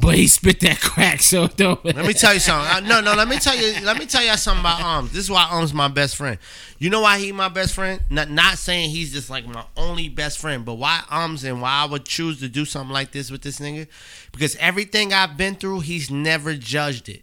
[0.01, 1.83] But he spit that crack, so don't.
[1.85, 2.87] Let me tell you something.
[2.87, 3.13] No, no.
[3.13, 3.85] Let me tell you.
[3.85, 5.11] Let me tell you something about Arms.
[5.11, 6.39] This is why Arms my best friend.
[6.79, 8.01] You know why he my best friend?
[8.09, 11.71] Not not saying he's just like my only best friend, but why Arms and why
[11.71, 13.87] I would choose to do something like this with this nigga?
[14.31, 17.21] Because everything I've been through, he's never judged it.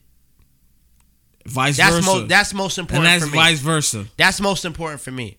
[1.44, 2.06] Vice That's versa.
[2.06, 2.28] most.
[2.28, 3.06] That's most important.
[3.06, 3.42] and that's for me.
[3.42, 4.06] vice versa.
[4.16, 5.38] That's most important for me.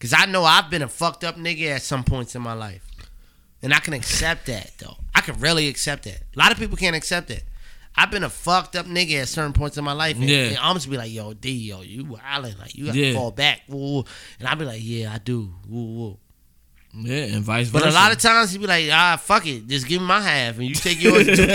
[0.00, 2.84] Cause I know I've been a fucked up nigga at some points in my life.
[3.62, 4.96] And I can accept that though.
[5.18, 6.20] I can really accept that.
[6.34, 7.42] A lot of people can't accept it.
[7.96, 10.14] I've been a fucked up nigga at certain points in my life.
[10.16, 10.44] And, Yeah.
[10.44, 12.56] and I'm just be like, yo, D, yo, you wildin'.
[12.56, 13.14] Like you gotta Yeah.
[13.14, 13.62] fall back.
[13.68, 14.04] Woo, woo.
[14.38, 15.52] And I'll be like, yeah, I do.
[15.68, 16.18] Woo, woo.
[16.94, 17.84] Yeah, and vice versa.
[17.84, 19.66] But a lot of times he be like, ah, fuck it.
[19.66, 21.26] Just give me my half and you take yours.
[21.26, 21.32] too.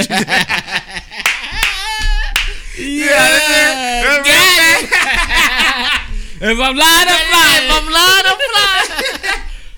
[2.77, 4.19] yeah,
[6.41, 7.63] if I'm lying, I'm lying.
[7.63, 9.32] If I'm lying, I'm lying.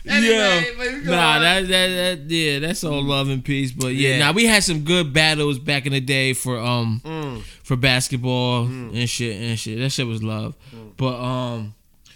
[0.05, 1.41] Yeah, Anyway, but we go nah, on.
[1.41, 1.87] that, that
[2.27, 3.71] that yeah, that's all love and peace.
[3.71, 4.17] But yeah, Yeah.
[4.19, 7.41] now we had some good battles back in the day for um Mm.
[7.63, 9.79] for basketball and shit and shit.
[9.79, 10.55] That shit was love.
[10.97, 11.73] But um,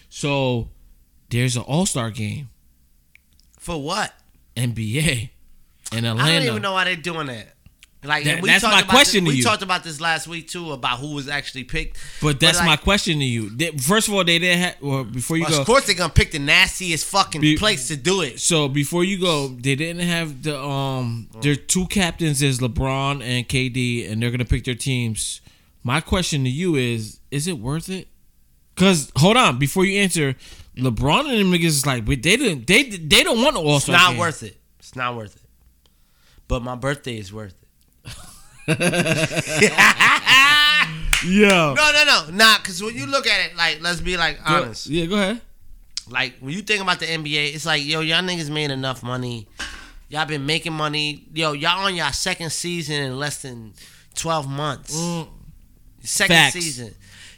[0.09, 0.69] so
[1.29, 2.49] there's an All Star game
[3.57, 4.13] For what?
[4.55, 5.29] NBA
[5.91, 6.21] in Atlanta.
[6.23, 7.55] I don't even know why they're doing that.
[8.01, 9.43] Like That- we that's talked my about question This, to we you.
[9.43, 11.97] talked about this last week too about who was actually picked.
[12.21, 13.49] But that's like, my question to you.
[13.49, 14.75] They- First of all, they didn't have.
[14.79, 17.89] Well, before you Well, go, of course they're gonna pick the nastiest fucking Be- place
[17.89, 18.39] to do it.
[18.39, 21.27] So before you go, they didn't have the um.
[21.41, 25.41] Their two captains is LeBron and KD, and they're gonna pick their teams.
[25.83, 28.07] My question to you is: Is it worth it?
[28.77, 30.37] Cause hold on, before you answer,
[30.77, 32.65] LeBron and them niggas is like, but they didn't.
[32.65, 34.55] They they don't want an All It's not worth it.
[34.79, 35.41] It's not worth it.
[36.47, 37.58] But my birthday is worth it.
[41.25, 41.73] Yeah.
[41.75, 42.57] No, no, no, nah.
[42.57, 44.87] Because when you look at it, like, let's be like honest.
[44.87, 45.41] yeah, go ahead.
[46.09, 49.47] Like when you think about the NBA, it's like, yo, y'all niggas made enough money.
[50.07, 51.25] Y'all been making money.
[51.33, 53.73] Yo, y'all on y'all second season in less than
[54.15, 54.95] twelve months.
[54.95, 55.27] Mm.
[56.01, 56.53] Second Facts.
[56.53, 56.95] season.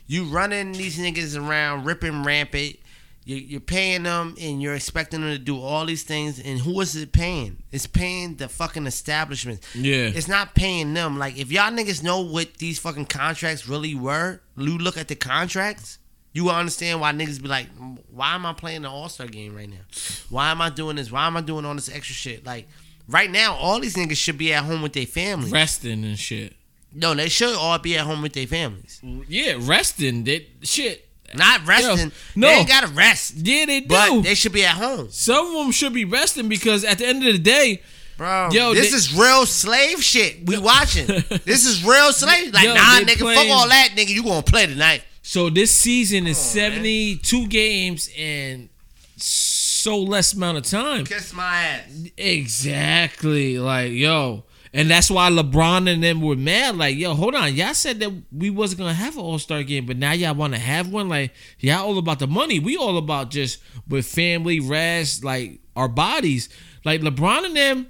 [0.07, 2.77] You running these niggas around, ripping rampant.
[3.23, 6.39] You, you're paying them, and you're expecting them to do all these things.
[6.39, 7.61] And who is it paying?
[7.71, 9.59] It's paying the fucking establishment.
[9.75, 10.11] Yeah.
[10.13, 11.19] It's not paying them.
[11.19, 15.15] Like if y'all niggas know what these fucking contracts really were, you look at the
[15.15, 15.99] contracts,
[16.33, 17.67] you will understand why niggas be like,
[18.09, 19.85] why am I playing the All Star game right now?
[20.29, 21.11] Why am I doing this?
[21.11, 22.45] Why am I doing all this extra shit?
[22.45, 22.67] Like
[23.07, 25.51] right now, all these niggas should be at home with their families.
[25.51, 26.55] Resting and shit.
[26.93, 28.99] No, they should all be at home with their families.
[29.27, 30.23] Yeah, resting.
[30.25, 31.07] That shit.
[31.35, 32.07] Not resting.
[32.07, 32.47] Yo, no.
[32.47, 33.35] They ain't gotta rest.
[33.35, 33.87] Yeah, they do.
[33.87, 35.09] But they should be at home.
[35.11, 37.81] Some of them should be resting because at the end of the day,
[38.17, 40.45] Bro, Yo, this they- is real slave shit.
[40.45, 41.07] We watching.
[41.45, 42.53] this is real slave.
[42.53, 44.09] Like, Yo, nah, nigga, playing- fuck all that, nigga.
[44.09, 45.03] You gonna play tonight?
[45.23, 48.69] So this season is 72 games and
[49.17, 51.05] so less amount of time.
[51.05, 51.83] Kiss my ass.
[52.17, 53.57] Exactly.
[53.59, 54.43] Like, yo.
[54.73, 56.77] And that's why LeBron and them were mad.
[56.77, 57.53] Like, yo, hold on.
[57.53, 60.89] Y'all said that we wasn't gonna have an all-star game, but now y'all wanna have
[60.89, 61.09] one.
[61.09, 62.59] Like, y'all all about the money.
[62.59, 66.47] We all about just with family, rest, like our bodies.
[66.85, 67.87] Like LeBron and them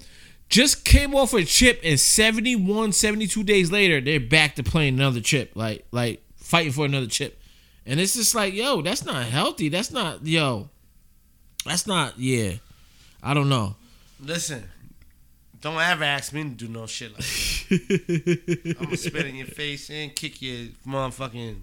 [0.49, 5.21] just came off a chip and 71, 72 days later, they're back to playing another
[5.21, 5.51] chip.
[5.55, 7.39] Like, like fighting for another chip.
[7.85, 9.69] And it's just like, yo, that's not healthy.
[9.69, 10.69] That's not, yo.
[11.65, 12.53] That's not, yeah.
[13.23, 13.75] I don't know.
[14.19, 14.67] Listen,
[15.61, 18.75] don't ever ask me to do no shit like that.
[18.79, 21.61] I'm gonna spit in your face and kick your motherfucking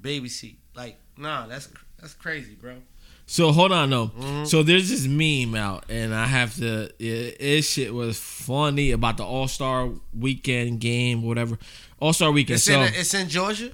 [0.00, 0.58] baby seat.
[0.74, 1.68] Like, nah, that's
[1.98, 2.76] that's crazy, bro.
[3.26, 4.08] So hold on though.
[4.08, 4.44] Mm-hmm.
[4.44, 6.84] So there's this meme out, and I have to.
[6.98, 11.58] It, it shit was funny about the All Star Weekend game, whatever.
[11.98, 12.56] All Star Weekend.
[12.56, 13.72] It's so in it's in Georgia.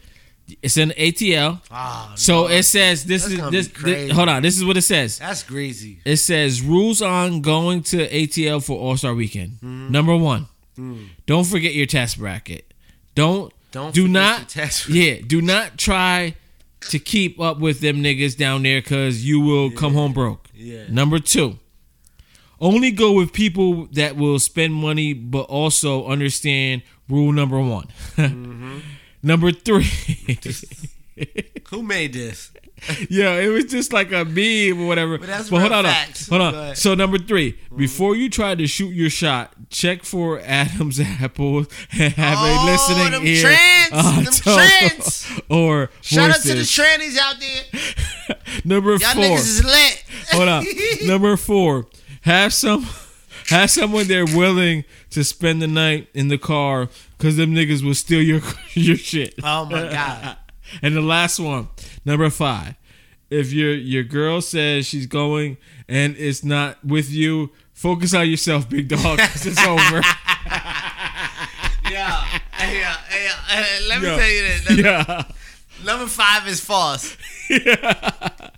[0.61, 1.61] It's in ATL.
[1.71, 2.47] Ah, So no.
[2.49, 4.13] it says this That's is this, this.
[4.13, 4.43] Hold on.
[4.43, 5.19] This is what it says.
[5.19, 6.01] That's crazy.
[6.05, 9.53] It says rules on going to ATL for All Star Weekend.
[9.57, 9.91] Mm-hmm.
[9.93, 10.49] Number one,
[10.79, 11.09] Mm.
[11.27, 12.73] don't forget your test bracket.
[13.15, 16.35] Don't Don't do not test yeah do not try
[16.89, 20.49] to keep up with them niggas down there because you will come home broke.
[20.55, 20.85] Yeah.
[20.89, 21.59] Number two,
[22.59, 27.87] only go with people that will spend money but also understand rule number one.
[28.17, 28.79] Mm-hmm.
[29.23, 29.85] Number three.
[31.71, 32.51] Who made this?
[33.09, 35.19] Yeah, it was just like a meme or whatever.
[35.19, 36.29] But that's hold on, facts.
[36.29, 36.75] hold on.
[36.75, 37.77] So number 3 mm-hmm.
[37.77, 42.71] before you try to shoot your shot, check for Adam's apple and have Oh, a
[42.71, 43.41] listening them ear.
[43.43, 45.41] trends, on them trends.
[45.49, 48.37] Or Shout out to the trannies out there.
[48.65, 49.23] number Y'all four.
[49.23, 50.05] niggas is lit.
[50.33, 50.65] Hold on.
[51.07, 51.87] Number four.
[52.23, 52.87] Have some.
[53.49, 56.89] Have someone there willing to spend the night in the car
[57.23, 58.41] because them niggas will steal your
[58.75, 59.35] your shit.
[59.45, 60.37] Oh my god.
[60.83, 61.69] And the last one,
[62.05, 62.75] number five.
[63.31, 65.59] If your your girl says she's going
[65.89, 69.19] and it's not with you, focus on yourself, big dog.
[69.19, 70.01] 'cause it's over.
[71.91, 72.25] Yeah,
[72.59, 73.79] yeah, yeah.
[73.89, 74.17] Let me Yeah.
[74.17, 74.69] tell you this.
[74.69, 75.25] Number, yeah.
[75.85, 77.17] number five is false.
[77.51, 78.49] yeah.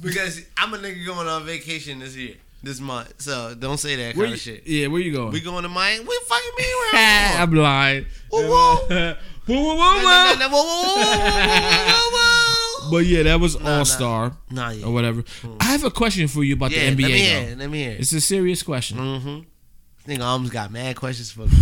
[0.00, 2.34] because I'm a nigga going on vacation this year,
[2.66, 3.14] this month.
[3.22, 4.66] So don't say that Where kind you, of shit.
[4.66, 5.32] yeah, where you going?
[5.32, 6.04] We going to Miami?
[6.04, 8.06] We fucking me where Ah, I'm blind.
[8.30, 8.76] Woo woo.
[9.48, 10.56] woo woo woo
[12.12, 12.90] woo.
[12.90, 14.86] But yeah, that was Nah, All Star Nah, yeah.
[14.86, 15.24] or whatever.
[15.60, 17.02] I have a question for you about Yeah, the NBA.
[17.02, 17.56] let me hear.
[17.56, 17.96] Let me hear.
[17.98, 18.98] It's a serious question.
[18.98, 19.40] Mm-hmm.
[20.04, 21.56] This nigga almost got mad questions for me.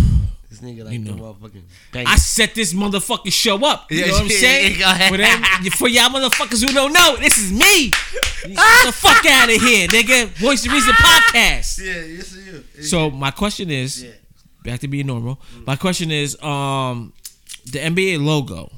[0.55, 1.63] This nigga like You the motherfucking
[1.93, 2.09] bank.
[2.09, 3.91] I set this motherfucking show up.
[3.91, 4.75] You know what I'm saying?
[5.09, 7.91] For, them, for y'all motherfuckers who don't know, this is me.
[8.45, 10.27] Get the fuck out of here, nigga.
[10.39, 11.79] Voice of Reason podcast.
[11.85, 12.83] yeah, yes, you.
[12.85, 14.11] So my question is, Yeah.
[14.63, 15.41] back to being normal.
[15.67, 17.13] My question is, um,
[17.65, 18.71] the NBA logo.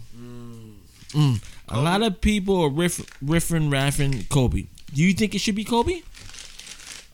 [1.11, 1.43] Mm.
[1.69, 4.67] A lot of people are riff, riffing, raffing Kobe.
[4.95, 6.01] Do you think it should be Kobe?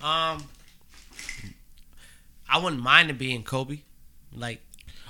[0.01, 0.45] Um,
[2.49, 3.81] I wouldn't mind it being Kobe.
[4.37, 4.61] Like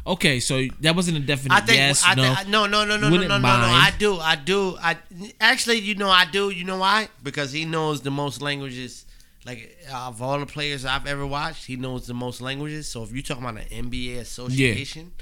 [0.04, 2.02] Okay, so that wasn't a definite I think yes.
[2.04, 2.22] I, no.
[2.24, 3.44] I, no, no, no, no, no, no, no, no.
[3.44, 4.96] I do, I do, I
[5.40, 6.50] actually, you know, I do.
[6.50, 7.08] You know why?
[7.22, 9.06] Because he knows the most languages.
[9.46, 12.88] Like of all the players I've ever watched, he knows the most languages.
[12.88, 15.12] So if you're talking about an NBA association,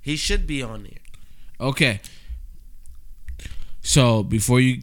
[0.00, 1.02] he should be on there.
[1.68, 2.00] Okay.
[3.82, 4.82] So before you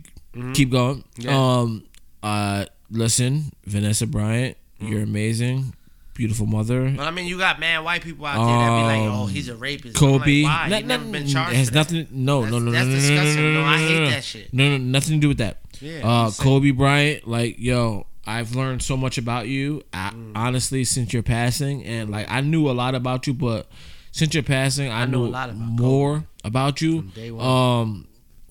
[0.53, 1.22] keep going, Mm-hmm.
[1.22, 1.60] Yeah.
[1.60, 1.84] um,
[2.23, 4.91] uh, listen, Vanessa Bryant, Mm-hmm.
[4.91, 5.73] you're amazing,
[6.16, 6.90] beautiful mother.
[6.98, 9.26] But I mean, you got mad white people out there that be like, Um, "Oh,
[9.28, 10.70] he's a rapist." Kobe, like, Why?
[10.70, 11.56] Not- he never been charged.
[11.56, 12.08] has nothing.
[12.10, 13.44] No, no, no, no, that's no, no, disgusting.
[13.44, 14.54] no, No, I no, hate no, that shit.
[14.54, 15.60] No, no, nothing to do with that.
[15.82, 16.50] Yeah, uh, I'm just saying.
[16.50, 19.84] Kobe Bryant, like, yo, I've learned so much about you.
[19.94, 20.32] I, Mm.
[20.36, 23.68] Honestly, since your passing, and like, I knew a lot about you, but
[24.12, 27.04] since your passing, I, knew knew a lot about more about you.
[27.14, 27.46] day one.
[27.46, 28.08] Um,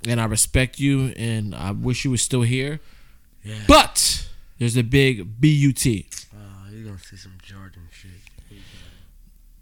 [0.07, 2.81] and I respect you, and I wish you were still here.
[3.43, 3.55] Yeah.
[3.67, 4.27] But
[4.59, 6.07] there's a big but.
[6.85, 8.11] Gonna see some Jordan shit.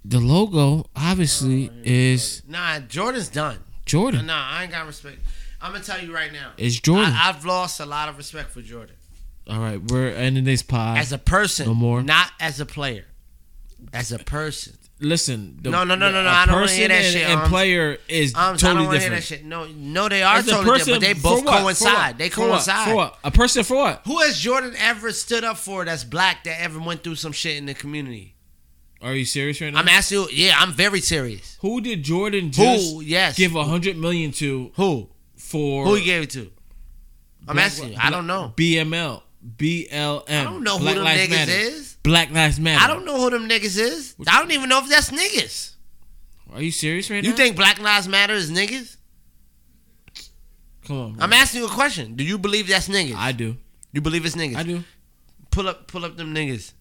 [0.05, 3.59] The logo obviously Oh, is Nah, Jordan's done.
[3.86, 4.27] Jordan.
[4.27, 5.19] Nah, I ain't got respect.
[5.61, 6.53] I'm gonna tell you right now.
[6.57, 7.12] It's Jordan.
[7.12, 8.97] I, I've lost a lot of respect for Jordan
[9.49, 10.99] All right, we're ending this pod.
[10.99, 12.03] as a person, No more.
[12.03, 13.05] not as a player.
[13.93, 17.03] As a person, Listen, the, No, no, no, no, no, I don't wanna hear that
[17.05, 17.49] and, shit, and Arms.
[17.49, 19.45] player is I totally don't want to hear that shit.
[19.45, 21.01] No, no, they are As totally different.
[21.01, 21.45] But they both?
[21.45, 22.19] Coincide.
[22.19, 22.89] They coincide.
[22.89, 23.19] For what?
[23.24, 24.03] A person for what?
[24.07, 27.57] Who has Jordan ever stood up for that's black that ever went through some shit
[27.57, 28.37] in the community?
[29.03, 29.81] Are you serious right now?
[29.81, 30.29] I'm asking you.
[30.31, 31.59] Yeah, I'm very serious.
[31.62, 33.01] Who did Jordan just Who?
[33.03, 33.37] Yes.
[33.37, 35.09] give a hundred million to Who?
[35.37, 35.85] for?
[35.87, 36.53] Who he gave it to?
[37.49, 37.99] I'm Black- asking you.
[38.01, 38.53] I don't know.
[38.57, 39.23] BML,
[39.57, 40.23] BLM.
[40.29, 41.51] I don't know who Lives niggas Matter.
[41.53, 41.91] is.
[42.03, 42.83] Black Lives Matter.
[42.83, 44.15] I don't know who them niggas is.
[44.27, 45.74] I don't even know if that's niggas.
[46.53, 47.29] Are you serious right You now?
[47.31, 48.97] You think Black Lives Matter is niggas?
[50.87, 51.24] Come on, bro.
[51.24, 52.16] I'm asking you a question.
[52.16, 53.15] Do you believe that's niggas?
[53.15, 53.57] I do.
[53.93, 54.57] you believe it's niggas?
[54.57, 54.83] I do.
[55.51, 56.73] Pull up, pull up them niggas.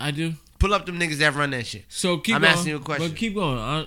[0.00, 0.34] I do.
[0.58, 1.84] Pull up them niggas that run that shit.
[1.88, 2.52] So keep I'm going.
[2.52, 3.08] asking you a question.
[3.08, 3.58] But keep going.
[3.58, 3.86] I,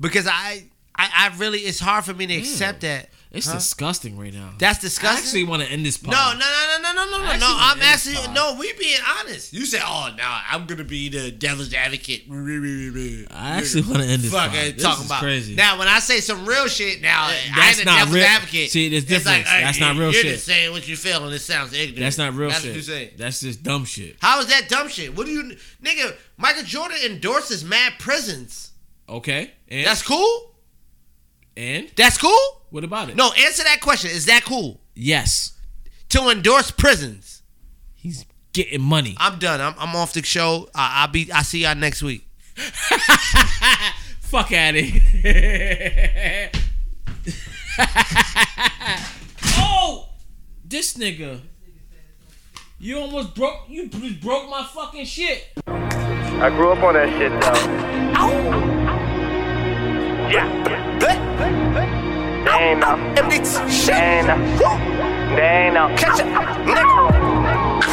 [0.00, 0.64] Because I,
[0.94, 3.08] I, I really, it's hard for me to accept that.
[3.30, 3.54] It's Huh?
[3.56, 4.54] disgusting right now.
[4.58, 5.18] That's disgusting.
[5.18, 6.38] I actually want to end this No, pod.
[6.38, 7.44] no, no, no, no, no, no, I no.
[7.44, 8.54] actually I'm wanna end this actually no.
[8.58, 9.52] We being honest.
[9.52, 14.22] You say, "Oh, now I'm gonna be the devil's advocate." I actually want to end
[14.22, 14.52] this pod.
[14.52, 15.54] This talking about crazy.
[15.54, 18.14] Now, when I say some real shit, now eh, I ain't that's the not devil's
[18.14, 18.70] real- advocate.
[18.70, 19.48] See, there's It's like, difference.
[19.48, 20.32] hey, That's not real you're shit.
[20.32, 21.98] just saying what you feel, and it sounds ignorant.
[21.98, 22.70] That's not real That's shit.
[22.70, 23.12] what you say.
[23.18, 24.16] That's just dumb shit.
[24.22, 25.14] How is that dumb shit?
[25.14, 26.16] What do you, nigga?
[26.38, 28.70] Michael Jordan endorses mad prisons.
[29.06, 29.50] Okay.
[29.68, 30.54] And That's cool.
[31.58, 32.57] and That's cool.
[32.70, 33.16] What about it?
[33.16, 34.10] No, answer that question.
[34.10, 35.52] Is that cool Yes.
[36.10, 37.42] to endorse prisons?
[37.94, 39.14] He's getting money.
[39.18, 39.60] I'm done.
[39.60, 40.68] I'm, I'm off the show.
[40.74, 41.30] I, I'll be.
[41.32, 42.26] I see y'all next week.
[44.20, 46.50] Fuck out of here.
[49.56, 50.08] oh,
[50.64, 51.40] this nigga.
[52.80, 53.62] You almost broke.
[53.68, 53.88] You
[54.22, 55.48] broke my fucking shit.
[55.66, 57.54] I grew up on that shit though.
[60.30, 61.97] Yeah.
[62.48, 62.96] They ain't no.
[63.14, 63.20] They
[63.92, 64.36] ain't no.
[65.36, 65.88] They ain't no.
[65.96, 66.26] Catch it,
[66.64, 66.96] nigga.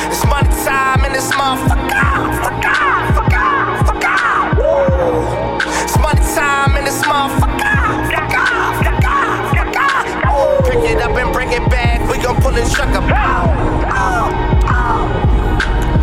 [0.08, 1.92] It's money time in this motherfucker.
[2.40, 4.56] Fuck off, fuck off, fuck off.
[4.56, 5.60] Woo.
[5.84, 7.76] It's money time in this motherfucker.
[8.16, 10.66] Fuck off, fuck off, fuck off.
[10.66, 12.00] Pick it up and bring it back.
[12.10, 13.04] We gon' pull the truck up.
[13.04, 13.12] Oh,
[13.92, 14.32] oh,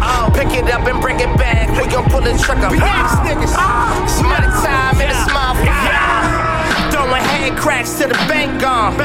[0.05, 0.31] oh.
[0.35, 1.71] Pick it up and bring it back.
[1.81, 2.73] We gon' pull the truck up.
[2.73, 3.55] Yes, niggas.
[3.57, 5.02] Uh, it's money time in this motherfucker.
[7.53, 8.97] Throwing cracks to the bank gone.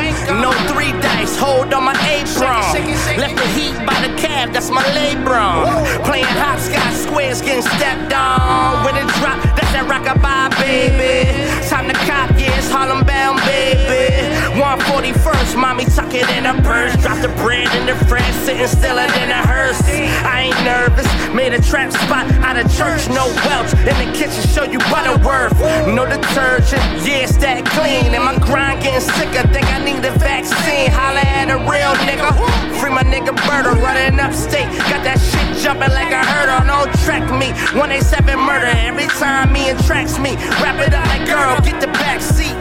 [0.41, 3.19] No three dice, hold on my apron.
[3.19, 6.05] Left the heat by the cab, that's my labrum.
[6.05, 8.85] Playing hopscotch squares, getting stepped on.
[8.85, 11.67] When it drop, that's that rockabye, baby.
[11.67, 14.36] Time to cop, yeah, it's Harlem bound, baby.
[14.57, 16.89] 141st, mommy tuck it in her purse.
[16.97, 19.77] Drop the bread in the fresh, sitting stiller than a hearse.
[20.25, 23.69] I ain't nervous, made a trap spot out of church, no welch.
[23.85, 25.53] In the kitchen, show you Butterworth.
[25.93, 28.17] No detergent, yeah, it's that clean.
[28.17, 30.89] And my grind getting sicker, think I need a vaccine.
[30.89, 32.33] Holla at a real nigga.
[32.81, 34.69] Free my nigga Berta running upstate.
[34.89, 36.65] Got that shit jumping like a hurdle.
[36.65, 37.53] No track me.
[37.77, 40.33] 187 murder every time me and tracks me.
[40.65, 42.57] Wrap it up like girl, get the back seat.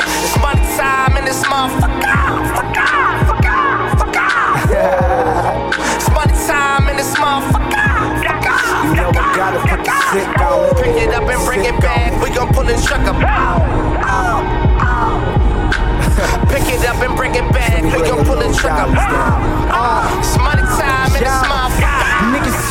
[0.00, 2.00] It's money time in this motherfucker.
[2.56, 4.70] Fuck off, fuck off, fuck off.
[5.96, 7.60] It's money time in this motherfucker.
[8.84, 10.74] You know I gotta put the sick on.
[10.82, 12.12] Pick it up and bring it back.
[12.22, 13.16] We gon' pull the truck up.
[16.48, 17.82] Pick it up and bring it back.
[17.84, 18.90] We gon' pull the truck up.
[20.18, 21.69] It's money time in this motherfucker.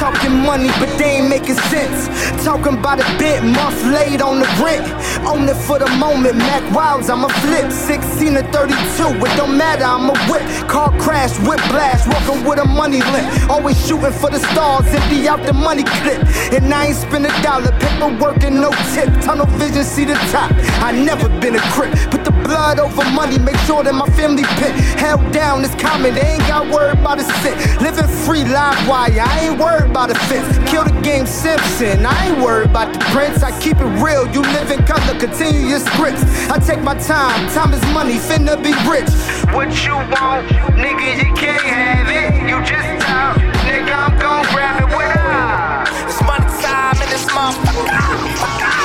[0.10, 2.10] Talking money, but they ain't making sense.
[2.44, 4.82] Talking about a bit, month late on the rent.
[5.24, 7.72] Own it for the moment, Mac Wilds, I'ma flip.
[7.72, 10.42] 16 to 32, it don't matter, I'ma whip.
[10.68, 13.52] Car crash, whip blast, walking with a money limp.
[13.52, 16.26] Always shooting for the stars, empty out the money clip.
[16.58, 19.14] And I ain't spend a dollar, paperwork and no tip.
[19.22, 20.50] Tunnel vision, see the top.
[20.82, 21.94] I never been a crip.
[22.10, 24.74] Put the blood over money, make sure that my family pit.
[24.98, 27.58] Held down is common, they ain't got word about a cent.
[27.80, 30.50] Living free, live wire, I ain't worried about a fence.
[30.70, 33.44] Kill the game Simpson, I ain't worried about the prince.
[33.44, 36.26] I keep it real, you live in color, continue your scripts.
[36.50, 39.14] I take my time, time is money, finna be rich.
[39.54, 42.34] What you want, nigga, you can't have it.
[42.50, 43.38] You just talk,
[43.70, 45.86] nigga, I'm gon' grab it her.
[46.10, 48.79] It's money time in this motherfucker.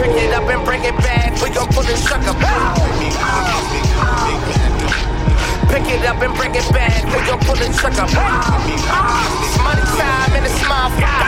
[0.00, 1.40] Pick it up and bring it back.
[1.42, 2.34] We gon' pull this sucker.
[5.68, 7.04] Pick it up and bring it back.
[7.04, 8.06] We gon' pull this sucker
[9.64, 11.24] money time and it's motherfucker.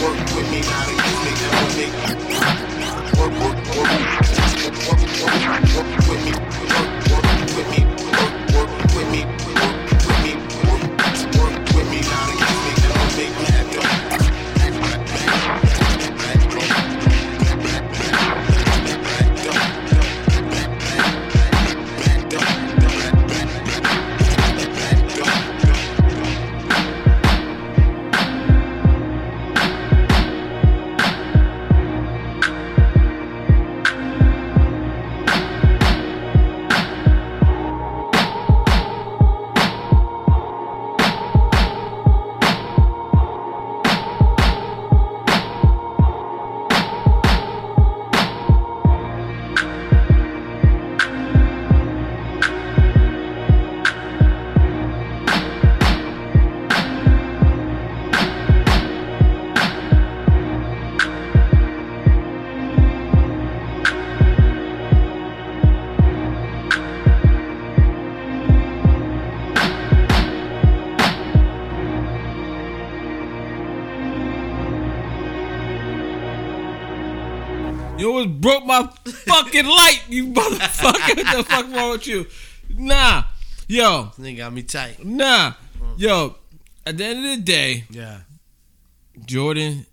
[0.00, 2.36] Work with me, not against me, work with me.
[3.20, 3.98] Work, work, work, work,
[4.40, 6.69] work, work, work with me.
[78.40, 81.16] Broke my fucking light, you motherfucker.
[81.16, 82.26] what the fuck wrong with you?
[82.70, 83.24] Nah,
[83.68, 85.04] yo, This nigga got me tight.
[85.04, 85.94] nah, mm.
[85.98, 86.36] yo.
[86.86, 88.20] At the end of the day, Yeah.
[89.26, 89.86] Jordan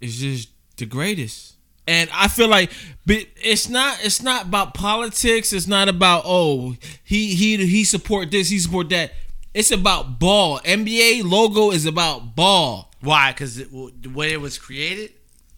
[0.00, 1.54] is just the greatest.
[1.86, 2.70] And I feel like
[3.04, 5.52] but it's not it's not about politics.
[5.52, 9.12] It's not about oh he he he support this, he support that.
[9.52, 10.60] It's about ball.
[10.60, 12.90] NBA logo is about ball.
[13.00, 13.32] Why?
[13.32, 15.12] Because the way it was created.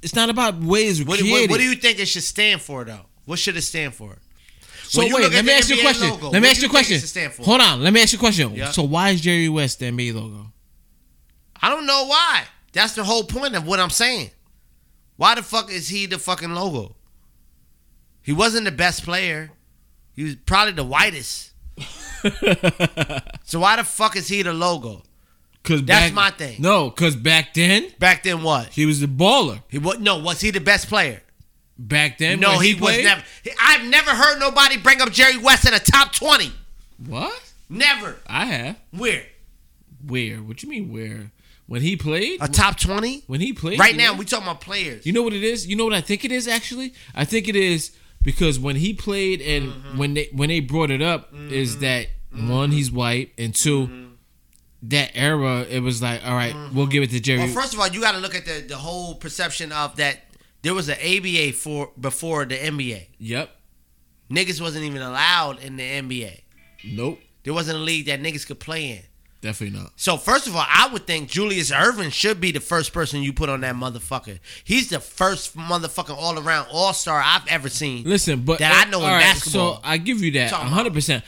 [0.04, 3.06] It's not about ways What, what, what do you think it should stand for, though?
[3.24, 4.18] What should it stand for?
[4.82, 6.10] so wait, let me ask you a question.
[6.10, 6.96] logo, let me ask you a question.
[6.96, 7.42] it should stand for?
[7.42, 8.54] Hold on, let me ask you a question.
[8.54, 8.70] Yeah.
[8.70, 10.52] So why is Jerry West the NBA logo?
[11.62, 12.44] I don't know why.
[12.74, 14.30] That's the whole point of what I'm saying.
[15.16, 16.96] Why the fuck is he the fucking logo?
[18.20, 19.52] He wasn't the best player.
[20.14, 21.52] He was probably the whitest.
[23.44, 25.02] so why the fuck is he the logo?
[25.64, 26.60] Cause That's back- my thing.
[26.60, 28.68] No, cause back then Back then, what?
[28.68, 29.62] he was the baller.
[29.68, 30.18] He was no.
[30.18, 31.22] Was he the best player?
[31.78, 33.22] Back then, no, when he, was never.
[33.60, 36.52] I've never heard nobody bring up Jerry West in a top twenty.
[37.06, 37.52] What?
[37.68, 38.16] Never.
[38.28, 38.76] I have.
[38.92, 39.24] Where?
[40.06, 40.36] Where?
[40.36, 41.30] What you mean where?
[41.66, 42.42] When he played?
[42.42, 43.24] A top twenty?
[43.26, 43.78] When he played?
[43.80, 45.06] Right now, we talking about players.
[45.06, 45.66] You know what it is?
[45.66, 46.92] You know what I think it is actually?
[47.14, 47.90] I think it is
[48.22, 49.98] because when he played and Mm-hmm.
[49.98, 54.03] when they when they brought it up is that one he's white and 2
[54.88, 57.40] that era it was like all right, we'll give it to Jerry.
[57.40, 57.54] Mm-hmm.
[57.54, 60.20] Well, first of all, you got to look at the the whole perception of that.
[60.62, 63.08] There was an ABA for before the NBA.
[63.18, 63.50] yep.
[64.30, 66.40] Niggas wasn't even allowed in the NBA.
[66.84, 67.20] Nope.
[67.44, 69.02] There wasn't a league that niggas could play in.
[69.42, 69.92] Definitely not.
[69.96, 73.34] So first of all, I would think Julius Erving should be the first person you
[73.34, 74.38] put on that motherfucker.
[74.64, 78.04] He's the first motherfucking all around all star I've ever seen.
[78.04, 79.74] Listen, but that I know in right, basketball.
[79.74, 81.24] So I give you that hundred percent.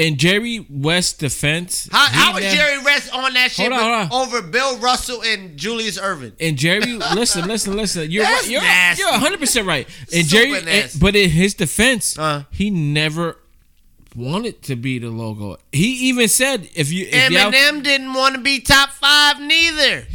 [0.00, 3.82] In Jerry West's defense, how he how was never- Jerry West on that shit Hold
[3.82, 6.32] on, hold over Bill Russell and Julius Erving?
[6.40, 8.10] And Jerry, listen, listen, listen.
[8.10, 8.50] You're That's right.
[8.50, 9.02] You're, nasty.
[9.02, 9.86] you're 100 percent right.
[10.12, 10.98] And Super Jerry, nasty.
[10.98, 12.44] but in his defense, Uh.
[12.50, 13.36] he never
[14.16, 15.56] wanted to be the logo.
[15.72, 20.06] He even said, "If you, if Eminem didn't want to be top five neither.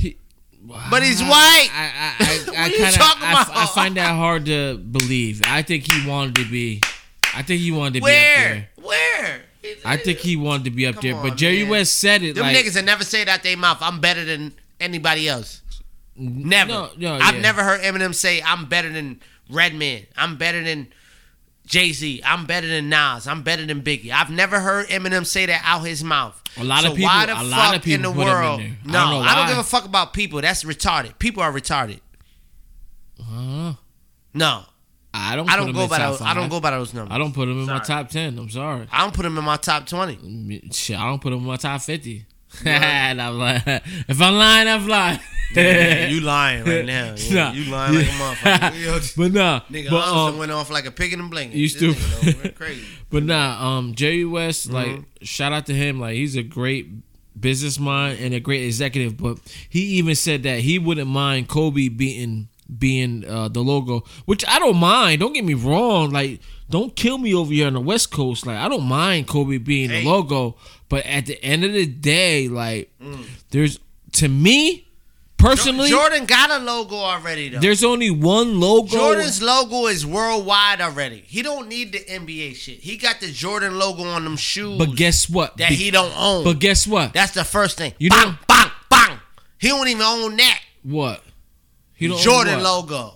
[0.89, 1.69] but he's white.
[1.71, 3.55] I, I, I, What I are you kind of, talking I, about?
[3.55, 5.41] I find that hard to believe.
[5.45, 6.81] I think he wanted to be.
[7.35, 8.49] I think he wanted to be up Where?
[8.49, 8.69] there.
[8.81, 9.41] Where?
[9.85, 11.69] I think he wanted to be up there, on, but Jerry man.
[11.71, 13.77] West said it Them like niggas that never say it out their mouth.
[13.81, 15.61] I'm better than anybody else.
[16.15, 16.71] Never.
[16.71, 17.41] No, no, I've yeah.
[17.41, 19.19] never heard Eminem say I'm better than
[19.49, 20.05] Redman.
[20.15, 20.87] I'm better than
[21.65, 22.21] Jay Z.
[22.25, 23.27] I'm better than Nas.
[23.27, 24.11] I'm better than Biggie.
[24.11, 26.41] I've never heard Eminem say that out his mouth.
[26.57, 28.19] A lot so of people- Why the a fuck lot of people in the him
[28.19, 28.59] in world?
[28.61, 28.77] there.
[28.85, 30.39] I No, don't I don't give a fuck about people.
[30.41, 31.19] That's retarded.
[31.19, 31.99] People are retarded.
[33.19, 33.73] Uh,
[34.33, 34.65] No,
[35.17, 35.49] I don't.
[35.49, 36.21] I don't him go by top those.
[36.21, 37.13] I don't go by those numbers.
[37.13, 38.37] I don't put him in my top ten.
[38.37, 38.87] I'm sorry.
[38.91, 40.69] I don't put him in my top twenty.
[40.71, 42.25] Shit, I don't put him in my top fifty.
[42.65, 45.19] And I'm like, if I'm lying, I'm lying.
[45.53, 47.13] Yeah, you lying right now.
[47.17, 47.51] Yeah, Nah.
[47.51, 49.15] You lying like a motherfucker.
[49.17, 51.57] but nah, Nigga, but, um, went off like a pig in the blanket.
[51.57, 51.97] You stupid.
[51.97, 52.83] nigga, crazy.
[53.09, 55.23] but nah, um, Jerry West, like, Mm-hmm.
[55.23, 55.99] shout out to him.
[55.99, 56.87] Like, he's a great
[57.39, 59.17] business mind and a great executive.
[59.17, 59.37] But
[59.69, 62.47] he even said that he wouldn't mind Kobe being
[62.77, 65.19] being uh, the logo, which I don't mind.
[65.21, 66.11] Don't get me wrong.
[66.11, 66.39] Like,
[66.69, 68.45] don't kill me over here on the West Coast.
[68.47, 70.03] Like, I don't mind Kobe being Hey.
[70.03, 70.55] the logo.
[70.89, 73.25] But at the end of the day, like, Mm.
[73.51, 73.79] there's
[74.13, 74.87] to me
[75.37, 77.59] personally, Jordan got a logo already though.
[77.59, 78.87] there's only one logo.
[78.87, 81.23] Jordan's logo is worldwide already.
[81.27, 82.79] He don't need the NBA shit.
[82.79, 84.77] He got the Jordan logo on them shoes.
[84.77, 85.57] But guess what?
[85.57, 86.43] that Be- he don't own.
[86.43, 87.13] But guess what?
[87.13, 87.93] That's the first thing.
[87.99, 89.19] You bang, know- bang, bang.
[89.59, 91.23] He don't even own that what?
[91.95, 93.13] He don't Jordan logo.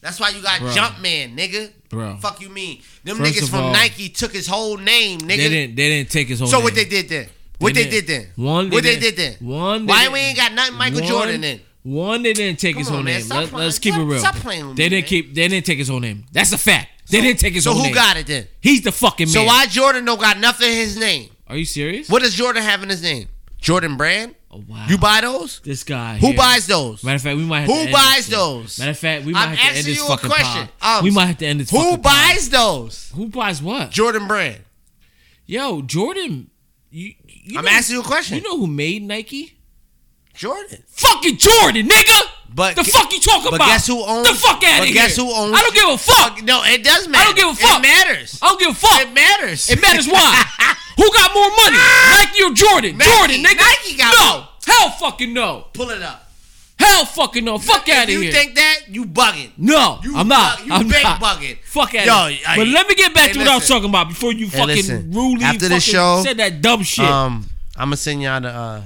[0.00, 0.72] That's why you got Bruh.
[0.72, 1.72] Jumpman, nigga.
[1.88, 2.18] Bro.
[2.20, 2.80] Fuck you mean?
[3.04, 5.26] Them First niggas from all- Nike took his whole name, nigga.
[5.28, 5.74] They didn't.
[5.76, 6.48] They didn't take his whole.
[6.48, 6.64] so name.
[6.64, 7.28] what they did then?
[7.58, 8.44] What they, didn't- did then?
[8.44, 8.70] One.
[8.70, 9.34] what they didn't- then?
[9.48, 9.86] One.
[9.86, 11.60] Why we ain't got nothing Michael one- Jordan in?
[11.82, 13.20] One, they didn't take his Come whole man.
[13.20, 13.28] name.
[13.28, 14.18] Let, us keep it real.
[14.18, 15.08] stop playing with they me, didn't man.
[15.08, 15.34] keep.
[15.34, 16.24] They didn't take his whole name.
[16.32, 16.88] That's a fact.
[17.08, 17.94] They didn't take his So whole name.
[17.94, 18.48] So who got it then?
[18.60, 19.32] He's the fucking man.
[19.32, 21.30] So why Jordan don't got nothing in his name?
[21.46, 22.08] Are you serious?
[22.08, 23.28] What does Jordan have in his name?
[23.60, 24.34] Jordan brand?
[24.56, 24.86] Oh, wow.
[24.88, 25.60] You buy those?
[25.60, 26.16] This guy.
[26.18, 26.36] Who here.
[26.36, 27.04] buys those?
[27.04, 27.60] Matter of fact, we might.
[27.60, 28.78] Have Who to end buys those?
[28.78, 30.68] Matter of fact, we might I'm have to end asking this you a question.
[30.80, 31.70] Um, we might have to end this.
[31.70, 32.02] Who fucking pod.
[32.02, 33.12] buys those?
[33.14, 33.90] Who buys what?
[33.90, 34.62] Jordan brand.
[35.46, 36.50] Yo, Jordan.
[36.90, 37.12] You.
[37.26, 38.38] you I'm know- asking you a question.
[38.38, 39.58] You know who made Nike?
[40.34, 40.82] Jordan.
[40.88, 42.20] Fucking Jordan, nigga.
[42.56, 43.68] But the fuck you talking but about?
[43.68, 44.26] guess who owns?
[44.26, 44.94] the fuck out of But here?
[44.94, 45.52] guess who owns?
[45.54, 46.42] I don't give a fuck.
[46.42, 47.20] No, it does matter.
[47.20, 47.78] I don't give a fuck.
[47.78, 48.38] It matters.
[48.40, 49.00] I don't give a fuck.
[49.02, 49.68] It matters.
[49.70, 50.42] It matters why?
[50.96, 51.76] Who got more money?
[51.76, 52.96] Nike or Jordan?
[52.96, 53.10] Nike.
[53.10, 53.60] Jordan, nigga.
[53.60, 54.38] Nike got no.
[54.40, 54.48] more.
[54.66, 55.66] Hell fucking no.
[55.74, 56.22] Pull it up.
[56.78, 57.58] Hell fucking no.
[57.58, 58.20] Fuck out of here.
[58.20, 58.80] you think that?
[58.88, 59.50] You bugging.
[59.58, 60.58] no, You I'm not.
[60.58, 61.20] bug- you I'm big not.
[61.20, 61.58] bugging.
[61.64, 62.40] Fuck out of here.
[62.48, 64.46] I- But let me get back hey, to what I was talking about before you
[64.48, 65.10] Hey, fucking listen.
[65.12, 67.04] rudely After fucking show, said that dumb shit.
[67.04, 67.46] Um,
[67.76, 68.82] I'm gonna send y'all the uh,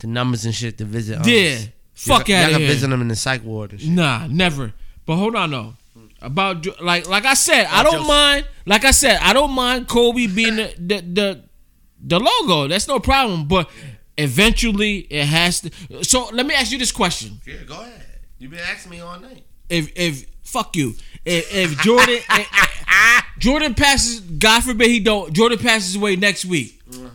[0.00, 1.18] the numbers and shit to visit.
[1.26, 1.58] Yeah.
[2.06, 2.68] Fuck Y'all can here.
[2.68, 3.90] visit them in the psych ward and shit.
[3.90, 4.72] Nah, never.
[5.06, 5.74] But hold on though.
[6.20, 8.46] About like like I said, I don't mind.
[8.66, 11.44] Like I said, I don't mind Kobe being the the the,
[12.00, 12.68] the logo.
[12.68, 13.46] That's no problem.
[13.48, 13.68] But
[14.16, 15.70] eventually, it has to.
[16.04, 18.04] So let me ask you this question: Yeah, go ahead.
[18.38, 19.44] You've been asking me all night.
[19.68, 25.32] If if fuck you, if, if Jordan if- if Jordan passes, God forbid he don't.
[25.32, 26.80] Jordan passes away next week.
[26.90, 27.06] Mm-hmm.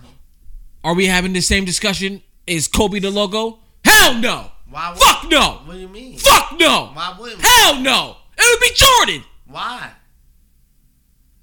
[0.83, 2.21] Are we having the same discussion?
[2.45, 3.59] Is Kobe the logo?
[3.85, 4.51] Hell no.
[4.69, 5.61] Why would- Fuck no.
[5.65, 6.17] What do you mean?
[6.17, 6.91] Fuck no.
[6.93, 7.41] Why wouldn't?
[7.41, 8.17] Hell no.
[8.37, 9.23] It would be Jordan.
[9.47, 9.91] Why?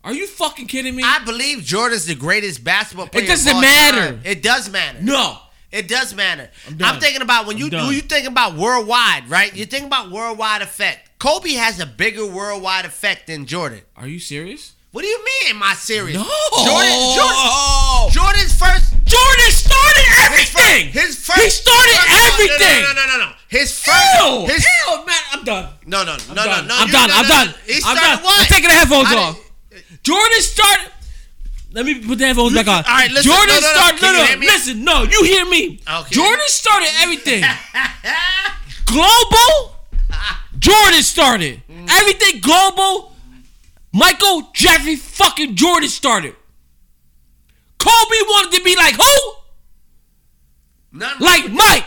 [0.05, 1.03] Are you fucking kidding me?
[1.05, 3.25] I believe Jordan's the greatest basketball player.
[3.25, 4.13] It doesn't matter.
[4.13, 4.21] time.
[4.25, 4.99] It does matter.
[5.03, 5.39] no.
[5.73, 6.51] It does matter.
[6.69, 7.01] I'm, done.
[7.01, 7.87] thinking about when you I'm done.
[7.87, 9.53] when you think about worldwide, right?
[9.57, 11.19] You think about worldwide effect.
[11.19, 13.81] Kobe has a bigger worldwide effect than Jordan.
[13.97, 14.74] Are you serious?
[14.95, 15.57] What do you mean?
[15.57, 16.15] Am I serious?
[16.15, 16.23] No.
[16.63, 18.95] Jordan, Jordan, Jordan's first.
[19.03, 20.95] Jordan started everything.
[20.95, 22.83] His first He started everything.
[22.87, 23.33] No, no, no, no, no.
[23.49, 23.99] His first.
[24.23, 25.67] Ew, his, ew, man, I'm done.
[25.87, 26.75] no, no, no, no, no.
[26.79, 27.09] I'm done.
[27.11, 27.55] no, I'm done.
[27.67, 28.23] He I'm started done.
[28.23, 28.39] what?
[28.41, 29.35] I'm taking the headphones off.
[30.05, 30.91] Jordan started.
[31.73, 32.85] Let me put the headphones back on.
[32.87, 33.75] all right, listen, Jordan no, no, no.
[33.75, 34.03] started.
[34.03, 34.85] No, no, listen.
[34.85, 35.81] No, you hear me.
[35.93, 36.15] Okay.
[36.15, 37.43] Jordan started everything.
[38.87, 39.75] global.
[40.59, 41.89] Jordan started Mm.
[41.91, 42.41] everything.
[42.41, 43.11] Global.
[43.95, 46.35] Michael Jeffrey fucking Jordan started.
[47.79, 49.33] Kobe wanted to be like who?
[50.93, 51.87] Nothing Like Mike.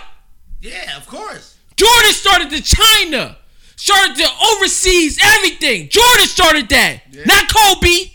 [0.62, 1.58] Yeah, of course.
[1.76, 3.38] Jordan started to China,
[3.76, 5.90] started to overseas everything.
[5.90, 8.12] Jordan started that, not Kobe,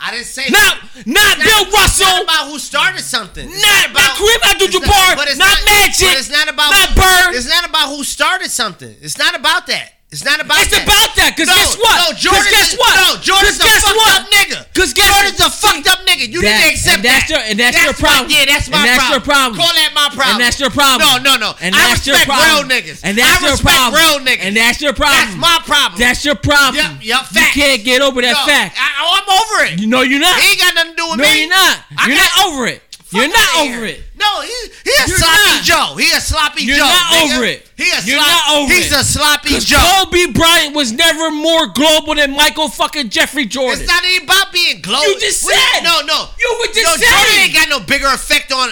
[0.00, 3.48] I didn't say not not It's Bill It's Russell, not about who started something.
[3.48, 7.34] It's not not Kareem Abdul-Jabbar, but it's not Magic, But it's not about not Bird.
[7.34, 8.94] It's not about who started something.
[9.00, 9.92] It's not about that.
[10.10, 10.80] It's not about It's that.
[10.80, 11.96] It's about that, 'cause no, guess what?
[12.00, 12.96] No, Jordan's guess what?
[12.96, 14.16] No, Jordan's a fucked what?
[14.16, 14.64] up nigga.
[14.72, 16.32] 'Cause guess Jordan's a fucked up nigga.
[16.32, 17.28] You That- need to accept and that's that.
[17.28, 18.30] your- and that's your my- problem.
[18.32, 19.12] yeah, that's my And that's problem.
[19.12, 19.60] your problem.
[19.60, 20.30] Call that my problem.
[20.32, 21.04] And that's your problem.
[21.04, 21.56] No, no, no.
[21.60, 22.48] And I that's your problem.
[22.48, 23.00] real niggas.
[23.04, 24.00] And that's I your problem.
[24.00, 24.40] real niggas.
[24.48, 25.20] And that's your problem.
[25.28, 26.00] That's my problem.
[26.00, 26.76] That's your problem.
[26.76, 28.78] Yep, yep, You can't get over that No, fact.
[28.80, 29.78] I, oh, I'm over it.
[29.78, 30.40] You know you're not.
[30.40, 31.78] He ain't got nothing to do with me no, you're not.
[31.98, 32.82] I you're not over it.
[33.10, 33.96] You're not over here.
[33.96, 34.02] it.
[34.18, 34.48] No, he,
[34.84, 35.62] he a You're sloppy not.
[35.64, 35.96] Joe.
[35.96, 36.72] He a sloppy Joe.
[36.74, 37.36] You're not nigga.
[37.36, 37.72] over it.
[37.76, 39.00] He a You're slop- not over He's it.
[39.00, 40.04] a sloppy Joe.
[40.04, 43.80] Kobe Bryant was never more global than Michael fucking Jeffrey Jordan.
[43.80, 45.04] It's not even about being global.
[45.08, 45.84] You just What said.
[45.84, 46.28] no, no.
[46.38, 48.70] You were just no, Jordan ain't got no bigger effect on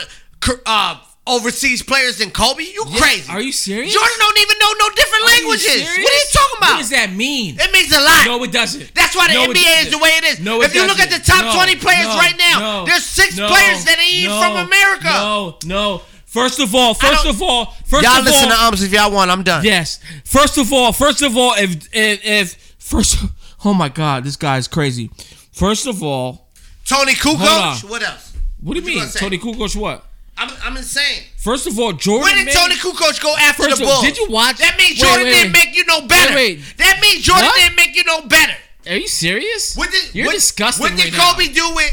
[0.67, 2.63] uh, overseas players than Kobe.
[2.63, 3.31] You Yeah, crazy?
[3.31, 3.93] Are you serious?
[3.93, 5.83] Jordan don't even know no different Are languages.
[5.83, 6.71] What are you talking about?
[6.73, 7.57] What does that mean?
[7.59, 8.27] It means a lot.
[8.27, 8.95] No, it doesn't.
[8.95, 10.41] That's why the No, NBA is the way it is.
[10.41, 12.87] No, it if you look at the top No, 20 players no, right now, no,
[12.87, 15.11] there's six players that ain't from America.
[15.11, 16.03] No, no.
[16.27, 19.11] First of all, first of all, first y'all of listen all, to Ums if y'all
[19.11, 19.31] want.
[19.31, 19.65] I'm done.
[19.65, 20.01] Yes.
[20.25, 23.17] First of all, first of all, if if, if first,
[23.65, 25.11] oh my God, this guy's crazy.
[25.53, 26.49] First of all,
[26.85, 27.89] Toni Kukoc.
[27.89, 28.37] What else?
[28.61, 29.09] what do you What you mean.
[29.09, 29.77] Toni Kukoc?
[29.77, 30.06] What?
[30.39, 31.25] I'm, I'm insane.
[31.39, 32.23] First of all, Jordan.
[32.37, 34.03] When did Toni Kukoc go after the Bulls?
[34.03, 36.35] did you watch- That means Wait, Jordan wait, didn't make you no better.
[36.35, 36.77] Wait, wait.
[36.79, 37.57] That means Jordan What?
[37.57, 38.55] didn't make you no better.
[38.89, 39.75] Are you serious?
[39.77, 41.33] What did, You're what, disgusting What did right now.
[41.33, 41.91] Kobe do with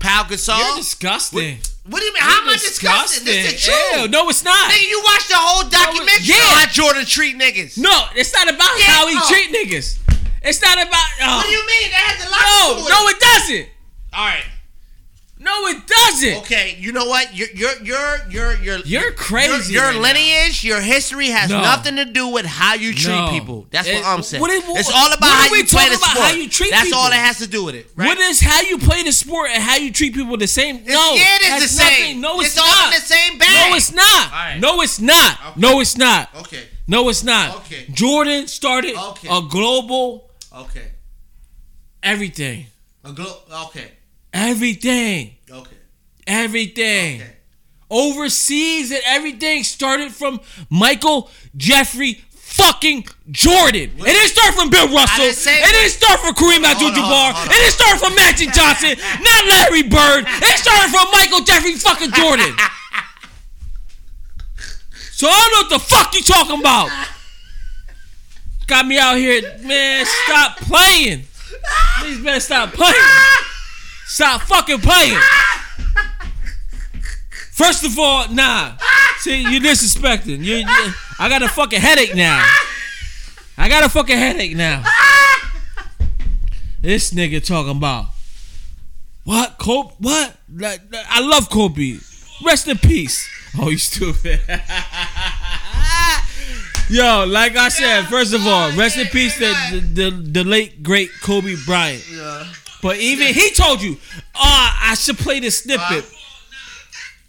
[0.00, 0.58] Pau Gasol?
[0.58, 1.58] You're disgusting.
[1.88, 2.22] What do you mean?
[2.22, 3.24] How am I disgusting?
[3.24, 3.68] This is.
[3.68, 4.70] Ew, no, it's not.
[4.72, 6.42] Nigga, you watched the whole documentary yeah.
[6.50, 7.78] on how Jordan treat niggas.
[7.78, 9.28] No, it's not about Yeah, how he oh.
[9.28, 9.98] treat niggas.
[10.42, 11.04] It's not about.
[11.22, 11.36] Oh.
[11.36, 11.90] What do you mean?
[11.90, 13.68] That has a lot No, no, it doesn't.
[14.14, 14.44] All right.
[15.46, 16.38] No, it doesn't.
[16.42, 17.34] Okay, you know what?
[17.36, 20.02] Your your your your your You're crazy Your, your right now.
[20.02, 21.60] lineage, your history has No.
[21.60, 23.30] nothing to do with how you treat No.
[23.30, 23.66] people.
[23.70, 24.40] That's It- what I'm saying.
[24.40, 26.10] what is- it's what- all about what are how we you play talking the about
[26.10, 26.26] sport.
[26.26, 27.10] how you treat That's all people?
[27.10, 28.08] that has to do with it, right?
[28.08, 30.84] What is how you play the sport and how you treat people the same?
[30.84, 32.20] No, yeah, it is has the same.
[32.20, 32.92] No, it's, It's all not.
[32.94, 33.70] in the same bag.
[33.70, 34.24] No, it's not.
[34.32, 34.58] All right.
[34.58, 35.56] No, it's not.
[35.56, 36.30] No, it's not.
[36.42, 36.64] Okay.
[36.88, 37.54] No, it's not.
[37.58, 37.86] Okay.
[37.92, 39.28] Jordan started Okay.
[39.30, 40.88] a global Okay.
[42.02, 42.66] everything,
[43.04, 43.92] A glo- okay.
[44.32, 45.35] everything, Okay.
[46.26, 47.20] Everything.
[47.20, 47.32] Okay.
[47.88, 53.92] Overseas and everything started from Michael Jeffrey fucking Jordan.
[53.96, 55.24] It didn't start from Bill Russell.
[55.24, 57.46] It didn't start from Kareem Hold on, hold on, Abdul-Jabbar.
[57.46, 60.24] It didn't start from Magic Johnson, not Larry Bird.
[60.26, 62.54] It started from Michael Jeffrey fucking Jordan.
[65.16, 66.90] So I don't know what the fuck you talking about.
[68.66, 70.04] Got me out here, man.
[70.04, 71.24] Stop playing.
[72.00, 72.94] Please, better stop playing.
[74.04, 75.18] Stop fucking playing.
[77.56, 78.72] First of all, nah.
[79.20, 80.44] See, you're disrespecting.
[80.44, 82.46] You, you, I got a fucking headache now.
[83.56, 84.84] I got a fucking headache now.
[86.82, 88.08] This nigga talking about
[89.24, 89.56] what?
[89.56, 89.94] Kobe?
[89.98, 90.36] What?
[90.62, 91.96] I love Kobe.
[92.44, 93.26] Rest in peace.
[93.58, 94.38] Oh, you stupid.
[96.90, 100.82] Yo, like I said, first of all, rest in peace to the, the, the late
[100.82, 102.06] great Kobe Bryant.
[102.12, 102.52] Yeah.
[102.82, 103.96] But even he told you,
[104.34, 106.04] oh, I should play this snippet.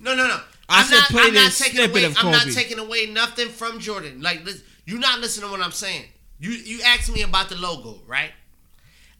[0.07, 0.39] No, no, no.
[0.69, 4.21] I I'm should I'm this taking away, of I'm not taking away nothing from Jordan.
[4.21, 4.41] Like,
[4.85, 6.05] you're not listening to what I'm saying.
[6.39, 8.31] You you asked me about the logo, right?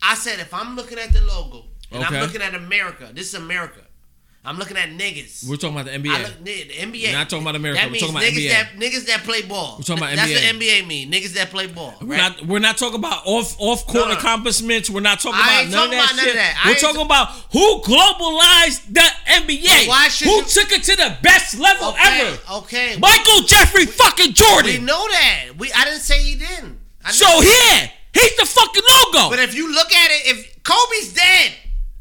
[0.01, 2.15] I said if I'm looking at the logo and Okay.
[2.15, 3.81] I'm looking at America, this is America.
[4.48, 5.48] I'm looking at niggas.
[5.48, 6.24] We're talking about the I NBA.
[6.24, 7.03] look, the NBA.
[7.07, 7.82] We're not talking about America.
[7.82, 8.49] That We're talking about niggas NBA.
[8.49, 9.76] that niggas that play ball.
[9.78, 10.53] We're talking about That's NBA.
[10.53, 11.11] what NBA mean.
[11.11, 11.94] Niggas that play ball.
[12.02, 12.45] We're not.
[12.48, 14.18] We're not talking about off off court No, no.
[14.18, 14.90] accomplishments.
[14.90, 16.61] We're not talking I about none of talking that about none of that.
[16.64, 19.88] I We're talking t- about who globalized the NBA.
[19.88, 22.40] Why should who you- took it to the best level Okay, ever?
[22.64, 22.98] okay.
[22.98, 24.72] Michael Jeffrey fucking Jordan.
[24.72, 25.45] We know that.
[25.57, 26.80] We I didn't say he didn't.
[27.03, 28.84] I so yeah, he's the fucking
[29.14, 29.30] logo.
[29.30, 31.52] But if you look at it, if Kobe's dead,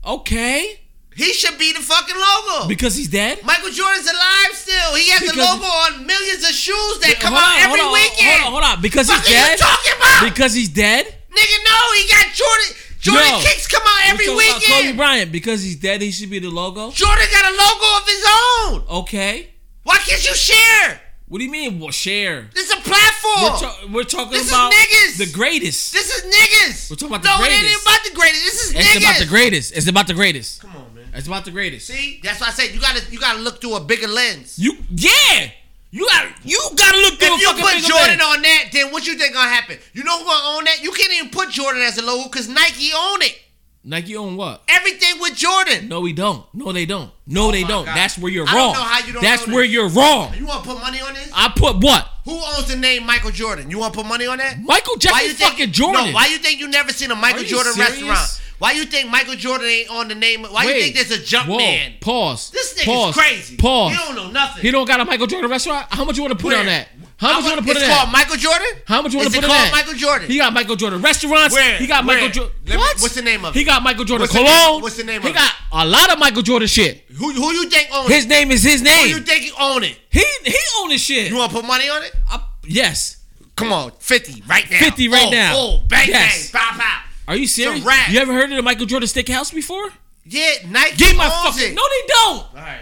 [0.04, 0.80] okay,
[1.16, 2.68] he should be the fucking logo.
[2.68, 3.42] because he's dead.
[3.44, 4.94] Michael Jordan's alive still.
[4.94, 7.96] He has the Because- logo on millions of shoes that come hold out every hold
[7.96, 8.42] on, weekend.
[8.42, 8.82] Hold on, hold on.
[8.82, 9.58] Because Fuck he's are you dead.
[9.58, 10.24] talking about?
[10.28, 11.06] Because he's dead.
[11.06, 12.70] Nigga, no, he got Jordan.
[13.00, 13.40] Jordan No.
[13.40, 14.92] kicks come out every We're talking about Kobe.
[14.96, 15.32] Bryant.
[15.32, 16.90] Because he's dead, he should be the logo.
[16.90, 19.00] Jordan got a logo of his own.
[19.04, 19.50] Okay.
[19.84, 21.00] Why can't you share?
[21.28, 21.78] What do you mean?
[21.80, 22.48] Well, share.
[22.54, 23.42] This is a platform.
[23.42, 25.18] We're, ta- we're talking This is about niggas.
[25.18, 25.92] the greatest.
[25.92, 26.88] this is niggas.
[26.90, 27.62] We're talking about the greatest.
[27.62, 28.44] no, it ain't about the greatest.
[28.44, 28.94] This is It's niggas.
[28.96, 29.76] It's about the greatest.
[29.76, 30.60] It's about the greatest.
[30.62, 30.85] Come on.
[31.16, 31.86] It's about the greatest.
[31.86, 34.58] See, that's why I said you gotta you gotta look through a bigger lens.
[34.58, 35.50] You yeah.
[35.90, 38.36] You got you gotta look through If you put Jordan lens.
[38.36, 39.78] on that, then what you think gonna happen?
[39.94, 40.82] You know who gonna own that?
[40.82, 43.38] You can't even put Jordan as a logo because Nike own it.
[43.82, 44.62] Nike own what?
[44.66, 45.88] Everything with Jordan.
[45.88, 46.44] No, we don't.
[46.52, 47.12] No, they don't.
[47.24, 47.86] No, oh they don't.
[47.86, 47.96] God.
[47.96, 48.72] That's where you're I don't wrong.
[48.74, 50.34] know how you don't That's where you're wrong.
[50.34, 51.30] You want to put money on this?
[51.32, 52.04] I put what?
[52.24, 53.70] Who owns the name Michael Jordan?
[53.70, 54.60] You want to put money on that?
[54.60, 56.06] Michael Jeffrey think, fucking Jordan.
[56.06, 58.02] No, why you think you never seen a Michael Jordan serious?
[58.02, 58.42] restaurant?
[58.58, 60.42] Why you think Michael Jordan ain't on the name?
[60.44, 61.58] Why you think there's a jump Whoa.
[61.58, 61.94] man?
[62.00, 62.50] Pause.
[62.50, 63.14] This nigga's Pause.
[63.14, 63.56] crazy.
[63.56, 63.92] Pause.
[63.92, 64.62] He don't know nothing.
[64.62, 65.86] He don't got a Michael Jordan restaurant.
[65.90, 66.60] How much you want to put Where?
[66.60, 66.88] on that?
[67.18, 67.88] How much you want to put in that?
[67.88, 68.66] It's called Michael Jordan?
[68.86, 69.72] How much you want to it put in called that?
[69.72, 70.28] Michael Jordan?
[70.28, 71.54] He got Michael Jordan restaurants.
[71.54, 71.76] Where?
[71.78, 72.16] He got Where?
[72.16, 72.78] Michael Jordan.
[72.78, 73.00] What?
[73.00, 73.58] what's the name of it?
[73.58, 74.82] He got Michael Jordan What's the cologne.
[74.82, 75.38] what's the name He of it?
[75.38, 77.04] He got a lot of Michael Jordan shit.
[77.16, 78.14] Who who you think owns it?
[78.14, 78.28] His it?
[78.28, 79.04] name is his name.
[79.08, 79.98] Who you think he own it?
[80.10, 81.30] He he own this shit.
[81.30, 82.12] You want to put money on it?
[82.30, 83.18] I- yes.
[83.54, 84.78] Come on, fifty right now.
[84.78, 85.52] 50 right oh, now.
[85.56, 86.50] Oh, bang Yes.
[86.52, 87.02] bang, pow pow.
[87.28, 87.84] Are you serious?
[88.10, 89.90] You ever heard of the Michael Jordan Steakhouse before?
[90.24, 91.72] Yeah, Nike Give my fucking.
[91.72, 91.74] it.
[91.74, 92.38] No, they don't.
[92.38, 92.80] All right.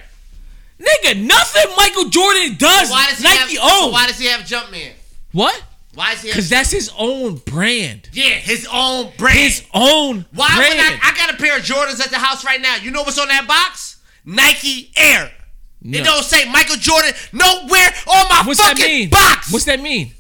[0.81, 2.91] Nigga, nothing Michael Jordan does.
[2.91, 3.71] Why does he Nike have?
[3.71, 4.93] so why does he have Jumpman?
[5.33, 5.63] what?
[5.95, 6.29] Why does he?
[6.29, 8.09] Because that's his own brand.
[8.13, 9.39] yeah, his own brand.
[9.39, 10.75] His own Why brand.
[10.75, 10.99] would I?
[11.13, 12.77] I got a pair of Jordans at the house right now.
[12.77, 13.99] You know what's on that box?
[14.25, 15.31] Nike Air.
[15.83, 15.99] No.
[15.99, 19.11] It don't say Michael Jordan nowhere on my What's that fucking mean?
[19.11, 19.53] box.
[19.53, 20.13] What's that mean?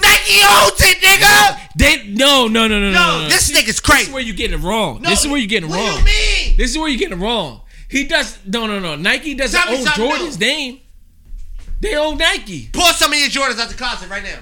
[0.00, 1.60] Nike owns it, nigga.
[1.76, 2.92] They no no no no no.
[2.92, 3.28] No, no.
[3.28, 5.00] this nigga's This is where you're getting it wrong.
[5.02, 5.96] No, this is where you're getting it what wrong.
[5.96, 6.56] What do you mean?
[6.56, 7.62] This is where you're getting it wrong.
[7.88, 8.96] He does no no no.
[8.96, 10.46] Nike doesn't Tell own Jordan's new.
[10.46, 10.80] name.
[11.80, 12.68] They own Nike.
[12.72, 14.38] Pull some of your Jordans out the closet right now.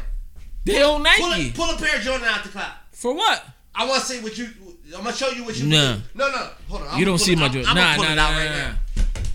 [0.64, 1.50] They own Pull, Nike.
[1.50, 2.72] a, pull a pair of Jordan out the closet.
[2.92, 3.44] For what?
[3.74, 4.48] I want to see what you.
[4.94, 5.66] I'm gonna show you what you.
[5.68, 5.96] Nah.
[5.96, 6.02] do.
[6.14, 6.88] No, no, hold on.
[6.88, 7.54] I'm you don't see it my out.
[7.54, 8.72] Nah nah nah nah, right nah.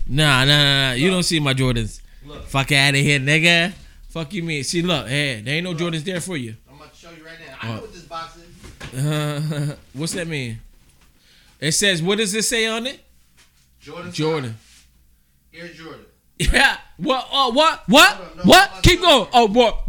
[0.06, 0.88] Nah nah nah.
[0.88, 0.92] nah.
[0.92, 2.00] You don't see my Jordans.
[2.46, 3.72] Fuck out of here, nigga.
[4.14, 4.62] Fuck you mean?
[4.62, 6.54] See look, hey, there ain't no Jordans there for you.
[6.70, 7.56] I'm gonna show you right now.
[7.60, 7.80] I know Oh.
[7.80, 9.04] what this box is.
[9.04, 10.60] Uh, what's that mean?
[11.58, 13.00] It says what does it say on it?
[13.80, 14.12] Jordan.
[14.12, 14.56] Jordan.
[15.52, 16.04] Air Jordan.
[16.38, 16.76] Yeah.
[16.96, 17.26] What?
[17.32, 17.82] Uh, what?
[17.88, 18.36] What?
[18.36, 18.70] No, what?
[18.84, 19.28] Keep going.
[19.32, 19.82] Oh, what?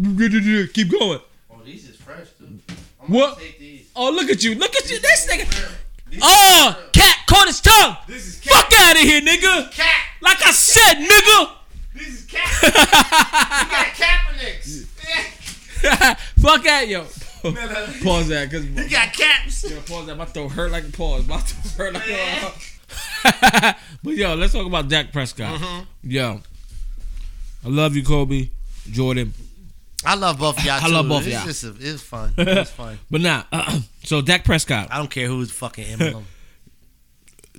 [0.73, 1.19] Keep going.
[1.51, 2.59] Oh, these is fresh too.
[3.03, 3.37] I'm What?
[3.59, 3.91] These.
[3.95, 4.55] Oh, look at you.
[4.55, 4.99] Look at you.
[4.99, 5.75] This nigga.
[6.21, 7.97] Oh, cat caught his tongue.
[8.07, 9.71] This is Fuck out of here, nigga.
[9.71, 10.01] cat.
[10.21, 11.51] Like I said, nigga.
[11.95, 12.49] This is cat.
[12.61, 12.71] you
[13.71, 14.85] got Kaepernicks.
[16.41, 17.05] Fuck out, yo.
[17.43, 17.87] No, no.
[18.03, 19.69] Pause that, cause You got caps.
[19.69, 20.17] yo, pause that.
[20.17, 21.25] My throat hurt like a pause.
[21.27, 23.75] My throat hurt like a.
[24.03, 25.59] but yo, let's talk about Dak Prescott.
[25.59, 26.09] Mm-hmm.
[26.09, 26.41] Yo,
[27.63, 28.49] I love you, Kobe,
[28.91, 29.33] Jordan.
[30.05, 30.79] I love both y'all.
[30.81, 31.09] I love too.
[31.09, 31.45] both it's y'all.
[31.45, 32.33] Just a, it's fun.
[32.37, 32.99] It's fun.
[33.09, 33.45] But now,
[34.03, 36.25] so Dak Prescott, I don't care who's fucking emblem.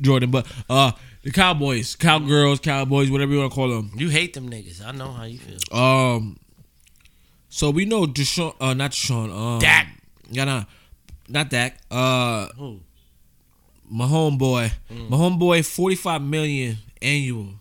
[0.00, 0.92] Jordan, but uh,
[1.26, 3.90] the Cowboys, Cowgirls, Cowboys, whatever you want to call them.
[3.96, 4.84] you hate them niggas.
[4.84, 5.58] I know how you feel.
[5.76, 6.38] Um,
[7.48, 9.88] so we know Deshaun, uh, not Deshaun, um, Dak.
[10.30, 10.64] Yeah, nah,
[11.28, 11.78] not Dak.
[11.90, 12.80] Uh, Who?
[13.90, 15.10] my homeboy, Mm.
[15.10, 17.54] my homeboy, forty five million annual.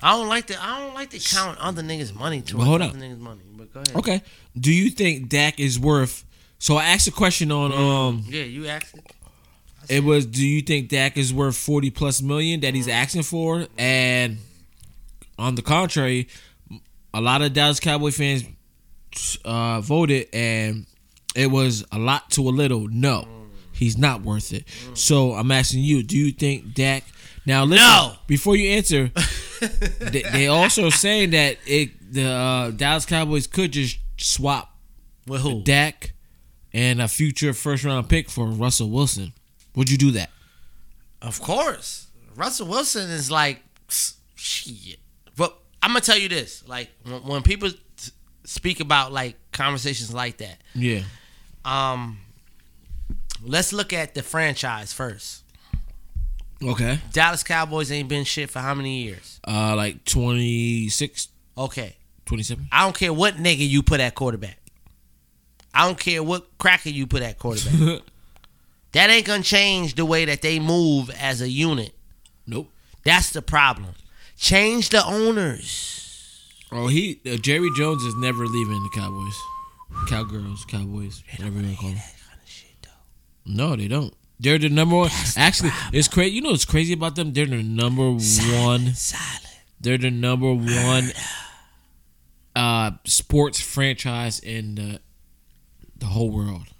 [0.00, 0.62] I don't like to.
[0.62, 3.00] I don't like to count other niggas' money to Well, hold other on.
[3.00, 3.40] niggas' money.
[3.56, 3.96] But go ahead.
[3.96, 4.22] Okay,
[4.58, 6.24] do you think Dak is worth?
[6.58, 9.04] So I asked a question on um, Yeah, you asked it.
[9.88, 13.66] It was, do you think Dak is worth forty plus million that he's asking for?
[13.78, 14.38] And
[15.38, 16.28] on the contrary,
[17.12, 18.44] a lot of Dallas Cowboy fans
[19.44, 20.86] uh, voted, and
[21.36, 22.88] it was a lot to a little.
[22.88, 23.26] No,
[23.72, 24.64] he's not worth it.
[24.94, 27.04] So I'm asking you, do you think Dak?
[27.46, 28.14] Now listen, No.
[28.26, 29.10] before you answer,
[30.00, 34.74] they, they also saying that it the uh, Dallas Cowboys could just swap
[35.26, 35.62] With who?
[35.62, 36.12] Dak
[36.72, 39.32] and a future first round pick for Russell Wilson.
[39.76, 40.30] Would you do that?
[41.22, 42.06] Of course,
[42.36, 43.62] Russell Wilson is like
[44.36, 44.98] shit.
[45.36, 47.70] But I'm gonna tell you this: like when, when people
[48.44, 51.02] speak about like conversations like that, Yeah.
[51.64, 52.18] Um,
[53.42, 55.42] let's look at the franchise first.
[56.62, 56.98] Okay.
[57.12, 59.40] Dallas Cowboys ain't been shit for how many years?
[59.46, 61.96] Uh, like 26, Okay,
[62.26, 62.68] 27.
[62.72, 64.58] I don't care what nigga you put at quarterback.
[65.72, 68.02] I don't care what cracker you put at quarterback.
[68.94, 71.92] that ain't gonna change the way that they move as a unit.
[72.46, 72.70] Nope.
[73.04, 73.94] That's the problem.
[74.36, 75.90] Change the owners.
[76.72, 79.40] Oh, he uh, Jerry Jones is never leaving the Cowboys,
[80.08, 82.00] Cowgirls, Cowboys, whatever you want to call them.
[83.46, 84.14] No, they don't.
[84.40, 85.10] They're the number one.
[85.36, 86.34] Actually, it's crazy.
[86.34, 87.32] You know what's crazy about them?
[87.32, 88.20] They're the number one.
[88.20, 89.44] Silent.
[89.80, 91.12] They're the number one
[92.56, 95.00] uh, sports franchise in the
[95.96, 96.73] the whole world.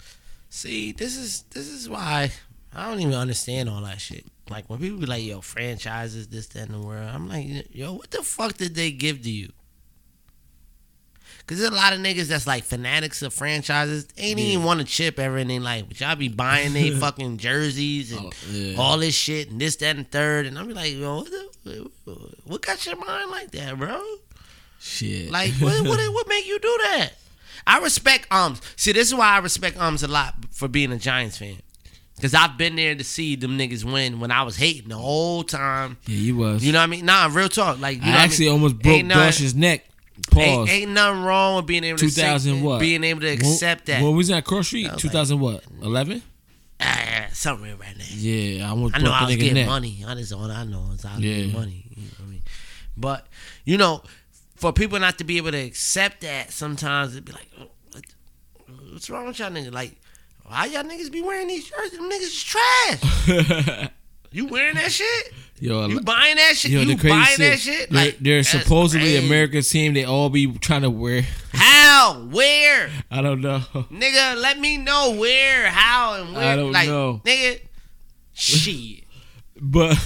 [0.55, 2.31] See, this is this is why
[2.73, 4.25] I don't even understand all that shit.
[4.49, 7.95] Like when people be like, "Yo, franchises, this, that, and the world," I'm like, "Yo,
[7.95, 9.51] what the fuck did they give to you?"
[11.49, 14.07] Cause there's a lot of niggas that's like fanatics of franchises.
[14.07, 16.91] They Ain't even want a chip ever in their life, but y'all be buying they
[17.01, 18.79] fucking jerseys and oh, yeah.
[18.79, 20.47] all this shit and this, that, and third.
[20.47, 21.31] And I'm be like, yo, what,
[21.65, 21.91] the,
[22.45, 24.01] what got your mind like that, bro?
[24.79, 25.33] Shit.
[25.33, 27.15] Like, what, what, what make you do that?
[27.67, 28.61] I respect Ums.
[28.77, 31.57] See, this is why I respect Ums a lot for being a Giants fan.
[32.21, 35.43] Cause I've been there to see them niggas win when I was hating the whole
[35.43, 35.97] time.
[36.07, 36.65] yeah, you was.
[36.65, 37.05] You know what I mean?
[37.05, 37.81] Nah, real talk.
[37.81, 38.53] Like, you I know what actually I mean?
[38.63, 39.85] almost broke Dosh's neck.
[40.31, 40.45] Pause.
[40.47, 42.79] Ain't, ain't nothing wrong with being able to 2000 what?
[42.79, 44.01] being able to When- accept that.
[44.01, 44.93] When was that Cross Street?
[44.93, 45.65] was 2000 what?
[45.83, 46.23] 11?
[46.81, 48.05] Ah, something right now.
[48.15, 49.67] Yeah, I almost I know I was getting neck.
[49.67, 50.05] money.
[50.07, 51.35] I just all I know is I was Yeah.
[51.37, 51.85] getting money.
[51.97, 52.43] You know what I mean?
[52.97, 53.27] But
[53.65, 54.03] you know,
[54.65, 57.69] for people not to be able to accept that, sometimes it'd be like, oh,
[58.93, 59.75] what's wrong with y'all niggas?
[59.75, 59.95] Like,
[60.47, 61.91] why y'all niggas be wearing these shirts?
[61.91, 63.91] Them niggas is trash.
[64.33, 65.35] you wearing that shit?
[65.61, 66.71] Yo, You buying that shit?
[66.71, 67.91] Yo, you buying shit, that shit?
[67.91, 69.27] They're, Like, they're supposedly crazy.
[69.27, 69.93] America's team.
[69.93, 71.27] They all be trying to wear.
[71.53, 72.27] How?
[72.31, 72.89] Where?
[73.11, 73.59] I don't know.
[73.59, 76.43] Nigga, let me know where, how, and where.
[76.43, 77.21] I don't like, know.
[77.23, 77.61] Nigga,
[78.33, 79.05] shit.
[79.61, 79.97] But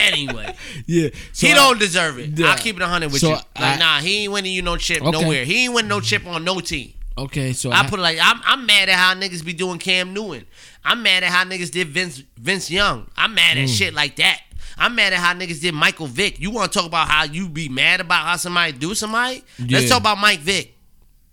[0.00, 0.54] Anyway.
[0.86, 2.30] yeah, so he I- don't deserve it.
[2.38, 2.48] Yeah.
[2.48, 3.34] I'll keep it 100 with So you.
[3.34, 5.10] Like, I- nah, he ain't winning you no chip Okay.
[5.10, 5.44] nowhere.
[5.44, 6.92] He ain't winning no chip on no team.
[7.16, 10.14] Okay, so I put it like I'm, I'm mad at how niggas be doing Cam
[10.14, 10.46] Newton.
[10.84, 13.10] I'm mad at how niggas did Vince Vince Young.
[13.16, 13.76] I'm mad at Mm.
[13.76, 14.40] shit like that.
[14.78, 16.38] I'm mad at how niggas did Michael Vick.
[16.38, 19.42] You want to talk about how you be mad about how somebody do somebody?
[19.58, 20.76] Let's talk about Mike Vick.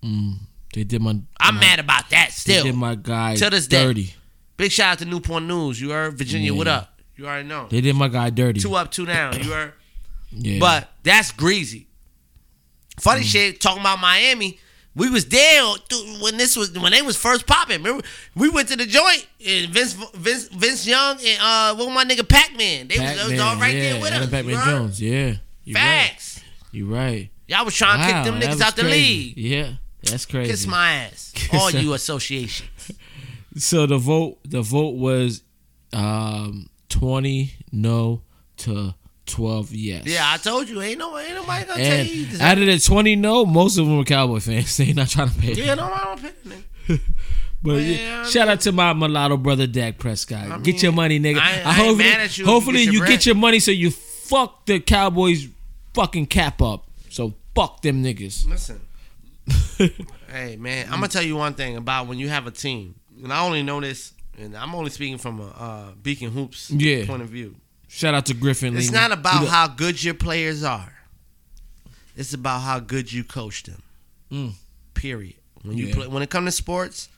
[0.03, 0.37] Mm,
[0.73, 1.11] they did my.
[1.39, 2.63] I'm my- mad about that They still.
[2.63, 3.83] did my guy To this day.
[3.85, 4.15] dirty.
[4.57, 5.79] Big shout out to Newport News.
[5.79, 6.51] You heard Virginia.
[6.51, 6.94] What up?
[7.17, 7.67] You already know.
[7.69, 8.59] They did my guy dirty.
[8.59, 9.41] Two up, two down.
[9.41, 9.73] You heard.
[10.31, 10.59] Yeah.
[10.59, 11.87] But that's greasy.
[12.99, 13.25] Funny Mm.
[13.31, 14.59] shit, talking about Miami.
[14.95, 15.63] We was there
[16.21, 17.83] when this was when they was first popping.
[17.83, 21.93] Remember, we went to the joint and Vince Vince Vince Young and uh what was
[21.95, 22.87] my nigga Pac Man.
[22.87, 24.29] They was, they was Pac-Man, all right yeah, there with us.
[24.29, 24.65] Pac-Man you heard?
[24.77, 25.01] Jones.
[25.01, 25.33] Yeah,
[25.65, 26.39] you Facts.
[26.39, 26.45] Right.
[26.71, 27.29] You right.
[27.47, 29.33] Y'all was trying to kick them niggas was out the crazy.
[29.35, 29.37] league.
[29.37, 29.71] Yeah,
[30.03, 30.51] that's crazy.
[30.51, 31.33] Kiss my ass.
[31.53, 32.67] All you association.
[33.57, 35.41] So the vote, the vote was
[35.93, 36.69] um,
[36.99, 38.21] twenty no
[38.57, 38.93] to
[39.25, 40.03] twelve yes.
[40.05, 42.25] Yeah, I told you, ain't no ain't nobody gonna And tell you.
[42.27, 44.77] this- out of the twenty no, most of them were Cowboy fans.
[44.77, 45.53] They not trying to pay.
[45.53, 47.01] yeah, no, I don't pay, nigga.
[47.63, 50.51] But yeah, I shout out to my mulatto brother Dak Prescott.
[50.51, 51.39] I get your money, nigga.
[51.39, 53.71] I- I hopefully, mad at you if you hopefully get you get your money so
[53.71, 55.47] you fuck the Cowboys
[55.95, 56.85] fucking cap up.
[57.09, 58.47] So fuck them niggas.
[58.47, 58.81] Listen.
[60.31, 63.31] hey man, I'm gonna tell you one thing about when you have a team, and
[63.33, 67.05] I only know this, and I'm only speaking from a uh, Beacon Hoops Yeah.
[67.05, 67.55] point of view.
[67.87, 68.75] Shout out to Griffin.
[68.77, 70.91] It's not about how good your players are.
[72.17, 73.81] It's about how good you coach them.
[74.31, 74.53] Mm.
[74.93, 75.35] Period.
[75.63, 75.93] When you Yeah.
[75.95, 77.09] play, when it comes to sports,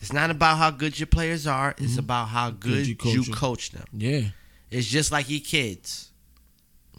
[0.00, 1.74] it's not about how good your players are.
[1.78, 3.08] It's about how good, Mm-hmm.
[3.08, 3.84] you you, coach coach, them.
[3.92, 4.22] Yeah.
[4.70, 6.08] It's just like your kids.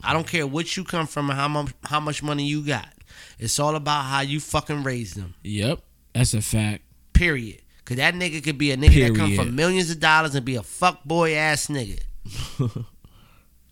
[0.04, 2.90] I don't care what you come from and how much how much money you got.
[3.40, 5.34] It's all about how you fucking raise them.
[5.44, 5.80] Yep.
[6.14, 6.84] That's a fact.
[7.14, 7.62] Period.
[7.86, 10.56] Cause that nigga could be a nigga that come from millions of dollars and be
[10.56, 12.00] a fuck boy ass nigga.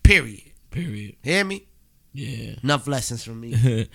[0.02, 0.42] Period.
[0.70, 1.16] Period.
[1.22, 1.64] Hear me?
[2.12, 2.54] Yeah.
[2.62, 3.52] Enough lessons from me.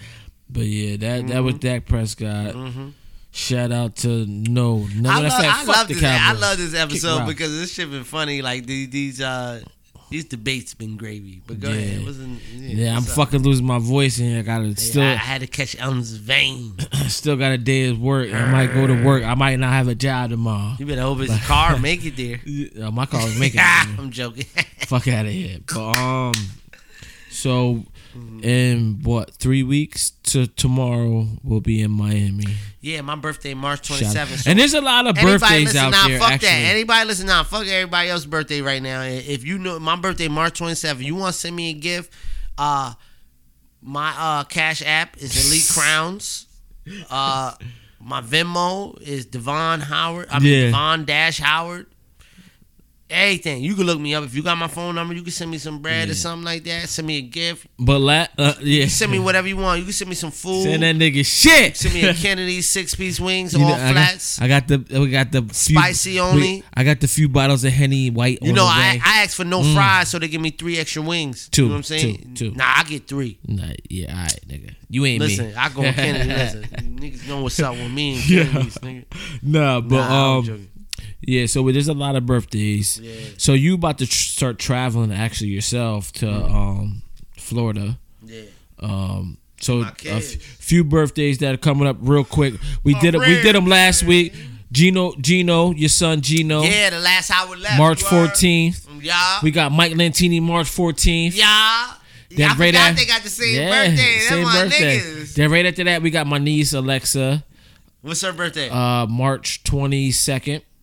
[0.50, 1.60] but yeah, that that was Mhm.
[1.60, 2.56] Dak Prescott.
[2.56, 2.94] Mhm.
[3.32, 5.10] Shout out to no, no.
[5.12, 6.04] I, love, fact, I love this.
[6.04, 8.42] I love this episode because this shit been funny.
[8.42, 9.62] Like these these uh
[10.10, 11.42] these debates been gravy.
[11.46, 12.00] But go ahead.
[12.00, 12.06] Yeah.
[12.06, 13.04] Wasn't, Yeah, I'm up?
[13.10, 16.74] fucking losing my voice and I gotta still I, I had to catch Elm's vein.
[16.94, 18.34] I still got a day of work.
[18.34, 19.24] I might go to work.
[19.24, 20.76] I might not have a job tomorrow.
[20.80, 22.40] You better hope his car make it there.
[22.46, 23.64] Yeah, my car making it.
[24.00, 24.46] I'm joking.
[24.80, 25.60] Fuck out of here.
[25.66, 26.34] But um,
[27.30, 27.84] so
[28.18, 28.44] Mm-hmm.
[28.44, 32.46] in what three weeks to tomorrow we'll be in Miami.
[32.82, 34.16] yeah, my birthday March 27th.
[34.40, 34.48] out.
[34.48, 36.20] And there's a lot of birthdays out now, there.
[36.20, 36.72] Fuck actually, that.
[36.76, 37.44] Anybody listen now.
[37.44, 39.02] Fuck everybody else's birthday right now.
[39.04, 42.14] If you know my birthday March 27th, you want to send me a gift?
[42.58, 42.94] Uh,
[43.82, 46.48] my uh cash app is Elite Crowns.
[47.10, 47.54] Uh,
[48.00, 50.28] my Venmo is Devon Howard.
[50.32, 50.66] I mean Yeah.
[50.72, 51.88] Devon Dash Howard.
[53.10, 53.64] Everything.
[53.64, 54.26] You can look me up.
[54.26, 56.66] If you got my phone number, you can send me some bread or something like
[56.66, 56.90] that.
[56.90, 57.66] Send me a gift.
[57.80, 58.88] But la- uh, yeah.
[58.88, 59.80] Send me whatever you want.
[59.80, 60.64] You can send me some food.
[60.64, 61.78] Send that nigga shit.
[61.78, 64.42] Send me a Kennedy six piece wings, You all know, I got- flats.
[64.42, 66.64] I got, the we got the few- Spicy only.
[66.74, 68.40] I got the few bottles of Henny white.
[68.42, 69.00] You know, I.
[69.04, 69.74] I asked for no Mm.
[69.74, 71.48] fries, so they give me three extra wings.
[71.50, 72.32] Two, You know what I'm saying?
[72.36, 72.58] two, two.
[72.58, 73.40] Nah, I get three.
[73.48, 74.74] Nah, yeah, all right, nigga.
[74.90, 75.56] You ain't Listen, me.
[75.56, 76.30] I go on Kennedy.
[76.34, 76.64] Listen,
[77.00, 78.44] niggas know what's up with me and Yeah.
[78.46, 79.06] Nigga.
[79.44, 80.70] Nah, but Nah, um.
[81.22, 81.46] Yeah.
[81.46, 83.00] So there's a lot of birthdays.
[83.00, 83.14] Yeah.
[83.38, 87.02] So you about to tr- start traveling actually yourself to um
[87.38, 87.98] Florida.
[88.26, 88.42] Yeah.
[88.80, 89.38] Um.
[89.60, 92.54] So a few birthdays that are coming up real quick.
[92.84, 93.20] We My did it.
[93.20, 94.34] We did them last week.
[94.72, 96.62] Gino, Gino, your son Gino.
[96.62, 97.78] Yeah, the last hour left.
[97.78, 98.86] March 14th.
[99.02, 99.40] Yeah.
[99.42, 101.36] We got Mike Lantini March 14th.
[101.36, 101.94] Yeah.
[102.30, 103.96] Then I forgot they got the same birthday.
[103.96, 105.00] That's same my birthday.
[105.00, 105.36] niggas.
[105.36, 107.44] Then right after that, we got my niece Alexa,
[108.02, 108.70] What's her birthday?
[108.70, 109.64] uh, March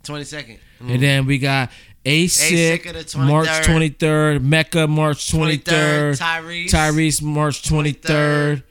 [0.05, 0.59] 22nd.
[0.81, 0.93] 22nd.
[0.93, 1.71] And then we got
[2.05, 3.99] ASIC, ASIC March 23rd.
[3.99, 6.67] 23rd, Mecca March 23rd, 23rd, Tyrese.
[6.67, 8.63] Tyrese March 23rd.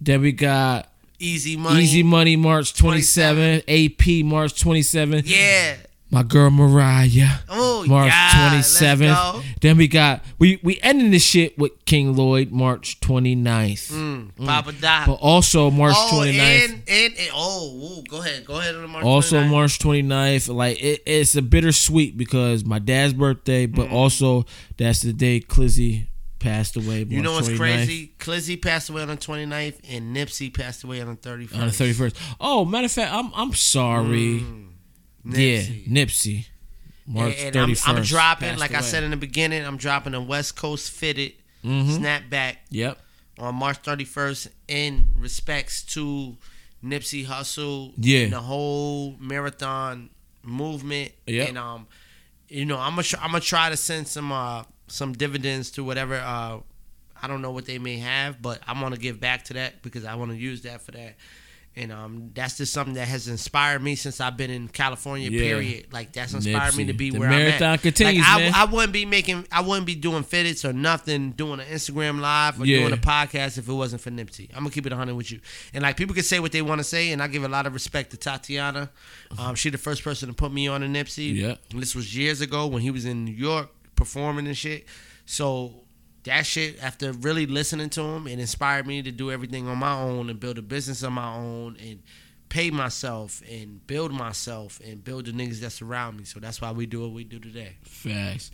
[0.00, 1.82] Then we got Easy Money.
[1.82, 5.22] Easy Money March 27th, AP March 27th.
[5.26, 5.76] Yeah.
[6.10, 7.38] My girl Mariah.
[7.50, 9.32] Oh, March yeah, let's 27th.
[9.32, 9.42] go.
[9.60, 13.92] Then we got we we ending this shit with King Lloyd March 29th.
[13.92, 15.06] Mm, mm, Papa Doc.
[15.06, 16.64] But also March oh, 29th.
[16.64, 18.46] And, and, and, oh, ooh, go ahead.
[18.46, 19.50] Go ahead on the March also 29th.
[19.50, 20.54] March 29th.
[20.54, 23.92] Like it, it's a bittersweet because my dad's birthday, but mm.
[23.92, 24.46] also
[24.78, 26.06] that's the day Clizzy
[26.38, 27.04] passed away.
[27.06, 28.12] You know what's 29th, crazy?
[28.18, 31.54] Clizzy passed away on the 29th and Nipsey passed away on the 31st.
[31.54, 32.14] On the 31st.
[32.40, 34.40] Oh, matter of fact, I'm I'm sorry.
[34.40, 34.67] Mm.
[35.28, 36.46] Yeah, Nipsey.
[37.06, 37.88] March and, 31st.
[37.88, 40.90] I'm, I'm dropping, passed like I said in the beginning, I'm dropping a West Coast
[40.90, 41.32] fitted
[41.64, 41.98] Mhm.
[41.98, 42.98] snapback Yep.
[43.38, 46.36] on March 31st in respects to
[46.84, 48.20] Nipsey Hussle Yeah.
[48.24, 50.10] and the whole marathon
[50.42, 51.12] movement.
[51.26, 51.48] Yep.
[51.48, 51.86] And um,
[52.48, 56.16] you know, I'm gonna I'm gonna try to send some uh some dividends to whatever
[56.16, 56.58] uh
[57.20, 60.04] I don't know what they may have, but I'm gonna give back to that because
[60.04, 61.16] I want to use that for that.
[61.78, 65.30] And um, that's just something that has inspired me since I've been in California.
[65.30, 65.40] Yeah.
[65.40, 65.92] Period.
[65.92, 67.82] Like that's inspired me to be The where I'm marathon at.
[67.82, 68.52] continues, like, I, man.
[68.54, 72.60] I wouldn't be making, I wouldn't be doing fitteds or nothing, doing an Instagram live
[72.60, 72.80] or Yeah.
[72.80, 74.48] doing a podcast if it wasn't for Nipsey.
[74.54, 75.40] I'm gonna keep it 100 with you.
[75.72, 77.66] And like people can say what they want to say, and I give a lot
[77.66, 78.90] of respect to Tatiana.
[79.38, 81.32] Um, she the first person to put me on a Nipsey.
[81.34, 81.54] Yeah.
[81.70, 84.86] And this was years ago when he was in New York performing and shit.
[85.26, 85.82] So
[86.28, 89.92] that shit, after really listening to him, it inspired me to do everything on my
[89.92, 92.00] own and build a business on my own and
[92.48, 96.24] pay myself and build myself and build the niggas that surround me.
[96.24, 97.76] So that's why we do what we do today.
[97.82, 98.50] Facts.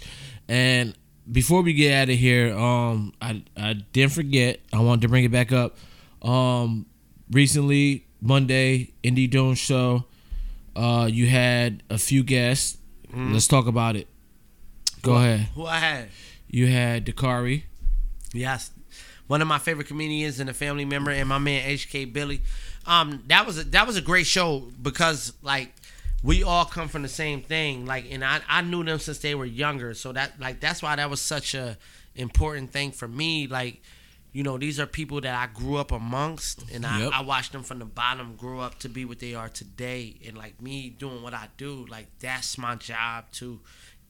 [0.48, 0.94] And
[1.30, 4.60] before we get out of here, um, I I didn't forget.
[4.72, 5.76] I wanted to bring it back up.
[6.22, 6.86] Um,
[7.30, 10.04] recently Monday, Indie Dome show.
[10.76, 12.78] Uh, you had a few guests.
[13.12, 13.32] Mhm.
[13.32, 14.08] Let's talk about it.
[15.02, 15.40] Go ahead.
[15.54, 16.08] Who I had?
[16.54, 17.64] You had Dakari.
[18.32, 18.70] Yes.
[19.26, 22.42] One of my favorite comedians and a family member, and my man HK Billy.
[22.86, 25.74] Um, that was a that was a great show because like
[26.22, 27.86] we all come from the same thing.
[27.86, 30.94] Like, and I I knew them since they were younger, so that like that's why
[30.94, 31.76] that was such a
[32.14, 33.48] important thing for me.
[33.48, 33.82] Like,
[34.32, 37.12] you know, these are people that I grew up amongst, and I, Yep.
[37.14, 40.14] I watched them from the bottom grow up to be what they are today.
[40.24, 43.58] And like me doing what I do, like that's my job to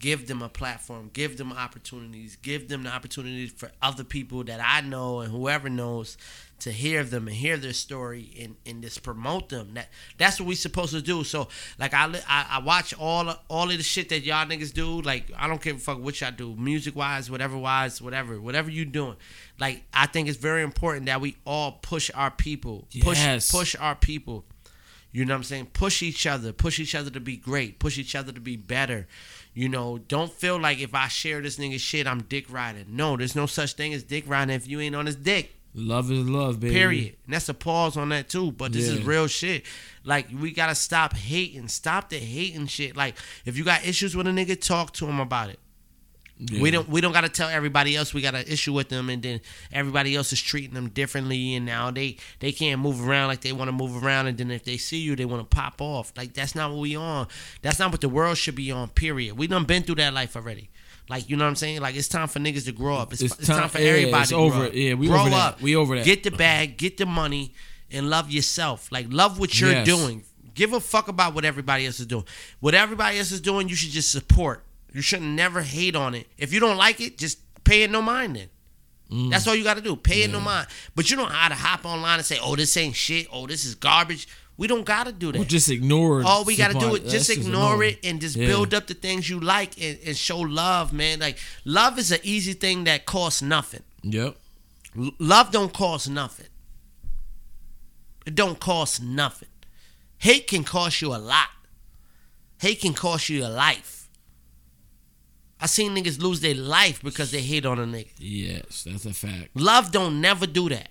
[0.01, 4.61] give them a platform, give them opportunities, give them the opportunities for other people that
[4.63, 6.17] I know and whoever knows
[6.61, 9.75] to hear them and hear their story and, and just promote them.
[9.75, 11.25] That that's what we supposed to do.
[11.25, 11.49] So
[11.79, 15.01] like I I, I watch all of- all of the shit that y'all niggas do.
[15.03, 18.71] Like I don't give a fuck what y'all do, music wise, whatever wise, whatever, whatever
[18.71, 19.17] you doing.
[19.59, 23.51] Like I think it's very important that we all push our people, push Yes.
[23.51, 24.45] push our people.
[25.13, 25.67] You know what I'm saying?
[25.67, 29.07] Push each other, push each other to be great, push each other to be better.
[29.55, 32.87] You know, don't feel like if I share this nigga shit, I'm dick riding.
[32.89, 35.55] No, there's no such thing as dick riding if you ain't on his dick.
[35.77, 36.75] Love is love, baby.
[36.75, 37.17] Period.
[37.25, 38.53] And that's a pause on that too.
[38.53, 39.65] But this is real shit.
[40.05, 41.69] Like we gotta stop hating.
[41.69, 42.97] Stop the hating shit.
[42.97, 45.59] Like if you got issues with a nigga, talk to him about it.
[46.51, 46.61] Yeah.
[46.61, 49.23] We don't we don't gotta tell everybody else we got an issue with them and
[49.23, 49.41] then
[49.73, 53.53] everybody else is treating them differently and now they they can't move around like they
[53.53, 56.13] want to move around and then if they see you they want to pop off.
[56.17, 57.29] Like that's not what we on.
[57.63, 59.39] That's not what the world should be on, period.
[59.39, 60.71] We done been through that life already.
[61.09, 61.81] Like you know what I'm saying?
[61.81, 63.13] Like it's time for niggas to grow up.
[63.13, 64.57] It's, It's it's, time, time- for yeah, everybody it's to over.
[64.59, 64.75] grow up.
[64.75, 65.37] Yeah, we grow over that.
[65.55, 65.61] up.
[65.63, 66.05] We over that.
[66.05, 67.53] Get the bag, get the money,
[67.91, 68.91] and love yourself.
[68.93, 69.87] Like love what you're Yes.
[69.87, 70.25] doing.
[70.55, 72.25] Give a fuck about what everybody else is doing.
[72.61, 74.63] What everybody else is doing, you should just support.
[74.95, 76.29] You should never hate on it.
[76.39, 78.49] If you don't like it, just pay it no mind then.
[79.11, 79.31] Mm.
[79.31, 79.97] That's all you got to do.
[79.97, 80.69] Pay it no mind.
[80.95, 83.27] But you don't know how to hop online and say, "Oh, this ain't shit.
[83.31, 85.41] Oh, this is garbage." We don't gotta do that.
[85.41, 86.21] Or just ignore.
[86.21, 86.27] It.
[86.27, 87.99] All we gotta do is just ignore annoying.
[88.03, 88.47] it and just Yeah.
[88.47, 91.19] build up the things you like and, and show love, man.
[91.19, 93.83] Like love is an easy thing that costs nothing.
[94.05, 94.37] Yep.
[94.97, 96.47] L- love don't cost nothing.
[98.27, 99.49] It don't cost nothing.
[100.19, 101.49] Hate can cost you a lot.
[102.61, 103.94] Hate can cost you your life.
[105.61, 108.11] I seen niggas lose their life because they hate on a nigga.
[108.19, 109.51] Yes, that's a fact.
[109.55, 110.89] Love don't never do that.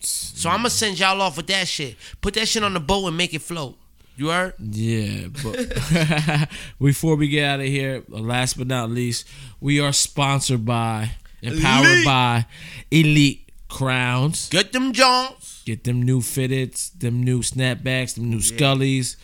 [0.00, 0.52] So mm.
[0.52, 1.96] I'm gonna send y'all off with that shit.
[2.20, 3.76] Put that shit on the boat and make it float.
[4.16, 4.54] You heard?
[4.58, 6.48] Yeah, but
[6.80, 9.28] before we get out of here, uh, last but not least,
[9.60, 12.04] we are sponsored by and powered Elite.
[12.04, 12.46] by
[12.90, 14.48] Elite Crowns.
[14.48, 15.62] Get them Jones.
[15.64, 19.16] Get them new fitteds, them new snapbacks, them new scullies.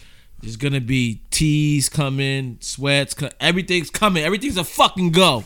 [0.44, 4.22] There's gonna be tees coming, sweats, co- everything's coming.
[4.24, 5.44] Everything's a fucking go.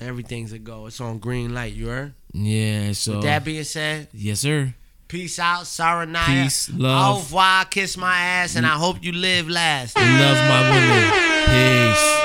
[0.00, 0.86] Everything's a go.
[0.86, 1.72] It's on green light.
[1.74, 2.14] You heard?
[2.32, 4.74] Yeah, so With that being said, yes, sir.
[5.08, 6.44] peace out, Saranaya.
[6.44, 7.16] Peace, love.
[7.16, 9.96] Au revoir, kiss my ass, and I hope you live last.
[9.96, 11.94] Love my women.
[11.94, 12.19] Peace.